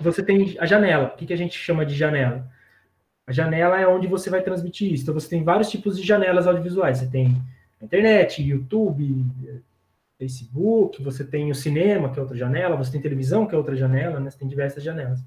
você 0.00 0.22
tem 0.22 0.56
a 0.58 0.64
janela. 0.64 1.08
O 1.08 1.16
que, 1.18 1.26
que 1.26 1.34
a 1.34 1.36
gente 1.36 1.58
chama 1.58 1.84
de 1.84 1.94
janela? 1.94 2.50
A 3.26 3.32
janela 3.32 3.78
é 3.78 3.86
onde 3.86 4.06
você 4.06 4.30
vai 4.30 4.40
transmitir 4.40 4.90
isso. 4.90 5.02
Então, 5.02 5.12
você 5.12 5.28
tem 5.28 5.44
vários 5.44 5.68
tipos 5.68 5.98
de 5.98 6.02
janelas 6.06 6.46
audiovisuais. 6.46 6.96
Você 6.96 7.08
tem 7.08 7.36
internet, 7.78 8.42
YouTube, 8.42 9.22
Facebook, 10.18 11.02
você 11.02 11.22
tem 11.22 11.50
o 11.50 11.54
cinema, 11.54 12.10
que 12.10 12.18
é 12.18 12.22
outra 12.22 12.38
janela, 12.38 12.74
você 12.74 12.92
tem 12.92 13.02
televisão, 13.02 13.46
que 13.46 13.54
é 13.54 13.58
outra 13.58 13.76
janela, 13.76 14.18
né? 14.18 14.30
Você 14.30 14.38
tem 14.38 14.48
diversas 14.48 14.82
janelas. 14.82 15.20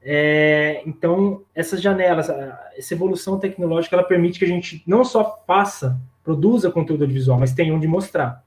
É, 0.00 0.82
então, 0.86 1.44
essas 1.54 1.80
janelas, 1.80 2.28
essa 2.76 2.94
evolução 2.94 3.38
tecnológica, 3.38 3.94
ela 3.94 4.04
permite 4.04 4.38
que 4.38 4.44
a 4.44 4.48
gente 4.48 4.82
não 4.86 5.04
só 5.04 5.42
faça, 5.46 6.00
produza 6.24 6.70
conteúdo 6.70 7.04
audiovisual, 7.04 7.38
mas 7.38 7.52
tenha 7.52 7.74
onde 7.74 7.86
mostrar. 7.86 8.44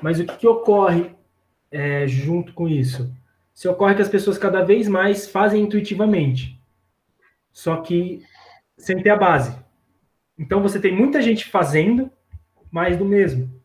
Mas 0.00 0.20
o 0.20 0.24
que, 0.24 0.36
que 0.36 0.46
ocorre 0.46 1.10
é, 1.70 2.06
junto 2.06 2.52
com 2.52 2.68
isso? 2.68 3.12
Se 3.52 3.68
ocorre 3.68 3.94
que 3.94 4.02
as 4.02 4.08
pessoas 4.08 4.38
cada 4.38 4.62
vez 4.62 4.88
mais 4.88 5.28
fazem 5.28 5.62
intuitivamente, 5.62 6.58
só 7.52 7.76
que 7.76 8.22
sem 8.76 9.02
ter 9.02 9.10
a 9.10 9.16
base. 9.16 9.56
Então, 10.38 10.62
você 10.62 10.80
tem 10.80 10.94
muita 10.94 11.20
gente 11.20 11.48
fazendo 11.48 12.10
mais 12.70 12.96
do 12.96 13.04
mesmo. 13.04 13.61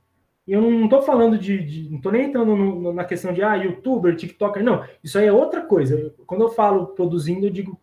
E 0.47 0.53
eu 0.53 0.61
não 0.61 0.85
estou 0.85 1.01
falando 1.01 1.37
de, 1.37 1.61
de, 1.61 1.89
Não 1.89 1.97
estou 1.97 2.11
nem 2.11 2.27
entrando 2.27 2.55
no, 2.55 2.93
na 2.93 3.03
questão 3.03 3.33
de 3.33 3.43
ah, 3.43 3.55
youtuber, 3.55 4.15
TikToker. 4.15 4.63
Não, 4.63 4.83
isso 5.03 5.17
aí 5.19 5.27
é 5.27 5.33
outra 5.33 5.61
coisa. 5.61 6.13
Quando 6.25 6.41
eu 6.41 6.49
falo 6.49 6.87
produzindo, 6.87 7.45
eu 7.45 7.51
digo 7.51 7.77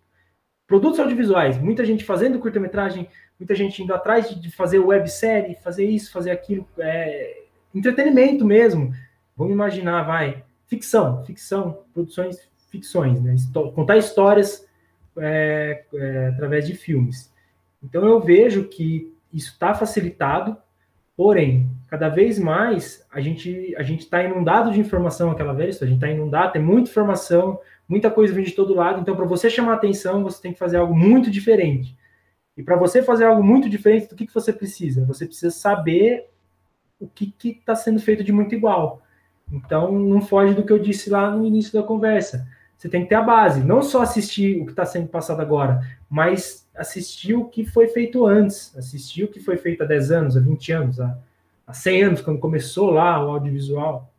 produtos 0.67 0.99
audiovisuais. 0.99 1.59
Muita 1.59 1.85
gente 1.85 2.05
fazendo 2.05 2.39
curta-metragem, 2.39 3.07
muita 3.39 3.55
gente 3.55 3.83
indo 3.83 3.93
atrás 3.93 4.31
de, 4.31 4.41
de 4.41 4.51
fazer 4.51 4.79
websérie, 4.79 5.59
fazer 5.63 5.85
isso, 5.85 6.11
fazer 6.11 6.31
aquilo. 6.31 6.67
É, 6.79 7.43
entretenimento 7.75 8.45
mesmo. 8.47 8.95
Vamos 9.37 9.53
imaginar, 9.53 10.03
vai. 10.05 10.43
ficção, 10.67 11.23
ficção, 11.25 11.83
produções, 11.93 12.49
ficções, 12.71 13.21
né? 13.21 13.35
contar 13.75 13.99
histórias 13.99 14.67
é, 15.19 15.85
é, 15.95 16.29
através 16.29 16.67
de 16.67 16.75
filmes. 16.75 17.33
Então 17.83 18.07
eu 18.07 18.21
vejo 18.21 18.65
que 18.69 19.13
isso 19.33 19.53
está 19.53 19.75
facilitado, 19.75 20.57
porém, 21.17 21.71
cada 21.89 22.09
vez 22.09 22.39
mais 22.39 23.07
a 23.13 23.21
gente 23.21 23.75
a 23.77 23.83
gente 23.83 24.01
está 24.01 24.23
inundado 24.23 24.73
de 24.73 24.81
informação, 24.81 25.31
aquela 25.31 25.53
vez, 25.53 25.83
a 25.83 25.87
gente 25.87 25.97
está 25.97 26.09
inundado, 26.09 26.53
tem 26.53 26.63
muita 26.63 26.91
informação, 26.91 27.59
muita 27.89 28.11
coisa 28.11 28.35
vindo 28.35 28.47
de 28.47 28.53
todo 28.53 28.75
lado. 28.75 29.01
Então, 29.01 29.17
para 29.17 29.27
você 29.27 29.49
chamar 29.49 29.75
atenção, 29.75 30.23
você 30.23 30.41
tem 30.41 30.53
que 30.53 30.59
fazer 30.59 30.77
algo 30.77 30.95
muito 30.95 31.31
diferente. 31.31 31.97
E 32.57 32.63
para 32.63 32.77
você 32.77 33.03
fazer 33.03 33.25
algo 33.25 33.43
muito 33.43 33.69
diferente, 33.69 34.09
do 34.09 34.15
que, 34.15 34.27
que 34.27 34.35
você 34.35 34.53
precisa? 34.53 35.05
Você 35.07 35.27
precisa 35.27 35.51
saber 35.51 36.29
o 37.01 37.09
que 37.09 37.35
está 37.43 37.75
sendo 37.75 38.01
feito 38.01 38.23
de 38.23 38.33
muito 38.33 38.55
igual. 38.55 39.03
Então, 39.53 39.93
não 39.93 40.21
foge 40.23 40.55
do 40.55 40.65
que 40.65 40.73
eu 40.73 40.79
disse 40.79 41.11
lá 41.11 41.31
no 41.31 41.45
início 41.45 41.73
da 41.73 41.87
conversa. 41.87 42.47
Você 42.85 42.91
tem 42.91 43.03
que 43.03 43.09
ter 43.09 43.15
a 43.15 43.23
base, 43.23 43.65
não 43.65 43.81
só 43.81 44.03
assistir 44.03 44.61
o 44.61 44.67
que 44.67 44.73
está 44.73 44.85
sendo 44.85 45.09
passado 45.09 45.41
agora, 45.41 45.81
mas 46.07 46.69
assistir 46.77 47.33
o 47.33 47.47
que 47.47 47.65
foi 47.65 47.89
feito 47.89 48.27
antes, 48.27 48.77
assistir 48.77 49.25
o 49.25 49.29
que 49.29 49.41
foi 49.41 49.57
feito 49.57 49.83
há 49.83 49.87
10 49.87 50.13
anos, 50.13 50.37
há 50.37 50.41
20 50.41 50.73
anos, 50.73 51.01
há, 51.01 51.17
há 51.67 51.73
100 51.73 52.03
anos, 52.03 52.21
quando 52.21 52.39
começou 52.39 52.91
lá 52.91 53.25
o 53.25 53.31
audiovisual. 53.31 54.13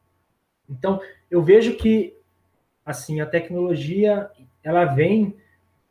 Então, 0.68 1.00
eu 1.30 1.44
vejo 1.44 1.76
que 1.76 2.18
assim 2.84 3.22
a 3.22 3.28
tecnologia 3.28 4.32
ela 4.64 4.86
vem 4.86 5.38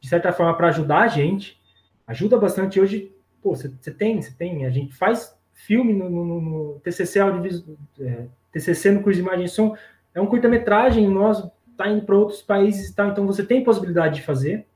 de 0.00 0.08
certa 0.08 0.32
forma 0.32 0.56
para 0.56 0.66
ajudar 0.66 1.02
a 1.02 1.08
gente, 1.08 1.62
ajuda 2.08 2.36
bastante 2.38 2.80
hoje. 2.80 3.14
Pô, 3.40 3.54
você 3.54 3.68
tem, 3.92 4.20
você 4.20 4.32
tem, 4.32 4.66
a 4.66 4.70
gente 4.70 4.92
faz 4.96 5.32
filme 5.52 5.92
no, 5.92 6.10
no, 6.10 6.40
no 6.40 6.80
TCC 6.80 7.20
audiovisual, 7.20 7.76
é, 8.00 8.26
TCC 8.50 8.90
no 8.90 9.00
curso 9.00 9.20
de 9.20 9.24
imagem 9.24 9.44
e 9.44 9.48
som, 9.48 9.76
é 10.12 10.20
um 10.20 10.26
curta-metragem, 10.26 11.08
nós 11.08 11.48
tá 11.76 11.88
indo 11.88 12.04
para 12.04 12.16
outros 12.16 12.42
países 12.42 12.90
e 12.90 12.94
tal, 12.94 13.10
então 13.10 13.26
você 13.26 13.44
tem 13.44 13.64
possibilidade 13.64 14.16
de 14.16 14.22
fazer, 14.22 14.66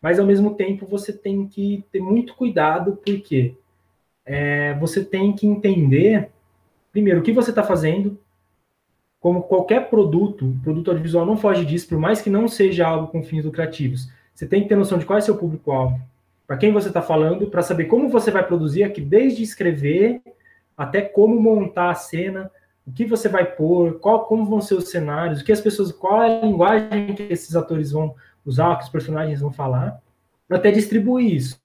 mas 0.00 0.18
ao 0.18 0.26
mesmo 0.26 0.54
tempo 0.54 0.86
você 0.86 1.12
tem 1.12 1.46
que 1.46 1.84
ter 1.92 2.00
muito 2.00 2.34
cuidado, 2.34 2.98
porque 3.04 3.54
é, 4.24 4.74
você 4.74 5.04
tem 5.04 5.32
que 5.32 5.46
entender, 5.46 6.30
primeiro, 6.92 7.20
o 7.20 7.22
que 7.22 7.32
você 7.32 7.50
está 7.50 7.62
fazendo, 7.62 8.18
como 9.20 9.42
qualquer 9.42 9.90
produto, 9.90 10.56
produto 10.62 10.88
audiovisual 10.88 11.26
não 11.26 11.36
foge 11.36 11.64
disso, 11.64 11.88
por 11.88 11.98
mais 11.98 12.22
que 12.22 12.30
não 12.30 12.48
seja 12.48 12.86
algo 12.86 13.08
com 13.08 13.22
fins 13.22 13.44
lucrativos. 13.44 14.10
Você 14.34 14.46
tem 14.46 14.62
que 14.62 14.68
ter 14.68 14.76
noção 14.76 14.98
de 14.98 15.04
qual 15.04 15.18
é 15.18 15.20
seu 15.20 15.36
público-alvo, 15.36 16.00
para 16.46 16.56
quem 16.56 16.72
você 16.72 16.88
está 16.88 17.02
falando, 17.02 17.46
para 17.46 17.62
saber 17.62 17.84
como 17.84 18.08
você 18.08 18.30
vai 18.30 18.46
produzir 18.46 18.82
aqui, 18.82 19.00
desde 19.00 19.42
escrever 19.42 20.22
até 20.76 21.02
como 21.02 21.38
montar 21.38 21.90
a 21.90 21.94
cena, 21.94 22.50
o 22.90 22.92
que 22.92 23.04
você 23.04 23.28
vai 23.28 23.44
pôr, 23.44 24.00
qual, 24.00 24.24
como 24.24 24.44
vão 24.44 24.60
ser 24.60 24.74
os 24.74 24.90
cenários, 24.90 25.40
o 25.40 25.44
que 25.44 25.52
as 25.52 25.60
pessoas, 25.60 25.92
qual 25.92 26.22
é 26.22 26.40
a 26.40 26.44
linguagem 26.44 27.14
que 27.14 27.22
esses 27.22 27.54
atores 27.54 27.92
vão 27.92 28.14
usar, 28.44 28.76
que 28.76 28.84
os 28.84 28.90
personagens 28.90 29.40
vão 29.40 29.52
falar, 29.52 30.02
para 30.48 30.58
até 30.58 30.72
distribuir 30.72 31.34
isso. 31.34 31.60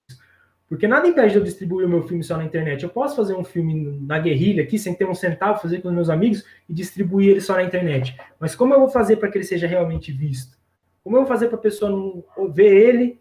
Porque 0.69 0.88
nada 0.88 1.07
impede 1.07 1.31
de 1.31 1.38
eu 1.39 1.43
distribuir 1.43 1.88
o 1.88 1.89
meu 1.89 2.03
filme 2.03 2.23
só 2.23 2.38
na 2.38 2.43
internet. 2.43 2.84
Eu 2.84 2.89
posso 2.89 3.15
fazer 3.15 3.35
um 3.35 3.43
filme 3.43 3.99
na 4.02 4.19
guerrilha 4.19 4.64
aqui, 4.64 4.77
sem 4.77 4.93
ter 4.93 5.07
um 5.07 5.15
centavo, 5.15 5.61
fazer 5.61 5.81
com 5.81 5.88
os 5.88 5.93
meus 5.93 6.10
amigos 6.10 6.43
e 6.69 6.73
distribuir 6.73 7.31
ele 7.31 7.41
só 7.41 7.53
na 7.53 7.64
internet. 7.64 8.15
Mas 8.39 8.56
como 8.56 8.73
eu 8.73 8.80
vou 8.80 8.89
fazer 8.89 9.18
para 9.18 9.30
que 9.30 9.38
ele 9.38 9.45
seja 9.45 9.68
realmente 9.68 10.11
visto? 10.11 10.57
Como 11.03 11.15
eu 11.15 11.22
vou 11.22 11.27
fazer 11.27 11.47
para 11.47 11.57
a 11.57 11.61
pessoa 11.61 11.89
não 11.89 12.23
ver 12.52 12.73
ele, 12.73 13.19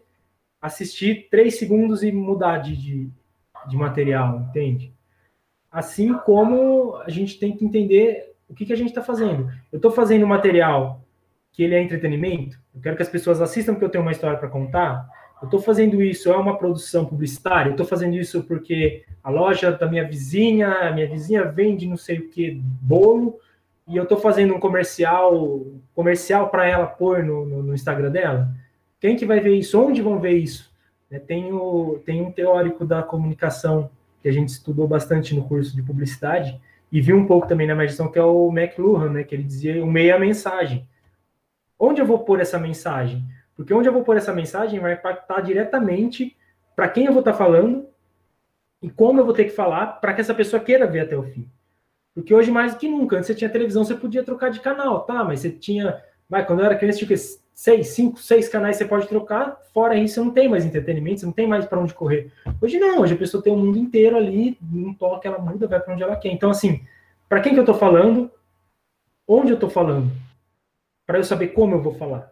assistir 0.61 1.27
três 1.29 1.57
segundos 1.57 2.03
e 2.03 2.11
mudar 2.11 2.59
de, 2.59 2.75
de, 2.75 3.09
de 3.67 3.77
material, 3.77 4.41
entende? 4.49 4.94
Assim 5.75 6.13
como 6.19 6.95
a 7.05 7.09
gente 7.09 7.37
tem 7.37 7.53
que 7.53 7.65
entender 7.65 8.33
o 8.47 8.53
que, 8.55 8.65
que 8.65 8.71
a 8.71 8.77
gente 8.77 8.87
está 8.87 9.01
fazendo. 9.01 9.51
Eu 9.69 9.75
estou 9.75 9.91
fazendo 9.91 10.25
material 10.25 11.01
que 11.51 11.61
ele 11.61 11.75
é 11.75 11.83
entretenimento, 11.83 12.57
eu 12.73 12.79
quero 12.81 12.95
que 12.95 13.01
as 13.01 13.09
pessoas 13.09 13.41
assistam 13.41 13.73
porque 13.73 13.83
eu 13.83 13.89
tenho 13.89 14.01
uma 14.01 14.13
história 14.13 14.37
para 14.37 14.47
contar. 14.47 15.05
Eu 15.41 15.47
estou 15.47 15.59
fazendo 15.59 16.01
isso, 16.01 16.31
é 16.31 16.37
uma 16.37 16.57
produção 16.57 17.05
publicitária, 17.05 17.67
eu 17.67 17.73
estou 17.73 17.85
fazendo 17.85 18.15
isso 18.15 18.43
porque 18.43 19.03
a 19.21 19.29
loja 19.29 19.69
da 19.69 19.85
minha 19.85 20.07
vizinha, 20.07 20.69
a 20.69 20.91
minha 20.93 21.09
vizinha 21.09 21.43
vende 21.43 21.85
não 21.85 21.97
sei 21.97 22.19
o 22.19 22.29
que, 22.29 22.51
bolo, 22.81 23.37
e 23.85 23.97
eu 23.97 24.03
estou 24.03 24.17
fazendo 24.17 24.55
um 24.55 24.59
comercial 24.61 25.65
comercial 25.93 26.47
para 26.49 26.65
ela 26.65 26.87
pôr 26.87 27.21
no, 27.21 27.45
no, 27.45 27.63
no, 27.63 27.73
Instagram 27.73 28.11
dela. 28.11 28.49
Quem 28.97 29.17
que 29.17 29.25
vai 29.25 29.41
ver 29.41 29.57
isso? 29.57 29.77
Onde 29.77 30.01
vão 30.01 30.21
ver 30.21 30.37
isso? 30.37 30.73
É, 31.11 31.19
tem, 31.19 31.51
o, 31.51 32.01
tem 32.05 32.21
um 32.21 32.31
teórico 32.31 32.85
da 32.85 33.03
comunicação 33.03 33.89
que 34.25 34.29
a 34.29 34.33
gente 34.33 34.49
estudou 34.49 34.87
bastante 34.87 35.35
no 35.35 35.47
curso 35.47 35.75
de 35.75 35.83
publicidade 35.83 36.59
e 36.91 36.99
viu 36.99 37.15
um 37.15 37.27
pouco 37.27 37.47
também 37.47 37.67
na 37.67 37.75
medição, 37.75 38.11
que 38.11 38.17
é 38.17 38.23
o 38.23 38.51
McLuhan, 38.51 39.11
né, 39.11 39.23
que 39.23 39.35
ele 39.35 39.43
dizia 39.43 39.85
o 39.85 39.85
meio 39.85 40.09
é 40.09 40.13
a 40.13 40.19
mensagem. 40.19 40.89
Onde 41.77 42.01
eu 42.01 42.07
vou 42.07 42.17
pôr 42.17 42.39
essa 42.39 42.57
mensagem? 42.57 43.23
Porque 43.55 43.71
onde 43.71 43.87
eu 43.87 43.93
vou 43.93 44.03
pôr 44.03 44.17
essa 44.17 44.33
mensagem 44.33 44.79
vai 44.79 44.93
impactar 44.93 45.41
diretamente 45.41 46.35
para 46.75 46.89
quem 46.89 47.05
eu 47.05 47.13
vou 47.13 47.19
estar 47.19 47.33
tá 47.33 47.37
falando 47.37 47.87
e 48.81 48.89
como 48.89 49.19
eu 49.19 49.25
vou 49.25 49.33
ter 49.35 49.43
que 49.43 49.51
falar 49.51 49.99
para 50.01 50.11
que 50.15 50.21
essa 50.21 50.33
pessoa 50.33 50.59
queira 50.59 50.87
ver 50.87 51.01
até 51.01 51.15
o 51.15 51.21
fim. 51.21 51.47
Porque 52.15 52.33
hoje, 52.33 52.49
mais 52.49 52.73
do 52.73 52.79
que 52.79 52.87
nunca, 52.87 53.17
antes 53.17 53.27
você 53.27 53.35
tinha 53.35 53.47
televisão, 53.47 53.85
você 53.85 53.93
podia 53.93 54.23
trocar 54.23 54.49
de 54.49 54.59
canal, 54.59 55.01
tá? 55.01 55.23
Mas 55.23 55.41
você 55.41 55.51
tinha. 55.51 56.01
Vai, 56.27 56.43
quando 56.43 56.61
eu 56.61 56.65
era 56.65 56.75
criança, 56.75 56.97
tinha 56.97 57.07
seis, 57.55 57.87
cinco, 57.87 58.19
seis 58.19 58.49
canais 58.49 58.75
você 58.75 58.83
pode 58.83 59.07
trocar, 59.07 59.57
fora 59.73 59.95
isso 59.95 60.15
você 60.15 60.19
não 60.19 60.31
tem 60.31 60.49
mais 60.49 60.65
entretenimento, 60.65 61.21
você 61.21 61.25
não 61.25 61.33
tem 61.33 61.47
mais 61.47 61.65
para 61.65 61.79
onde 61.79 61.93
correr. 61.93 62.29
Hoje 62.61 62.77
não, 62.77 62.99
hoje 62.99 63.13
a 63.13 63.17
pessoa 63.17 63.41
tem 63.41 63.53
o 63.53 63.57
mundo 63.57 63.77
inteiro 63.77 64.17
ali, 64.17 64.57
num 64.61 64.93
toque 64.93 65.25
ela 65.25 65.39
muda, 65.39 65.65
vai 65.65 65.79
para 65.79 65.93
onde 65.93 66.03
ela 66.03 66.17
quer. 66.17 66.33
Então, 66.33 66.49
assim, 66.49 66.81
para 67.29 67.39
quem 67.39 67.53
que 67.53 67.59
eu 67.59 67.63
estou 67.63 67.73
falando, 67.73 68.29
onde 69.25 69.51
eu 69.51 69.55
estou 69.55 69.69
falando, 69.69 70.11
para 71.07 71.17
eu 71.17 71.23
saber 71.23 71.47
como 71.49 71.75
eu 71.75 71.81
vou 71.81 71.95
falar. 71.95 72.29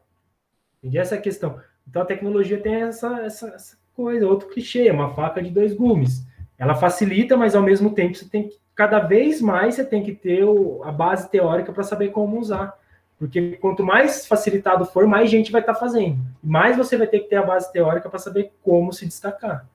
Entendi? 0.79 0.97
Essa 0.97 1.15
é 1.15 1.17
a 1.17 1.21
questão. 1.21 1.57
Então 1.87 2.01
a 2.01 2.05
tecnologia 2.05 2.59
tem 2.59 2.83
essa, 2.83 3.21
essa, 3.21 3.47
essa 3.47 3.77
coisa, 3.95 4.27
outro 4.27 4.49
clichê, 4.49 4.89
é 4.89 4.93
uma 4.93 5.13
faca 5.13 5.41
de 5.41 5.49
dois 5.49 5.73
gumes. 5.73 6.25
Ela 6.57 6.75
facilita, 6.75 7.37
mas 7.37 7.55
ao 7.55 7.63
mesmo 7.63 7.93
tempo 7.93 8.15
você 8.15 8.27
tem 8.27 8.49
que, 8.49 8.57
cada 8.75 8.99
vez 8.99 9.41
mais 9.41 9.75
você 9.75 9.85
tem 9.85 10.03
que 10.03 10.13
ter 10.13 10.43
o, 10.43 10.83
a 10.83 10.91
base 10.91 11.29
teórica 11.29 11.71
para 11.71 11.83
saber 11.83 12.09
como 12.09 12.39
usar. 12.39 12.77
Porque 13.23 13.55
quanto 13.55 13.85
mais 13.85 14.27
facilitado 14.27 14.85
for, 14.85 15.07
mais 15.07 15.31
gente 15.31 15.49
vai 15.49 15.61
estar 15.61 15.75
tá 15.75 15.79
fazendo. 15.79 16.19
Mais 16.43 16.75
você 16.75 16.97
vai 16.97 17.07
ter 17.07 17.21
que 17.21 17.29
ter 17.29 17.37
a 17.37 17.41
base 17.41 17.71
teórica 17.71 18.09
para 18.09 18.19
saber 18.19 18.51
como 18.61 18.91
se 18.91 19.05
destacar. 19.05 19.65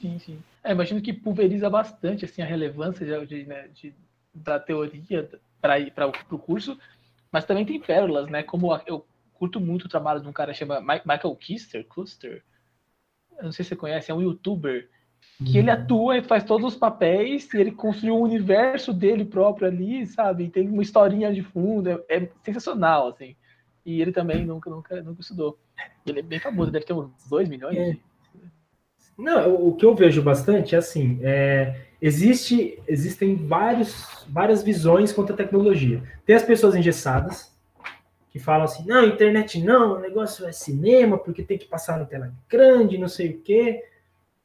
Sim, 0.00 0.18
sim. 0.18 0.38
É, 0.64 0.72
imagino 0.72 1.02
que 1.02 1.12
pulveriza 1.12 1.68
bastante 1.68 2.24
assim, 2.24 2.40
a 2.40 2.46
relevância 2.46 3.04
de, 3.26 3.44
né, 3.44 3.68
de 3.68 3.94
da 4.34 4.58
teoria 4.58 5.28
para 5.60 6.06
o 6.30 6.38
curso, 6.38 6.78
mas 7.30 7.44
também 7.44 7.66
tem 7.66 7.78
pérolas, 7.78 8.30
né? 8.30 8.42
Como 8.42 8.74
eu 8.86 9.06
curto 9.34 9.60
muito 9.60 9.84
o 9.84 9.90
trabalho 9.90 10.22
de 10.22 10.28
um 10.28 10.32
cara 10.32 10.54
chamado 10.54 10.80
Michael 10.82 11.36
Kister, 11.36 11.84
Custer. 11.86 12.42
Eu 13.36 13.44
não 13.44 13.52
sei 13.52 13.62
se 13.62 13.68
você 13.68 13.76
conhece, 13.76 14.10
é 14.10 14.14
um 14.14 14.22
youtuber 14.22 14.88
que 15.44 15.58
ele 15.58 15.70
atua 15.70 16.16
e 16.16 16.22
faz 16.22 16.44
todos 16.44 16.72
os 16.72 16.78
papéis, 16.78 17.52
e 17.52 17.58
ele 17.58 17.70
construiu 17.70 18.16
um 18.16 18.22
universo 18.22 18.92
dele 18.92 19.24
próprio 19.24 19.68
ali, 19.68 20.06
sabe? 20.06 20.48
Tem 20.48 20.66
uma 20.66 20.82
historinha 20.82 21.32
de 21.32 21.42
fundo, 21.42 21.90
é, 21.90 22.02
é, 22.08 22.28
sensacional, 22.42 23.08
assim. 23.08 23.36
E 23.84 24.00
ele 24.00 24.12
também 24.12 24.44
nunca, 24.46 24.70
nunca, 24.70 25.02
nunca 25.02 25.20
estudou. 25.20 25.58
Ele 26.06 26.20
é 26.20 26.22
bem 26.22 26.38
famoso, 26.38 26.70
deve 26.70 26.86
ter 26.86 26.94
uns 26.94 27.10
2 27.28 27.48
milhões. 27.48 27.76
É. 27.76 27.96
Não, 29.16 29.54
o 29.54 29.74
que 29.74 29.84
eu 29.84 29.94
vejo 29.94 30.22
bastante 30.22 30.74
é 30.74 30.78
assim, 30.78 31.18
é, 31.22 31.82
existe, 32.00 32.82
existem 32.88 33.34
vários, 33.36 34.26
várias 34.28 34.62
visões 34.62 35.12
quanto 35.12 35.34
à 35.34 35.36
tecnologia. 35.36 36.02
Tem 36.24 36.34
as 36.34 36.42
pessoas 36.42 36.74
engessadas, 36.74 37.54
que 38.30 38.38
falam 38.38 38.64
assim, 38.64 38.86
não, 38.86 39.04
internet 39.04 39.62
não, 39.62 39.96
o 39.96 40.00
negócio 40.00 40.46
é 40.46 40.52
cinema, 40.52 41.18
porque 41.18 41.42
tem 41.42 41.58
que 41.58 41.66
passar 41.66 41.98
na 41.98 42.04
tela 42.04 42.32
grande, 42.48 42.98
não 42.98 43.08
sei 43.08 43.30
o 43.30 43.40
quê 43.40 43.82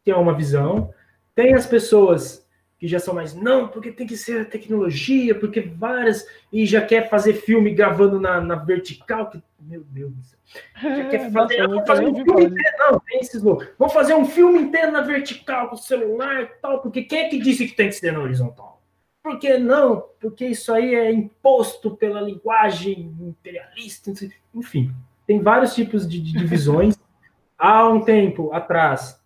tem 0.04 0.14
uma 0.14 0.36
visão. 0.36 0.94
Tem 1.36 1.54
as 1.54 1.66
pessoas 1.66 2.42
que 2.82 2.88
já 2.88 3.00
são 3.00 3.14
mais, 3.14 3.36
não, 3.36 3.68
porque 3.68 3.92
tem 3.92 4.08
que 4.08 4.18
ser 4.18 4.42
a 4.42 4.46
tecnologia, 4.46 5.36
porque 5.36 5.62
várias, 5.62 6.26
e 6.52 6.66
já 6.66 6.82
quer 6.82 7.08
fazer 7.12 7.34
filme 7.34 7.76
gravando 7.76 8.20
na, 8.20 8.42
na 8.42 8.56
vertical, 8.56 9.30
que, 9.30 9.40
meu 9.60 9.84
Deus 9.84 10.12
do 10.12 10.24
céu. 10.24 10.40
Já 10.82 11.08
quer 11.08 11.32
fazer, 11.32 11.68
Nossa, 11.68 11.86
fazer 11.86 12.08
um 12.08 12.16
filme 12.16 12.46
inteiro, 12.46 12.78
não, 12.80 13.00
tem 13.00 13.20
esses 13.20 13.44
loucos. 13.44 13.68
Vamos 13.78 13.94
fazer 13.94 14.16
um 14.16 14.26
filme 14.26 14.60
inteiro 14.60 14.92
na 14.92 15.02
vertical, 15.02 15.70
com 15.70 15.78
celular 15.78 16.42
e 16.42 16.46
tal, 16.60 16.82
porque 16.82 17.04
quem 17.04 17.20
é 17.20 17.30
que 17.30 17.38
disse 17.38 17.68
que 17.68 17.76
tem 17.76 17.88
que 17.88 17.94
ser 17.94 18.14
na 18.14 18.20
horizontal? 18.20 18.82
Por 19.22 19.38
que 19.38 19.60
não? 19.60 20.04
Porque 20.20 20.48
isso 20.48 20.74
aí 20.74 20.96
é 20.96 21.12
imposto 21.12 21.96
pela 21.96 22.20
linguagem 22.20 23.16
imperialista, 23.22 24.12
enfim. 24.56 24.92
Tem 25.28 25.40
vários 25.40 25.76
tipos 25.76 26.10
de, 26.10 26.20
de 26.20 26.34
divisões. 26.34 27.00
Há 27.56 27.88
um 27.88 28.02
tempo 28.02 28.52
atrás, 28.52 29.21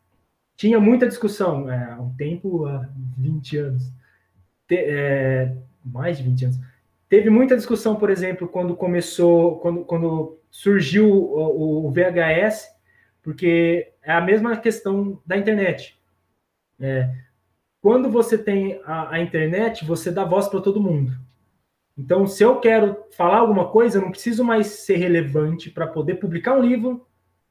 tinha 0.56 0.80
muita 0.80 1.07
discussão, 1.07 1.69
é, 1.69 1.91
há 1.91 2.02
um 2.02 2.14
tempo, 2.15 2.65
há 2.65 2.90
20 3.18 3.57
anos, 3.57 3.91
te, 4.68 4.76
é, 4.76 5.56
mais 5.84 6.18
de 6.18 6.23
20 6.23 6.45
anos, 6.45 6.60
teve 7.10 7.30
muita 7.30 7.56
discussão, 7.56 7.95
por 7.95 8.10
exemplo, 8.10 8.48
quando 8.48 8.76
começou, 8.76 9.60
quando, 9.60 9.84
quando 9.86 10.40
surgiu 10.49 11.11
o, 11.11 11.88
o 11.88 11.91
VHS, 11.91 12.69
porque 13.22 13.91
é 14.02 14.11
a 14.11 14.22
mesma 14.22 14.56
questão 14.57 15.22
da 15.26 15.38
internet. 15.38 15.99
É, 16.80 17.10
quando 17.82 18.10
você 18.10 18.38
tem 18.38 18.80
a, 18.86 19.15
a 19.15 19.19
internet, 19.19 19.86
você 19.86 20.11
dá 20.11 20.23
voz 20.23 20.48
para 20.48 20.61
todo 20.61 20.82
mundo. 20.82 21.11
Então, 21.98 22.27
se 22.27 22.44
eu 22.44 22.60
quero 22.60 22.98
falar 23.11 23.38
alguma 23.38 23.69
coisa, 23.69 23.98
eu 23.98 24.02
não 24.02 24.11
preciso 24.11 24.44
mais 24.44 24.68
ser 24.68 24.98
relevante 24.98 25.69
para 25.69 25.88
poder 25.88 26.15
publicar 26.15 26.57
um 26.57 26.61
livro, 26.61 27.07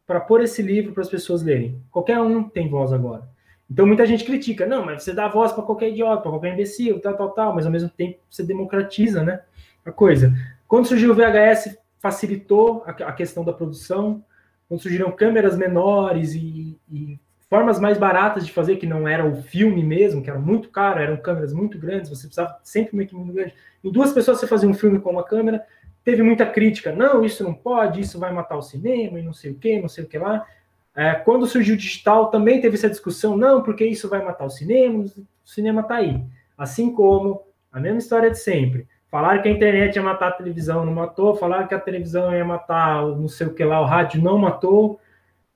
para 0.07 0.21
pôr 0.21 0.43
esse 0.43 0.63
livro 0.63 0.93
para 0.93 1.03
as 1.03 1.09
pessoas 1.09 1.43
lerem. 1.43 1.81
Qualquer 1.91 2.21
um 2.21 2.43
tem 2.45 2.69
voz 2.69 2.93
agora. 2.93 3.29
Então, 3.71 3.87
muita 3.87 4.05
gente 4.05 4.25
critica, 4.25 4.67
não, 4.67 4.85
mas 4.85 5.03
você 5.03 5.13
dá 5.13 5.27
voz 5.27 5.53
para 5.53 5.63
qualquer 5.63 5.89
idiota, 5.89 6.23
para 6.23 6.31
qualquer 6.31 6.53
imbecil, 6.53 7.01
tal, 7.01 7.17
tal, 7.17 7.31
tal, 7.31 7.55
mas 7.55 7.65
ao 7.65 7.73
mesmo 7.73 7.89
tempo 7.89 8.19
você 8.31 8.43
democratiza, 8.43 9.23
né, 9.23 9.41
a 9.85 9.91
coisa. 9.91 10.33
Quando 10.69 10.87
surgiu 10.87 11.13
o 11.13 11.15
VHS, 11.15 11.79
facilitou 11.99 12.85
a 12.87 13.13
questão 13.13 13.43
da 13.43 13.53
produção, 13.53 14.23
quando 14.69 14.81
surgiram 14.81 15.11
câmeras 15.11 15.57
menores 15.57 16.35
e, 16.35 16.79
e 16.91 17.19
formas 17.49 17.81
mais 17.81 17.97
baratas 17.97 18.45
de 18.45 18.53
fazer, 18.53 18.77
que 18.77 18.87
não 18.87 19.09
era 19.09 19.25
o 19.25 19.43
filme 19.43 19.83
mesmo, 19.83 20.23
que 20.23 20.29
era 20.29 20.39
muito 20.39 20.69
caro, 20.69 21.01
eram 21.01 21.17
câmeras 21.17 21.53
muito 21.53 21.79
grandes, 21.79 22.11
você 22.11 22.27
precisava 22.27 22.59
sempre 22.63 22.93
uma 22.93 23.03
equipe 23.03 23.17
muito 23.17 23.33
grande. 23.33 23.55
Em 23.83 23.91
duas 23.91 24.13
pessoas 24.13 24.39
você 24.39 24.47
fazia 24.47 24.69
um 24.69 24.75
filme 24.75 24.99
com 25.01 25.11
uma 25.11 25.25
câmera, 25.25 25.65
teve 26.05 26.23
muita 26.23 26.45
crítica, 26.45 26.93
não, 26.93 27.25
isso 27.25 27.43
não 27.43 27.55
pode, 27.55 28.01
isso 28.01 28.19
vai 28.19 28.33
matar 28.33 28.57
o 28.57 28.63
cinema, 28.63 29.19
e 29.19 29.23
não 29.23 29.33
sei 29.33 29.53
o 29.53 29.55
que, 29.55 29.81
não 29.81 29.89
sei 29.89 30.05
o 30.05 30.07
que 30.07 30.19
lá. 30.19 30.47
É, 30.95 31.15
quando 31.15 31.47
surgiu 31.47 31.75
o 31.75 31.79
digital, 31.79 32.31
também 32.31 32.61
teve 32.61 32.77
essa 32.77 32.91
discussão, 32.91 33.37
não, 33.37 33.63
porque 33.63 33.85
isso 33.85 34.09
vai 34.09 34.23
matar 34.23 34.45
o 34.45 34.51
cinema, 34.51 35.05
o 35.05 35.49
cinema 35.49 35.81
está 35.81 35.97
aí. 35.97 36.23
Assim 36.57 36.95
como 36.95 37.43
a 37.73 37.81
mesma 37.81 37.99
história 37.99 38.31
de 38.31 38.39
sempre. 38.39 38.87
Falaram 39.11 39.43
que 39.43 39.49
a 39.49 39.53
internet 39.53 39.97
ia 39.97 40.03
matar 40.03 40.29
a 40.29 40.33
televisão, 40.33 40.85
não 40.85 40.93
matou. 40.93 41.35
Falaram 41.35 41.67
que 41.67 41.75
a 41.75 41.81
televisão 41.81 42.35
ia 42.35 42.45
matar 42.45 43.05
não 43.07 43.29
sei 43.29 43.47
o 43.47 43.55
que 43.55 43.65
lá, 43.65 43.81
o 43.81 43.85
rádio 43.85 44.23
não 44.23 44.39
matou. 44.39 45.01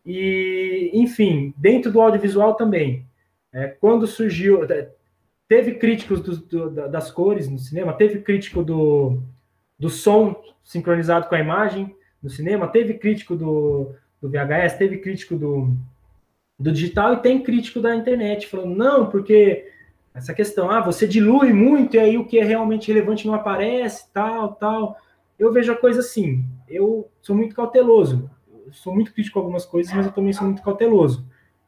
E, 0.04 0.90
enfim, 0.94 1.52
dentro 1.56 1.90
do 1.92 2.00
audiovisual 2.00 2.54
também. 2.54 3.06
É, 3.52 3.68
quando 3.68 4.06
surgiu. 4.06 4.64
É, 4.64 4.88
teve 5.48 5.74
críticos 5.74 6.20
do, 6.20 6.36
do, 6.36 6.88
das 6.88 7.10
cores 7.10 7.48
no 7.48 7.58
cinema, 7.58 7.92
teve 7.94 8.20
crítico 8.20 8.62
do, 8.62 9.22
do 9.78 9.88
som 9.88 10.42
sincronizado 10.62 11.28
com 11.28 11.34
a 11.34 11.40
imagem 11.40 11.94
no 12.22 12.28
cinema, 12.28 12.68
teve 12.68 12.94
crítico 12.94 13.36
do, 13.36 13.94
do 14.20 14.28
VHS, 14.28 14.76
teve 14.76 14.98
crítico 14.98 15.36
do, 15.36 15.74
do 16.58 16.72
digital 16.72 17.14
e 17.14 17.22
tem 17.22 17.42
crítico 17.42 17.80
da 17.80 17.94
internet, 17.94 18.46
falando, 18.48 18.74
não, 18.74 19.06
porque 19.06 19.70
essa 20.14 20.34
questão, 20.34 20.70
ah, 20.70 20.80
você 20.80 21.06
dilui 21.06 21.52
muito 21.52 21.96
e 21.96 22.00
aí 22.00 22.18
o 22.18 22.24
que 22.24 22.38
é 22.38 22.44
realmente 22.44 22.92
relevante 22.92 23.26
não 23.26 23.34
aparece, 23.34 24.12
tal, 24.12 24.54
tal. 24.54 24.96
Eu 25.38 25.52
vejo 25.52 25.70
a 25.70 25.76
coisa 25.76 26.00
assim, 26.00 26.44
eu 26.68 27.08
sou 27.22 27.36
muito 27.36 27.54
cauteloso 27.54 28.28
sou 28.72 28.94
muito 28.94 29.12
crítico 29.12 29.34
com 29.34 29.40
algumas 29.40 29.64
coisas, 29.64 29.92
mas 29.92 30.06
eu 30.06 30.12
também 30.12 30.32
sou 30.32 30.46
muito 30.46 30.62
cauteloso. 30.62 31.26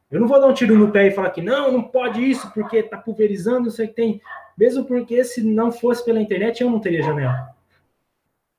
Eu 0.09 0.19
não 0.19 0.27
vou 0.27 0.39
dar 0.39 0.47
um 0.47 0.53
tiro 0.53 0.77
no 0.77 0.91
pé 0.91 1.07
e 1.07 1.11
falar 1.11 1.29
que 1.29 1.41
não, 1.41 1.71
não 1.71 1.83
pode 1.83 2.21
isso, 2.21 2.51
porque 2.53 2.83
tá 2.83 2.97
pulverizando, 2.97 3.61
não 3.61 3.69
sei 3.69 3.85
o 3.85 3.89
que 3.89 3.95
tem. 3.95 4.21
Mesmo 4.57 4.83
porque 4.83 5.23
se 5.23 5.41
não 5.41 5.71
fosse 5.71 6.03
pela 6.03 6.21
internet, 6.21 6.61
eu 6.61 6.69
não 6.69 6.79
teria 6.79 7.01
janela 7.01 7.55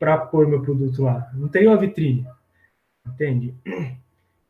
para 0.02 0.18
pôr 0.18 0.48
meu 0.48 0.60
produto 0.60 1.04
lá. 1.04 1.30
Não 1.32 1.46
teria 1.46 1.70
uma 1.70 1.76
vitrine. 1.76 2.26
Entende? 3.06 3.54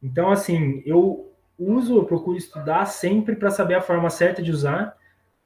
Então, 0.02 0.30
assim, 0.30 0.82
eu 0.86 1.30
uso, 1.58 1.98
eu 1.98 2.04
procuro 2.04 2.38
estudar 2.38 2.86
sempre 2.86 3.36
para 3.36 3.50
saber 3.50 3.74
a 3.74 3.82
forma 3.82 4.08
certa 4.08 4.42
de 4.42 4.50
usar, 4.50 4.96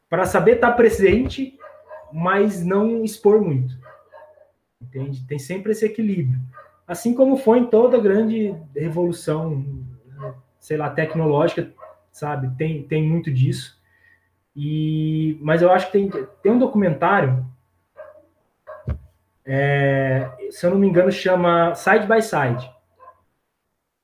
para 0.09 0.25
saber 0.25 0.55
estar 0.55 0.71
tá 0.71 0.77
presente, 0.77 1.59
mas 2.13 2.65
não 2.65 3.05
expor 3.05 3.43
muito. 3.43 3.77
Entende? 4.81 5.27
Tem 5.27 5.39
sempre 5.39 5.73
esse 5.73 5.85
equilíbrio 5.85 6.41
assim 6.87 7.15
como 7.15 7.37
foi 7.37 7.59
em 7.59 7.67
toda 7.67 7.99
grande 7.99 8.55
revolução, 8.75 9.65
sei 10.61 10.77
lá, 10.77 10.89
tecnológica, 10.89 11.73
sabe? 12.13 12.49
Tem, 12.57 12.83
tem 12.85 13.03
muito 13.03 13.33
disso. 13.33 13.77
E, 14.55 15.37
mas 15.43 15.61
eu 15.61 15.71
acho 15.71 15.87
que 15.87 15.93
tem, 15.93 16.11
tem 16.43 16.53
um 16.53 16.59
documentário, 16.59 17.45
é, 19.47 20.29
se 20.51 20.67
eu 20.67 20.71
não 20.71 20.79
me 20.79 20.89
engano, 20.89 21.13
chama 21.13 21.75
Side 21.75 22.07
by 22.07 22.21
Side. 22.21 22.71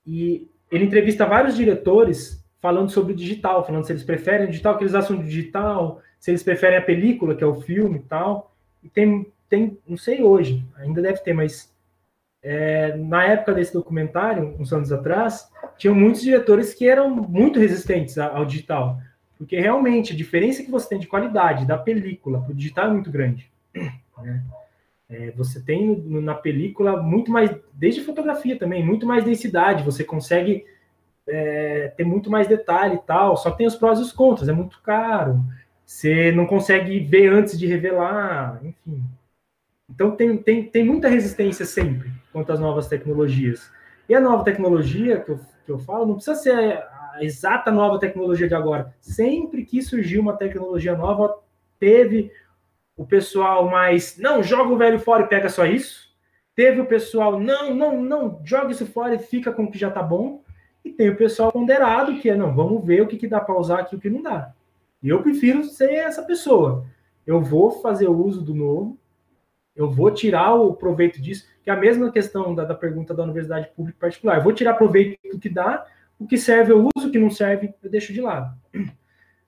E 0.06 0.48
ele 0.70 0.84
entrevista 0.84 1.26
vários 1.26 1.56
diretores 1.56 2.42
falando 2.60 2.90
sobre 2.90 3.12
o 3.12 3.16
digital, 3.16 3.66
falando 3.66 3.84
se 3.84 3.92
eles 3.92 4.04
preferem 4.04 4.46
o 4.46 4.50
digital, 4.50 4.78
que 4.78 4.84
eles 4.84 4.94
acham 4.94 5.16
digital, 5.16 6.00
se 6.18 6.30
eles 6.30 6.44
preferem 6.44 6.78
a 6.78 6.82
película, 6.82 7.34
que 7.34 7.42
é 7.42 7.46
o 7.46 7.60
filme 7.60 7.98
e 7.98 8.02
tal. 8.02 8.54
E 8.82 8.88
tem, 8.88 9.26
tem, 9.48 9.76
não 9.86 9.96
sei 9.96 10.22
hoje, 10.22 10.64
ainda 10.76 11.02
deve 11.02 11.18
ter, 11.18 11.32
mas 11.32 11.74
é, 12.40 12.96
na 12.96 13.24
época 13.24 13.52
desse 13.52 13.72
documentário, 13.72 14.56
uns 14.58 14.72
anos 14.72 14.92
atrás, 14.92 15.50
tinham 15.76 15.94
muitos 15.94 16.22
diretores 16.22 16.72
que 16.72 16.88
eram 16.88 17.10
muito 17.10 17.58
resistentes 17.58 18.16
ao 18.16 18.44
digital, 18.44 18.98
porque 19.36 19.58
realmente 19.58 20.12
a 20.12 20.16
diferença 20.16 20.62
que 20.62 20.70
você 20.70 20.88
tem 20.88 21.00
de 21.00 21.08
qualidade 21.08 21.66
da 21.66 21.76
película 21.76 22.40
para 22.40 22.52
o 22.52 22.54
digital 22.54 22.86
é 22.88 22.92
muito 22.92 23.10
grande. 23.10 23.50
Né? 24.22 24.40
É, 25.12 25.30
você 25.32 25.60
tem 25.60 26.02
na 26.08 26.34
película 26.34 27.02
muito 27.02 27.30
mais, 27.30 27.54
desde 27.74 28.00
fotografia 28.00 28.58
também, 28.58 28.82
muito 28.82 29.06
mais 29.06 29.22
densidade, 29.22 29.82
você 29.82 30.02
consegue 30.02 30.64
é, 31.26 31.88
ter 31.94 32.04
muito 32.04 32.30
mais 32.30 32.48
detalhe 32.48 32.94
e 32.94 33.02
tal, 33.06 33.36
só 33.36 33.50
tem 33.50 33.66
os 33.66 33.76
prós 33.76 33.98
e 33.98 34.02
os 34.02 34.10
contras, 34.10 34.48
é 34.48 34.52
muito 34.52 34.80
caro, 34.80 35.44
você 35.84 36.32
não 36.32 36.46
consegue 36.46 36.98
ver 37.00 37.30
antes 37.30 37.58
de 37.58 37.66
revelar, 37.66 38.58
enfim. 38.64 39.04
Então 39.90 40.16
tem, 40.16 40.34
tem, 40.38 40.64
tem 40.64 40.82
muita 40.82 41.08
resistência 41.08 41.66
sempre 41.66 42.10
quanto 42.32 42.50
às 42.50 42.58
novas 42.58 42.88
tecnologias. 42.88 43.70
E 44.08 44.14
a 44.14 44.20
nova 44.20 44.42
tecnologia 44.42 45.20
que 45.20 45.30
eu, 45.30 45.40
que 45.66 45.72
eu 45.72 45.78
falo 45.78 46.06
não 46.06 46.14
precisa 46.14 46.36
ser 46.36 46.54
a 46.54 47.18
exata 47.20 47.70
nova 47.70 47.98
tecnologia 47.98 48.48
de 48.48 48.54
agora. 48.54 48.94
Sempre 49.02 49.66
que 49.66 49.82
surgiu 49.82 50.22
uma 50.22 50.38
tecnologia 50.38 50.96
nova, 50.96 51.38
teve 51.78 52.32
o 53.02 53.06
pessoal 53.06 53.68
mais, 53.68 54.16
não, 54.16 54.44
joga 54.44 54.72
o 54.72 54.76
velho 54.76 54.98
fora 55.00 55.24
e 55.24 55.28
pega 55.28 55.48
só 55.48 55.66
isso. 55.66 56.08
Teve 56.54 56.80
o 56.80 56.86
pessoal, 56.86 57.40
não, 57.40 57.74
não, 57.74 58.00
não, 58.00 58.40
joga 58.44 58.70
isso 58.70 58.86
fora 58.86 59.16
e 59.16 59.18
fica 59.18 59.52
com 59.52 59.64
o 59.64 59.70
que 59.70 59.76
já 59.76 59.90
tá 59.90 60.00
bom. 60.00 60.44
E 60.84 60.92
tem 60.92 61.10
o 61.10 61.16
pessoal 61.16 61.50
ponderado, 61.50 62.20
que 62.20 62.30
é, 62.30 62.36
não, 62.36 62.54
vamos 62.54 62.84
ver 62.86 63.02
o 63.02 63.08
que, 63.08 63.16
que 63.16 63.26
dá 63.26 63.40
para 63.40 63.58
usar 63.58 63.80
aqui 63.80 63.96
e 63.96 63.98
o 63.98 64.00
que 64.00 64.08
não 64.08 64.22
dá. 64.22 64.52
E 65.02 65.08
eu 65.08 65.20
prefiro 65.20 65.64
ser 65.64 65.92
essa 65.94 66.22
pessoa. 66.22 66.86
Eu 67.26 67.42
vou 67.42 67.72
fazer 67.72 68.06
o 68.06 68.16
uso 68.16 68.40
do 68.40 68.54
novo, 68.54 68.96
eu 69.74 69.90
vou 69.90 70.12
tirar 70.12 70.54
o 70.54 70.72
proveito 70.74 71.20
disso, 71.20 71.48
que 71.64 71.70
é 71.70 71.72
a 71.72 71.76
mesma 71.76 72.12
questão 72.12 72.54
da, 72.54 72.64
da 72.64 72.74
pergunta 72.74 73.12
da 73.12 73.24
universidade 73.24 73.68
pública 73.74 73.98
particular. 73.98 74.36
Eu 74.36 74.44
vou 74.44 74.52
tirar 74.52 74.74
proveito 74.74 75.18
do 75.28 75.40
que 75.40 75.48
dá, 75.48 75.84
o 76.20 76.26
que 76.26 76.38
serve 76.38 76.70
eu 76.70 76.88
uso, 76.96 77.08
o 77.08 77.10
que 77.10 77.18
não 77.18 77.30
serve 77.30 77.74
eu 77.82 77.90
deixo 77.90 78.12
de 78.12 78.20
lado. 78.20 78.56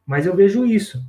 Mas 0.04 0.26
eu 0.26 0.34
vejo 0.34 0.66
isso. 0.66 1.00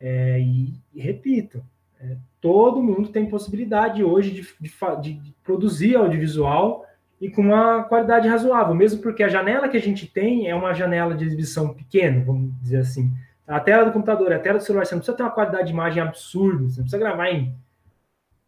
É, 0.00 0.40
e, 0.40 0.74
e, 0.92 1.00
repito, 1.00 1.64
é, 2.02 2.16
todo 2.40 2.82
mundo 2.82 3.10
tem 3.10 3.28
possibilidade 3.28 4.02
hoje 4.02 4.30
de, 4.32 4.42
de, 4.60 5.12
de, 5.14 5.34
produzir 5.44 5.94
audiovisual 5.94 6.84
e 7.20 7.30
com 7.30 7.42
uma 7.42 7.84
qualidade 7.84 8.26
razoável, 8.26 8.74
mesmo 8.74 9.00
porque 9.00 9.22
a 9.22 9.28
janela 9.28 9.68
que 9.68 9.76
a 9.76 9.80
gente 9.80 10.06
tem 10.06 10.48
é 10.48 10.54
uma 10.54 10.74
janela 10.74 11.14
de 11.14 11.24
exibição 11.24 11.72
pequena, 11.72 12.24
vamos 12.24 12.52
dizer 12.60 12.78
assim. 12.78 13.12
A 13.46 13.60
tela 13.60 13.84
do 13.84 13.92
computador, 13.92 14.32
a 14.32 14.38
tela 14.38 14.58
do 14.58 14.64
celular, 14.64 14.84
você 14.84 14.94
não 14.94 15.00
precisa 15.00 15.16
ter 15.16 15.22
uma 15.22 15.30
qualidade 15.30 15.66
de 15.66 15.72
imagem 15.72 16.02
absurda, 16.02 16.64
você 16.64 16.80
não 16.80 16.84
precisa 16.84 16.98
gravar 16.98 17.30
em 17.30 17.54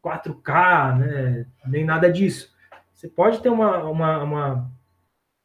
4K, 0.03 0.99
né? 0.99 1.47
nem 1.67 1.85
nada 1.85 2.11
disso. 2.11 2.53
Você 2.93 3.09
pode 3.09 3.41
ter 3.41 3.49
uma, 3.49 3.85
uma, 3.85 4.23
uma 4.23 4.71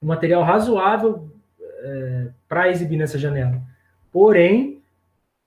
um 0.02 0.08
material 0.08 0.44
razoável 0.44 1.30
é, 1.60 2.30
para 2.48 2.70
exibir 2.70 2.98
nessa 2.98 3.18
janela. 3.18 3.62
Porém, 4.12 4.79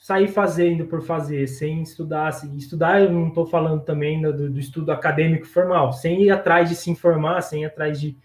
sair 0.02 0.26
fazendo 0.26 0.84
por 0.86 1.00
fazer, 1.00 1.46
sem 1.46 1.80
estudar, 1.80 2.32
se 2.32 2.48
estudar, 2.56 3.00
eu 3.00 3.12
não 3.12 3.28
estou 3.28 3.46
falando 3.46 3.84
também 3.84 4.20
do, 4.20 4.50
do, 4.50 4.58
estudo 4.58 4.90
acadêmico 4.90 5.46
formal, 5.46 5.92
sem 5.92 6.24
ir 6.24 6.30
atrás 6.32 6.68
de 6.68 6.74
se 6.74 6.90
informar, 6.90 7.40
sem 7.40 7.62
ir 7.62 7.66
atrás 7.66 8.00
de, 8.00 8.18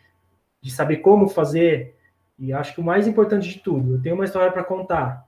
de 0.59 0.71
saber 0.71 0.97
como 0.97 1.29
fazer. 1.29 1.95
E 2.39 2.51
acho 2.51 2.73
que 2.73 2.81
o 2.81 2.83
mais 2.83 3.07
importante 3.07 3.47
de 3.47 3.59
tudo, 3.59 3.93
eu 3.93 4.01
tenho 4.01 4.15
uma 4.15 4.25
história 4.25 4.51
para 4.51 4.63
contar. 4.63 5.27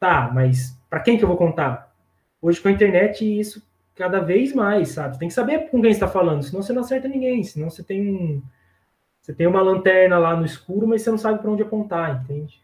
Tá, 0.00 0.30
mas 0.32 0.74
para 0.88 1.00
quem 1.00 1.18
que 1.18 1.24
eu 1.24 1.28
vou 1.28 1.36
contar? 1.36 1.94
Hoje 2.40 2.58
com 2.58 2.68
a 2.68 2.72
internet 2.72 3.22
isso 3.22 3.62
cada 3.94 4.20
vez 4.20 4.54
mais, 4.54 4.88
sabe? 4.88 5.18
Tem 5.18 5.28
que 5.28 5.34
saber 5.34 5.68
com 5.68 5.82
quem 5.82 5.90
está 5.90 6.08
falando, 6.08 6.42
senão 6.42 6.62
você 6.62 6.72
não 6.72 6.80
acerta 6.80 7.06
ninguém, 7.06 7.44
senão 7.44 7.68
você 7.68 7.82
tem 7.82 8.10
um, 8.10 8.42
você 9.20 9.34
tem 9.34 9.46
uma 9.46 9.60
lanterna 9.60 10.18
lá 10.18 10.34
no 10.34 10.46
escuro, 10.46 10.88
mas 10.88 11.02
você 11.02 11.10
não 11.10 11.18
sabe 11.18 11.40
para 11.40 11.50
onde 11.50 11.62
apontar, 11.62 12.22
entende? 12.24 12.62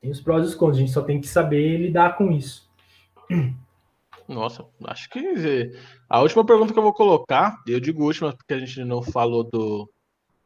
Tem 0.00 0.10
os 0.10 0.20
prós 0.20 0.44
e 0.44 0.48
os 0.48 0.54
contras, 0.54 0.78
a 0.78 0.80
gente 0.80 0.92
só 0.92 1.02
tem 1.02 1.20
que 1.20 1.28
saber 1.28 1.78
lidar 1.78 2.16
com 2.16 2.30
isso. 2.30 2.68
Nossa, 4.28 4.64
acho 4.84 5.08
que 5.08 5.72
a 6.08 6.20
última 6.20 6.44
pergunta 6.44 6.72
que 6.72 6.78
eu 6.78 6.82
vou 6.82 6.92
colocar, 6.92 7.62
eu 7.66 7.78
digo 7.78 8.04
última 8.04 8.32
porque 8.32 8.54
a 8.54 8.58
gente 8.58 8.82
não 8.84 9.00
falou 9.00 9.44
do, 9.44 9.88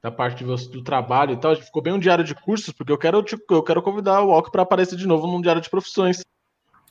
da 0.02 0.10
parte 0.10 0.44
do, 0.44 0.54
do 0.54 0.82
trabalho 0.82 1.32
e 1.32 1.36
tal, 1.36 1.52
a 1.52 1.54
gente 1.54 1.64
ficou 1.64 1.82
bem 1.82 1.92
um 1.92 1.98
diário 1.98 2.24
de 2.24 2.34
cursos, 2.34 2.74
porque 2.74 2.92
eu 2.92 2.98
quero, 2.98 3.22
tipo, 3.22 3.42
eu 3.50 3.62
quero 3.62 3.82
convidar 3.82 4.22
o 4.22 4.28
Walk 4.28 4.50
para 4.50 4.62
aparecer 4.62 4.96
de 4.96 5.06
novo 5.06 5.26
num 5.26 5.40
diário 5.40 5.62
de 5.62 5.70
profissões. 5.70 6.22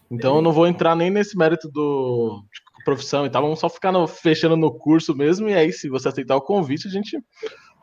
Então 0.09 0.37
eu 0.37 0.41
não 0.41 0.51
vou 0.51 0.65
entrar 0.65 0.95
nem 0.95 1.11
nesse 1.11 1.37
mérito 1.37 1.69
do 1.69 2.43
de 2.51 2.83
profissão 2.83 3.25
e 3.25 3.29
tal, 3.29 3.43
vamos 3.43 3.59
só 3.59 3.69
ficar 3.69 3.91
no, 3.91 4.07
fechando 4.07 4.55
no 4.55 4.71
curso 4.71 5.15
mesmo, 5.15 5.49
e 5.49 5.53
aí, 5.53 5.71
se 5.71 5.89
você 5.89 6.07
aceitar 6.07 6.35
o 6.35 6.41
convite, 6.41 6.87
a 6.87 6.91
gente 6.91 7.21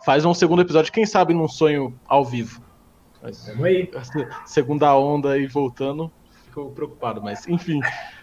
faz 0.04 0.24
um 0.24 0.34
segundo 0.34 0.62
episódio, 0.62 0.92
quem 0.92 1.06
sabe 1.06 1.34
num 1.34 1.46
sonho 1.46 1.98
ao 2.06 2.24
vivo. 2.24 2.65
Mas, 3.26 3.48
aí. 3.48 3.90
Segunda 4.46 4.96
onda 4.96 5.32
aí 5.32 5.46
voltando, 5.48 6.12
fico 6.44 6.70
preocupado, 6.70 7.20
mas 7.20 7.46
enfim. 7.48 7.80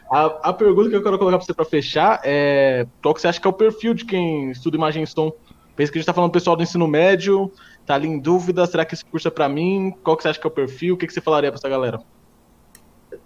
A, 0.10 0.50
a 0.50 0.54
pergunta 0.54 0.90
que 0.90 0.96
eu 0.96 1.04
quero 1.04 1.20
colocar 1.20 1.38
para 1.38 1.46
você 1.46 1.54
para 1.54 1.66
fechar 1.66 2.22
é 2.24 2.88
qual 3.02 3.14
que 3.14 3.22
você 3.22 3.28
acha 3.28 3.42
que 3.42 3.46
é 3.46 3.50
o 3.50 3.54
perfil 3.54 3.94
de 3.94 4.06
quem 4.06 4.52
estuda 4.52 4.78
imagem 4.78 5.04
e 5.04 5.08
som? 5.08 5.32
Pensa 5.76 5.92
que 5.92 5.98
a 5.98 6.00
gente 6.00 6.04
está 6.04 6.14
falando 6.14 6.32
pessoal 6.32 6.56
do 6.56 6.64
ensino 6.64 6.88
médio, 6.88 7.52
tá 7.86 7.96
ali 7.96 8.08
em 8.08 8.20
dúvida, 8.20 8.66
será 8.66 8.86
que 8.86 8.94
esse 8.94 9.04
curso 9.04 9.28
é 9.28 9.32
para 9.32 9.50
mim? 9.50 9.94
Qual 10.04 10.16
que 10.16 10.22
você 10.22 10.30
acha 10.30 10.40
que 10.40 10.48
é 10.48 10.50
o 10.50 10.52
perfil? 10.52 10.96
O 10.96 10.98
que, 10.98 11.08
que 11.08 11.14
você 11.14 11.20
falaria 11.20 11.52
para 11.52 11.58
essa 11.58 11.68
galera? 11.68 12.00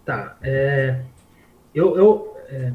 Tá, 0.04 0.38
é, 0.42 1.02
eu, 1.76 1.98
eu, 1.98 2.38
é, 2.48 2.74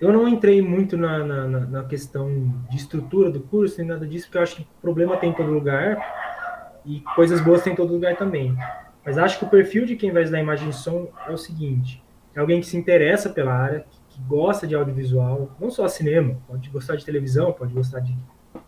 eu 0.00 0.12
não 0.12 0.26
entrei 0.26 0.62
muito 0.62 0.96
na, 0.96 1.18
na, 1.18 1.46
na, 1.46 1.84
questão 1.84 2.52
de 2.70 2.76
estrutura 2.76 3.30
do 3.30 3.40
curso, 3.40 3.78
nem 3.78 3.88
nada 3.88 4.06
disso, 4.06 4.26
porque 4.26 4.38
eu 4.38 4.42
acho 4.42 4.56
que 4.56 4.66
problema 4.80 5.16
tem 5.18 5.30
em 5.30 5.34
todo 5.34 5.52
lugar 5.52 5.98
e 6.84 7.00
coisas 7.14 7.40
boas 7.40 7.62
tem 7.62 7.72
em 7.72 7.76
todo 7.76 7.92
lugar 7.92 8.16
também. 8.16 8.56
Mas 9.04 9.18
acho 9.18 9.38
que 9.38 9.44
o 9.44 9.48
perfil 9.48 9.84
de 9.84 9.96
quem 9.96 10.12
vai 10.12 10.22
estudar 10.22 10.40
imagem 10.40 10.68
e 10.68 10.72
som 10.72 11.08
é 11.26 11.32
o 11.32 11.36
seguinte: 11.36 12.02
é 12.34 12.40
alguém 12.40 12.60
que 12.60 12.66
se 12.66 12.76
interessa 12.76 13.30
pela 13.30 13.52
área, 13.52 13.84
que, 14.08 14.20
gosta 14.28 14.66
de 14.66 14.74
audiovisual, 14.74 15.56
não 15.58 15.70
só 15.70 15.88
cinema, 15.88 16.36
pode 16.46 16.68
gostar 16.68 16.96
de 16.96 17.04
televisão, 17.04 17.52
pode 17.52 17.72
gostar 17.72 18.00
de 18.00 18.14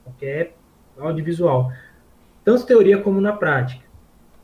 qualquer 0.03 0.57
audiovisual, 0.99 1.71
tanto 2.43 2.67
teoria 2.67 2.99
como 2.99 3.21
na 3.21 3.33
prática. 3.33 3.85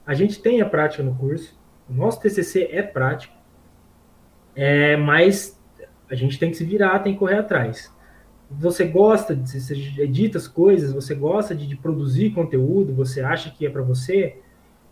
A 0.07 0.15
gente 0.15 0.41
tem 0.41 0.61
a 0.61 0.67
prática 0.67 1.03
no 1.03 1.15
curso, 1.15 1.59
o 1.89 1.95
nosso 1.95 2.21
TCC 2.21 2.69
é 2.71 2.83
prático, 2.83 3.35
é, 4.55 4.97
mas 4.97 5.59
a 6.11 6.15
gente 6.15 6.39
tem 6.39 6.51
que 6.51 6.57
se 6.57 6.65
virar, 6.65 6.99
tem 6.99 7.15
que 7.15 7.19
correr 7.19 7.39
atrás. 7.39 7.93
Você 8.51 8.85
gosta, 8.85 9.35
de, 9.35 9.61
você 9.61 9.75
edita 9.99 10.39
as 10.39 10.49
coisas, 10.49 10.93
você 10.93 11.15
gosta 11.15 11.55
de, 11.55 11.67
de 11.67 11.77
produzir 11.77 12.31
conteúdo, 12.31 12.93
você 12.93 13.21
acha 13.21 13.51
que 13.51 13.65
é 13.65 13.71
para 13.71 13.83
você, 13.83 14.39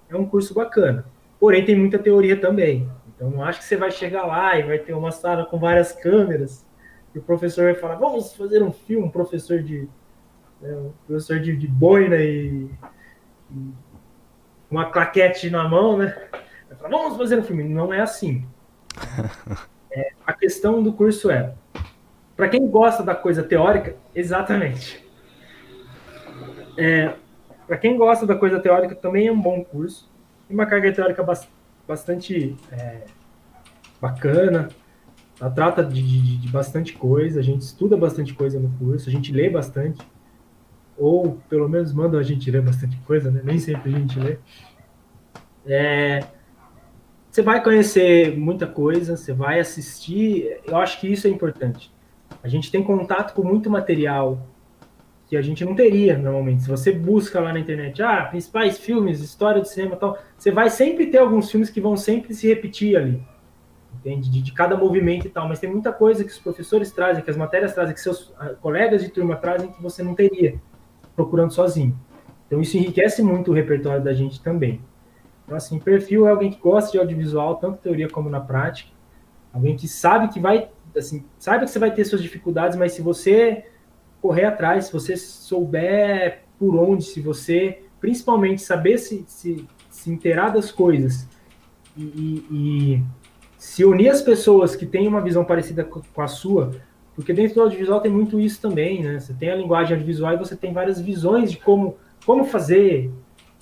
é 0.09 0.17
um 0.17 0.27
curso 0.27 0.55
bacana. 0.55 1.05
Porém, 1.41 1.65
tem 1.65 1.77
muita 1.77 1.99
teoria 1.99 2.41
também. 2.41 2.89
Então, 3.09 3.31
não 3.31 3.43
acho 3.43 3.59
que 3.59 3.65
você 3.65 3.77
vai 3.77 3.91
chegar 3.91 4.25
lá 4.25 4.57
e 4.57 4.63
vai 4.63 4.79
ter 4.79 4.93
uma 4.95 5.11
sala 5.11 5.45
com 5.45 5.59
várias 5.59 5.93
câmeras 5.93 6.65
e 7.15 7.19
o 7.19 7.23
professor 7.23 7.65
vai 7.65 7.75
falar: 7.75 7.97
vamos 7.97 8.35
fazer 8.35 8.63
um 8.63 8.73
filme, 8.73 9.07
um 9.07 9.11
professor 9.11 9.63
de. 9.63 9.89
Né, 10.61 10.73
um 10.77 10.93
professor 11.07 11.41
de, 11.41 11.57
de 11.57 11.67
boina 11.67 12.17
e, 12.17 12.69
e, 13.51 13.71
uma 14.71 14.91
claquete 14.91 15.51
na 15.51 15.69
mão, 15.69 15.97
né? 15.97 16.15
Vai 16.69 16.79
falar: 16.79 16.91
vamos 16.91 17.17
fazer 17.17 17.39
um 17.39 17.43
filme. 17.43 17.65
Não 17.65 17.93
é 17.93 18.01
assim. 18.01 18.47
É, 19.91 20.13
a 20.27 20.35
questão 20.35 20.83
do 20.83 20.93
curso 20.93 21.31
é: 21.31 21.55
para 22.39 22.49
quem 22.49 22.69
gosta 22.69 23.03
da 23.03 23.17
coisa 23.17 23.43
teórica, 23.43 23.97
exatamente. 24.15 25.05
É, 26.77 27.15
para 27.67 27.77
quem 27.77 27.97
gosta 27.97 28.25
da 28.25 28.37
coisa 28.37 28.61
teórica, 28.61 28.95
também 28.95 29.27
é 29.27 29.33
um 29.33 29.41
bom 29.41 29.65
curso. 29.65 30.09
Tem 30.47 30.57
uma 30.57 30.65
carga 30.65 30.93
teórica 30.93 31.27
bastante 31.85 32.57
é, 32.71 33.03
bacana. 34.01 34.69
Ela 35.41 35.51
trata 35.51 35.83
de, 35.83 36.01
de, 36.01 36.37
de, 36.37 36.49
bastante 36.49 36.93
coisa, 36.93 37.41
a 37.41 37.43
gente 37.43 37.63
estuda 37.63 37.97
bastante 37.97 38.33
coisa 38.33 38.61
no 38.61 38.71
curso, 38.79 39.09
a 39.09 39.13
gente 39.13 39.33
lê 39.33 39.51
bastante. 39.51 39.99
Ou 40.97 41.41
pelo 41.49 41.69
menos 41.69 41.93
manda 41.93 42.21
a 42.21 42.23
gente 42.23 42.49
ler 42.53 42.63
bastante 42.63 42.97
coisa, 42.99 43.33
né? 43.33 43.41
Nem 43.43 43.59
sempre 43.59 43.93
a 43.93 43.99
gente 43.99 44.17
lê. 44.17 44.39
É, 45.67 46.23
você 47.29 47.43
vai 47.43 47.61
conhecer 47.65 48.39
muita 48.39 48.65
coisa, 48.65 49.17
você 49.17 49.33
vai 49.33 49.59
assistir. 49.59 50.61
Eu 50.65 50.77
acho 50.77 51.01
que 51.01 51.09
isso 51.09 51.27
é 51.27 51.31
importante. 51.31 51.98
A 52.43 52.49
gente 52.49 52.71
tem 52.71 52.83
contato 52.83 53.35
com 53.35 53.43
muito 53.43 53.69
material 53.69 54.39
que 55.29 55.37
a 55.37 55.43
gente 55.43 55.65
não 55.65 55.75
teria 55.75 56.17
normalmente. 56.17 56.63
Se 56.63 56.69
você 56.69 56.91
busca 56.91 57.39
lá 57.39 57.53
na 57.53 57.61
internet, 57.61 58.03
ah, 58.03 58.25
principais 58.25 58.79
filmes, 58.79 59.21
história 59.21 59.61
do 59.61 59.69
cinema 59.69 59.95
tal, 59.97 60.19
você 60.37 60.51
vai 60.51 60.71
sempre 60.71 61.07
ter 61.07 61.19
alguns 61.19 61.51
filmes 61.51 61.69
que 61.69 61.81
vão 61.81 61.97
sempre 61.97 62.35
se 62.35 62.49
repetir 62.49 62.97
ali. 62.97 63.23
Entende? 63.95 64.31
De, 64.31 64.41
de, 64.41 64.53
cada 64.53 64.77
movimento 64.77 65.27
e 65.27 65.31
tal, 65.31 65.47
mas 65.49 65.59
tem 65.59 65.71
muita 65.71 65.93
coisa 65.93 66.25
que 66.25 66.31
os 66.31 66.39
professores 66.39 66.91
trazem, 66.93 67.23
que 67.23 67.31
as 67.31 67.37
matérias 67.37 67.75
trazem, 67.75 67.95
que 67.95 68.01
seus 68.01 68.33
ah, 68.39 68.55
colegas 68.61 69.03
de 69.03 69.11
turma 69.11 69.37
trazem 69.37 69.71
que 69.71 69.83
você 69.83 70.03
não 70.03 70.15
teria 70.15 70.59
procurando 71.15 71.53
sozinho. 71.53 71.99
Então 72.47 72.63
isso 72.63 72.79
enriquece 72.79 73.23
muito 73.23 73.51
o 73.51 73.55
repertório 73.55 74.03
da 74.03 74.15
gente 74.15 74.41
também. 74.41 74.81
Então 75.45 75.57
assim, 75.57 75.79
perfil 75.79 76.27
é 76.27 76.31
alguém 76.31 76.51
que 76.51 76.59
gosta 76.59 76.93
de 76.93 76.99
audiovisual, 76.99 77.57
tanto 77.57 77.79
teoria 77.79 78.09
como 78.09 78.31
na 78.31 78.41
prática. 78.41 78.91
Alguém 79.53 79.77
que 79.77 79.89
sabe 79.89 80.29
que 80.29 80.41
vai, 80.41 80.71
assim, 80.99 81.25
sabe 81.39 81.65
que 81.65 81.71
você 81.71 81.79
vai 81.79 81.93
ter 81.93 82.05
suas 82.05 82.23
dificuldades, 82.23 82.77
mas 82.77 82.93
se 82.93 83.03
você 83.03 83.65
correr 84.21 84.45
atrás, 84.45 84.87
se 84.87 84.93
você 84.93 85.17
souber 85.17 86.43
por 86.59 86.75
onde, 86.77 87.05
se 87.05 87.21
você 87.21 87.83
principalmente 88.01 88.63
saber 88.63 88.99
se, 88.99 89.25
se, 89.27 89.67
se 89.91 90.11
inteirar 90.11 90.51
das 90.51 90.71
coisas 90.71 91.29
e, 91.97 92.45
e, 92.51 93.03
se 93.57 93.85
unir 93.85 94.09
as 94.09 94.23
pessoas 94.23 94.77
que 94.77 94.87
têm 94.87 95.09
uma 95.09 95.21
visão 95.21 95.45
parecida 95.45 95.83
com 95.83 96.23
a 96.23 96.29
sua, 96.29 96.71
porque 97.17 97.33
dentro 97.33 97.57
do 97.57 97.63
audiovisual 97.63 98.01
tem 98.01 98.13
muito 98.13 98.39
isso 98.39 98.61
também, 98.61 99.03
né? 99.03 99.19
Você 99.19 99.35
tem 99.35 99.51
a 99.51 99.57
linguagem 99.57 99.95
audiovisual 99.95 100.35
e 100.35 100.37
você 100.37 100.55
tem 100.55 100.73
várias 100.73 101.01
visões 101.01 101.51
de 101.51 101.57
como, 101.57 101.97
como 102.25 102.45
fazer. 102.45 103.11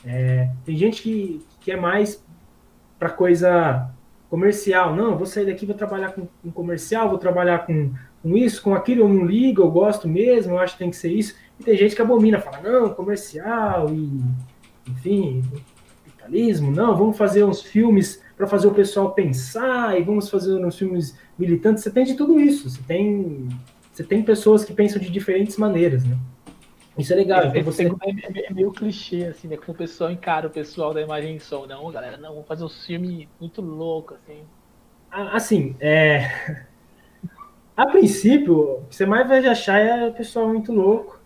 É, 0.04 0.50
tem 0.66 0.76
gente 0.76 1.02
que, 1.02 1.42
que 1.60 1.72
é 1.72 1.76
mais 1.76 2.22
para 2.98 3.08
coisa 3.08 3.90
comercial. 4.28 4.94
Não, 4.94 5.16
vou 5.16 5.27
sair 5.27 5.47
daqui, 5.47 5.66
vou 5.66 5.74
trabalhar 5.74 6.12
com, 6.12 6.27
com 6.43 6.51
comercial, 6.51 7.09
vou 7.09 7.19
trabalhar 7.19 7.66
com 7.66 7.90
com 8.27 8.36
isso, 8.36 8.61
com 8.61 8.74
aquilo, 8.74 9.03
eu 9.03 9.09
não 9.09 9.24
ligo, 9.24 9.62
eu 9.62 9.70
gosto 9.70 10.09
mesmo, 10.09 10.55
eu 10.55 10.59
acho 10.59 10.73
que 10.73 10.81
tem 10.81 10.90
que 10.90 10.97
ser 10.97 11.12
isso. 11.12 11.36
E 11.61 11.62
tem 11.62 11.77
gente 11.77 11.94
que 11.94 12.03
abomina, 12.03 12.40
fala, 12.40 12.61
não, 12.61 12.93
comercial 12.93 13.89
e, 13.94 14.20
enfim, 14.90 15.44
capitalismo, 16.05 16.73
não, 16.73 16.97
vamos 16.97 17.16
fazer 17.16 17.44
uns 17.44 17.62
filmes 17.62 18.20
para 18.36 18.48
fazer 18.48 18.66
o 18.66 18.74
pessoal 18.74 19.12
pensar 19.12 19.98
e 19.98 20.03
vamos 20.03 20.28
fazer 20.28 20.53
uns 20.53 20.77
filmes 20.77 21.16
militantes. 21.39 21.85
Você 21.85 21.90
tem 21.90 22.05
de 22.05 22.15
tudo 22.15 22.40
isso, 22.40 22.69
você 22.69 22.81
tem, 22.82 23.48
você 23.93 24.03
tem 24.03 24.23
pessoas 24.23 24.65
que 24.65 24.74
pensam 24.74 25.01
de 25.01 25.09
diferentes 25.09 25.57
maneiras, 25.57 26.05
né? 26.05 26.16
Isso 26.98 27.12
é 27.12 27.16
legal. 27.16 27.43
É, 27.43 27.47
então 27.48 27.62
você... 27.62 27.85
é, 27.85 28.47
é, 28.47 28.52
meio 28.52 28.73
clichê, 28.73 29.24
assim, 29.24 29.48
né? 29.48 29.56
Quando 29.56 29.70
o 29.70 29.74
pessoal 29.74 30.10
encara 30.10 30.47
o 30.47 30.51
pessoal 30.51 30.94
da 30.94 31.02
imagem 31.02 31.36
e 31.36 31.40
som. 31.40 31.66
Não, 31.66 31.90
galera, 31.90 32.16
não, 32.16 32.31
vamos 32.31 32.48
fazer 32.48 32.64
um 32.64 32.68
filme 32.68 33.28
muito 33.39 33.60
louco, 33.60 34.14
assim. 34.14 34.43
Assim, 35.10 35.77
é... 35.81 36.66
A 37.77 37.86
princípio, 37.86 38.78
o 38.78 38.85
que 38.89 38.97
você 38.97 39.05
mais 39.05 39.28
vai 39.28 39.47
achar 39.47 39.78
é 39.78 40.09
o 40.09 40.12
pessoal 40.12 40.48
muito 40.48 40.73
louco. 40.73 41.20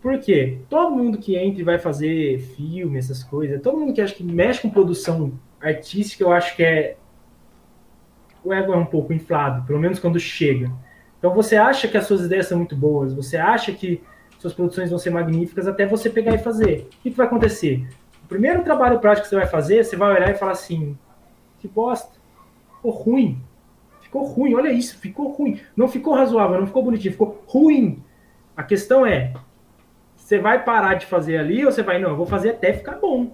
Por 0.00 0.18
quê? 0.20 0.60
Todo 0.68 0.94
mundo 0.94 1.18
que 1.18 1.36
entra 1.36 1.60
e 1.60 1.64
vai 1.64 1.76
fazer 1.76 2.38
filme, 2.56 2.96
essas 2.96 3.24
coisas, 3.24 3.60
todo 3.60 3.76
mundo 3.76 3.92
que 3.92 4.00
acha 4.00 4.14
que 4.14 4.22
mexe 4.22 4.62
com 4.62 4.70
produção 4.70 5.32
artística, 5.60 6.22
eu 6.22 6.32
acho 6.32 6.54
que 6.54 6.62
é. 6.62 6.96
O 8.44 8.54
ego 8.54 8.72
é 8.72 8.76
um 8.76 8.86
pouco 8.86 9.12
inflado, 9.12 9.66
pelo 9.66 9.80
menos 9.80 9.98
quando 9.98 10.20
chega. 10.20 10.72
Então 11.18 11.34
você 11.34 11.56
acha 11.56 11.88
que 11.88 11.98
as 11.98 12.06
suas 12.06 12.22
ideias 12.22 12.46
são 12.46 12.56
muito 12.56 12.76
boas, 12.76 13.12
você 13.12 13.36
acha 13.36 13.72
que 13.72 14.00
suas 14.40 14.54
produções 14.54 14.90
vão 14.90 14.98
ser 14.98 15.10
magníficas 15.10 15.68
até 15.68 15.86
você 15.86 16.08
pegar 16.08 16.34
e 16.34 16.38
fazer. 16.38 16.88
O 16.98 17.02
que, 17.02 17.10
que 17.10 17.16
vai 17.16 17.26
acontecer? 17.26 17.86
O 18.24 18.26
primeiro 18.26 18.64
trabalho 18.64 18.98
prático 18.98 19.24
que 19.24 19.28
você 19.28 19.36
vai 19.36 19.46
fazer, 19.46 19.84
você 19.84 19.96
vai 19.96 20.14
olhar 20.14 20.30
e 20.30 20.38
falar 20.38 20.52
assim: 20.52 20.96
que 21.58 21.68
bosta, 21.68 22.18
ficou 22.76 22.90
ruim. 22.90 23.40
Ficou 24.00 24.24
ruim, 24.24 24.54
olha 24.54 24.72
isso, 24.72 24.98
ficou 24.98 25.28
ruim. 25.28 25.60
Não 25.76 25.88
ficou 25.88 26.14
razoável, 26.14 26.58
não 26.58 26.66
ficou 26.66 26.82
bonitinho, 26.82 27.12
ficou 27.12 27.44
ruim. 27.46 28.02
A 28.56 28.62
questão 28.62 29.06
é, 29.06 29.32
você 30.16 30.38
vai 30.38 30.64
parar 30.64 30.94
de 30.94 31.06
fazer 31.06 31.36
ali 31.36 31.64
ou 31.64 31.70
você 31.70 31.82
vai, 31.82 31.98
não, 31.98 32.10
eu 32.10 32.16
vou 32.16 32.26
fazer 32.26 32.50
até 32.50 32.72
ficar 32.72 32.96
bom. 32.96 33.32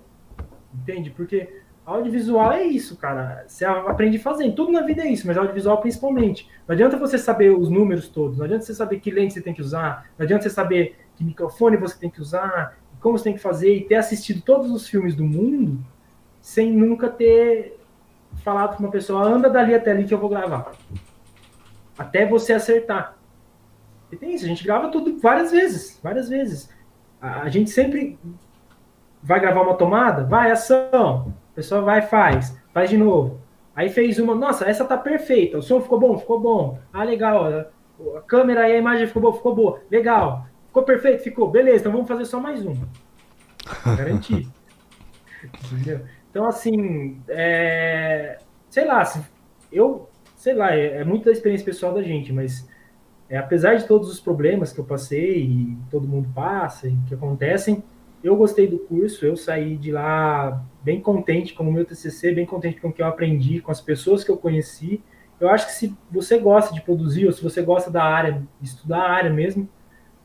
Entende? 0.74 1.10
Porque 1.10 1.62
audiovisual 1.86 2.52
é 2.52 2.64
isso, 2.64 2.96
cara. 2.96 3.44
Você 3.46 3.64
aprende 3.64 4.18
fazendo. 4.18 4.54
Tudo 4.54 4.72
na 4.72 4.82
vida 4.82 5.02
é 5.02 5.08
isso, 5.08 5.26
mas 5.26 5.38
audiovisual 5.38 5.80
principalmente. 5.80 6.48
Não 6.66 6.74
adianta 6.74 6.98
você 6.98 7.16
saber 7.16 7.50
os 7.50 7.70
números 7.70 8.08
todos, 8.08 8.38
não 8.38 8.44
adianta 8.44 8.64
você 8.64 8.74
saber 8.74 8.98
que 8.98 9.10
lente 9.10 9.34
você 9.34 9.40
tem 9.40 9.54
que 9.54 9.62
usar, 9.62 10.10
não 10.18 10.24
adianta 10.24 10.42
você 10.42 10.50
saber 10.50 10.96
que 11.14 11.24
microfone 11.24 11.76
você 11.76 11.96
tem 11.96 12.10
que 12.10 12.20
usar, 12.20 12.76
como 13.00 13.16
você 13.16 13.24
tem 13.24 13.34
que 13.34 13.40
fazer 13.40 13.72
e 13.72 13.84
ter 13.84 13.94
assistido 13.94 14.42
todos 14.42 14.70
os 14.70 14.88
filmes 14.88 15.14
do 15.14 15.24
mundo 15.24 15.78
sem 16.40 16.72
nunca 16.72 17.08
ter 17.08 17.78
falado 18.42 18.76
com 18.76 18.82
uma 18.82 18.90
pessoa, 18.90 19.24
anda 19.24 19.48
dali 19.48 19.74
até 19.74 19.92
ali 19.92 20.04
que 20.04 20.12
eu 20.12 20.18
vou 20.18 20.28
gravar. 20.28 20.72
Até 21.96 22.26
você 22.26 22.52
acertar. 22.52 23.16
E 24.10 24.16
tem 24.16 24.34
isso, 24.34 24.44
a 24.44 24.48
gente 24.48 24.64
grava 24.64 24.88
tudo 24.88 25.18
várias 25.18 25.50
vezes, 25.50 25.98
várias 26.02 26.28
vezes. 26.28 26.68
A, 27.20 27.42
a 27.42 27.48
gente 27.48 27.70
sempre 27.70 28.18
vai 29.22 29.40
gravar 29.40 29.62
uma 29.62 29.76
tomada, 29.76 30.24
vai, 30.24 30.50
ação. 30.50 31.32
Pessoa 31.56 31.80
vai 31.80 32.02
faz, 32.02 32.54
faz 32.72 32.90
de 32.90 32.98
novo. 32.98 33.40
Aí 33.74 33.88
fez 33.88 34.18
uma, 34.18 34.34
nossa, 34.34 34.66
essa 34.66 34.84
tá 34.84 34.96
perfeita, 34.96 35.56
o 35.56 35.62
som 35.62 35.80
ficou 35.80 35.98
bom, 35.98 36.18
ficou 36.18 36.38
bom. 36.38 36.78
Ah, 36.92 37.02
legal, 37.02 37.46
a, 37.46 37.66
a 38.18 38.20
câmera 38.20 38.68
e 38.68 38.72
a 38.72 38.78
imagem 38.78 39.06
ficou 39.06 39.22
boa, 39.22 39.34
ficou 39.34 39.54
boa, 39.54 39.80
legal. 39.90 40.46
Ficou 40.68 40.82
perfeito, 40.82 41.22
ficou, 41.22 41.50
beleza, 41.50 41.80
então 41.80 41.92
vamos 41.92 42.06
fazer 42.06 42.26
só 42.26 42.38
mais 42.38 42.64
uma. 42.64 42.86
Garantir. 43.96 44.46
Entendeu? 45.72 46.02
Então, 46.30 46.46
assim, 46.46 47.18
é, 47.28 48.38
sei 48.68 48.84
lá, 48.84 49.02
eu, 49.72 50.10
sei 50.36 50.52
lá, 50.52 50.74
é, 50.74 50.98
é 50.98 51.04
muito 51.04 51.24
da 51.24 51.32
experiência 51.32 51.64
pessoal 51.64 51.94
da 51.94 52.02
gente, 52.02 52.34
mas 52.34 52.68
é, 53.30 53.38
apesar 53.38 53.76
de 53.76 53.86
todos 53.86 54.10
os 54.10 54.20
problemas 54.20 54.74
que 54.74 54.78
eu 54.78 54.84
passei 54.84 55.42
e 55.42 55.78
todo 55.90 56.06
mundo 56.06 56.28
passa 56.34 56.86
e 56.86 56.96
que 57.08 57.14
acontecem, 57.14 57.82
eu 58.26 58.36
gostei 58.36 58.66
do 58.66 58.78
curso, 58.78 59.24
eu 59.24 59.36
saí 59.36 59.76
de 59.76 59.92
lá 59.92 60.64
bem 60.82 61.00
contente 61.00 61.54
com 61.54 61.64
o 61.64 61.72
meu 61.72 61.84
TCC, 61.84 62.32
bem 62.32 62.46
contente 62.46 62.80
com 62.80 62.88
o 62.88 62.92
que 62.92 63.02
eu 63.02 63.06
aprendi, 63.06 63.60
com 63.60 63.70
as 63.70 63.80
pessoas 63.80 64.24
que 64.24 64.30
eu 64.30 64.36
conheci 64.36 65.02
Eu 65.38 65.48
acho 65.48 65.66
que 65.66 65.72
se 65.72 65.96
você 66.10 66.38
gosta 66.38 66.74
de 66.74 66.80
produzir, 66.80 67.26
ou 67.26 67.32
se 67.32 67.42
você 67.42 67.62
gosta 67.62 67.90
da 67.90 68.02
área, 68.02 68.42
estudar 68.62 69.02
a 69.02 69.10
área 69.10 69.30
mesmo, 69.30 69.68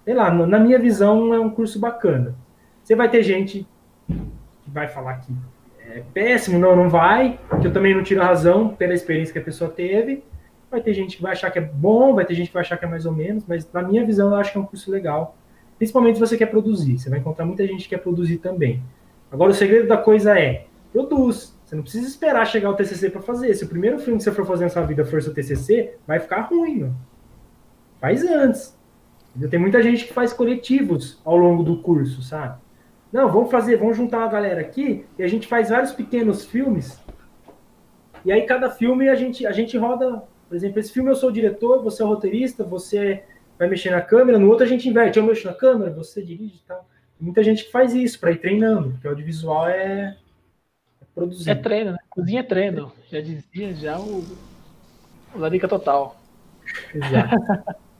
sei 0.06 0.14
lá, 0.14 0.32
na 0.32 0.60
minha 0.60 0.80
visão 0.80 1.34
é 1.34 1.40
um 1.40 1.50
curso 1.50 1.80
bacana. 1.80 2.36
Você 2.84 2.96
vai 2.96 3.10
ter 3.10 3.22
gente 3.24 3.68
que 4.08 4.72
vai 4.72 4.88
falar 4.88 5.16
que 5.16 5.34
é 5.80 6.04
péssimo, 6.14 6.58
não, 6.58 6.76
não 6.76 6.90
vai, 6.90 7.40
que 7.60 7.68
eu 7.68 7.74
também 7.74 7.94
não 7.94 8.04
tiro 8.04 8.22
a 8.22 8.26
razão 8.26 8.70
pela 8.70 8.94
experiência 8.94 9.34
que 9.34 9.40
a 9.40 9.44
pessoa 9.44 9.70
teve. 9.70 10.24
Vai 10.70 10.82
ter 10.82 10.94
gente 10.94 11.18
que 11.18 11.22
vai 11.22 11.34
achar 11.34 11.52
que 11.52 11.60
é 11.60 11.62
bom, 11.62 12.16
vai 12.16 12.26
ter 12.26 12.34
gente 12.34 12.48
que 12.48 12.54
vai 12.54 12.62
achar 12.62 12.78
que 12.78 12.86
é 12.86 12.88
mais 12.88 13.06
ou 13.06 13.12
menos, 13.12 13.46
mas 13.46 13.70
na 13.74 13.84
minha 13.84 14.06
visão 14.06 14.30
eu 14.30 14.36
acho 14.36 14.54
que 14.54 14.58
é 14.58 14.62
um 14.62 14.66
curso 14.66 14.90
legal. 14.90 15.36
Principalmente 15.82 16.14
se 16.14 16.20
você 16.20 16.38
quer 16.38 16.46
produzir. 16.46 17.00
Você 17.00 17.10
vai 17.10 17.18
encontrar 17.18 17.44
muita 17.44 17.66
gente 17.66 17.86
que 17.86 17.90
quer 17.90 17.98
produzir 17.98 18.38
também. 18.38 18.84
Agora, 19.32 19.50
o 19.50 19.54
segredo 19.56 19.88
da 19.88 19.98
coisa 19.98 20.40
é, 20.40 20.68
produz. 20.94 21.58
Você 21.66 21.76
não 21.76 21.82
precisa 21.82 22.08
esperar 22.08 22.46
chegar 22.46 22.70
o 22.70 22.76
TCC 22.76 23.10
para 23.10 23.20
fazer. 23.20 23.52
Se 23.56 23.64
o 23.64 23.68
primeiro 23.68 23.98
filme 23.98 24.20
que 24.20 24.24
você 24.24 24.32
for 24.32 24.46
fazer 24.46 24.66
na 24.66 24.70
sua 24.70 24.84
vida 24.84 25.04
for 25.04 25.24
seu 25.24 25.34
TCC, 25.34 25.96
vai 26.06 26.20
ficar 26.20 26.42
ruim. 26.42 26.94
Faz 28.00 28.24
antes. 28.24 28.78
Tem 29.50 29.60
muita 29.60 29.82
gente 29.82 30.06
que 30.06 30.14
faz 30.14 30.32
coletivos 30.32 31.20
ao 31.26 31.36
longo 31.36 31.64
do 31.64 31.82
curso, 31.82 32.22
sabe? 32.22 32.62
Não, 33.12 33.32
vamos 33.32 33.50
fazer, 33.50 33.78
vamos 33.78 33.98
juntar 33.98 34.24
a 34.24 34.28
galera 34.28 34.62
aqui 34.62 35.04
e 35.18 35.24
a 35.24 35.28
gente 35.28 35.48
faz 35.48 35.70
vários 35.70 35.94
pequenos 35.94 36.46
filmes. 36.46 37.02
E 38.24 38.32
aí 38.32 38.44
cada 38.44 38.70
filme 38.70 39.10
a 39.10 39.16
gente 39.16 39.48
a 39.48 39.52
gente 39.52 39.76
roda, 39.80 40.22
por 40.48 40.56
exemplo, 40.56 40.80
esse 40.80 40.94
filme 40.94 41.10
eu 41.10 41.16
sou 41.16 41.30
o 41.30 41.34
diretor, 41.34 41.82
você 41.82 42.04
é 42.04 42.06
o 42.06 42.10
roteirista, 42.10 42.64
você 42.64 43.24
vai 43.62 43.70
mexer 43.70 43.92
na 43.92 44.02
câmera, 44.02 44.40
no 44.40 44.50
outro 44.50 44.66
a 44.66 44.68
gente 44.68 44.90
inverte, 44.90 45.20
eu 45.20 45.24
mexo 45.24 45.46
na 45.46 45.54
câmera, 45.54 45.92
você 45.92 46.20
dirige 46.24 46.56
e 46.56 46.68
tal. 46.68 46.84
muita 47.20 47.44
gente 47.44 47.66
que 47.66 47.72
faz 47.72 47.94
isso 47.94 48.20
para 48.20 48.32
ir 48.32 48.40
treinando, 48.40 48.90
porque 48.90 49.08
o 49.08 49.12
audiovisual 49.12 49.68
é, 49.68 50.18
é 51.00 51.06
produzir. 51.14 51.52
É 51.52 51.54
treino, 51.54 51.92
né? 51.92 51.98
Cozinha 52.10 52.40
é 52.40 52.44
treino. 52.44 52.92
Já 53.12 53.22
dizia 53.22 53.72
já 53.76 54.00
o, 54.00 54.26
o 55.36 55.38
Larica 55.38 55.68
Total. 55.68 56.20
Exato. 56.94 57.36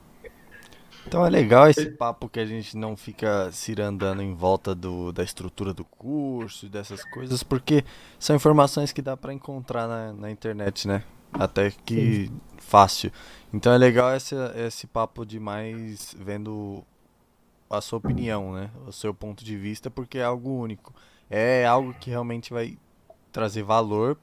Então 1.08 1.26
é 1.26 1.30
legal 1.30 1.68
esse 1.68 1.90
papo 1.90 2.30
que 2.30 2.40
a 2.40 2.46
gente 2.46 2.78
não 2.78 2.96
fica 2.96 3.52
cirandando 3.52 4.22
em 4.22 4.34
volta 4.34 4.74
do, 4.74 5.12
da 5.12 5.24
estrutura 5.24 5.74
do 5.74 5.84
curso 5.84 6.68
e 6.68 6.70
dessas 6.70 7.04
coisas, 7.04 7.44
porque 7.44 7.84
são 8.18 8.36
informações 8.36 8.94
que 8.94 9.02
dá 9.02 9.18
para 9.18 9.34
encontrar 9.34 9.88
na, 9.88 10.14
na, 10.14 10.32
internet, 10.32 10.88
né? 10.88 11.04
Até 11.34 11.72
que 11.72 12.28
Sim. 12.28 12.42
Fácil. 12.72 13.12
Então 13.54 13.74
é 13.74 13.78
legal 13.78 14.16
esse, 14.16 14.34
esse 14.56 14.88
papo 14.88 15.26
de 15.26 15.38
mais 15.42 16.16
vendo 16.18 16.86
a 17.70 17.82
sua 17.82 18.00
opinião, 18.00 18.54
né? 18.54 18.72
O 18.88 18.94
seu 18.94 19.14
ponto 19.14 19.44
de 19.44 19.58
vista, 19.58 19.92
porque 19.92 20.20
é 20.20 20.24
algo 20.24 20.50
único. 20.50 20.94
É 21.30 21.66
algo 21.66 21.94
que 21.94 22.10
realmente 22.10 22.54
vai 22.54 22.78
trazer 23.30 23.64
valor 23.64 24.18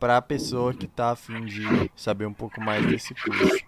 para 0.00 0.16
a 0.16 0.22
pessoa 0.22 0.74
que 0.74 0.86
está 0.86 1.10
afim 1.10 1.44
de 1.44 1.90
saber 1.94 2.26
um 2.26 2.32
pouco 2.32 2.60
mais 2.60 2.84
desse 2.86 3.14
curso. 3.14 3.64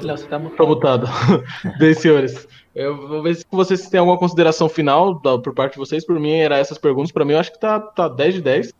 Léo, 0.00 0.16
você 0.16 0.28
tá 0.28 0.38
mutado. 0.38 1.08
Bem, 1.80 1.94
senhores. 1.94 2.46
Eu 2.78 3.08
vou 3.08 3.20
ver 3.20 3.34
se 3.34 3.44
vocês 3.50 3.88
têm 3.88 3.98
alguma 3.98 4.16
consideração 4.16 4.68
final 4.68 5.18
da, 5.18 5.36
por 5.36 5.52
parte 5.52 5.72
de 5.72 5.80
vocês. 5.80 6.06
Por 6.06 6.20
mim, 6.20 6.30
era 6.30 6.58
essas 6.58 6.78
perguntas. 6.78 7.10
Para 7.10 7.24
mim, 7.24 7.32
eu 7.32 7.40
acho 7.40 7.50
que 7.50 7.58
tá, 7.58 7.80
tá 7.80 8.06
10 8.08 8.34
de 8.34 8.40
10. 8.40 8.72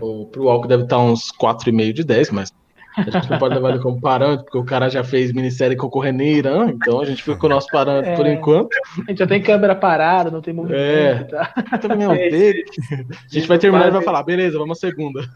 Ou 0.00 0.26
pro 0.26 0.48
Alco 0.48 0.68
deve 0.68 0.84
estar 0.84 0.98
tá 0.98 1.02
uns 1.02 1.32
4,5 1.32 1.92
de 1.92 2.04
10, 2.04 2.30
mas 2.30 2.52
a 2.96 3.10
gente 3.10 3.30
não 3.30 3.38
pode 3.38 3.54
levar 3.54 3.70
ele 3.70 3.80
como 3.80 4.00
parâmetro, 4.00 4.44
porque 4.44 4.58
o 4.58 4.64
cara 4.64 4.88
já 4.88 5.02
fez 5.02 5.32
minissérie 5.32 5.76
concorrendo 5.76 6.22
em 6.22 6.34
Irã, 6.36 6.68
então 6.68 7.00
a 7.00 7.04
gente 7.04 7.22
fica 7.22 7.36
com 7.36 7.46
o 7.46 7.50
nosso 7.50 7.66
parâmetro 7.68 8.12
é, 8.12 8.16
por 8.16 8.26
enquanto. 8.26 8.76
A 9.06 9.10
gente 9.10 9.18
já 9.18 9.26
tem 9.26 9.42
câmera 9.42 9.74
parada, 9.74 10.30
não 10.30 10.40
tem 10.40 10.54
movimento. 10.54 10.80
É, 10.80 11.24
tá. 11.24 11.52
também 11.82 12.06
é 12.06 12.08
um 12.08 12.14
dele. 12.14 12.64
A 12.92 13.34
gente 13.34 13.48
vai 13.48 13.58
terminar 13.58 13.88
e 13.88 13.90
vai 13.90 14.02
falar, 14.02 14.22
beleza, 14.22 14.58
vamos 14.58 14.78
à 14.78 14.80
segunda. 14.80 15.22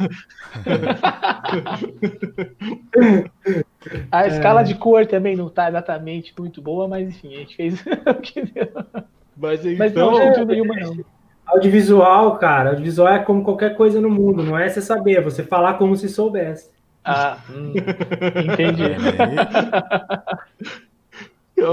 A 4.11 4.27
escala 4.27 4.63
de 4.63 4.75
cor 4.75 5.07
também 5.07 5.35
não 5.37 5.49
tá 5.49 5.69
exatamente 5.69 6.35
muito 6.39 6.61
boa, 6.61 6.87
mas 6.87 7.09
enfim, 7.09 7.35
a 7.35 7.39
gente 7.39 7.57
fez 7.57 7.83
o 8.07 8.15
que 8.15 8.43
deu. 8.43 8.69
Mas, 9.37 9.65
então... 9.65 9.79
mas 9.79 9.95
não 9.95 10.21
é 10.21 10.45
nenhuma, 10.45 10.75
não. 10.75 11.05
Audiovisual, 11.47 12.37
cara, 12.37 12.71
audiovisual 12.71 13.09
é 13.09 13.19
como 13.21 13.43
qualquer 13.43 13.75
coisa 13.75 14.01
no 14.01 14.11
mundo, 14.11 14.43
não 14.43 14.59
é 14.59 14.69
você 14.69 14.83
saber, 14.83 15.15
é 15.15 15.23
você 15.23 15.43
falar 15.43 15.75
como 15.75 15.97
se 15.97 16.09
soubesse. 16.09 16.71
Ah, 17.09 17.39
hum, 17.51 17.73
entendi. 18.53 18.85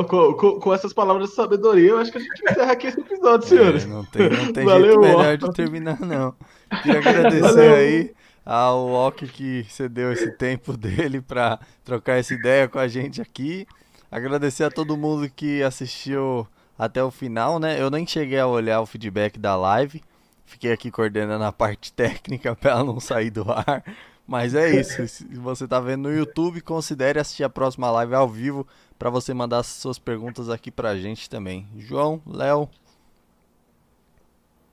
Com, 0.10 0.34
com, 0.34 0.60
com, 0.60 0.74
essas 0.74 0.92
palavras 0.94 1.30
de 1.30 1.36
sabedoria, 1.36 1.92
eu 1.92 2.00
acho 2.00 2.12
que 2.12 2.18
a 2.18 2.22
gente 2.22 2.42
encerra 2.44 2.72
aqui 2.72 2.88
esse 2.88 3.00
episódio, 3.00 3.48
senhores. 3.48 3.84
É, 3.84 3.88
não 3.88 4.04
tem, 4.04 4.30
não 4.32 4.52
tem 4.52 4.66
Valeu, 4.66 4.86
jeito 4.86 5.00
melhor 5.00 5.38
de 5.38 5.54
terminar, 5.54 6.00
não. 6.00 6.34
Queria 6.82 7.00
agradecer 7.00 7.42
Valeu. 7.42 7.76
aí 7.76 8.12
ao 8.44 8.88
Ok 8.88 9.28
que 9.28 9.64
cedeu 9.70 10.12
esse 10.12 10.32
tempo 10.32 10.74
dele 10.78 11.22
para 11.22 11.60
trocar 11.84 12.14
essa 12.14 12.34
ideia 12.34 12.68
com 12.68 12.80
a 12.80 12.88
gente 12.88 13.22
aqui. 13.22 13.68
Agradecer 14.12 14.64
a 14.64 14.72
todo 14.72 14.98
mundo 14.98 15.30
que 15.30 15.62
assistiu 15.62 16.48
até 16.78 17.04
o 17.04 17.12
final, 17.12 17.60
né? 17.60 17.80
Eu 17.80 17.90
nem 17.90 18.08
cheguei 18.08 18.40
a 18.40 18.48
olhar 18.48 18.82
o 18.82 18.86
feedback 18.86 19.38
da 19.38 19.56
live. 19.56 20.04
Fiquei 20.46 20.72
aqui 20.72 20.90
coordenando 20.90 21.44
a 21.44 21.52
parte 21.52 21.92
técnica 21.94 22.56
para 22.56 22.72
ela 22.72 22.84
não 22.84 23.00
sair 23.00 23.30
do 23.30 23.52
ar. 23.52 23.84
Mas 24.28 24.56
é 24.56 24.70
isso. 24.80 25.08
Se 25.08 25.26
você 25.36 25.66
está 25.66 25.80
vendo 25.80 26.10
no 26.10 26.16
YouTube, 26.16 26.62
considere 26.62 27.20
assistir 27.20 27.44
a 27.44 27.50
próxima 27.50 27.92
live 27.92 28.16
ao 28.16 28.28
vivo 28.28 28.68
para 28.98 29.10
você 29.10 29.34
mandar 29.34 29.62
suas 29.64 30.00
perguntas 30.00 30.50
aqui 30.50 30.72
para 30.72 30.90
a 30.90 30.98
gente 30.98 31.30
também. 31.30 31.68
João, 31.78 32.22
Léo. 32.26 32.70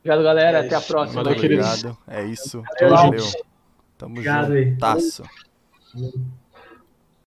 Obrigado, 0.00 0.22
galera. 0.22 0.58
É 0.58 0.66
Até 0.66 0.74
a 0.74 0.80
próxima. 0.80 1.22
Valeu, 1.22 1.38
obrigado. 1.38 1.98
É 2.08 2.24
isso. 2.24 2.62
Valeu. 2.80 3.24
Tamo 3.98 4.14
Obrigado 4.14 4.56
junto. 4.56 4.78
Taço. 4.78 5.22